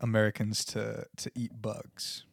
Americans 0.00 0.64
to 0.66 1.06
to 1.16 1.30
eat 1.34 1.62
bugs. 1.62 2.24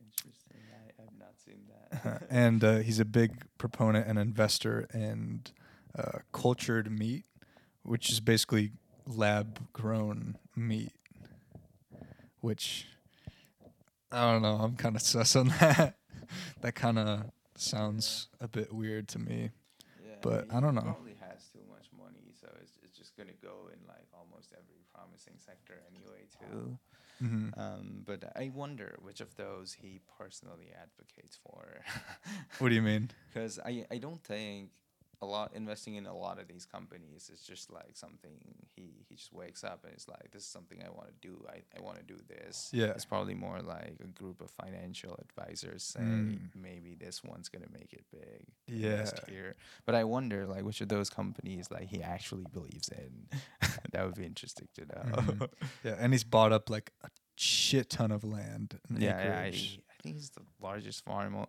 Interesting. 0.00 0.58
I, 0.72 1.02
I've 1.02 1.18
not 1.18 1.34
seen 1.44 1.60
that. 1.68 2.22
and 2.30 2.62
uh, 2.62 2.76
he's 2.78 3.00
a 3.00 3.04
big 3.04 3.42
proponent 3.58 4.06
and 4.06 4.18
investor 4.18 4.88
in 4.94 5.42
uh, 5.98 6.18
cultured 6.32 6.90
meat, 6.90 7.24
which 7.82 8.10
is 8.10 8.20
basically 8.20 8.72
lab 9.06 9.72
grown 9.72 10.36
meat. 10.56 10.92
Which 12.40 12.86
I 14.10 14.32
don't 14.32 14.42
know. 14.42 14.56
I'm 14.56 14.76
kind 14.76 14.96
of 14.96 15.02
sus 15.02 15.36
on 15.36 15.48
that. 15.60 15.96
that 16.60 16.74
kind 16.74 16.98
of 16.98 17.24
sounds 17.56 18.28
a 18.40 18.48
bit 18.48 18.72
weird 18.72 19.08
to 19.08 19.18
me. 19.18 19.50
Yeah, 20.04 20.16
But 20.20 20.46
he 20.50 20.56
I 20.56 20.60
don't 20.60 20.74
know. 20.74 20.82
Probably 20.82 21.16
has 21.20 21.44
too 21.52 21.60
much 21.68 21.86
money, 21.96 22.32
so 22.40 22.48
it's, 22.60 22.72
it's 22.82 22.96
just 22.98 23.16
gonna 23.16 23.32
go 23.42 23.68
in 23.72 23.78
like 23.86 24.06
almost 24.12 24.52
every 24.52 24.82
promising 24.92 25.34
sector 25.38 25.80
anyway, 25.88 26.26
too. 26.40 26.78
hmm 27.20 27.48
Um, 27.56 28.02
but 28.04 28.24
I 28.36 28.50
wonder 28.54 28.96
which 29.00 29.20
of 29.20 29.34
those 29.36 29.72
he 29.74 30.00
personally 30.18 30.72
advocates 30.76 31.38
for, 31.42 31.80
What 32.58 32.70
do 32.70 32.74
you 32.74 32.82
mean? 32.82 33.10
because 33.32 33.58
I 33.64 33.86
I 33.90 33.98
don't 33.98 34.22
think 34.22 34.70
a 35.22 35.26
lot 35.26 35.52
investing 35.54 35.94
in 35.94 36.04
a 36.06 36.14
lot 36.14 36.38
of 36.40 36.48
these 36.48 36.66
companies 36.66 37.30
is 37.32 37.40
just 37.42 37.70
like 37.72 37.92
something 37.94 38.36
he 38.74 39.04
he 39.08 39.14
just 39.14 39.32
wakes 39.32 39.62
up 39.62 39.80
and 39.84 39.92
it's 39.94 40.08
like 40.08 40.30
this 40.32 40.42
is 40.42 40.48
something 40.48 40.82
I 40.84 40.90
want 40.90 41.08
to 41.08 41.28
do 41.28 41.34
I, 41.48 41.58
I 41.76 41.80
want 41.80 41.96
to 41.98 42.02
do 42.14 42.18
this 42.28 42.70
Yeah. 42.72 42.86
it's 42.96 43.04
probably 43.04 43.34
more 43.34 43.60
like 43.62 43.94
a 44.02 44.08
group 44.08 44.40
of 44.40 44.50
financial 44.50 45.14
advisors 45.26 45.82
saying 45.84 46.40
Mm. 46.54 46.60
maybe 46.60 46.94
this 46.96 47.22
one's 47.22 47.48
gonna 47.48 47.70
make 47.72 47.92
it 47.92 48.04
big 48.10 48.42
Yeah. 48.66 49.08
here 49.28 49.54
but 49.86 49.94
I 49.94 50.04
wonder 50.04 50.44
like 50.46 50.64
which 50.64 50.80
of 50.80 50.88
those 50.88 51.08
companies 51.08 51.70
like 51.70 51.88
he 51.88 52.02
actually 52.02 52.46
believes 52.52 52.88
in 52.88 53.28
that 53.92 54.04
would 54.04 54.16
be 54.16 54.26
interesting 54.26 54.68
to 54.74 54.82
know 54.86 55.02
Mhm. 55.22 55.48
Yeah, 55.84 55.96
and 56.00 56.12
he's 56.12 56.24
bought 56.24 56.52
up 56.52 56.68
like 56.68 56.90
a 57.04 57.08
shit 57.36 57.90
ton 57.90 58.10
of 58.10 58.24
land. 58.24 58.78
Yeah, 58.90 59.24
yeah 59.24 59.40
I. 59.40 59.46
I 59.46 60.02
think 60.02 60.16
he's 60.16 60.30
the 60.30 60.42
largest 60.60 61.04
farm 61.04 61.46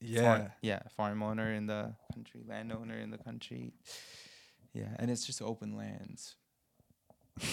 yeah. 0.00 0.22
farm, 0.22 0.52
yeah 0.62 0.80
farm 0.96 1.22
owner 1.22 1.52
in 1.52 1.66
the 1.66 1.94
country 2.14 2.42
landowner 2.48 2.98
in 2.98 3.10
the 3.10 3.18
country 3.18 3.72
yeah 4.72 4.88
and 4.98 5.10
it's 5.10 5.24
just 5.26 5.40
open 5.42 5.76
lands 5.76 6.36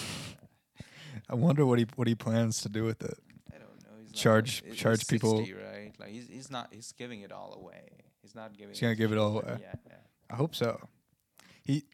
I 1.30 1.36
wonder 1.36 1.66
what 1.66 1.80
he 1.80 1.86
what 1.96 2.08
he 2.08 2.16
plans 2.16 2.62
to 2.62 2.70
do 2.70 2.84
with 2.84 3.02
it. 3.04 3.18
I 3.54 3.58
don't 3.58 3.82
know 3.84 3.98
he's 4.02 4.12
Charge- 4.12 4.64
like, 4.68 4.78
charge 4.78 5.00
he's 5.00 5.08
people- 5.08 5.38
60, 5.40 5.54
right 5.54 5.94
like 6.00 6.10
he's, 6.10 6.28
he's 6.28 6.52
not 6.52 6.70
he's 6.72 6.92
giving 6.92 7.22
it 7.22 7.32
all 7.32 7.54
away 7.60 7.90
he's 8.22 8.36
not 8.36 8.54
giving 8.58 8.70
He's 8.70 8.82
gonna 8.82 8.96
give 8.96 9.12
it 9.12 9.18
all 9.18 9.38
away. 9.40 9.58
yeah 9.62 9.74
yeah 9.88 9.94
I 10.30 10.36
hope 10.36 10.54
so. 10.56 10.88
He 11.64 11.86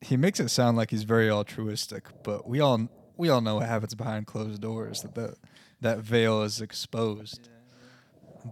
he 0.00 0.16
makes 0.16 0.40
it 0.40 0.48
sound 0.50 0.76
like 0.76 0.90
he's 0.90 1.04
very 1.04 1.30
altruistic, 1.30 2.08
but 2.24 2.48
we 2.48 2.60
all 2.60 2.88
we 3.16 3.28
all 3.28 3.40
know 3.40 3.54
what 3.56 3.68
happens 3.68 3.94
behind 3.94 4.26
closed 4.26 4.60
doors. 4.60 5.02
That 5.02 5.14
the, 5.14 5.36
that 5.80 5.98
veil 6.00 6.42
is 6.42 6.60
exposed. 6.60 7.48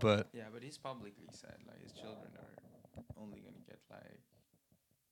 But 0.00 0.28
yeah. 0.32 0.48
but 0.52 0.62
he's 0.62 0.78
publicly 0.78 1.28
said 1.32 1.56
like 1.66 1.82
his 1.82 1.92
children 1.92 2.32
are 2.36 3.02
only 3.20 3.40
gonna 3.40 3.64
get 3.66 3.80
like 3.90 4.20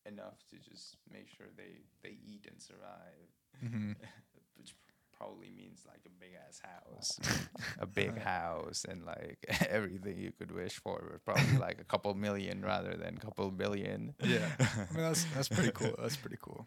enough 0.06 0.38
to 0.50 0.56
just 0.56 0.96
make 1.12 1.28
sure 1.28 1.46
they 1.56 1.82
they 2.02 2.16
eat 2.26 2.46
and 2.50 2.60
survive 2.60 3.28
mhm. 3.62 3.94
which 4.56 4.74
probably 5.20 5.50
means 5.50 5.84
like 5.86 6.00
a 6.06 6.08
big 6.18 6.30
ass 6.48 6.62
house, 6.64 7.20
a 7.78 7.86
big 7.86 8.16
house, 8.18 8.86
and 8.88 9.04
like 9.04 9.38
everything 9.68 10.16
you 10.18 10.32
could 10.32 10.50
wish 10.50 10.76
for. 10.76 11.02
But 11.12 11.24
probably 11.24 11.58
like 11.58 11.80
a 11.80 11.84
couple 11.84 12.14
million 12.14 12.62
rather 12.62 12.96
than 12.96 13.16
a 13.16 13.20
couple 13.20 13.50
billion. 13.50 14.14
yeah, 14.24 14.48
I 14.58 14.94
mean 14.94 15.04
that's 15.04 15.24
that's 15.34 15.48
pretty 15.48 15.72
cool. 15.72 15.94
That's 15.98 16.16
pretty 16.16 16.38
cool. 16.40 16.66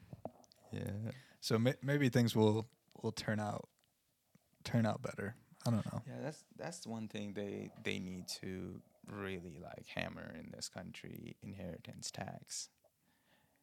yeah. 0.72 1.12
So 1.42 1.58
may, 1.58 1.74
maybe 1.82 2.10
things 2.10 2.36
will 2.36 2.68
will 3.02 3.12
turn 3.12 3.40
out 3.40 3.68
turn 4.64 4.86
out 4.86 5.02
better. 5.02 5.36
I 5.66 5.70
don't 5.72 5.86
know. 5.94 6.02
Yeah, 6.08 6.22
that's 6.22 6.44
that's 6.58 6.86
one 6.88 7.08
thing 7.08 7.34
they 7.34 7.70
they 7.84 8.00
need 8.00 8.28
to 8.42 8.82
really 9.08 9.58
like 9.62 9.86
hammer 9.88 10.36
in 10.40 10.52
this 10.52 10.70
country: 10.70 11.36
inheritance 11.42 12.12
tax. 12.12 12.70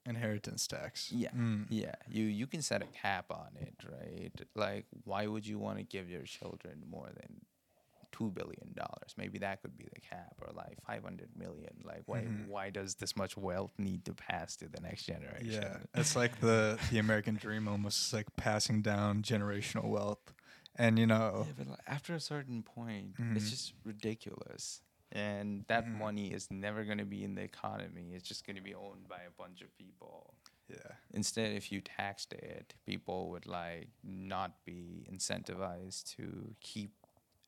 Inheritance 0.06 0.66
tax. 0.66 1.12
Yeah. 1.12 1.31
Mm. 1.36 1.66
Yeah, 1.68 1.94
you 2.09 2.24
you 2.24 2.47
can 2.47 2.62
set 2.62 2.82
a 2.82 2.86
cap 2.86 3.27
on 3.31 3.48
it, 3.60 3.74
right? 3.86 4.32
Like, 4.55 4.86
why 5.05 5.27
would 5.27 5.47
you 5.47 5.59
want 5.59 5.77
to 5.78 5.85
give 5.85 6.09
your 6.09 6.22
children 6.22 6.82
more 6.90 7.10
than 7.14 7.43
two 8.12 8.31
billion 8.31 8.72
dollars. 8.74 9.14
Maybe 9.16 9.39
that 9.39 9.62
could 9.62 9.77
be 9.77 9.85
the 9.94 10.01
cap, 10.01 10.35
or 10.40 10.52
like 10.52 10.78
five 10.86 11.02
hundred 11.02 11.31
million. 11.36 11.81
Like, 11.85 12.02
why 12.06 12.22
Mhm. 12.22 12.47
why 12.48 12.70
does 12.70 12.97
this 12.97 13.16
much 13.16 13.36
wealth 13.36 13.72
need 13.78 14.05
to 14.06 14.14
pass 14.14 14.56
to 14.56 14.68
the 14.68 14.81
next 14.81 15.05
generation? 15.05 15.62
Yeah, 15.62 15.78
it's 15.94 16.16
like 16.16 16.40
the 16.40 16.78
the 16.90 16.98
American 16.98 17.36
dream, 17.36 17.68
almost 17.68 18.12
like 18.12 18.35
passing 18.36 18.82
down 18.82 19.22
generational 19.22 19.85
wealth, 19.89 20.32
and 20.76 20.98
you 20.98 21.06
know, 21.06 21.44
Yeah, 21.47 21.52
but 21.59 21.66
like, 21.68 21.78
after 21.86 22.14
a 22.14 22.20
certain 22.20 22.62
point, 22.62 23.16
Mhm. 23.18 23.36
it's 23.36 23.51
just 23.51 23.74
ridiculous. 23.84 24.82
And 25.12 25.64
that 25.66 25.86
Mhm. 25.86 25.98
money 25.98 26.32
is 26.32 26.48
never 26.51 26.84
going 26.84 26.98
to 26.98 27.05
be 27.05 27.24
in 27.24 27.34
the 27.34 27.42
economy. 27.42 28.14
It's 28.14 28.26
just 28.28 28.47
going 28.47 28.56
to 28.56 28.62
be 28.62 28.74
owned 28.74 29.09
by 29.09 29.22
a 29.22 29.30
bunch 29.30 29.60
of 29.60 29.76
people. 29.76 30.34
yeah, 30.68 30.94
Instead, 31.12 31.51
if 31.56 31.72
you 31.72 31.80
taxed 31.80 32.32
it, 32.32 32.74
people 32.86 33.28
would 33.30 33.44
like 33.47 33.88
not 34.05 34.64
be 34.64 35.05
incentivized 35.10 36.14
to 36.14 36.55
keep 36.60 36.92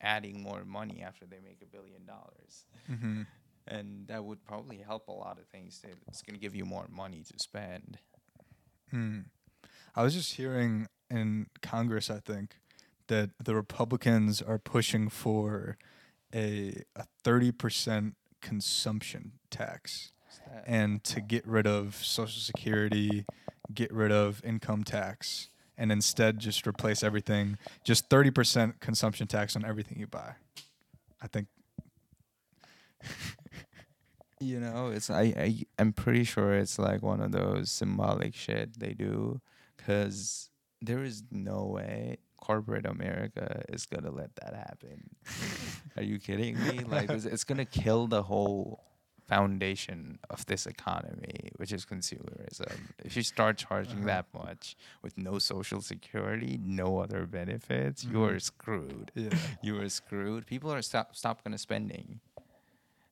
adding 0.01 0.41
more 0.43 0.65
money 0.65 1.01
after 1.01 1.25
they 1.25 1.39
make 1.39 1.61
a 1.61 1.65
billion 1.65 2.05
dollars. 2.05 2.65
hmm 2.85 3.23
And 3.65 4.07
that 4.09 4.25
would 4.25 4.43
probably 4.43 4.79
help 4.79 5.07
a 5.07 5.13
lot 5.13 5.39
of 5.39 5.47
things. 5.47 5.81
It- 5.85 6.03
It's 6.09 6.21
going 6.21 6.33
to 6.35 6.39
give 6.41 6.53
you 6.53 6.65
more 6.65 6.89
money 6.89 7.23
to 7.23 7.39
spend. 7.39 7.97
Mm. 8.91 9.29
I 9.95 10.03
was 10.03 10.13
just 10.13 10.33
hearing 10.33 10.87
in 11.09 11.47
Congress, 11.61 12.09
I 12.09 12.19
think, 12.19 12.57
that 13.07 13.31
the 13.43 13.55
Republicans 13.55 14.41
are 14.41 14.59
pushing 14.59 15.09
for 15.09 15.77
a 16.33 16.83
a 16.95 17.05
thirty 17.23 17.51
percent 17.51 18.15
consumption 18.41 19.33
tax. 19.49 20.11
And 20.65 21.03
to 21.05 21.21
get 21.21 21.47
rid 21.47 21.65
of 21.67 21.95
Social 21.95 22.41
Security, 22.41 23.25
get 23.73 23.91
rid 23.93 24.11
of 24.11 24.41
income 24.43 24.83
tax, 24.83 25.49
and 25.77 25.91
instead 25.91 26.39
just 26.39 26.67
replace 26.67 27.03
everything, 27.03 27.57
just 27.83 28.09
30% 28.09 28.79
consumption 28.79 29.27
tax 29.27 29.55
on 29.55 29.65
everything 29.65 29.99
you 29.99 30.07
buy. 30.07 30.35
I 31.21 31.27
think. 31.27 31.47
You 34.39 34.59
know, 34.59 34.89
it's 34.89 35.09
I, 35.09 35.21
I 35.21 35.63
I'm 35.79 35.93
pretty 35.93 36.25
sure 36.25 36.53
it's 36.53 36.77
like 36.77 37.01
one 37.01 37.21
of 37.21 37.31
those 37.31 37.71
symbolic 37.71 38.35
shit 38.35 38.77
they 38.77 38.91
do, 38.91 39.39
cause 39.77 40.49
there 40.81 41.01
is 41.01 41.23
no 41.31 41.63
way 41.63 42.17
corporate 42.47 42.85
America 42.85 43.47
is 43.75 43.85
gonna 43.85 44.11
let 44.21 44.31
that 44.41 44.53
happen. 44.67 44.97
Are 45.97 46.03
you 46.11 46.17
kidding 46.27 46.53
me? 46.67 46.75
Like 46.95 47.09
it's, 47.09 47.25
it's 47.33 47.45
gonna 47.49 47.65
kill 47.83 48.07
the 48.07 48.23
whole 48.31 48.83
foundation 49.29 50.19
of 50.29 50.45
this 50.51 50.63
economy, 50.75 51.39
which 51.59 51.71
is 51.77 51.85
consumerism. 51.85 52.75
If 53.07 53.15
you 53.17 53.23
start 53.23 53.53
charging 53.57 53.99
Uh-huh. 54.03 54.13
that 54.13 54.25
much 54.43 54.75
with 55.03 55.13
no 55.17 55.33
social 55.39 55.81
security, 55.93 56.53
no 56.81 56.87
other 57.03 57.21
benefits, 57.39 58.03
you 58.03 58.17
Mhm. 58.19 58.29
are 58.31 58.39
screwed 58.51 59.07
Yeah. 59.15 59.29
you 59.67 59.73
were 59.79 59.89
screwed. 60.01 60.41
People 60.53 60.69
are 60.75 60.81
stop 60.91 61.07
stop 61.21 61.35
gonna 61.43 61.57
spending, 61.69 62.07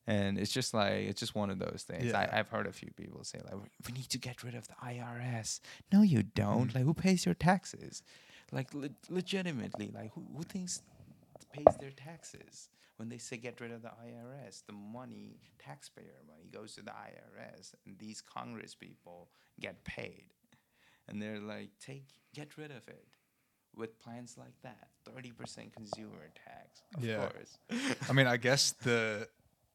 and 0.06 0.38
it's 0.42 0.52
just 0.58 0.70
like 0.74 1.00
it's 1.10 1.20
just 1.24 1.34
one 1.42 1.50
of 1.54 1.58
those 1.66 1.82
things. 1.90 2.04
Yeah. 2.06 2.20
I, 2.22 2.24
I've 2.38 2.50
heard 2.54 2.66
a 2.66 2.72
few 2.80 2.90
people 3.02 3.20
say 3.24 3.38
like, 3.48 3.54
"We 3.86 3.92
need 3.98 4.10
to 4.16 4.18
get 4.28 4.36
rid 4.46 4.54
of 4.60 4.64
the 4.70 4.74
IRS." 4.92 5.60
No, 5.94 6.02
you 6.14 6.22
don't. 6.42 6.68
Mhm. 6.68 6.74
Like, 6.74 6.84
who 6.88 6.94
pays 7.06 7.20
your 7.26 7.34
taxes? 7.50 8.02
Like, 8.52 8.72
le- 8.74 8.90
legitimately, 9.08 9.90
like, 9.94 10.12
who 10.14 10.24
who 10.36 10.42
thinks 10.42 10.82
pays 11.52 11.74
their 11.80 11.90
taxes 11.90 12.68
when 12.96 13.08
they 13.08 13.18
say 13.18 13.36
get 13.36 13.60
rid 13.60 13.72
of 13.72 13.82
the 13.82 13.88
IRS? 13.88 14.62
The 14.66 14.72
money, 14.74 15.40
taxpayer 15.58 16.20
money, 16.26 16.48
goes 16.52 16.74
to 16.76 16.82
the 16.82 16.90
IRS, 16.92 17.74
and 17.86 17.98
these 17.98 18.20
Congress 18.20 18.74
people 18.74 19.30
get 19.60 19.82
paid, 19.84 20.26
and 21.08 21.20
they're 21.20 21.40
like, 21.40 21.70
take 21.80 22.04
get 22.34 22.56
rid 22.58 22.70
of 22.70 22.86
it 22.88 23.08
with 23.74 23.98
plans 23.98 24.36
like 24.38 24.52
that 24.62 24.88
30% 25.08 25.72
consumer 25.72 26.30
tax 26.44 26.82
of 26.96 27.02
Yeah. 27.04 27.28
course 27.28 27.58
I 28.08 28.12
mean, 28.12 28.26
I 28.26 28.36
guess 28.36 28.72
the 28.72 29.28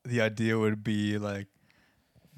the 0.04 0.22
idea 0.22 0.58
would 0.58 0.84
be 0.84 1.18
like 1.18 1.48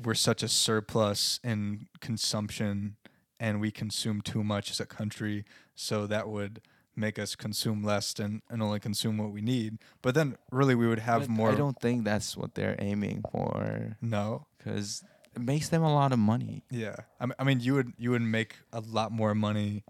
we're 0.02 0.14
such 0.14 0.41
a 0.44 0.48
surplus 0.48 1.40
in 1.44 1.88
consumption 1.99 2.95
and 3.40 3.60
we 3.60 3.72
consume 3.72 4.22
too 4.22 4.44
much 4.44 4.72
as 4.72 4.80
a 4.80 4.86
country, 4.86 5.44
so 5.81 6.06
that 6.07 6.27
would 6.27 6.61
make 6.95 7.18
us 7.18 7.34
consume 7.35 7.81
less 7.84 8.19
and, 8.19 8.41
and 8.49 8.61
only 8.61 8.80
consume 8.80 9.18
what 9.18 9.31
we 9.31 9.41
need. 9.41 9.77
But 10.01 10.14
then 10.15 10.35
really 10.51 10.76
we 10.76 10.85
would 10.88 10.99
have 10.99 11.22
But 11.22 11.30
more 11.30 11.51
i 11.51 11.56
don't 11.56 11.80
think 11.80 12.03
that's 12.03 12.35
what 12.35 12.56
they're 12.56 12.76
aiming 12.80 13.23
for 13.31 13.95
No. 14.01 14.47
because 14.57 15.03
it 15.35 15.41
makes 15.41 15.69
them 15.69 15.81
a 15.84 15.93
lot 15.93 16.11
of 16.11 16.19
money 16.19 16.64
Yeah, 16.69 16.95
I 17.22 17.26
mean, 17.27 17.35
I 17.39 17.43
mean, 17.45 17.60
you 17.61 17.73
would 17.76 17.93
you 17.97 18.11
would 18.11 18.22
make 18.39 18.51
a 18.73 18.81
lot 18.81 19.11
more 19.22 19.34
money 19.34 19.84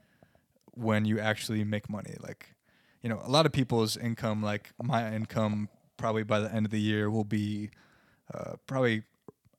when 0.76 1.06
you 1.06 1.20
actually 1.20 1.64
make 1.64 1.90
money. 1.90 2.16
Like, 2.20 2.54
you 3.02 3.10
know, 3.10 3.20
a 3.26 3.32
lot 3.36 3.46
of 3.48 3.52
people's 3.52 3.98
income, 3.98 4.44
like 4.44 4.70
my 4.82 5.02
income, 5.20 5.70
probably 5.98 6.24
by 6.24 6.40
the 6.40 6.54
end 6.54 6.66
of 6.68 6.72
the 6.72 6.80
year 6.92 7.10
will 7.10 7.26
be 7.42 7.72
uh, 8.34 8.54
probably 8.68 9.02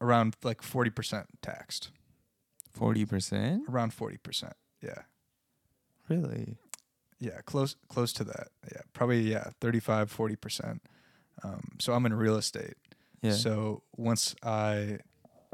around 0.01 0.37
like 0.45 0.63
forty 0.63 0.91
percent 0.91 1.27
taxed. 1.43 1.91
40% 2.79 3.69
Around 3.69 3.93
forty 3.93 4.17
percent. 4.17 4.55
Yeah, 4.81 5.03
really 6.11 6.57
yeah, 7.21 7.41
close 7.45 7.77
close 7.89 8.13
to 8.15 8.25
that. 8.25 8.49
Yeah, 8.73 8.81
probably 8.93 9.21
yeah, 9.21 9.51
35 9.61 10.11
40 10.11 10.37
percent. 10.37 10.83
Um, 11.43 11.61
so 11.79 11.93
I'm 11.93 12.05
in 12.07 12.15
real 12.15 12.37
estate. 12.37 12.75
yeah 13.23 13.33
So 13.33 13.83
once 13.97 14.35
I 14.43 14.99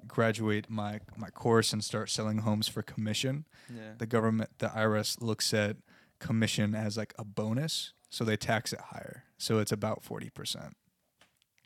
graduate 0.06 0.70
my 0.70 1.00
my 1.16 1.30
course 1.30 1.72
and 1.72 1.82
start 1.82 2.08
selling 2.10 2.38
homes 2.38 2.68
for 2.68 2.82
commission, 2.82 3.44
yeah 3.72 3.92
the 3.98 4.06
government, 4.06 4.50
the 4.58 4.68
IRS 4.68 5.20
looks 5.20 5.52
at 5.52 5.76
commission 6.18 6.74
as 6.74 6.96
like 6.96 7.12
a 7.18 7.24
bonus, 7.24 7.92
so 8.08 8.24
they 8.24 8.36
tax 8.36 8.72
it 8.72 8.80
higher. 8.80 9.24
So 9.38 9.58
it's 9.58 9.72
about 9.72 10.02
forty 10.04 10.30
percent. 10.30 10.76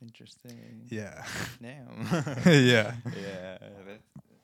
interesting 0.01 0.87
Yeah, 0.89 1.25
damn 1.63 2.07
yeah, 2.47 2.95
yeah 3.05 3.59
that, 3.87 4.01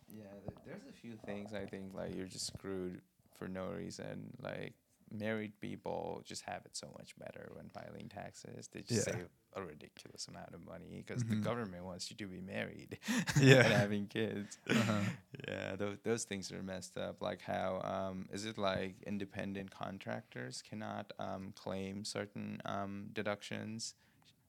yeah 0.08 0.24
there's 0.66 0.86
a 0.88 0.92
few 0.92 1.14
things 1.24 1.54
i 1.54 1.64
think 1.64 1.94
like 1.94 2.14
you're 2.14 2.26
just 2.26 2.46
screwed 2.46 3.00
for 3.38 3.48
no 3.48 3.66
reason 3.68 4.36
like 4.42 4.74
married 5.12 5.52
people 5.60 6.20
just 6.24 6.42
have 6.42 6.62
it 6.64 6.76
so 6.76 6.88
much 6.98 7.16
better 7.16 7.52
when 7.54 7.68
filing 7.68 8.08
taxes 8.08 8.68
they 8.72 8.80
just 8.80 9.06
Yeah. 9.06 9.14
save 9.14 9.28
a 9.54 9.62
ridiculous 9.62 10.26
amount 10.26 10.52
of 10.52 10.66
money 10.66 11.04
because 11.06 11.22
the 11.22 11.36
Mhm. 11.36 11.42
government 11.44 11.84
wants 11.84 12.10
you 12.10 12.16
to 12.16 12.26
be 12.26 12.40
married 12.40 12.98
Yeah. 13.40 13.64
and 13.64 13.72
having 13.72 14.06
kids 14.08 14.58
Uh-huh. 14.68 15.02
yeah 15.48 15.76
those, 15.76 15.98
those 16.02 16.24
things 16.24 16.50
are 16.50 16.62
messed 16.62 16.98
up 16.98 17.22
like 17.22 17.40
how 17.42 17.80
um, 17.82 18.28
is 18.32 18.44
it 18.44 18.58
like 18.58 18.96
independent 19.06 19.70
contractors 19.70 20.60
cannot 20.68 21.12
um, 21.20 21.52
claim 21.54 22.04
certain 22.04 22.60
um, 22.64 23.06
deductions 23.12 23.94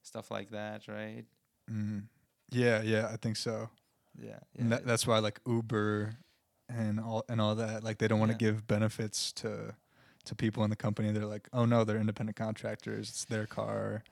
stuff 0.02 0.30
like 0.30 0.50
that 0.50 0.88
right 0.88 1.24
Mm. 1.70 2.04
yeah, 2.50 2.80
yeah. 2.82 3.08
I 3.12 3.16
think 3.18 3.36
so. 3.36 3.68
yeah, 4.18 4.38
yeah. 4.56 4.68
that, 4.70 4.86
that's 4.86 5.06
why 5.06 5.18
like 5.18 5.38
Uber 5.46 6.14
and 6.68 7.00
all 7.00 7.24
and 7.28 7.40
all 7.40 7.54
that, 7.56 7.82
like 7.84 7.98
they 7.98 8.08
don't 8.08 8.18
want 8.20 8.30
to 8.36 8.44
Yeah. 8.44 8.52
give 8.52 8.66
benefits 8.66 9.32
to 9.34 9.74
to 10.24 10.34
people 10.34 10.62
in 10.64 10.70
the 10.70 10.76
company. 10.76 11.10
They're 11.12 11.24
like, 11.24 11.48
oh 11.52 11.64
no, 11.64 11.84
they're 11.84 11.98
independent 11.98 12.36
contractors. 12.36 13.08
It's 13.08 13.24
their 13.24 13.46
car, 13.46 14.02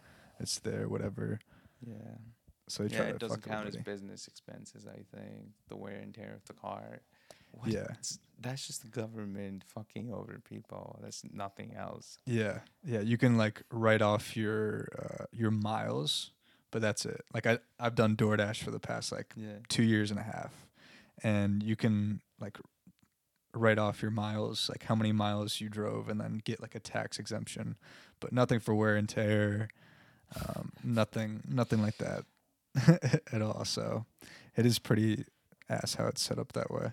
it's 0.41 0.59
their 0.59 0.89
whatever. 0.89 1.39
yeah 1.87 1.95
So 2.69 2.83
they 2.85 2.91
yeah, 2.91 2.99
try 2.99 3.07
it 3.09 3.13
to 3.15 3.19
doesn't 3.19 3.43
fuck 3.43 3.51
count 3.51 3.69
as 3.69 3.77
business 3.77 4.27
expenses. 4.27 4.87
I 4.87 5.05
think 5.17 5.51
the 5.69 5.77
wear 5.77 5.97
and 5.97 6.15
tear 6.15 6.33
of 6.35 6.45
the 6.47 6.55
car. 6.55 7.01
What? 7.53 7.69
Yeah. 7.69 7.83
It's- 7.85 8.19
that's 8.39 8.67
just 8.67 8.83
the 8.83 8.89
government 8.89 9.65
fucking 9.65 10.13
over 10.13 10.43
people. 10.47 10.99
That's 11.03 11.23
nothing 11.33 11.75
else. 11.75 12.19
Yeah, 12.27 12.61
yeah. 12.85 13.01
You 13.01 13.17
can 13.17 13.39
like 13.39 13.63
write 13.71 14.03
off 14.03 14.37
your 14.37 14.89
uh, 14.99 15.25
your 15.33 15.51
miles, 15.51 16.33
but 16.71 16.83
that's 16.83 17.07
it. 17.07 17.25
Like 17.33 17.47
I 17.47 17.61
I've 17.81 17.95
done 17.95 18.15
DoorDash 18.15 18.63
for 18.63 18.71
the 18.71 18.79
past 18.79 19.11
like 19.11 19.33
Yeah, 19.39 19.61
two 19.71 19.85
years 19.85 20.11
and 20.11 20.21
a 20.21 20.23
half, 20.23 20.53
and 21.23 21.63
you 21.63 21.77
can 21.77 22.21
like 22.41 22.59
write 23.55 23.79
off 23.79 24.03
your 24.03 24.11
miles, 24.11 24.69
like 24.69 24.85
how 24.85 24.95
many 24.95 25.13
miles 25.13 25.61
you 25.61 25.69
drove, 25.69 26.09
and 26.09 26.21
then 26.21 26.41
get 26.45 26.61
like 26.61 26.75
a 26.75 26.81
tax 26.81 27.19
exemption, 27.19 27.77
but 28.21 28.33
nothing 28.33 28.61
for 28.61 28.75
wear 28.75 28.97
and 28.97 29.09
tear, 29.09 29.69
um, 30.37 30.73
nothing 30.83 31.43
nothing 31.49 31.83
like 31.83 31.97
that 31.99 32.25
at 33.33 33.43
all. 33.43 33.65
So 33.65 34.07
it 34.57 34.67
is 34.67 34.79
pretty 34.79 35.25
ass 35.69 35.95
how 35.95 36.07
it's 36.07 36.23
set 36.23 36.39
up 36.39 36.53
that 36.53 36.71
way. 36.71 36.93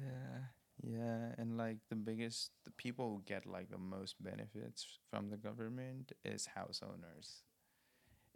yeah, 0.00 0.38
yeah. 0.82 1.32
And 1.38 1.56
like 1.56 1.78
the 1.88 1.96
biggest, 1.96 2.50
the 2.64 2.70
people 2.72 3.10
who 3.10 3.22
get 3.26 3.46
like 3.46 3.70
the 3.70 3.78
most 3.78 4.22
benefits 4.22 4.86
from 5.10 5.30
the 5.30 5.36
government 5.36 6.12
is 6.24 6.46
house 6.46 6.80
owners. 6.82 7.42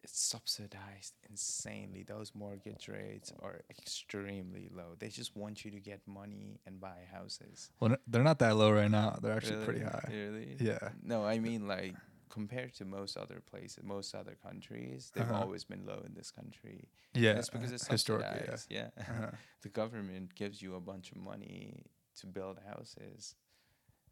It's 0.03 0.19
subsidized 0.19 1.15
insanely. 1.29 2.03
Those 2.03 2.33
mortgage 2.35 2.89
rates 2.89 3.33
are 3.43 3.61
extremely 3.69 4.69
low. 4.75 4.95
They 4.99 5.09
just 5.09 5.37
want 5.37 5.65
you 5.65 5.71
to 5.73 5.81
get 5.81 6.01
money 6.07 6.61
and 6.67 6.81
buy 6.81 7.01
houses. 7.13 7.71
Well, 7.81 7.97
they're 8.07 8.23
not 8.25 8.39
that 8.39 8.57
low 8.57 8.73
right 8.73 8.91
now. 8.91 9.19
They're 9.21 9.33
actually 9.37 9.65
pretty 9.65 9.81
high. 9.81 10.09
Really? 10.09 10.57
Yeah. 10.59 10.89
No, 11.03 11.25
I 11.25 11.39
mean 11.39 11.69
like 11.69 11.95
compared 12.31 12.73
to 12.77 12.85
most 12.85 13.17
other 13.17 13.43
places, 13.51 13.83
most 13.83 14.15
other 14.15 14.37
countries, 14.43 15.11
they've 15.15 15.25
Uh-huh. 15.25 15.43
always 15.43 15.65
been 15.65 15.85
low 15.85 16.01
in 16.07 16.15
this 16.15 16.31
country. 16.31 16.89
Yeah, 17.13 17.35
That's 17.35 17.51
because 17.51 17.73
it's 17.73 17.87
historically, 17.89 18.47
yeah. 18.71 18.91
Yeah. 18.97 19.03
Uh-huh. 19.03 19.31
the 19.63 19.69
government 19.69 20.35
gives 20.35 20.63
you 20.63 20.77
a 20.77 20.81
bunch 20.81 21.11
of 21.13 21.19
money 21.19 21.85
to 22.21 22.27
build 22.27 22.59
houses, 22.73 23.35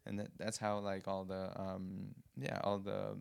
and 0.05 0.19
that 0.19 0.31
that's 0.37 0.57
how 0.57 0.79
like 0.79 1.07
all 1.07 1.23
the 1.25 1.51
um 1.59 2.13
yeah 2.37 2.59
all 2.63 2.79
the 2.79 3.17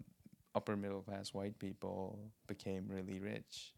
upper 0.54 0.76
middle 0.76 1.02
class 1.02 1.32
white 1.34 1.58
people 1.58 2.18
became 2.46 2.88
really 2.88 3.18
rich 3.20 3.74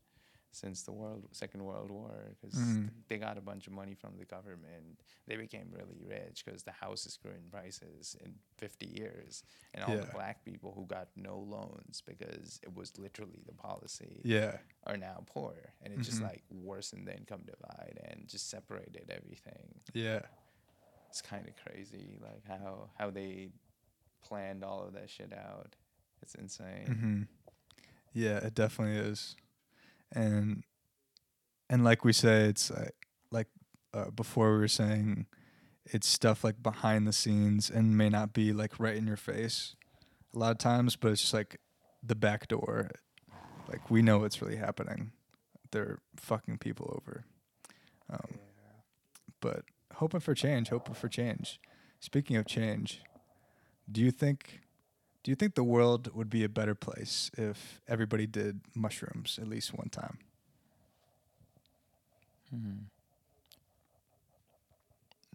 since 0.52 0.82
the 0.82 0.90
world 0.90 1.28
Second 1.30 1.64
World 1.64 1.92
War 1.92 2.34
because 2.34 2.58
Mhm. 2.58 2.90
they 3.06 3.18
got 3.18 3.38
a 3.38 3.40
bunch 3.40 3.68
of 3.68 3.72
money 3.72 3.94
from 3.94 4.16
the 4.16 4.24
government. 4.24 5.00
They 5.28 5.36
became 5.36 5.70
really 5.70 6.00
rich 6.02 6.44
because 6.44 6.64
the 6.64 6.72
houses 6.72 7.16
grew 7.16 7.30
in 7.30 7.48
prices 7.50 8.16
in 8.20 8.36
50 8.56 8.86
years, 8.86 9.44
and 9.72 9.84
all 9.84 9.96
the 9.96 10.10
black 10.12 10.44
people 10.44 10.72
who 10.72 10.86
got 10.86 11.16
no 11.16 11.38
loans 11.38 12.00
because 12.04 12.58
it 12.64 12.74
was 12.74 12.98
literally 12.98 13.42
the 13.46 13.52
policy 13.52 14.22
Yeah. 14.24 14.58
are 14.88 14.96
now 14.96 15.22
poor, 15.26 15.54
and 15.82 15.92
it 15.94 16.00
just 16.00 16.18
Mhm. 16.18 16.24
like 16.30 16.44
worsened 16.50 17.06
the 17.06 17.16
income 17.16 17.44
divide 17.44 18.00
and 18.02 18.26
just 18.28 18.48
separated 18.48 19.08
everything. 19.08 19.80
Yeah. 19.94 20.26
It's 21.10 21.22
kind 21.22 21.46
of 21.46 21.54
crazy, 21.56 22.18
like 22.20 22.42
how 22.44 22.90
how 22.98 23.10
they 23.10 23.52
planned 24.20 24.64
all 24.64 24.82
of 24.82 24.94
that 24.94 25.08
shit 25.10 25.32
out. 25.32 25.76
It's 26.22 26.34
insane. 26.34 26.86
hmm 26.86 27.22
Yeah, 28.18 28.38
it 28.38 28.54
definitely 28.54 28.96
is, 28.96 29.36
and 30.12 30.64
and 31.68 31.84
like 31.84 32.04
we 32.04 32.12
say, 32.12 32.44
it's 32.44 32.70
like 32.70 32.94
like 33.30 33.48
uh, 33.94 34.10
before 34.10 34.52
we 34.52 34.58
were 34.58 34.68
saying, 34.68 35.26
it's 35.86 36.08
stuff 36.08 36.44
like 36.44 36.62
behind 36.62 37.06
the 37.06 37.12
scenes 37.12 37.70
and 37.70 37.96
may 37.96 38.08
not 38.08 38.32
be 38.32 38.52
like 38.52 38.78
right 38.78 38.96
in 38.96 39.06
your 39.06 39.16
face 39.16 39.76
a 40.34 40.38
lot 40.38 40.52
of 40.52 40.58
times, 40.58 40.96
but 40.96 41.12
it's 41.12 41.20
just 41.22 41.34
like 41.34 41.60
the 42.02 42.14
back 42.14 42.48
door. 42.48 42.90
Like 43.68 43.90
we 43.90 44.02
know 44.02 44.18
what's 44.18 44.42
really 44.42 44.56
happening. 44.56 45.12
They're 45.70 45.98
fucking 46.16 46.58
people 46.58 47.00
over. 47.00 47.24
Um, 48.12 48.38
but 49.40 49.62
hoping 49.94 50.20
for 50.20 50.34
change, 50.34 50.68
hoping 50.70 50.94
for 50.94 51.08
change. 51.08 51.60
Speaking 52.00 52.36
of 52.36 52.46
change, 52.46 53.02
do 53.90 54.00
you 54.00 54.10
think 54.10 54.60
do 55.22 55.30
you 55.30 55.34
think 55.36 55.54
the 55.54 55.64
world 55.64 56.14
would 56.14 56.30
be 56.30 56.44
a 56.44 56.48
better 56.48 56.74
place 56.74 57.30
if 57.36 57.80
everybody 57.86 58.26
did 58.26 58.60
mushrooms 58.74 59.38
at 59.40 59.48
least 59.48 59.74
one 59.74 59.88
time? 59.90 60.18
Hmm. 62.50 62.78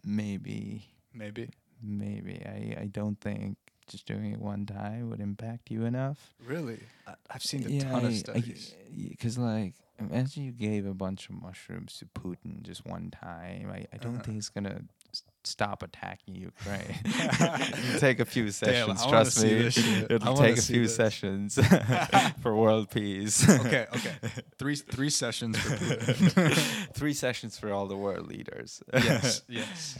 Maybe, 0.04 0.86
Maybe. 1.14 1.50
maybe. 1.82 2.40
I 2.46 2.82
I 2.82 2.86
don't 2.86 3.20
think 3.20 3.56
just 3.88 4.06
doing 4.06 4.32
it 4.32 4.40
one 4.40 4.66
time 4.66 5.10
would 5.10 5.20
impact 5.20 5.70
you 5.70 5.84
enough. 5.84 6.34
Really? 6.44 6.78
I, 7.06 7.14
I've 7.30 7.42
seen 7.42 7.64
a 7.66 7.80
ton 7.80 8.04
of 8.04 8.14
studies. 8.14 8.74
Because 8.94 9.38
like, 9.38 9.74
imagine 9.98 10.44
you 10.44 10.52
gave 10.52 10.86
a 10.86 10.94
bunch 10.94 11.28
of 11.28 11.40
mushrooms 11.40 11.98
to 11.98 12.06
Putin 12.06 12.62
just 12.62 12.84
one 12.86 13.10
time. 13.10 13.70
I, 13.72 13.86
I 13.92 13.96
don't 13.98 14.14
Uh-huh. 14.16 14.22
think 14.24 14.38
it's 14.38 14.48
gonna 14.48 14.82
s- 15.05 15.05
stop 15.46 15.82
attacking 15.82 16.34
Ukraine. 16.34 16.94
Take 17.98 18.20
a 18.20 18.24
few 18.24 18.50
sessions. 18.50 19.04
Trust 19.06 19.42
me. 19.42 19.54
this 19.54 19.74
shit. 19.74 20.10
I 20.10 20.14
It'll 20.14 20.36
take 20.36 20.58
a 20.58 20.62
few 20.62 20.82
this. 20.82 20.96
sessions 20.96 21.58
for 22.42 22.54
world 22.56 22.90
peace. 22.90 23.48
okay, 23.48 23.86
okay. 23.94 24.14
Three 24.58 24.76
three 24.76 25.10
sessions 25.10 25.58
for. 25.58 25.76
Three 26.94 27.14
sessions 27.14 27.58
for 27.58 27.72
all 27.72 27.86
the 27.86 27.96
world 27.96 28.26
leaders. 28.26 28.82
yes, 28.92 29.42
yes. 29.48 29.98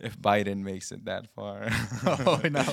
If 0.00 0.18
Biden 0.18 0.58
makes 0.62 0.92
it 0.92 1.04
that 1.06 1.28
far. 1.34 1.68
Oh, 2.06 2.40
no. 2.50 2.64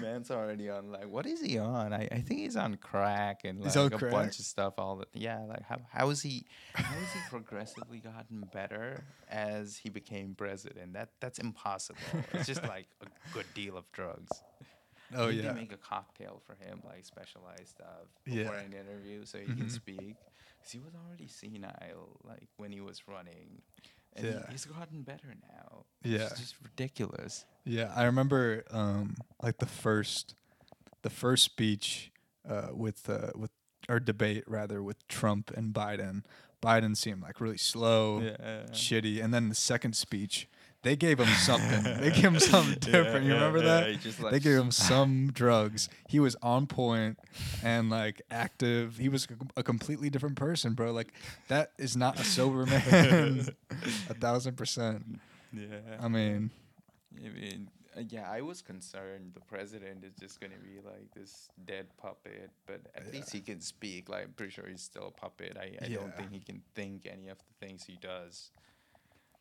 Man's 0.00 0.30
already 0.30 0.68
on 0.70 0.90
like 0.90 1.08
what 1.08 1.26
is 1.26 1.40
he 1.42 1.58
on? 1.58 1.92
I, 1.92 2.08
I 2.10 2.20
think 2.20 2.40
he's 2.40 2.56
on 2.56 2.76
crack 2.76 3.42
and 3.44 3.62
like 3.62 3.74
a 3.76 3.90
crack? 3.90 4.10
bunch 4.12 4.38
of 4.38 4.44
stuff 4.44 4.74
all 4.78 4.96
the 4.96 5.06
yeah, 5.14 5.40
like 5.40 5.62
how 5.62 5.78
how 5.90 6.10
is 6.10 6.22
he 6.22 6.44
how 6.74 6.82
has 6.94 7.12
he 7.12 7.20
progressively 7.30 7.98
gotten 7.98 8.42
better 8.52 9.02
as 9.28 9.76
he 9.76 9.88
became 9.90 10.34
president? 10.34 10.92
That 10.94 11.10
that's 11.20 11.38
impossible. 11.38 12.00
It's 12.34 12.46
just 12.46 12.62
like 12.62 12.86
a 13.02 13.06
good 13.32 13.46
deal 13.54 13.76
of 13.76 13.90
drugs. 13.92 14.30
Oh 15.14 15.28
Maybe 15.28 15.42
yeah. 15.42 15.52
make 15.52 15.72
a 15.72 15.76
cocktail 15.76 16.42
for 16.46 16.54
him, 16.54 16.80
like 16.84 17.04
specialized 17.04 17.68
stuff 17.68 18.08
Yeah. 18.26 18.44
before 18.44 18.56
an 18.56 18.72
interview 18.72 19.24
so 19.24 19.38
he 19.38 19.46
can 19.46 19.66
Mhm. 19.66 19.70
speak. 19.70 20.16
'Cause 20.62 20.72
he 20.72 20.80
was 20.80 20.94
already 20.96 21.28
senile, 21.28 22.18
like 22.24 22.48
when 22.56 22.72
he 22.72 22.80
was 22.80 23.06
running. 23.06 23.62
And 24.16 24.26
he- 24.26 24.32
Yeah. 24.32 24.50
he's 24.50 24.64
gotten 24.64 25.02
better 25.02 25.34
now. 25.48 25.84
Yeah. 26.02 26.26
It's 26.26 26.40
just 26.40 26.54
ridiculous. 26.62 27.44
Yeah, 27.64 27.92
I 27.94 28.04
remember 28.04 28.64
um, 28.70 29.16
like 29.42 29.58
the 29.58 29.66
first, 29.66 30.34
the 31.02 31.10
first 31.10 31.44
speech 31.44 32.12
uh, 32.48 32.68
with 32.72 33.08
uh, 33.10 33.30
with 33.34 33.50
or 33.88 33.98
debate 34.00 34.44
rather 34.46 34.82
with 34.82 35.06
Trump 35.08 35.50
and 35.56 35.72
Biden. 35.74 36.22
Biden 36.62 36.96
seemed 36.96 37.22
like 37.22 37.40
really 37.40 37.58
slow, 37.58 38.20
Yeah. 38.20 38.62
shitty, 38.72 39.22
and 39.22 39.32
then 39.34 39.48
the 39.48 39.54
second 39.54 39.94
speech, 39.96 40.48
they 40.86 40.94
gave 40.94 41.18
him 41.18 41.26
something. 41.26 41.82
they 42.00 42.10
gave 42.10 42.24
him 42.24 42.38
something 42.38 42.78
different. 42.78 43.26
you 43.26 43.34
remember 43.34 43.60
that? 43.62 43.90
he 43.90 43.96
just, 43.96 44.20
they 44.30 44.38
gave 44.38 44.56
him 44.56 44.70
some 44.70 45.32
drugs. 45.32 45.88
He 46.08 46.20
was 46.20 46.36
on 46.42 46.66
point 46.66 47.18
and 47.62 47.90
like 47.90 48.22
active. 48.30 48.96
He 48.96 49.08
was 49.08 49.26
a 49.56 49.62
completely 49.64 50.10
different 50.10 50.36
person, 50.36 50.74
bro. 50.74 50.92
Like 50.92 51.12
that 51.48 51.72
is 51.76 51.96
not 51.96 52.20
a 52.20 52.24
sober 52.24 52.66
man. 52.66 53.48
a 54.08 54.14
thousand 54.14 54.56
percent. 54.56 55.20
Yeah. 55.52 55.66
I 56.00 56.06
mean, 56.06 56.50
I 57.24 57.28
mean, 57.30 57.68
uh, 57.96 58.02
yeah, 58.08 58.30
I 58.30 58.42
was 58.42 58.62
concerned 58.62 59.32
the 59.34 59.40
president 59.40 60.04
is 60.04 60.14
just 60.14 60.40
gonna 60.40 60.54
be 60.62 60.80
like 60.84 61.10
this 61.14 61.48
dead 61.64 61.86
puppet, 61.96 62.50
but 62.66 62.80
at 62.94 63.12
least 63.12 63.32
he 63.32 63.40
can 63.40 63.60
speak. 63.60 64.08
Like, 64.08 64.24
I'm 64.24 64.32
pretty 64.32 64.52
sure 64.52 64.66
he's 64.68 64.82
still 64.82 65.08
a 65.08 65.20
puppet. 65.20 65.56
I, 65.58 65.84
I 65.84 65.88
don't 65.88 66.16
think 66.16 66.30
he 66.30 66.40
can 66.40 66.62
think 66.74 67.08
any 67.10 67.28
of 67.28 67.38
the 67.38 67.66
things 67.66 67.84
he 67.84 67.98
does. 68.00 68.52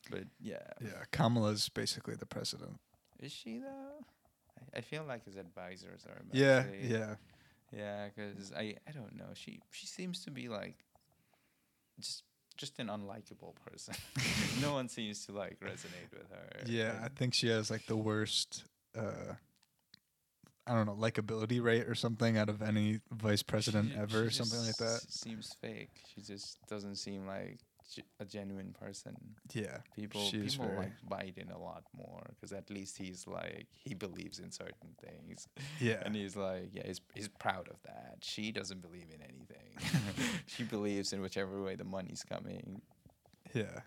But 0.09 0.23
yeah, 0.41 0.57
yeah, 0.81 1.03
Kamala's 1.11 1.69
basically 1.69 2.15
the 2.15 2.25
president. 2.25 2.79
is 3.19 3.31
she 3.31 3.57
though? 3.59 4.05
I, 4.57 4.77
I 4.79 4.81
feel 4.81 5.03
like 5.07 5.25
his 5.25 5.35
advisors 5.37 6.05
are. 6.05 6.21
Yeah, 6.31 6.61
mostly- 6.63 6.87
yeah. 6.91 7.15
yeah. 7.75 8.07
Because 8.15 8.51
I, 8.53 8.75
I 8.87 8.91
don't 8.91 9.15
know. 9.17 9.25
She, 9.33 9.59
she 9.71 9.87
seems 9.87 10.23
to 10.25 10.31
be 10.31 10.47
like, 10.47 10.75
just, 11.99 12.23
just 12.57 12.79
an 12.79 12.87
unlikable 12.87 13.53
person. 13.69 13.95
no 14.61 14.73
one 14.73 14.87
seems 14.89 15.25
to 15.25 15.31
like 15.33 15.59
resonate 15.59 16.11
with 16.13 16.29
her. 16.29 16.49
Yeah, 16.65 16.93
I 17.03 17.09
think 17.09 17.33
she 17.33 17.47
has 17.49 17.69
like 17.71 17.85
the 17.87 17.97
worst 17.97 18.63
uh 18.97 19.33
I 20.67 20.73
don't 20.73 20.87
know, 20.87 20.95
likability 20.95 21.61
rate 21.61 21.87
or 21.87 21.93
something 21.93 22.37
out 22.39 22.49
of 22.49 22.63
any 22.63 22.99
vice 23.11 23.43
president 23.43 23.91
She- 23.91 23.99
ever 23.99 24.23
or 24.23 24.29
she 24.31 24.37
something 24.37 24.65
like 24.65 24.77
that. 24.77 25.01
Seems 25.09 25.53
fake. 25.61 25.91
She 26.13 26.21
just 26.21 26.57
doesn't 26.67 26.95
seem 26.95 27.27
like 27.27 27.59
ge- 27.93 28.03
a 28.19 28.25
genuine 28.25 28.73
person. 28.73 29.15
Yeah. 29.53 29.77
People 29.95 30.29
people 30.31 30.65
very- 30.67 30.77
like 30.77 30.93
Biden 31.09 31.53
a 31.53 31.57
lot 31.57 31.83
more 31.95 32.23
because 32.29 32.51
at 32.53 32.69
least 32.69 32.97
he's 32.97 33.25
like 33.27 33.67
he 33.83 33.93
believes 33.93 34.39
in 34.39 34.51
certain 34.51 34.95
things, 35.01 35.47
Yeah. 35.79 36.01
and 36.05 36.15
he's 36.15 36.35
like 36.35 36.69
yeah 36.73 36.85
he's 36.87 37.01
he's 37.13 37.27
proud 37.27 37.67
of 37.67 37.81
that. 37.83 38.17
She 38.21 38.51
doesn't 38.51 38.81
believe 38.81 39.07
in 39.13 39.21
anything. 39.21 39.69
she 40.47 40.63
believes 40.63 41.13
in 41.13 41.21
whichever 41.21 41.61
way 41.61 41.75
the 41.75 41.83
money's 41.83 42.23
coming. 42.23 42.81
Yeah. 43.53 43.81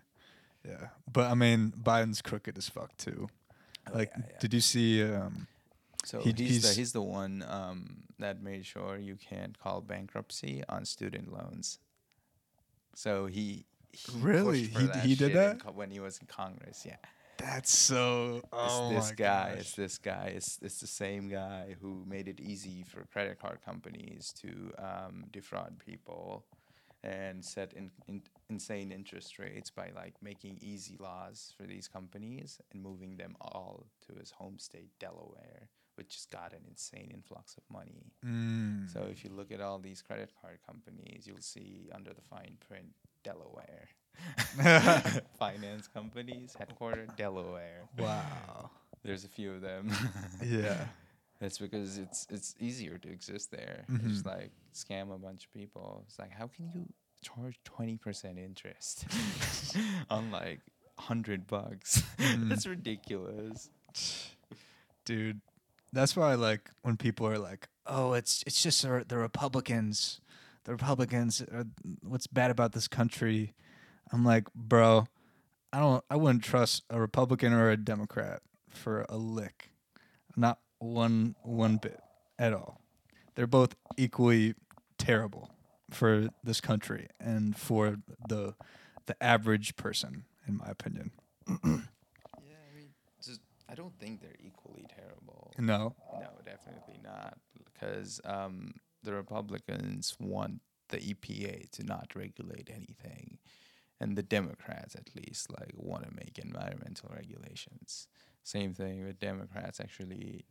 Yeah. 0.65 0.89
But 1.11 1.31
I 1.31 1.35
mean, 1.35 1.71
Biden's 1.71 2.21
crooked 2.21 2.57
as 2.57 2.67
fuck 2.69 2.95
too. 2.97 3.27
Oh, 3.87 3.97
Like 3.97 4.11
yeah, 4.15 4.23
yeah. 4.29 4.37
did 4.39 4.53
you 4.53 4.61
see 4.61 5.03
um 5.03 5.47
So 6.05 6.19
He- 6.21 6.31
he's, 6.31 6.61
the 6.61 6.67
he's- 6.67 6.75
he's 6.77 6.91
the 6.93 7.01
one 7.01 7.43
um, 7.47 8.03
that 8.19 8.41
made 8.41 8.65
sure 8.65 8.97
you 8.97 9.15
can't 9.15 9.57
call 9.59 9.81
bankruptcy 9.81 10.63
on 10.69 10.85
student 10.85 11.31
loans. 11.31 11.79
So 12.95 13.27
he, 13.27 13.65
he 13.91 14.19
Really? 14.19 14.63
He- 14.63 14.85
that 14.87 15.05
he 15.05 15.15
did 15.15 15.33
that? 15.33 15.59
co- 15.63 15.71
when 15.71 15.91
he 15.91 15.99
was 15.99 16.17
in 16.19 16.27
Congress. 16.27 16.83
Yeah, 16.85 16.97
that's 17.37 17.71
so 17.75 18.41
oh 18.53 18.91
it's 18.95 19.07
this 19.07 19.11
guy. 19.15 19.49
gosh. 19.51 19.59
It's 19.59 19.73
this 19.75 19.97
guy. 19.97 20.33
It's 20.35 20.59
it's 20.61 20.79
the 20.79 20.87
same 20.87 21.29
guy 21.29 21.75
who 21.81 22.03
made 22.07 22.27
it 22.27 22.39
easy 22.39 22.83
for 22.83 23.03
credit 23.13 23.39
card 23.39 23.59
companies 23.65 24.33
to 24.41 24.71
um, 24.77 25.25
defraud 25.31 25.79
people 25.85 26.45
and 27.01 27.43
set 27.45 27.71
in, 27.73 27.89
in, 28.09 28.21
insane 28.49 28.91
interest 28.91 29.39
rates 29.39 29.69
by 29.69 29.89
like 29.95 30.15
making 30.21 30.57
easy 30.61 30.97
laws 30.99 31.53
for 31.55 31.63
these 31.63 31.87
companies 31.87 32.59
and 32.73 32.83
moving 32.83 33.15
them 33.15 33.37
all 33.39 33.85
to 34.05 34.19
his 34.19 34.31
home 34.31 34.59
state, 34.59 34.89
Delaware, 34.99 35.69
which 35.95 36.15
has 36.15 36.25
got 36.25 36.51
an 36.51 36.59
insane 36.67 37.09
influx 37.13 37.55
of 37.55 37.63
money. 37.73 38.11
Mm. 38.25 38.91
So 38.91 39.07
if 39.09 39.23
you 39.23 39.29
look 39.33 39.49
at 39.49 39.61
all 39.61 39.79
these 39.79 40.01
credit 40.01 40.31
card 40.41 40.59
companies, 40.67 41.23
you'll 41.25 41.37
see 41.39 41.87
under 41.95 42.13
the 42.13 42.21
fine 42.21 42.57
print 42.67 42.91
Delaware. 43.23 43.87
Finance 45.39 45.87
companies 45.87 46.55
headquartered 46.59 47.15
Delaware. 47.15 47.87
wow. 47.97 48.69
There's 49.03 49.23
a 49.23 49.29
few 49.29 49.53
of 49.53 49.61
them. 49.61 49.91
Yeah. 50.43 50.85
That's 51.39 51.57
because 51.57 51.97
it's 51.97 52.27
it's 52.29 52.53
easier 52.59 52.97
to 52.97 53.09
exist 53.09 53.49
there. 53.51 53.85
Mhm. 53.89 54.09
Just 54.09 54.25
like 54.25 54.51
scam 54.73 55.15
a 55.15 55.17
bunch 55.17 55.45
of 55.45 55.53
people. 55.53 56.03
It's 56.05 56.19
like 56.19 56.31
how 56.31 56.47
can 56.47 56.67
you 56.69 56.85
charge 57.21 57.59
twenty 57.63 57.95
percent 57.95 58.37
interest 58.37 59.05
on 60.09 60.31
like 60.31 60.59
hundred 60.97 61.47
bucks? 61.47 62.03
Mhm. 62.17 62.49
That's 62.49 62.67
ridiculous. 62.67 63.69
dude 65.05 65.39
that's 65.93 66.15
why 66.15 66.31
I 66.31 66.35
like 66.35 66.69
when 66.83 66.97
people 66.97 67.25
are 67.25 67.39
like 67.39 67.67
oh 67.87 68.13
it's 68.13 68.43
it's 68.45 68.61
just 68.61 68.81
the 68.83 69.17
republicans 69.17 70.19
the 70.69 70.73
republicans 70.73 71.41
are 71.41 71.65
what's 72.03 72.27
bad 72.27 72.51
about 72.51 72.73
this 72.73 72.87
country 72.87 73.55
i'm 74.13 74.23
like 74.23 74.45
bro 74.53 75.07
i 75.73 75.79
don't 75.79 76.03
i 76.09 76.15
wouldn't 76.15 76.43
trust 76.43 76.83
a 76.91 76.99
republican 76.99 77.53
or 77.53 77.69
a 77.71 77.77
democrat 77.77 78.41
for 78.69 79.05
a 79.09 79.17
lick 79.17 79.71
not 80.35 80.59
one 80.77 81.35
one 81.41 81.77
bit 81.77 81.99
at 82.37 82.53
all 82.53 82.79
they're 83.35 83.47
both 83.47 83.75
equally 83.97 84.53
terrible 84.97 85.49
for 85.89 86.29
this 86.43 86.61
country 86.61 87.07
and 87.19 87.57
for 87.57 87.97
the 88.27 88.53
the 89.09 89.23
average 89.23 89.75
person, 89.75 90.25
in 90.47 90.57
my 90.57 90.67
opinion. 90.67 91.11
Yeah, 92.41 92.55
I 92.71 92.77
mean, 92.77 92.89
just 93.25 93.41
I 93.67 93.73
don't 93.73 93.97
think 93.99 94.21
they're 94.21 94.35
equally 94.39 94.85
terrible. 94.95 95.51
No. 95.57 95.95
No, 96.13 96.29
definitely 96.45 96.99
not. 97.03 97.37
Because 97.73 98.21
um, 98.23 98.75
the 99.03 99.13
Republicans 99.13 100.15
want 100.19 100.61
the 100.89 100.97
EPA 100.97 101.69
to 101.71 101.83
not 101.83 102.11
regulate 102.15 102.69
anything, 102.73 103.37
and 103.99 104.17
the 104.17 104.23
Democrats, 104.23 104.95
at 104.95 105.09
least, 105.15 105.51
like 105.51 105.71
want 105.75 106.03
to 106.05 106.15
make 106.15 106.39
environmental 106.39 107.09
regulations. 107.13 108.07
Same 108.43 108.73
thing 108.73 109.05
with 109.05 109.19
Democrats. 109.19 109.79
Actually, 109.79 110.45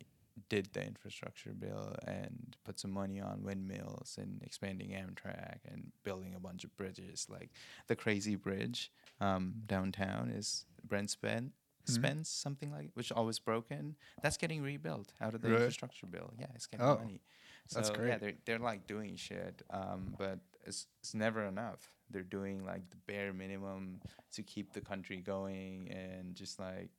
did 0.47 0.69
the 0.71 0.85
infrastructure 0.85 1.51
bill 1.51 1.95
and 2.07 2.55
put 2.63 2.79
some 2.79 2.91
money 2.91 3.19
on 3.19 3.43
windmills 3.43 4.17
and 4.17 4.41
expanding 4.41 4.91
Amtrak 4.91 5.57
and 5.69 5.91
building 6.03 6.33
a 6.33 6.39
bunch 6.39 6.63
of 6.63 6.75
bridges. 6.77 7.27
Like 7.29 7.49
the 7.87 7.95
crazy 7.95 8.35
bridge 8.37 8.89
um, 9.19 9.55
downtown 9.67 10.29
is 10.29 10.65
Brent 10.87 11.09
Spence. 11.09 11.51
Mhm. 11.87 11.93
Spence, 11.93 12.29
something 12.29 12.71
like 12.71 12.91
which 12.93 13.11
always 13.11 13.39
broken. 13.39 13.95
That's 14.21 14.37
getting 14.37 14.61
rebuilt 14.61 15.11
out 15.19 15.33
of 15.33 15.41
the 15.41 15.47
Really? 15.49 15.61
infrastructure 15.61 16.05
bill. 16.05 16.33
Yeah, 16.39 16.47
it's 16.55 16.67
getting 16.67 16.85
Oh, 16.85 16.97
money. 16.99 17.21
That's 17.75 17.89
so, 17.89 17.93
Yeah, 18.03 18.17
they're 18.17 18.33
they're 18.45 18.59
like 18.59 18.87
doing 18.87 19.15
shit, 19.15 19.61
um, 19.69 20.13
but 20.17 20.39
it's 20.65 20.87
it's 21.01 21.13
never 21.13 21.43
enough. 21.45 21.91
They're 22.11 22.23
doing 22.23 22.65
like 22.65 22.89
the 22.89 22.97
bare 23.07 23.33
minimum 23.33 24.01
to 24.33 24.43
keep 24.43 24.73
the 24.73 24.81
country 24.81 25.17
going 25.17 25.89
and 25.91 26.35
just 26.35 26.59
like 26.59 26.89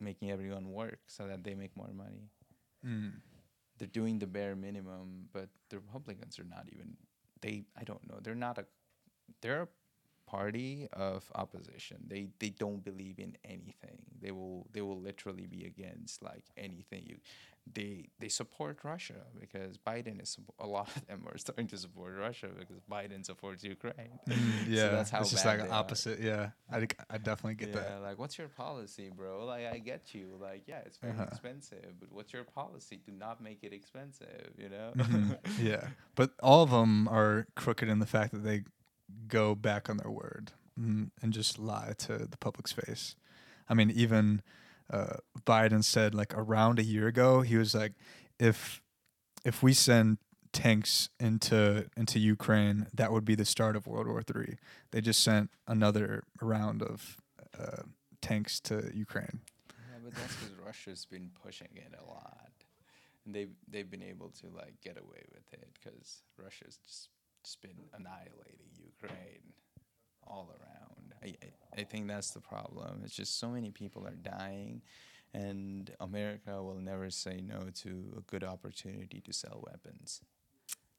making 0.00 0.30
everyone 0.30 0.70
work 0.72 1.00
so 1.06 1.26
that 1.26 1.42
they 1.44 1.54
make 1.54 1.76
more 1.76 1.92
money 1.94 2.30
Mm. 2.86 3.14
they're 3.78 3.88
doing 3.88 4.18
the 4.20 4.26
bare 4.26 4.54
minimum, 4.54 5.28
but 5.32 5.48
the 5.70 5.78
Republicans 5.78 6.38
are 6.38 6.44
not 6.44 6.68
even 6.72 6.96
they 7.40 7.64
I 7.76 7.84
don't 7.84 8.06
know. 8.08 8.18
They're 8.22 8.34
not 8.34 8.58
a 8.58 8.66
they're 9.40 9.62
a 9.62 9.68
party 10.30 10.88
of 10.92 11.24
opposition. 11.34 11.98
They 12.06 12.28
they 12.38 12.50
don't 12.50 12.84
believe 12.84 13.18
in 13.18 13.36
anything. 13.44 14.02
They 14.20 14.30
will 14.30 14.66
they 14.72 14.82
will 14.82 15.00
literally 15.00 15.46
be 15.46 15.64
against 15.64 16.22
like 16.22 16.44
anything 16.56 17.02
you 17.06 17.16
they 17.74 18.08
they 18.20 18.28
support 18.28 18.78
Russia 18.84 19.20
because 19.40 19.76
Biden 19.76 20.22
is 20.22 20.38
a 20.60 20.66
lot 20.66 20.88
of 20.96 21.06
them 21.06 21.26
are 21.26 21.36
starting 21.36 21.66
to 21.68 21.76
support 21.76 22.14
Russia 22.16 22.48
because 22.58 22.80
Biden 22.90 23.24
supports 23.24 23.64
Ukraine. 23.64 24.18
Mm, 24.28 24.66
yeah, 24.68 24.88
that's 24.88 25.10
how 25.10 25.20
it's 25.20 25.30
just 25.30 25.44
like 25.44 25.60
they 25.62 25.68
are. 25.68 25.72
opposite. 25.72 26.20
Yeah, 26.20 26.50
I 26.70 27.18
definitely 27.18 27.54
get 27.54 27.68
yeah, 27.70 27.80
that. 27.80 28.02
like 28.02 28.18
what's 28.18 28.38
your 28.38 28.48
policy, 28.48 29.10
bro? 29.14 29.44
Like 29.46 29.66
I 29.66 29.78
get 29.78 30.14
you. 30.14 30.38
Like 30.40 30.62
yeah, 30.66 30.80
it's 30.86 30.98
very 30.98 31.12
Uh-huh. 31.12 31.24
expensive, 31.30 31.94
but 32.00 32.12
what's 32.12 32.32
your 32.32 32.44
policy? 32.44 33.00
Do 33.04 33.12
not 33.12 33.42
make 33.42 33.60
it 33.64 33.72
expensive. 33.72 34.52
You 34.58 34.68
know. 34.68 34.92
Mhm. 34.96 35.38
yeah, 35.60 35.88
but 36.14 36.30
all 36.42 36.62
of 36.62 36.70
them 36.70 37.08
are 37.08 37.46
crooked 37.56 37.88
in 37.88 37.98
the 37.98 38.06
fact 38.06 38.32
that 38.32 38.44
they 38.44 38.64
go 39.28 39.54
back 39.54 39.88
on 39.90 39.96
their 39.98 40.10
word 40.10 40.52
mm, 40.78 41.10
and 41.22 41.32
just 41.32 41.58
lie 41.58 41.94
to 41.98 42.18
the 42.26 42.36
public's 42.36 42.72
face. 42.72 43.16
I 43.68 43.74
mean, 43.74 43.90
even 43.90 44.42
uh, 44.90 45.16
Biden 45.44 45.82
said 45.82 46.14
like 46.14 46.34
around 46.34 46.78
a 46.78 46.84
year 46.84 47.06
ago, 47.06 47.40
he 47.42 47.56
was 47.56 47.74
like, 47.74 47.92
if 48.38 48.80
if 49.44 49.62
we 49.62 49.72
send 49.72 50.18
tanks 50.52 51.08
into 51.20 51.86
into 51.96 52.18
Ukraine, 52.18 52.86
that 52.94 53.12
would 53.12 53.24
be 53.24 53.34
the 53.34 53.44
start 53.44 53.76
of 53.76 53.86
World 53.86 54.06
War 54.06 54.22
Three. 54.22 54.56
They 54.90 55.00
just 55.00 55.22
sent 55.22 55.50
another 55.66 56.24
round 56.40 56.82
of 56.82 57.16
uh, 57.58 57.82
tanks 58.20 58.60
to 58.60 58.90
Ukraine. 58.94 59.40
Yeah, 59.70 59.98
but 60.04 60.14
that's 60.14 60.34
because 60.36 60.54
Russia's 60.64 61.04
been 61.04 61.30
pushing 61.42 61.68
it 61.74 61.94
a 61.98 62.04
lot, 62.08 62.52
and 63.24 63.34
they've 63.34 63.54
they've 63.68 63.90
been 63.90 64.02
able 64.02 64.30
to 64.40 64.46
like 64.56 64.74
get 64.82 64.98
away 64.98 65.22
with 65.32 65.52
it 65.52 65.68
because 65.74 66.22
Russia's 66.38 66.78
just 66.84 67.08
just 67.44 67.62
been 67.62 67.78
annihilating 67.94 68.70
Ukraine 68.76 69.54
all 70.26 70.50
around. 70.50 71.14
I, 71.22 71.34
I 71.80 71.84
think 71.84 72.08
that's 72.08 72.30
the 72.30 72.40
problem. 72.40 73.02
It's 73.04 73.14
just 73.14 73.38
so 73.38 73.48
many 73.48 73.70
people 73.70 74.06
are 74.06 74.14
dying, 74.14 74.82
and 75.34 75.90
America 76.00 76.62
will 76.62 76.80
never 76.80 77.10
say 77.10 77.40
no 77.40 77.68
to 77.82 78.14
a 78.16 78.20
good 78.22 78.44
opportunity 78.44 79.20
to 79.20 79.32
sell 79.32 79.64
weapons. 79.66 80.20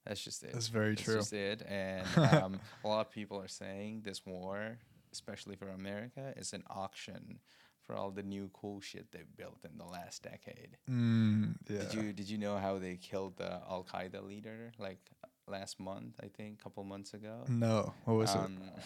That's 0.05 0.23
just 0.23 0.43
it. 0.43 0.53
That's 0.53 0.67
very 0.69 0.95
That's 0.95 1.03
true. 1.03 1.15
just 1.15 1.33
it. 1.33 1.63
And 1.67 2.07
um, 2.33 2.59
a 2.83 2.87
lot 2.87 3.01
of 3.01 3.11
people 3.11 3.39
are 3.41 3.47
saying 3.47 4.01
this 4.05 4.25
war, 4.25 4.77
especially 5.11 5.55
for 5.55 5.67
America, 5.69 6.33
is 6.37 6.53
an 6.53 6.63
auction 6.69 7.39
for 7.87 7.95
all 7.95 8.11
the 8.11 8.23
new 8.23 8.49
cool 8.53 8.81
shit 8.81 9.11
they've 9.11 9.35
built 9.37 9.59
in 9.63 9.77
the 9.77 9.85
last 9.85 10.21
decade. 10.23 10.77
Mm, 10.89 11.55
yeah. 11.69 11.79
Did 11.79 11.93
you 11.93 12.13
did 12.13 12.29
you 12.29 12.37
know 12.37 12.57
how 12.57 12.77
they 12.77 12.97
killed 12.97 13.37
the 13.37 13.61
Al 13.69 13.85
Qaeda 13.91 14.25
leader 14.25 14.71
like 14.77 14.99
last 15.47 15.79
month? 15.79 16.15
I 16.21 16.27
think 16.27 16.59
a 16.59 16.63
couple 16.63 16.83
months 16.83 17.13
ago. 17.13 17.45
No, 17.47 17.93
what 18.03 18.15
was 18.15 18.35
um, 18.35 18.59
it 18.75 18.83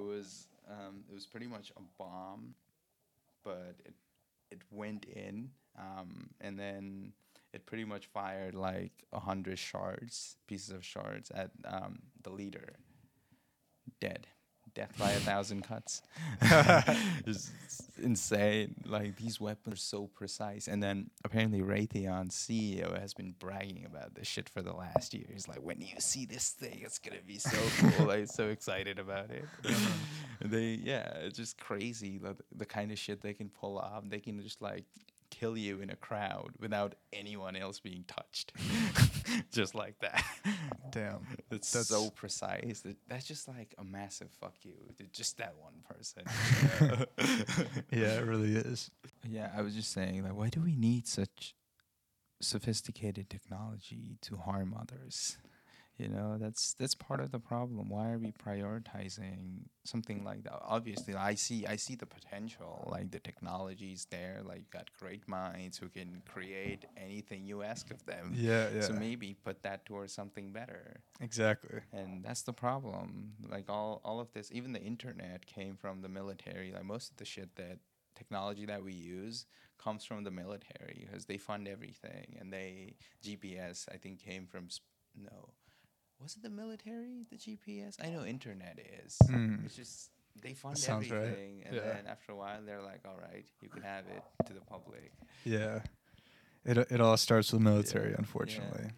was 0.00 0.48
um, 0.68 1.04
it 1.08 1.14
was 1.14 1.26
pretty 1.26 1.46
much 1.46 1.72
a 1.76 1.80
bomb, 1.98 2.54
but 3.44 3.76
it 3.84 3.94
it 4.50 4.60
went 4.70 5.04
in, 5.06 5.50
um, 5.78 6.30
and 6.40 6.58
then 6.58 7.12
it 7.52 7.66
pretty 7.66 7.84
much 7.84 8.06
fired 8.06 8.54
like 8.54 9.04
a 9.12 9.20
hundred 9.20 9.58
shards, 9.58 10.36
pieces 10.46 10.70
of 10.70 10.84
shards 10.84 11.30
at 11.30 11.50
um, 11.64 12.00
the 12.22 12.30
leader. 12.30 12.74
Dead, 14.00 14.26
death 14.74 14.92
by 14.98 15.10
a 15.10 15.20
thousand 15.20 15.62
cuts. 15.62 16.02
it's 17.26 17.50
insane. 18.02 18.74
Like 18.86 19.16
these 19.16 19.40
weapons 19.40 19.74
are 19.74 19.76
so 19.76 20.06
precise, 20.14 20.68
and 20.68 20.82
then 20.82 21.10
apparently 21.24 21.60
Raytheon 21.60 22.30
CEO 22.30 22.98
has 22.98 23.14
been 23.14 23.34
bragging 23.38 23.84
about 23.86 24.14
this 24.14 24.26
shit 24.26 24.48
for 24.48 24.62
the 24.62 24.72
last 24.72 25.14
year. 25.14 25.26
He's 25.32 25.48
like, 25.48 25.62
when 25.62 25.80
you 25.80 25.98
see 25.98 26.26
this 26.26 26.50
thing, 26.50 26.80
it's 26.82 26.98
gonna 26.98 27.22
be 27.26 27.38
so 27.38 27.58
cool. 27.78 28.06
like 28.06 28.26
so 28.28 28.48
excited 28.48 28.98
about 28.98 29.30
it. 29.30 29.44
they 30.40 30.80
yeah, 30.82 31.08
it's 31.18 31.36
just 31.36 31.58
crazy 31.58 32.18
like, 32.22 32.36
the 32.54 32.66
kind 32.66 32.90
of 32.92 32.98
shit 32.98 33.20
they 33.20 33.34
can 33.34 33.48
pull 33.48 33.78
off. 33.78 34.04
They 34.08 34.20
can 34.20 34.40
just 34.40 34.62
like 34.62 34.84
kill 35.42 35.56
you 35.58 35.80
in 35.80 35.90
a 35.90 35.96
crowd 35.96 36.50
without 36.60 36.94
anyone 37.12 37.56
else 37.56 37.80
being 37.80 38.04
touched, 38.06 38.52
just 39.52 39.74
like 39.74 39.98
that. 39.98 40.22
Damn. 40.92 41.26
It's 41.50 41.72
That's- 41.72 41.88
so 41.88 42.10
precise. 42.10 42.84
That's 43.08 43.26
just 43.26 43.48
like 43.48 43.74
a 43.76 43.82
massive 43.82 44.30
fuck 44.40 44.54
you 44.62 44.74
to 44.98 45.04
just 45.08 45.38
that 45.38 45.54
one 45.60 45.82
person. 45.88 46.22
Yeah, 47.90 48.18
it 48.20 48.24
really 48.26 48.54
is. 48.54 48.90
yeah, 49.28 49.50
I 49.56 49.62
was 49.62 49.74
just 49.74 49.92
saying, 49.92 50.22
like, 50.22 50.34
why 50.34 50.48
do 50.48 50.60
we 50.60 50.76
need 50.76 51.06
such 51.08 51.54
sophisticated 52.40 53.28
technology 53.28 54.18
to 54.22 54.36
harm 54.36 54.74
others? 54.78 55.36
You 56.02 56.08
know, 56.08 56.36
that's 56.38 56.74
that's 56.74 56.96
part 56.96 57.20
of 57.20 57.30
the 57.30 57.38
problem. 57.38 57.88
Why 57.88 58.10
are 58.10 58.18
we 58.18 58.32
prioritizing 58.32 59.68
something 59.84 60.24
like 60.24 60.42
that? 60.44 60.58
Obviously, 60.62 61.14
I 61.14 61.36
see 61.36 61.64
I 61.64 61.76
see 61.76 61.94
the 61.94 62.06
potential. 62.06 62.88
Like 62.90 63.12
the 63.12 63.20
technology's 63.20 64.06
there. 64.10 64.40
Like 64.44 64.58
you 64.58 64.64
got 64.72 64.88
great 64.98 65.28
minds 65.28 65.78
who 65.78 65.88
can 65.88 66.22
create 66.26 66.86
anything 66.96 67.46
you 67.46 67.62
ask 67.62 67.92
of 67.92 68.04
them. 68.04 68.32
Yeah, 68.34 68.68
yeah. 68.74 68.80
So 68.82 68.92
maybe 68.94 69.36
put 69.44 69.62
that 69.62 69.86
towards 69.86 70.12
something 70.12 70.50
better. 70.52 71.02
exactly. 71.20 71.80
And 71.92 72.24
that's 72.24 72.42
the 72.42 72.52
problem. 72.52 73.34
Like 73.48 73.68
all, 73.68 74.00
all 74.04 74.18
of 74.18 74.32
this, 74.32 74.50
even 74.52 74.72
the 74.72 74.82
internet 74.82 75.46
came 75.46 75.76
from 75.76 76.02
the 76.02 76.08
military. 76.08 76.72
Like 76.72 76.84
most 76.84 77.10
of 77.12 77.16
the 77.18 77.24
shit 77.24 77.54
that 77.56 77.78
technology 78.16 78.66
that 78.66 78.82
we 78.82 78.92
use 78.92 79.46
comes 79.78 80.04
from 80.04 80.24
the 80.24 80.30
military 80.30 81.06
because 81.08 81.26
they 81.26 81.38
fund 81.38 81.68
everything. 81.68 82.36
And 82.40 82.52
they 82.52 82.96
GPS 83.24 83.88
I 83.92 83.98
think 83.98 84.18
came 84.18 84.46
from 84.46 84.68
sp- 84.68 84.90
no, 85.14 85.50
was 86.22 86.36
it 86.36 86.42
the 86.42 86.50
military? 86.50 87.26
The 87.30 87.36
GPS? 87.36 87.96
I 88.02 88.10
know 88.10 88.24
internet 88.24 88.78
is. 89.04 89.18
Mm. 89.24 89.64
It's 89.64 89.76
just 89.76 90.10
they 90.42 90.54
fund 90.54 90.78
sounds 90.78 91.10
right. 91.10 91.20
everything, 91.20 91.62
and 91.66 91.76
Yeah. 91.76 91.82
then 91.82 92.06
after 92.06 92.32
a 92.32 92.36
while 92.36 92.62
they're 92.64 92.82
like, 92.82 93.00
all 93.04 93.16
right, 93.18 93.46
you 93.60 93.68
can 93.68 93.82
have 93.82 94.06
it 94.08 94.22
to 94.46 94.52
the 94.54 94.60
public. 94.60 95.12
Yeah. 95.44 95.80
It 96.64 96.78
it 96.78 97.00
all 97.00 97.16
starts 97.16 97.52
with 97.52 97.60
military, 97.62 98.10
Yeah, 98.10 98.18
unfortunately. 98.18 98.90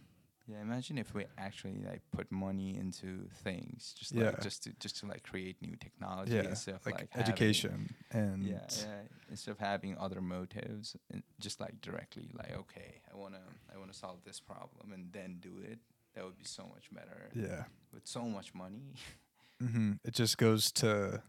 Yeah, 0.47 0.61
imagine 0.61 0.99
if 0.99 1.15
we 1.15 1.25
actually 1.39 1.81
like 1.91 2.03
put 2.13 2.31
money 2.31 2.77
into 2.77 3.29
things, 3.43 3.95
just 3.99 4.13
Yeah. 4.13 4.27
like 4.27 4.43
just 4.43 4.63
to 4.65 4.71
just 4.79 4.97
to 5.01 5.07
like 5.07 5.23
create 5.23 5.57
new 5.63 5.77
technology 5.77 6.35
Yeah. 6.35 6.51
instead 6.51 6.75
of 6.75 6.85
Like, 6.87 7.01
like, 7.01 7.17
education 7.17 7.95
and 8.11 8.45
yeah, 8.45 8.67
yeah. 8.79 9.03
Instead 9.31 9.53
of 9.53 9.59
having 9.59 9.97
other 9.97 10.21
motives, 10.21 10.97
and 11.11 11.23
just 11.41 11.61
like 11.61 11.81
directly, 11.81 12.31
like 12.35 12.53
okay, 12.53 13.01
I 13.11 13.17
wanna 13.17 13.43
I 13.75 13.79
wanna 13.79 13.95
solve 13.95 14.23
this 14.25 14.39
problem 14.41 14.93
and 14.93 15.13
then 15.13 15.39
do 15.41 15.59
it. 15.73 15.79
That 16.15 16.25
would 16.25 16.39
be 16.39 16.45
so 16.45 16.65
much 16.73 16.93
better 16.93 17.31
yeah. 17.35 17.65
with 17.93 18.07
so 18.07 18.23
much 18.23 18.55
money. 18.55 18.95
hmm 19.61 19.93
It 20.05 20.15
just 20.15 20.39
goes 20.39 20.71
to 20.73 21.23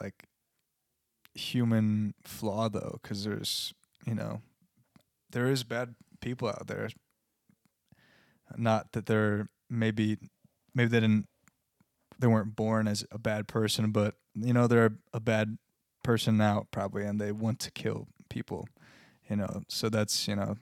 like 0.00 0.24
human 1.34 2.14
flaw 2.22 2.68
though, 2.68 2.98
because 3.02 3.24
there's 3.24 3.72
you 4.06 4.14
know 4.14 4.42
there 5.30 5.50
is 5.50 5.64
bad 5.64 5.94
people 6.20 6.48
out 6.48 6.66
there. 6.66 6.88
Not 8.56 8.92
that 8.92 9.06
they're 9.06 9.48
maybe 9.68 10.18
maybe 10.74 10.88
they 10.88 11.00
didn't 11.00 11.28
they 12.18 12.26
weren't 12.26 12.56
born 12.56 12.88
as 12.88 13.04
a 13.10 13.18
bad 13.18 13.46
person, 13.48 13.90
but 13.92 14.16
you 14.34 14.52
know 14.52 14.66
they're 14.66 14.96
a 15.12 15.20
bad 15.20 15.58
person 16.02 16.36
now 16.36 16.66
probably, 16.70 17.04
and 17.04 17.20
they 17.20 17.32
want 17.32 17.60
to 17.60 17.70
kill 17.70 18.08
people. 18.28 18.68
You 19.28 19.36
know, 19.36 19.62
so 19.68 19.88
that's 19.88 20.26
you 20.26 20.34
know 20.34 20.56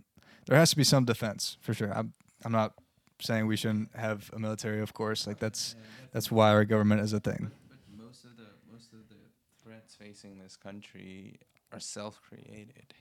there 0.46 0.58
has 0.58 0.70
to 0.70 0.76
be 0.76 0.84
some 0.84 1.04
defense 1.06 1.56
for 1.60 1.72
sure. 1.72 1.92
I'm 1.96 2.12
I'm 2.44 2.52
not 2.52 2.74
saying 3.20 3.46
we 3.46 3.56
shouldn't 3.56 3.94
have 3.94 4.30
a 4.32 4.38
military, 4.38 4.80
of 4.80 4.94
course. 4.94 5.26
Like 5.26 5.38
that's 5.38 5.76
that's 6.12 6.30
why 6.30 6.50
our 6.50 6.64
government 6.64 7.00
is 7.00 7.12
a 7.12 7.20
thing. 7.20 7.50
But, 7.68 7.78
but 7.90 8.04
most 8.04 8.24
of 8.24 8.36
the 8.36 8.46
most 8.72 8.92
of 8.92 9.08
the 9.08 9.16
threats 9.62 9.94
facing 9.94 10.38
this 10.38 10.56
country 10.56 11.38
are 11.72 11.80
self-created. 11.80 12.94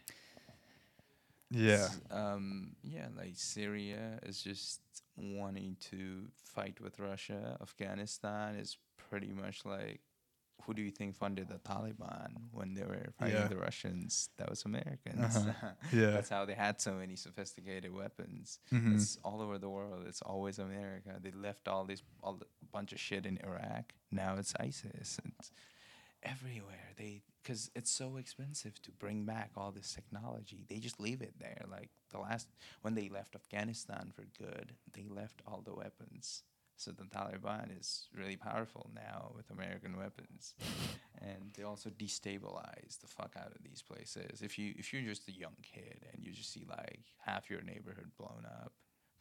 Yeah. 1.50 1.88
Um, 2.12 2.76
yeah, 2.84 3.08
like 3.16 3.34
Syria 3.36 4.20
is 4.24 4.42
just 4.42 4.82
wanting 5.16 5.78
to 5.92 6.28
fight 6.44 6.82
with 6.82 7.00
Russia. 7.00 7.58
Afghanistan 7.62 8.56
is 8.56 8.78
pretty 9.10 9.32
much 9.32 9.66
like 9.66 10.02
who 10.64 10.74
do 10.74 10.82
you 10.82 10.92
think 10.92 11.16
funded 11.16 11.48
the 11.50 11.60
Taliban 11.60 12.32
when 12.52 12.74
they 12.74 12.84
were 12.84 13.08
fighting 13.18 13.36
Yeah. 13.38 13.48
the 13.48 13.58
Russians? 13.58 14.30
That 14.38 14.50
was 14.50 14.64
Americans. 14.66 15.36
Uh-huh. 15.38 15.72
Yeah. 15.94 16.12
That's 16.12 16.30
how 16.30 16.46
they 16.46 16.56
had 16.56 16.82
so 16.82 16.94
many 16.94 17.16
sophisticated 17.16 17.94
weapons. 17.94 18.60
Mhm. 18.72 18.96
It's 18.96 19.18
all 19.24 19.42
over 19.42 19.58
the 19.58 19.70
world. 19.70 20.06
It's 20.08 20.22
always 20.22 20.60
America. 20.60 21.20
They 21.22 21.32
left 21.32 21.68
all 21.68 21.86
this 21.86 22.02
all 22.24 22.34
the 22.36 22.48
bunch 22.72 22.92
of 22.94 23.00
shit 23.00 23.26
in 23.26 23.38
Iraq. 23.44 23.94
Now 24.12 24.36
it's 24.38 24.54
ISIS. 24.60 25.20
It's 25.40 25.52
everywhere. 26.24 26.90
They 26.98 27.24
because 27.44 27.72
it's 27.76 27.90
so 27.92 28.18
expensive 28.18 28.82
to 28.82 28.92
bring 28.92 29.24
back 29.24 29.52
all 29.56 29.72
this 29.72 29.94
technology. 29.94 30.66
They 30.68 30.80
just 30.80 31.00
leave 31.00 31.22
it 31.22 31.36
there. 31.40 31.64
Like 31.72 31.90
the 32.12 32.20
last 32.20 32.50
when 32.82 32.96
they 32.96 33.08
left 33.10 33.36
Afghanistan 33.36 34.12
for 34.14 34.26
good, 34.38 34.74
they 34.94 35.06
left 35.10 35.42
all 35.48 35.62
the 35.62 35.74
weapons. 35.74 36.44
So 36.80 36.92
the 36.92 37.06
Taliban 37.06 37.78
is 37.80 38.08
really 38.16 38.36
powerful 38.36 38.90
now 38.94 39.32
with 39.36 39.50
American 39.50 39.98
weapons, 39.98 40.54
and 41.22 41.52
they 41.56 41.64
also 41.64 41.90
destabilize 41.90 43.00
the 43.02 43.08
fuck 43.08 43.34
out 43.36 43.52
of 43.56 43.64
these 43.64 43.82
places. 43.82 44.42
If 44.42 44.58
you 44.60 44.74
if 44.78 44.94
you're 44.94 45.02
just 45.02 45.28
a 45.28 45.32
young 45.32 45.56
kid 45.64 46.06
and 46.14 46.24
you 46.24 46.32
just 46.32 46.52
see 46.54 46.66
like 46.70 47.02
half 47.26 47.50
your 47.50 47.62
neighborhood 47.62 48.12
blown 48.18 48.46
up 48.46 48.74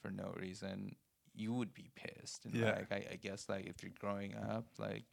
for 0.03 0.11
no 0.11 0.35
reason, 0.39 0.97
you 1.35 1.53
would 1.55 1.73
be 1.73 1.91
pissed. 1.95 2.45
And 2.45 2.55
Yeah. 2.55 2.73
like 2.73 2.93
I, 2.93 3.05
I 3.13 3.17
guess 3.17 3.49
like 3.49 3.67
if 3.67 3.83
you're 3.83 3.93
growing 3.99 4.35
up, 4.37 4.67
like 4.79 5.05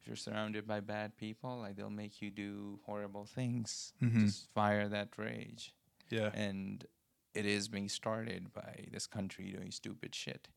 if 0.00 0.06
you're 0.06 0.16
surrounded 0.16 0.66
by 0.68 0.78
bad 0.80 1.16
people, 1.16 1.58
like 1.58 1.74
they'll 1.76 1.90
make 1.90 2.22
you 2.22 2.30
do 2.30 2.78
horrible 2.86 3.24
things. 3.26 3.92
Mm-hmm. 4.02 4.26
Just 4.26 4.48
fire 4.54 4.88
that 4.88 5.08
rage 5.18 5.74
Yeah. 6.10 6.30
and 6.32 6.84
it 7.34 7.44
is 7.44 7.68
being 7.68 7.88
started 7.88 8.52
by 8.54 8.86
this 8.92 9.06
country 9.06 9.50
doing 9.50 9.70
stupid 9.72 10.14
shit. 10.14 10.48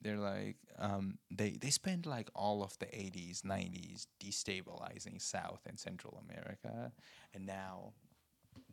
They're 0.00 0.18
like, 0.18 0.56
um, 0.78 1.18
they 1.30 1.50
they 1.50 1.70
spend 1.70 2.06
like 2.06 2.30
all 2.34 2.62
of 2.62 2.78
the 2.78 2.86
'80s, 2.86 3.42
'90s 3.42 4.06
destabilizing 4.20 5.20
South 5.20 5.60
and 5.66 5.78
Central 5.78 6.22
America, 6.28 6.92
and 7.34 7.46
now 7.46 7.92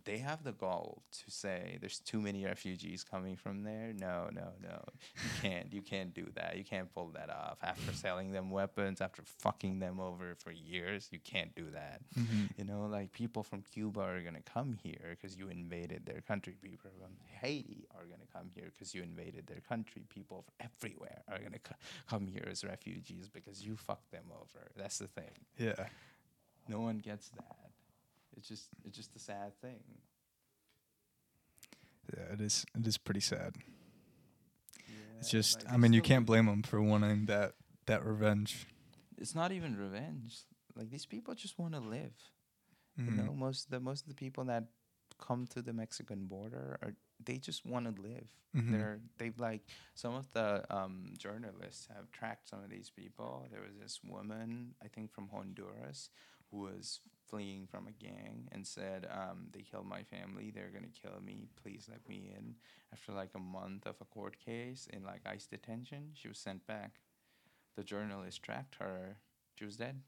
they 0.06 0.18
have 0.18 0.44
the 0.44 0.52
gall 0.52 1.04
to 1.12 1.32
say 1.32 1.78
there's 1.80 2.00
too 2.00 2.20
many 2.22 2.44
refugees 2.46 3.04
coming 3.04 3.36
from 3.36 3.64
there. 3.64 3.94
No, 3.98 4.30
no, 4.34 4.50
no, 4.62 4.84
you 5.16 5.30
can't. 5.42 5.74
You 5.74 5.82
can't 5.82 6.14
do 6.14 6.28
that. 6.36 6.58
You 6.58 6.64
can't 6.64 6.94
pull 6.94 7.10
that 7.14 7.30
off. 7.30 7.58
After 7.64 7.94
selling 7.94 8.32
them 8.32 8.50
weapons, 8.52 9.02
after 9.02 9.22
fucking 9.24 9.80
them 9.80 10.00
over 10.00 10.36
for 10.36 10.52
years, 10.52 11.08
you 11.12 11.20
can't 11.20 11.54
do 11.56 11.70
that. 11.72 12.02
Mhm. 12.18 12.50
You 12.58 12.66
know, 12.66 12.86
like 12.88 13.12
people 13.14 13.44
from 13.44 13.62
Cuba 13.64 14.02
are 14.02 14.22
gonna 14.22 14.42
come 14.42 14.74
here 14.84 15.16
because 15.20 15.38
you 15.38 15.48
invaded 15.50 16.06
their 16.06 16.22
country. 16.22 16.54
People 16.62 16.92
from 17.00 17.16
Haiti 17.42 17.86
are 17.96 18.06
gonna 18.06 18.28
come 18.32 18.50
here 18.54 18.72
because 18.72 18.94
you 18.94 19.02
invaded 19.04 19.48
their 19.48 19.62
country. 19.62 20.04
People 20.10 20.42
from 20.44 20.54
everywhere 20.60 21.24
are 21.30 21.40
gonna 21.40 21.60
co- 21.60 21.76
come 22.08 22.28
here 22.28 22.48
as 22.50 22.64
refugees 22.64 23.30
because 23.30 23.66
you 23.66 23.78
fucked 23.78 24.12
them 24.12 24.26
over. 24.32 24.72
That's 24.76 24.98
the 24.98 25.08
thing. 25.08 25.46
Yeah. 25.58 25.88
No 26.68 26.80
one 26.82 27.00
gets 27.00 27.30
that. 27.30 27.63
It's 28.38 28.48
just 28.48 28.68
it's 28.86 28.98
just 28.98 29.16
a 29.16 29.20
sad 29.20 29.54
thing. 29.62 29.84
Yeah. 32.16 32.34
It 32.34 32.42
is. 32.42 32.66
It 32.78 32.86
is 32.88 32.98
pretty 32.98 33.22
sad. 33.22 33.56
It's 35.20 35.30
just. 35.30 35.64
like, 35.64 35.74
I 35.74 35.78
mean, 35.78 35.94
you 35.94 36.02
can't 36.02 36.26
blame 36.26 36.46
them 36.48 36.64
for 36.64 36.82
wanting 36.82 37.26
that 37.28 37.54
that 37.86 38.06
revenge. 38.06 38.68
It's 39.18 39.36
not 39.36 39.52
even 39.52 39.78
revenge. 39.78 40.40
Like 40.76 40.90
these 40.90 41.06
people 41.06 41.34
just 41.36 41.58
want 41.58 41.74
to 41.74 41.80
live. 41.80 42.14
You 42.98 43.06
Mhm. 43.06 43.26
know, 43.26 43.34
most 43.34 43.66
of 43.66 43.72
the 43.72 43.80
most 43.80 44.04
of 44.04 44.10
the 44.10 44.16
people 44.16 44.44
that 44.46 44.66
come 45.18 45.48
to 45.48 45.62
the 45.62 45.74
Mexican 45.74 46.26
border 46.28 46.78
are 46.82 46.96
they 47.24 47.38
just 47.38 47.66
want 47.66 47.86
to 47.96 48.02
live. 48.02 48.28
Mhm. 48.56 48.72
They're 48.72 49.00
they've 49.18 49.40
like 49.40 49.62
some 49.96 50.14
of 50.14 50.30
the 50.32 50.66
um, 50.76 51.14
journalists 51.18 51.88
have 51.88 52.12
tracked 52.12 52.50
some 52.50 52.64
of 52.64 52.70
these 52.70 52.90
people. 52.90 53.48
There 53.50 53.62
was 53.62 53.78
this 53.80 54.04
woman, 54.04 54.76
I 54.84 54.88
think 54.90 55.12
from 55.12 55.30
Honduras, 55.30 56.10
who 56.52 56.58
was 56.58 57.00
fleeing 57.30 57.68
from 57.68 57.88
a 57.88 57.92
gang 57.92 58.48
and 58.52 58.66
said, 58.66 59.06
um, 59.10 59.48
"They 59.52 59.62
killed 59.62 59.88
my 59.88 60.04
family. 60.04 60.52
They're 60.52 60.70
gonna 60.72 60.88
kill 61.02 61.20
me. 61.22 61.50
Please 61.56 61.88
let 61.90 62.08
me 62.08 62.34
in." 62.38 62.56
After 62.92 63.12
like 63.12 63.34
a 63.36 63.40
month 63.40 63.86
of 63.86 63.96
a 64.02 64.06
court 64.06 64.38
case 64.40 64.88
in 64.88 65.04
like 65.04 65.26
ICE 65.26 65.48
detention, 65.48 66.12
she 66.14 66.28
was 66.28 66.38
sent 66.40 66.66
back. 66.68 67.02
The 67.76 67.84
journalist 67.84 68.44
tracked 68.44 68.76
her. 68.76 69.18
She 69.56 69.66
was 69.66 69.78
dead. 69.78 70.02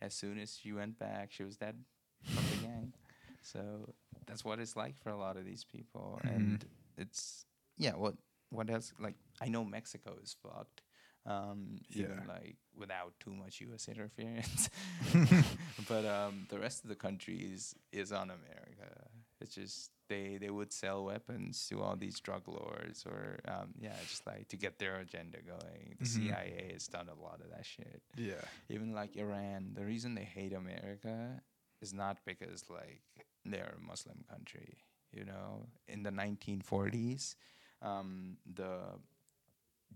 As 0.00 0.14
soon 0.14 0.38
as 0.38 0.56
she 0.58 0.72
went 0.72 0.98
back, 0.98 1.32
she 1.32 1.42
was 1.44 1.56
dead 1.56 1.84
from 2.22 2.44
the 2.50 2.66
gang. 2.66 2.92
So 3.42 3.92
that's 4.26 4.42
what 4.42 4.58
it's 4.58 4.74
like 4.74 4.96
for 4.96 5.10
a 5.10 5.18
lot 5.18 5.36
of 5.36 5.44
these 5.44 5.64
people, 5.64 6.18
Mhm. 6.24 6.34
and 6.34 6.64
it's 6.96 7.44
yeah. 7.76 7.94
What 7.94 8.16
what 8.48 8.70
else? 8.70 8.94
Like 8.98 9.16
I 9.38 9.48
know 9.48 9.64
Mexico 9.66 10.16
is 10.22 10.32
fucked. 10.32 10.80
Um, 11.26 11.78
even 11.90 12.24
like 12.28 12.56
without 12.76 13.14
too 13.18 13.32
much 13.32 13.60
U.S. 13.62 13.88
interference, 13.92 14.68
but 15.88 16.04
um, 16.04 16.46
the 16.50 16.58
rest 16.58 16.82
of 16.84 16.90
the 16.90 16.96
countries 16.96 17.74
is 17.92 18.12
on 18.12 18.30
America. 18.30 19.08
It's 19.40 19.54
just 19.54 19.90
they 20.08 20.36
they 20.38 20.50
would 20.50 20.72
sell 20.72 21.04
weapons 21.04 21.66
to 21.70 21.80
all 21.80 21.96
these 21.96 22.20
drug 22.20 22.46
lords, 22.46 23.06
or 23.06 23.38
um, 23.48 23.72
yeah, 23.80 23.96
just 24.06 24.26
like 24.26 24.48
to 24.48 24.56
get 24.56 24.78
their 24.78 24.96
agenda 24.96 25.38
going. 25.40 25.96
The 25.98 26.04
Mhm. 26.04 26.08
CIA 26.08 26.70
has 26.74 26.86
done 26.88 27.08
a 27.08 27.14
lot 27.22 27.40
of 27.40 27.50
that 27.50 27.64
shit 27.64 28.02
Yeah. 28.16 28.44
even 28.68 28.92
like 28.92 29.16
Iran, 29.16 29.72
the 29.74 29.84
reason 29.84 30.14
they 30.14 30.24
hate 30.24 30.52
America 30.52 31.40
is 31.80 31.92
not 31.92 32.18
because 32.26 32.64
like 32.68 33.02
they're 33.46 33.74
a 33.76 33.80
Muslim 33.80 34.24
country. 34.28 34.76
You 35.12 35.24
know, 35.24 35.68
in 35.88 36.02
the 36.02 36.10
1940s, 36.10 37.36
um, 37.82 38.36
the 38.46 38.98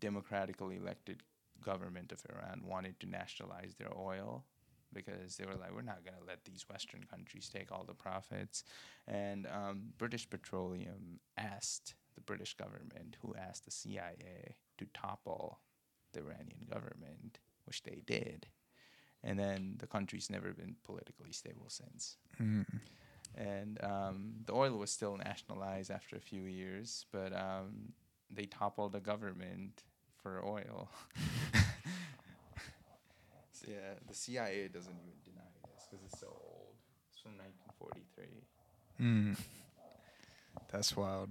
democratically 0.00 0.76
elected 0.76 1.22
government 1.62 2.12
of 2.12 2.22
Iran 2.30 2.62
wanted 2.66 2.98
to 3.00 3.06
nationalize 3.08 3.74
their 3.78 3.96
oil 3.96 4.44
because 4.92 5.36
they 5.36 5.44
were 5.44 5.54
like, 5.54 5.74
we're 5.74 5.82
not 5.82 6.04
going 6.04 6.16
to 6.18 6.26
let 6.26 6.44
these 6.44 6.66
Western 6.68 7.04
countries 7.04 7.50
take 7.52 7.70
all 7.70 7.84
the 7.84 7.94
profits. 7.94 8.64
And 9.06 9.46
um, 9.46 9.92
British 9.98 10.28
Petroleum 10.28 11.20
asked 11.36 11.94
the 12.14 12.20
British 12.22 12.54
government, 12.54 13.16
who 13.20 13.34
asked 13.34 13.64
the 13.64 13.70
CIA 13.70 14.56
to 14.78 14.86
topple 14.94 15.58
the 16.12 16.20
Iranian 16.20 16.66
government, 16.70 17.38
which 17.66 17.82
they 17.82 18.02
did. 18.06 18.46
And 19.22 19.38
then 19.38 19.74
the 19.78 19.86
country's 19.86 20.30
never 20.30 20.52
been 20.52 20.76
politically 20.84 21.32
stable 21.32 21.68
since. 21.68 22.16
Mhm. 22.40 22.64
And 23.34 23.84
um, 23.84 24.32
the 24.46 24.54
oil 24.54 24.78
was 24.78 24.90
still 24.90 25.16
nationalized 25.16 25.90
after 25.90 26.16
a 26.16 26.20
few 26.20 26.42
years, 26.44 27.04
but 27.12 27.32
um, 27.34 27.92
they 28.30 28.46
toppled 28.46 28.92
the 28.92 29.00
government 29.00 29.82
for 30.22 30.44
oil. 30.44 30.88
So, 33.52 33.66
yeah, 33.68 33.94
the 34.06 34.14
CIA 34.14 34.68
doesn't 34.68 34.92
even 34.92 35.18
deny 35.24 35.46
this 35.74 35.86
because 35.90 36.04
it's 36.04 36.20
so 36.20 36.26
old. 36.28 36.74
It's 37.12 37.20
from 37.20 37.32
1943. 37.38 39.04
Mm. 39.04 39.36
That's 40.72 40.96
wild. 40.96 41.30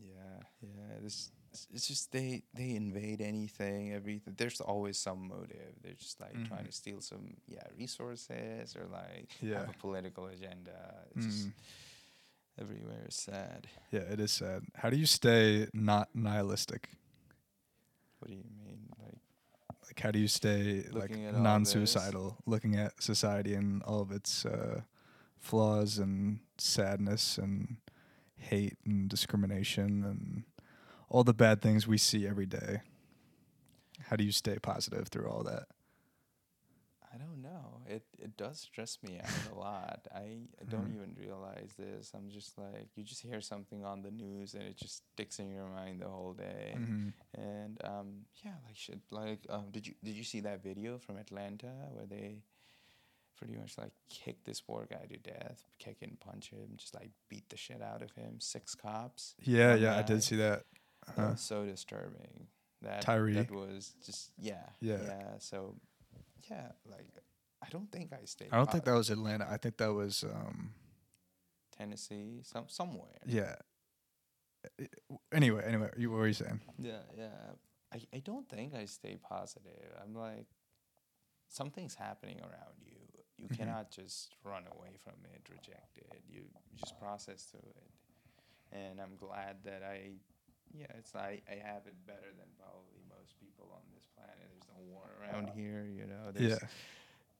Yeah, 0.00 0.42
yeah. 0.62 0.98
This 1.02 1.30
it's- 1.52 1.68
it's 1.72 1.86
just 1.86 2.10
they 2.10 2.42
they 2.52 2.74
invade 2.74 3.20
anything, 3.20 3.92
everything. 3.92 4.34
There's 4.36 4.60
always 4.60 4.98
some 4.98 5.28
motive. 5.28 5.74
They're 5.82 5.92
just 5.94 6.20
like 6.20 6.32
trying 6.48 6.64
Mhm. 6.64 6.66
to 6.66 6.72
steal 6.72 7.00
some 7.00 7.36
yeah 7.46 7.62
resources 7.78 8.74
or 8.76 8.86
like 8.90 9.30
Yeah. 9.40 9.60
have 9.60 9.68
a 9.70 9.78
political 9.78 10.26
agenda. 10.26 11.06
It's 11.14 11.26
just 11.26 11.46
Mm. 11.48 11.52
Everywhere 12.60 13.04
is 13.08 13.14
sad. 13.14 13.66
Yeah, 13.90 14.00
it 14.00 14.20
is 14.20 14.32
sad. 14.32 14.64
How 14.76 14.90
do 14.90 14.96
you 14.96 15.06
stay 15.06 15.68
not 15.72 16.08
nihilistic? 16.14 16.90
What 18.18 18.28
do 18.30 18.34
you 18.34 18.44
mean? 18.64 18.88
Like 19.02 19.18
Like, 19.86 20.00
how 20.00 20.10
do 20.10 20.18
you 20.18 20.28
stay 20.28 20.84
like 20.92 21.10
non-suicidal, 21.10 22.38
looking 22.46 22.76
at 22.76 23.02
society 23.02 23.54
and 23.54 23.82
all 23.82 24.00
of 24.00 24.10
its 24.10 24.46
uh, 24.46 24.80
flaws 25.38 25.98
and 25.98 26.40
sadness 26.56 27.38
and 27.38 27.76
hate 28.36 28.76
and 28.86 29.08
discrimination 29.08 30.04
and 30.04 30.44
all 31.08 31.24
the 31.24 31.34
bad 31.34 31.60
things 31.60 31.86
we 31.86 31.98
see 31.98 32.26
every 32.26 32.46
day? 32.46 32.80
How 34.08 34.16
do 34.16 34.24
you 34.24 34.32
stay 34.32 34.58
positive 34.58 35.08
through 35.08 35.28
all 35.28 35.42
that? 35.44 35.64
I 37.86 37.88
don't 37.88 37.90
know. 37.90 37.96
It 37.96 38.04
it 38.24 38.36
does 38.36 38.60
stress 38.60 38.98
me 39.02 39.18
out 39.20 39.52
a 39.52 39.58
lot. 39.58 40.06
I, 40.14 40.18
I 40.60 40.64
don't 40.68 40.90
Mhm. 40.90 40.94
even 40.96 41.16
realize 41.18 41.74
this. 41.78 42.12
I'm 42.14 42.30
just 42.30 42.56
like 42.58 42.88
you 42.96 43.04
just 43.04 43.22
hear 43.22 43.40
something 43.40 43.84
on 43.84 44.02
the 44.02 44.10
news 44.10 44.54
and 44.54 44.62
it 44.62 44.76
just 44.76 45.02
sticks 45.12 45.38
in 45.38 45.50
your 45.50 45.68
mind 45.68 46.00
the 46.00 46.08
whole 46.08 46.34
day. 46.34 46.74
Mhm. 46.76 47.12
And 47.34 47.84
um, 47.84 48.26
yeah, 48.44 48.54
like 48.66 48.76
shit. 48.76 49.00
Like, 49.10 49.46
um, 49.48 49.70
did 49.70 49.86
you 49.86 49.94
did 50.02 50.14
you 50.16 50.24
see 50.24 50.40
that 50.40 50.62
video 50.62 50.98
from 50.98 51.16
Atlanta 51.18 51.72
where 51.92 52.06
they 52.06 52.42
pretty 53.36 53.56
much 53.56 53.76
like 53.76 53.92
kick 54.08 54.44
this 54.44 54.60
poor 54.60 54.86
guy 54.88 55.06
to 55.06 55.16
death, 55.18 55.64
kick 55.78 55.98
and 56.02 56.18
punch 56.20 56.50
him, 56.50 56.68
just 56.76 56.94
like 56.94 57.10
beat 57.28 57.48
the 57.48 57.56
shit 57.56 57.82
out 57.82 58.00
of 58.02 58.12
him. 58.12 58.40
Six 58.40 58.74
cops. 58.74 59.34
Yeah, 59.42 59.74
yeah, 59.74 59.96
I 59.98 60.02
did 60.02 60.22
see 60.22 60.36
that. 60.36 60.64
that 61.06 61.18
Uh-huh. 61.18 61.30
was 61.32 61.40
so 61.40 61.66
disturbing. 61.66 62.48
That 62.82 63.02
Tyree. 63.02 63.34
that 63.34 63.50
was 63.50 63.94
just 64.04 64.30
yeah, 64.38 64.68
Yeah. 64.80 65.02
yeah. 65.02 65.38
So 65.38 65.76
yeah, 66.50 66.72
like 66.86 67.08
I 67.64 67.68
don't 67.70 67.90
think 67.90 68.12
I 68.12 68.24
stayed. 68.26 68.48
I 68.52 68.56
don't 68.58 68.70
think 68.70 68.84
that 68.84 68.94
was 68.94 69.10
Atlanta. 69.10 69.46
I 69.50 69.56
think 69.56 69.76
that 69.78 69.92
was 69.92 70.22
um 70.24 70.70
Tennessee, 71.76 72.40
some 72.42 72.66
somewhere. 72.68 73.18
yeah. 73.26 73.56
Anyway, 75.32 75.62
anyway, 75.66 75.90
you 75.96 76.10
what 76.10 76.18
were 76.18 76.26
you 76.26 76.32
saying? 76.34 76.60
Yeah, 76.78 77.02
yeah. 77.16 77.28
I, 77.92 78.00
I 78.14 78.18
don't 78.20 78.48
think 78.48 78.74
I 78.74 78.86
stay 78.86 79.16
positive. 79.16 79.92
I'm 80.02 80.14
like, 80.14 80.46
something's 81.48 81.94
happening 81.94 82.40
around 82.40 82.76
you. 82.80 82.96
You 83.36 83.48
Mhm. 83.48 83.56
cannot 83.58 83.90
just 83.90 84.34
run 84.44 84.64
away 84.76 84.96
from 85.02 85.14
it, 85.34 85.46
reject 85.50 85.98
it. 85.98 86.22
You, 86.28 86.40
you 86.40 86.76
just 86.76 86.98
process 86.98 87.42
through 87.44 87.68
it. 87.76 87.90
And 88.72 89.00
I'm 89.00 89.16
glad 89.16 89.62
that 89.64 89.82
I, 89.82 90.12
yeah, 90.72 90.86
it's 90.98 91.14
I, 91.14 91.42
I 91.50 91.56
have 91.56 91.86
it 91.86 91.94
better 92.06 92.32
than 92.38 92.48
probably 92.58 93.02
most 93.08 93.38
people 93.38 93.70
on 93.74 93.82
this 93.94 94.06
planet. 94.16 94.34
There's 94.50 94.68
no 94.74 94.82
war 94.92 95.10
around 95.20 95.50
here, 95.50 95.84
you 95.92 96.06
know. 96.06 96.32
There's, 96.32 96.52
Yeah. 96.52 96.68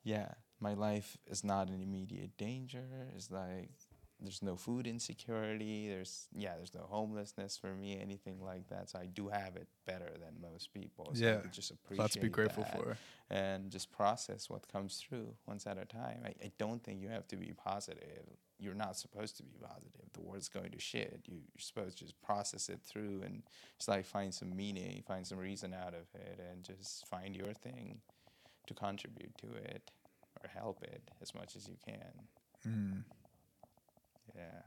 Yeah, 0.05 0.29
my 0.61 0.75
life 0.75 1.17
is 1.27 1.43
not 1.43 1.69
in 1.69 1.83
immediate 1.83 2.37
danger. 2.37 3.09
It's 3.17 3.31
like 3.31 3.71
there's 4.21 4.43
no 4.43 4.57
food 4.57 4.87
insecurity. 4.87 5.89
There's 5.89 6.29
yeah, 6.35 6.55
there's 6.57 6.75
no 6.75 6.87
homelessness 6.89 7.57
for 7.57 7.75
me, 7.75 7.99
anything 8.01 8.41
like 8.41 8.69
that. 8.69 8.91
So 8.91 8.99
I 8.99 9.07
do 9.07 9.29
have 9.29 9.57
it 9.57 9.67
better 9.87 10.11
than 10.23 10.41
most 10.41 10.73
people. 10.73 11.11
So 11.15 11.25
Yeah, 11.25 11.41
just 11.51 11.71
appreciate 11.71 12.03
Lots 12.03 12.15
to 12.15 12.21
be 12.21 12.29
grateful 12.29 12.65
for. 12.65 12.97
and 13.31 13.71
just 13.71 13.91
process 13.91 14.49
what 14.49 14.69
comes 14.69 15.03
through 15.07 15.35
once 15.47 15.67
at 15.67 15.79
a 15.79 15.85
time. 15.85 16.21
I, 16.25 16.35
I 16.45 16.53
don't 16.59 16.83
think 16.83 17.01
you 17.01 17.09
have 17.09 17.27
to 17.29 17.37
be 17.37 17.53
positive. 17.53 18.25
You're 18.59 18.75
not 18.75 18.97
supposed 18.97 19.37
to 19.39 19.43
be 19.43 19.57
positive. 19.61 20.07
The 20.13 20.23
world's 20.23 20.49
going 20.49 20.71
to 20.71 20.79
shit. 20.79 21.23
You, 21.27 21.35
you're 21.35 21.61
supposed 21.61 21.99
to 21.99 22.05
just 22.05 22.23
process 22.23 22.69
it 22.69 22.81
through 22.83 23.23
and 23.25 23.43
just 23.79 23.89
like 23.89 24.07
find 24.07 24.33
some 24.33 24.55
meaning, 24.57 25.03
find 25.07 25.27
some 25.27 25.39
reason 25.39 25.75
out 25.75 25.93
of 25.93 26.07
it, 26.15 26.39
and 26.51 26.63
just 26.63 27.07
find 27.09 27.35
your 27.35 27.53
thing 27.53 27.99
to 28.67 28.75
contribute 28.75 29.37
to 29.39 29.47
it 29.55 29.91
or 30.43 30.49
help 30.49 30.83
it 30.83 31.03
as 31.23 31.35
much 31.35 31.57
as 31.57 31.69
you 31.69 31.77
can. 31.87 32.13
Mm. 32.67 33.05
Yeah. 34.35 34.63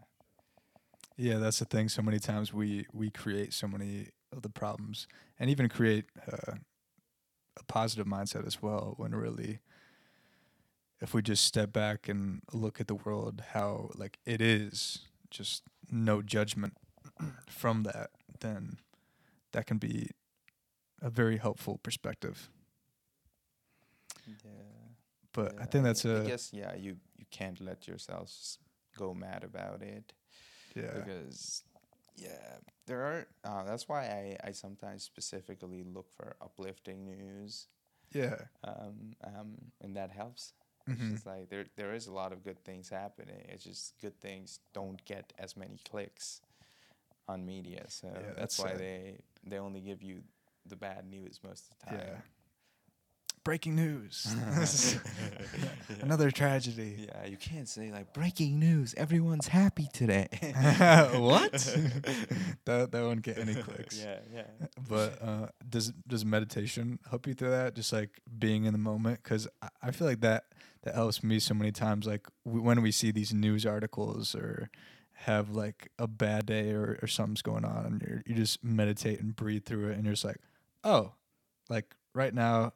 Yeah, 1.17 1.37
that's 1.37 1.59
the 1.59 1.65
thing. 1.65 1.89
So 1.89 2.01
many 2.01 2.19
times 2.19 2.53
we 2.53 2.85
we 2.93 3.09
create 3.09 3.53
so 3.53 3.67
many 3.67 4.09
of 4.31 4.43
the 4.43 4.49
problems, 4.49 5.07
and 5.39 5.49
even 5.49 5.67
create 5.67 6.05
uh, 6.31 6.53
a 7.57 7.63
positive 7.67 8.05
mindset 8.05 8.45
as 8.45 8.61
well. 8.61 8.93
When 8.97 9.15
really, 9.15 9.59
if 11.01 11.15
we 11.15 11.23
just 11.23 11.43
step 11.43 11.73
back 11.73 12.07
and 12.07 12.41
look 12.53 12.79
at 12.79 12.87
the 12.87 12.95
world 12.95 13.43
how 13.53 13.89
like 13.95 14.19
it 14.25 14.41
is, 14.41 15.07
just 15.31 15.63
no 15.89 16.21
judgment 16.21 16.77
from 17.49 17.83
that, 17.83 18.11
then 18.41 18.77
that 19.53 19.65
can 19.65 19.77
be 19.77 20.11
a 21.01 21.09
very 21.09 21.37
helpful 21.37 21.79
perspective. 21.81 22.49
Yeah. 24.27 24.51
But 25.33 25.53
I 25.59 25.65
think 25.65 25.83
that's 25.85 26.05
I 26.15 26.19
a 26.19 26.21
guess 26.21 26.51
yeah. 26.53 26.75
You 26.75 26.97
you 27.17 27.25
can't 27.31 27.59
let 27.61 27.87
yourself 27.87 28.31
go 28.97 29.13
mad 29.13 29.43
about 29.43 29.81
it. 29.81 30.13
yeah 30.75 31.01
because 31.01 31.63
yeah 32.17 32.57
there 32.87 33.01
are 33.03 33.27
uh, 33.45 33.63
that's 33.65 33.87
why 33.89 34.01
I, 34.05 34.49
I 34.49 34.51
sometimes 34.53 35.03
specifically 35.03 35.83
look 35.83 36.11
for 36.15 36.35
uplifting 36.41 37.05
news 37.05 37.67
yeah 38.13 38.35
um, 38.63 39.13
um, 39.23 39.55
and 39.81 39.95
that 39.95 40.11
helps 40.11 40.53
it's 40.87 40.97
hmm 40.97 41.09
just 41.09 41.25
like 41.25 41.49
there 41.49 41.65
there 41.75 41.93
is 41.93 42.07
a 42.07 42.13
lot 42.13 42.31
of 42.33 42.43
good 42.43 42.63
things 42.63 42.89
happening 42.89 43.45
it's 43.49 43.63
just 43.63 43.93
good 44.01 44.19
things 44.21 44.59
don't 44.73 45.03
get 45.05 45.33
as 45.39 45.55
many 45.57 45.77
clicks 45.89 46.41
on 47.27 47.45
media 47.45 47.85
so 47.87 48.07
Yeah, 48.13 48.21
that's, 48.37 48.39
that's 48.39 48.59
why 48.59 48.71
sad. 48.71 48.77
they 48.77 49.19
they 49.45 49.57
only 49.59 49.81
give 49.81 50.01
you 50.03 50.21
the 50.65 50.75
bad 50.75 51.05
news 51.09 51.39
most 51.43 51.65
of 51.71 51.77
the 51.79 51.85
time 51.85 51.99
yeah. 51.99 52.21
Breaking 53.43 53.75
news. 53.75 54.27
Another 56.01 56.31
tragedy. 56.31 57.07
yeah 57.07 57.25
you 57.25 57.37
can't 57.37 57.67
say 57.67 57.91
like 57.91 58.11
breaking 58.13 58.59
news 58.59 58.93
everyone's 58.97 59.47
happy 59.47 59.87
today 59.93 60.27
what? 61.15 61.51
that 62.65 62.91
that 62.91 63.01
won't 63.01 63.21
get 63.21 63.37
any 63.37 63.55
clicks. 63.55 63.99
yeah 64.03 64.19
yeah 64.33 64.43
But 64.89 65.21
uh, 65.21 65.47
does 65.67 65.93
does 66.07 66.25
meditation 66.25 66.99
help 67.09 67.25
you 67.27 67.33
through 67.33 67.51
that? 67.51 67.75
Just 67.75 67.93
like 67.93 68.19
being 68.37 68.65
in 68.65 68.73
the 68.73 68.79
moment, 68.79 69.21
because 69.23 69.47
I, 69.61 69.69
I 69.81 69.91
feel 69.91 70.07
like 70.07 70.21
that 70.21 70.45
that 70.83 70.95
helps 70.95 71.23
me 71.23 71.39
so 71.39 71.53
many 71.53 71.71
times. 71.71 72.05
Like 72.05 72.27
w- 72.45 72.63
when 72.63 72.81
we 72.81 72.91
see 72.91 73.11
these 73.11 73.33
news 73.33 73.65
articles 73.65 74.35
or 74.35 74.69
have 75.13 75.49
like 75.49 75.89
a 75.97 76.07
bad 76.07 76.45
day 76.45 76.71
or, 76.71 76.99
or 77.01 77.07
something's 77.07 77.41
going 77.41 77.65
on, 77.65 77.85
and 77.85 78.01
you 78.01 78.21
you 78.25 78.35
just 78.35 78.63
meditate 78.63 79.19
and 79.19 79.35
breathe 79.35 79.65
through 79.65 79.89
it, 79.89 79.95
and 79.95 80.03
you're 80.05 80.13
just 80.13 80.25
like, 80.25 80.39
oh, 80.83 81.13
like 81.69 81.95
right 82.13 82.33
now, 82.33 82.73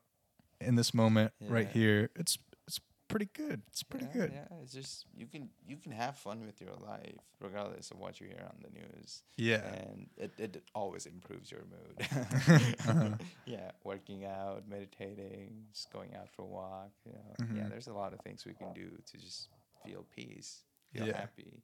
in 0.62 0.76
this 0.76 0.94
moment, 0.94 1.34
right 1.48 1.68
here, 1.68 2.10
it's 2.16 2.38
it's 2.68 2.80
pretty 3.08 3.30
good. 3.34 3.62
It's 3.68 3.84
pretty 3.84 4.06
yeah, 4.08 4.14
good. 4.14 4.32
Yeah, 4.34 4.58
it's 4.64 4.74
just 4.74 5.06
you 5.14 5.26
can 5.28 5.50
you 5.68 5.78
can 5.78 5.92
have 5.92 6.18
fun 6.18 6.46
with 6.46 6.62
your 6.62 6.74
life 6.76 7.20
regardless 7.40 7.92
of 7.92 7.98
what 8.00 8.20
you 8.22 8.28
hear 8.28 8.44
on 8.46 8.56
the 8.62 8.70
news, 8.80 9.24
Yeah. 9.36 9.64
and 9.74 10.08
it, 10.18 10.32
it 10.38 10.64
always 10.76 11.06
improves 11.06 11.52
your 11.52 11.64
mood. 11.76 12.08
Uh-huh. 12.88 13.10
Yeah, 13.46 13.72
working 13.84 14.26
out, 14.26 14.64
meditating, 14.70 15.66
just 15.74 15.92
going 15.92 16.16
out 16.16 16.30
for 16.30 16.44
a 16.44 16.46
walk. 16.46 16.92
You 17.06 17.14
know, 17.14 17.36
yeah, 17.56 17.64
Mhm. 17.64 17.70
there's 17.70 17.88
a 17.88 17.94
lot 17.94 18.14
of 18.14 18.20
things 18.22 18.46
we 18.46 18.54
can 18.54 18.72
do 18.74 18.90
to 19.12 19.18
just 19.18 19.50
feel 19.84 20.06
peace, 20.16 20.64
feel 20.94 21.08
Yeah. 21.08 21.18
happy. 21.18 21.64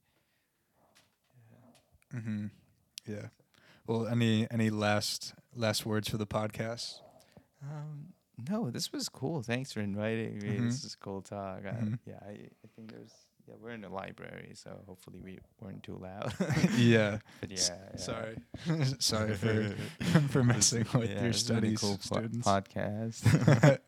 Mm-hmm. 2.15 2.47
Yeah. 3.05 3.27
Well, 3.85 4.07
any 4.07 4.47
any 4.51 4.69
last 4.69 5.33
last 5.55 5.85
words 5.85 6.09
for 6.09 6.17
the 6.17 6.27
podcast? 6.27 6.99
Um, 7.63 8.13
no, 8.49 8.69
this 8.69 8.91
was 8.91 9.09
cool. 9.09 9.41
Thanks 9.41 9.72
for 9.73 9.80
inviting 9.81 10.39
me. 10.39 10.57
Mhm. 10.57 10.68
This 10.68 10.84
is 10.84 10.95
cool 10.95 11.22
talk. 11.22 11.61
I, 11.65 11.72
Mhm. 11.72 11.99
Yeah, 12.05 12.19
I, 12.26 12.31
I 12.31 12.68
think 12.76 12.91
there's 12.91 13.11
yeah 13.47 13.55
we're 13.61 13.72
in 13.72 13.84
a 13.85 13.89
library, 13.89 14.51
so 14.55 14.69
hopefully 14.85 15.19
we 15.23 15.39
weren't 15.61 15.81
too 15.84 15.95
loud. 15.97 16.34
yeah. 16.77 17.19
but 17.41 17.49
yeah, 17.49 17.57
S- 17.57 17.72
yeah. 17.93 17.97
Sorry. 17.99 18.35
Sorry 18.99 19.34
for 19.35 19.76
for 20.30 20.43
messing 20.43 20.85
with 20.93 21.09
Yeah, 21.09 21.22
your 21.23 21.31
this 21.31 21.47
has 21.47 21.49
been 21.49 21.57
a 21.73 21.77
studies, 21.77 21.81
cool 21.81 21.97
students. 21.99 22.47
podcast. 22.47 23.80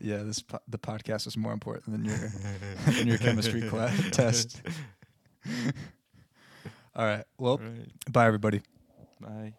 yeah, 0.00 0.22
this 0.22 0.40
po- 0.42 0.62
the 0.68 0.78
podcast 0.78 1.26
is 1.26 1.36
more 1.36 1.52
important 1.52 1.92
than 1.92 2.04
your 2.04 2.30
than 2.86 3.06
your 3.08 3.18
chemistry 3.18 3.62
class 3.68 3.92
test. 4.12 4.62
All 6.96 7.04
right. 7.04 7.24
Well, 7.38 7.58
Right. 7.58 8.12
bye 8.12 8.26
everybody. 8.26 8.62
Bye. 9.20 9.54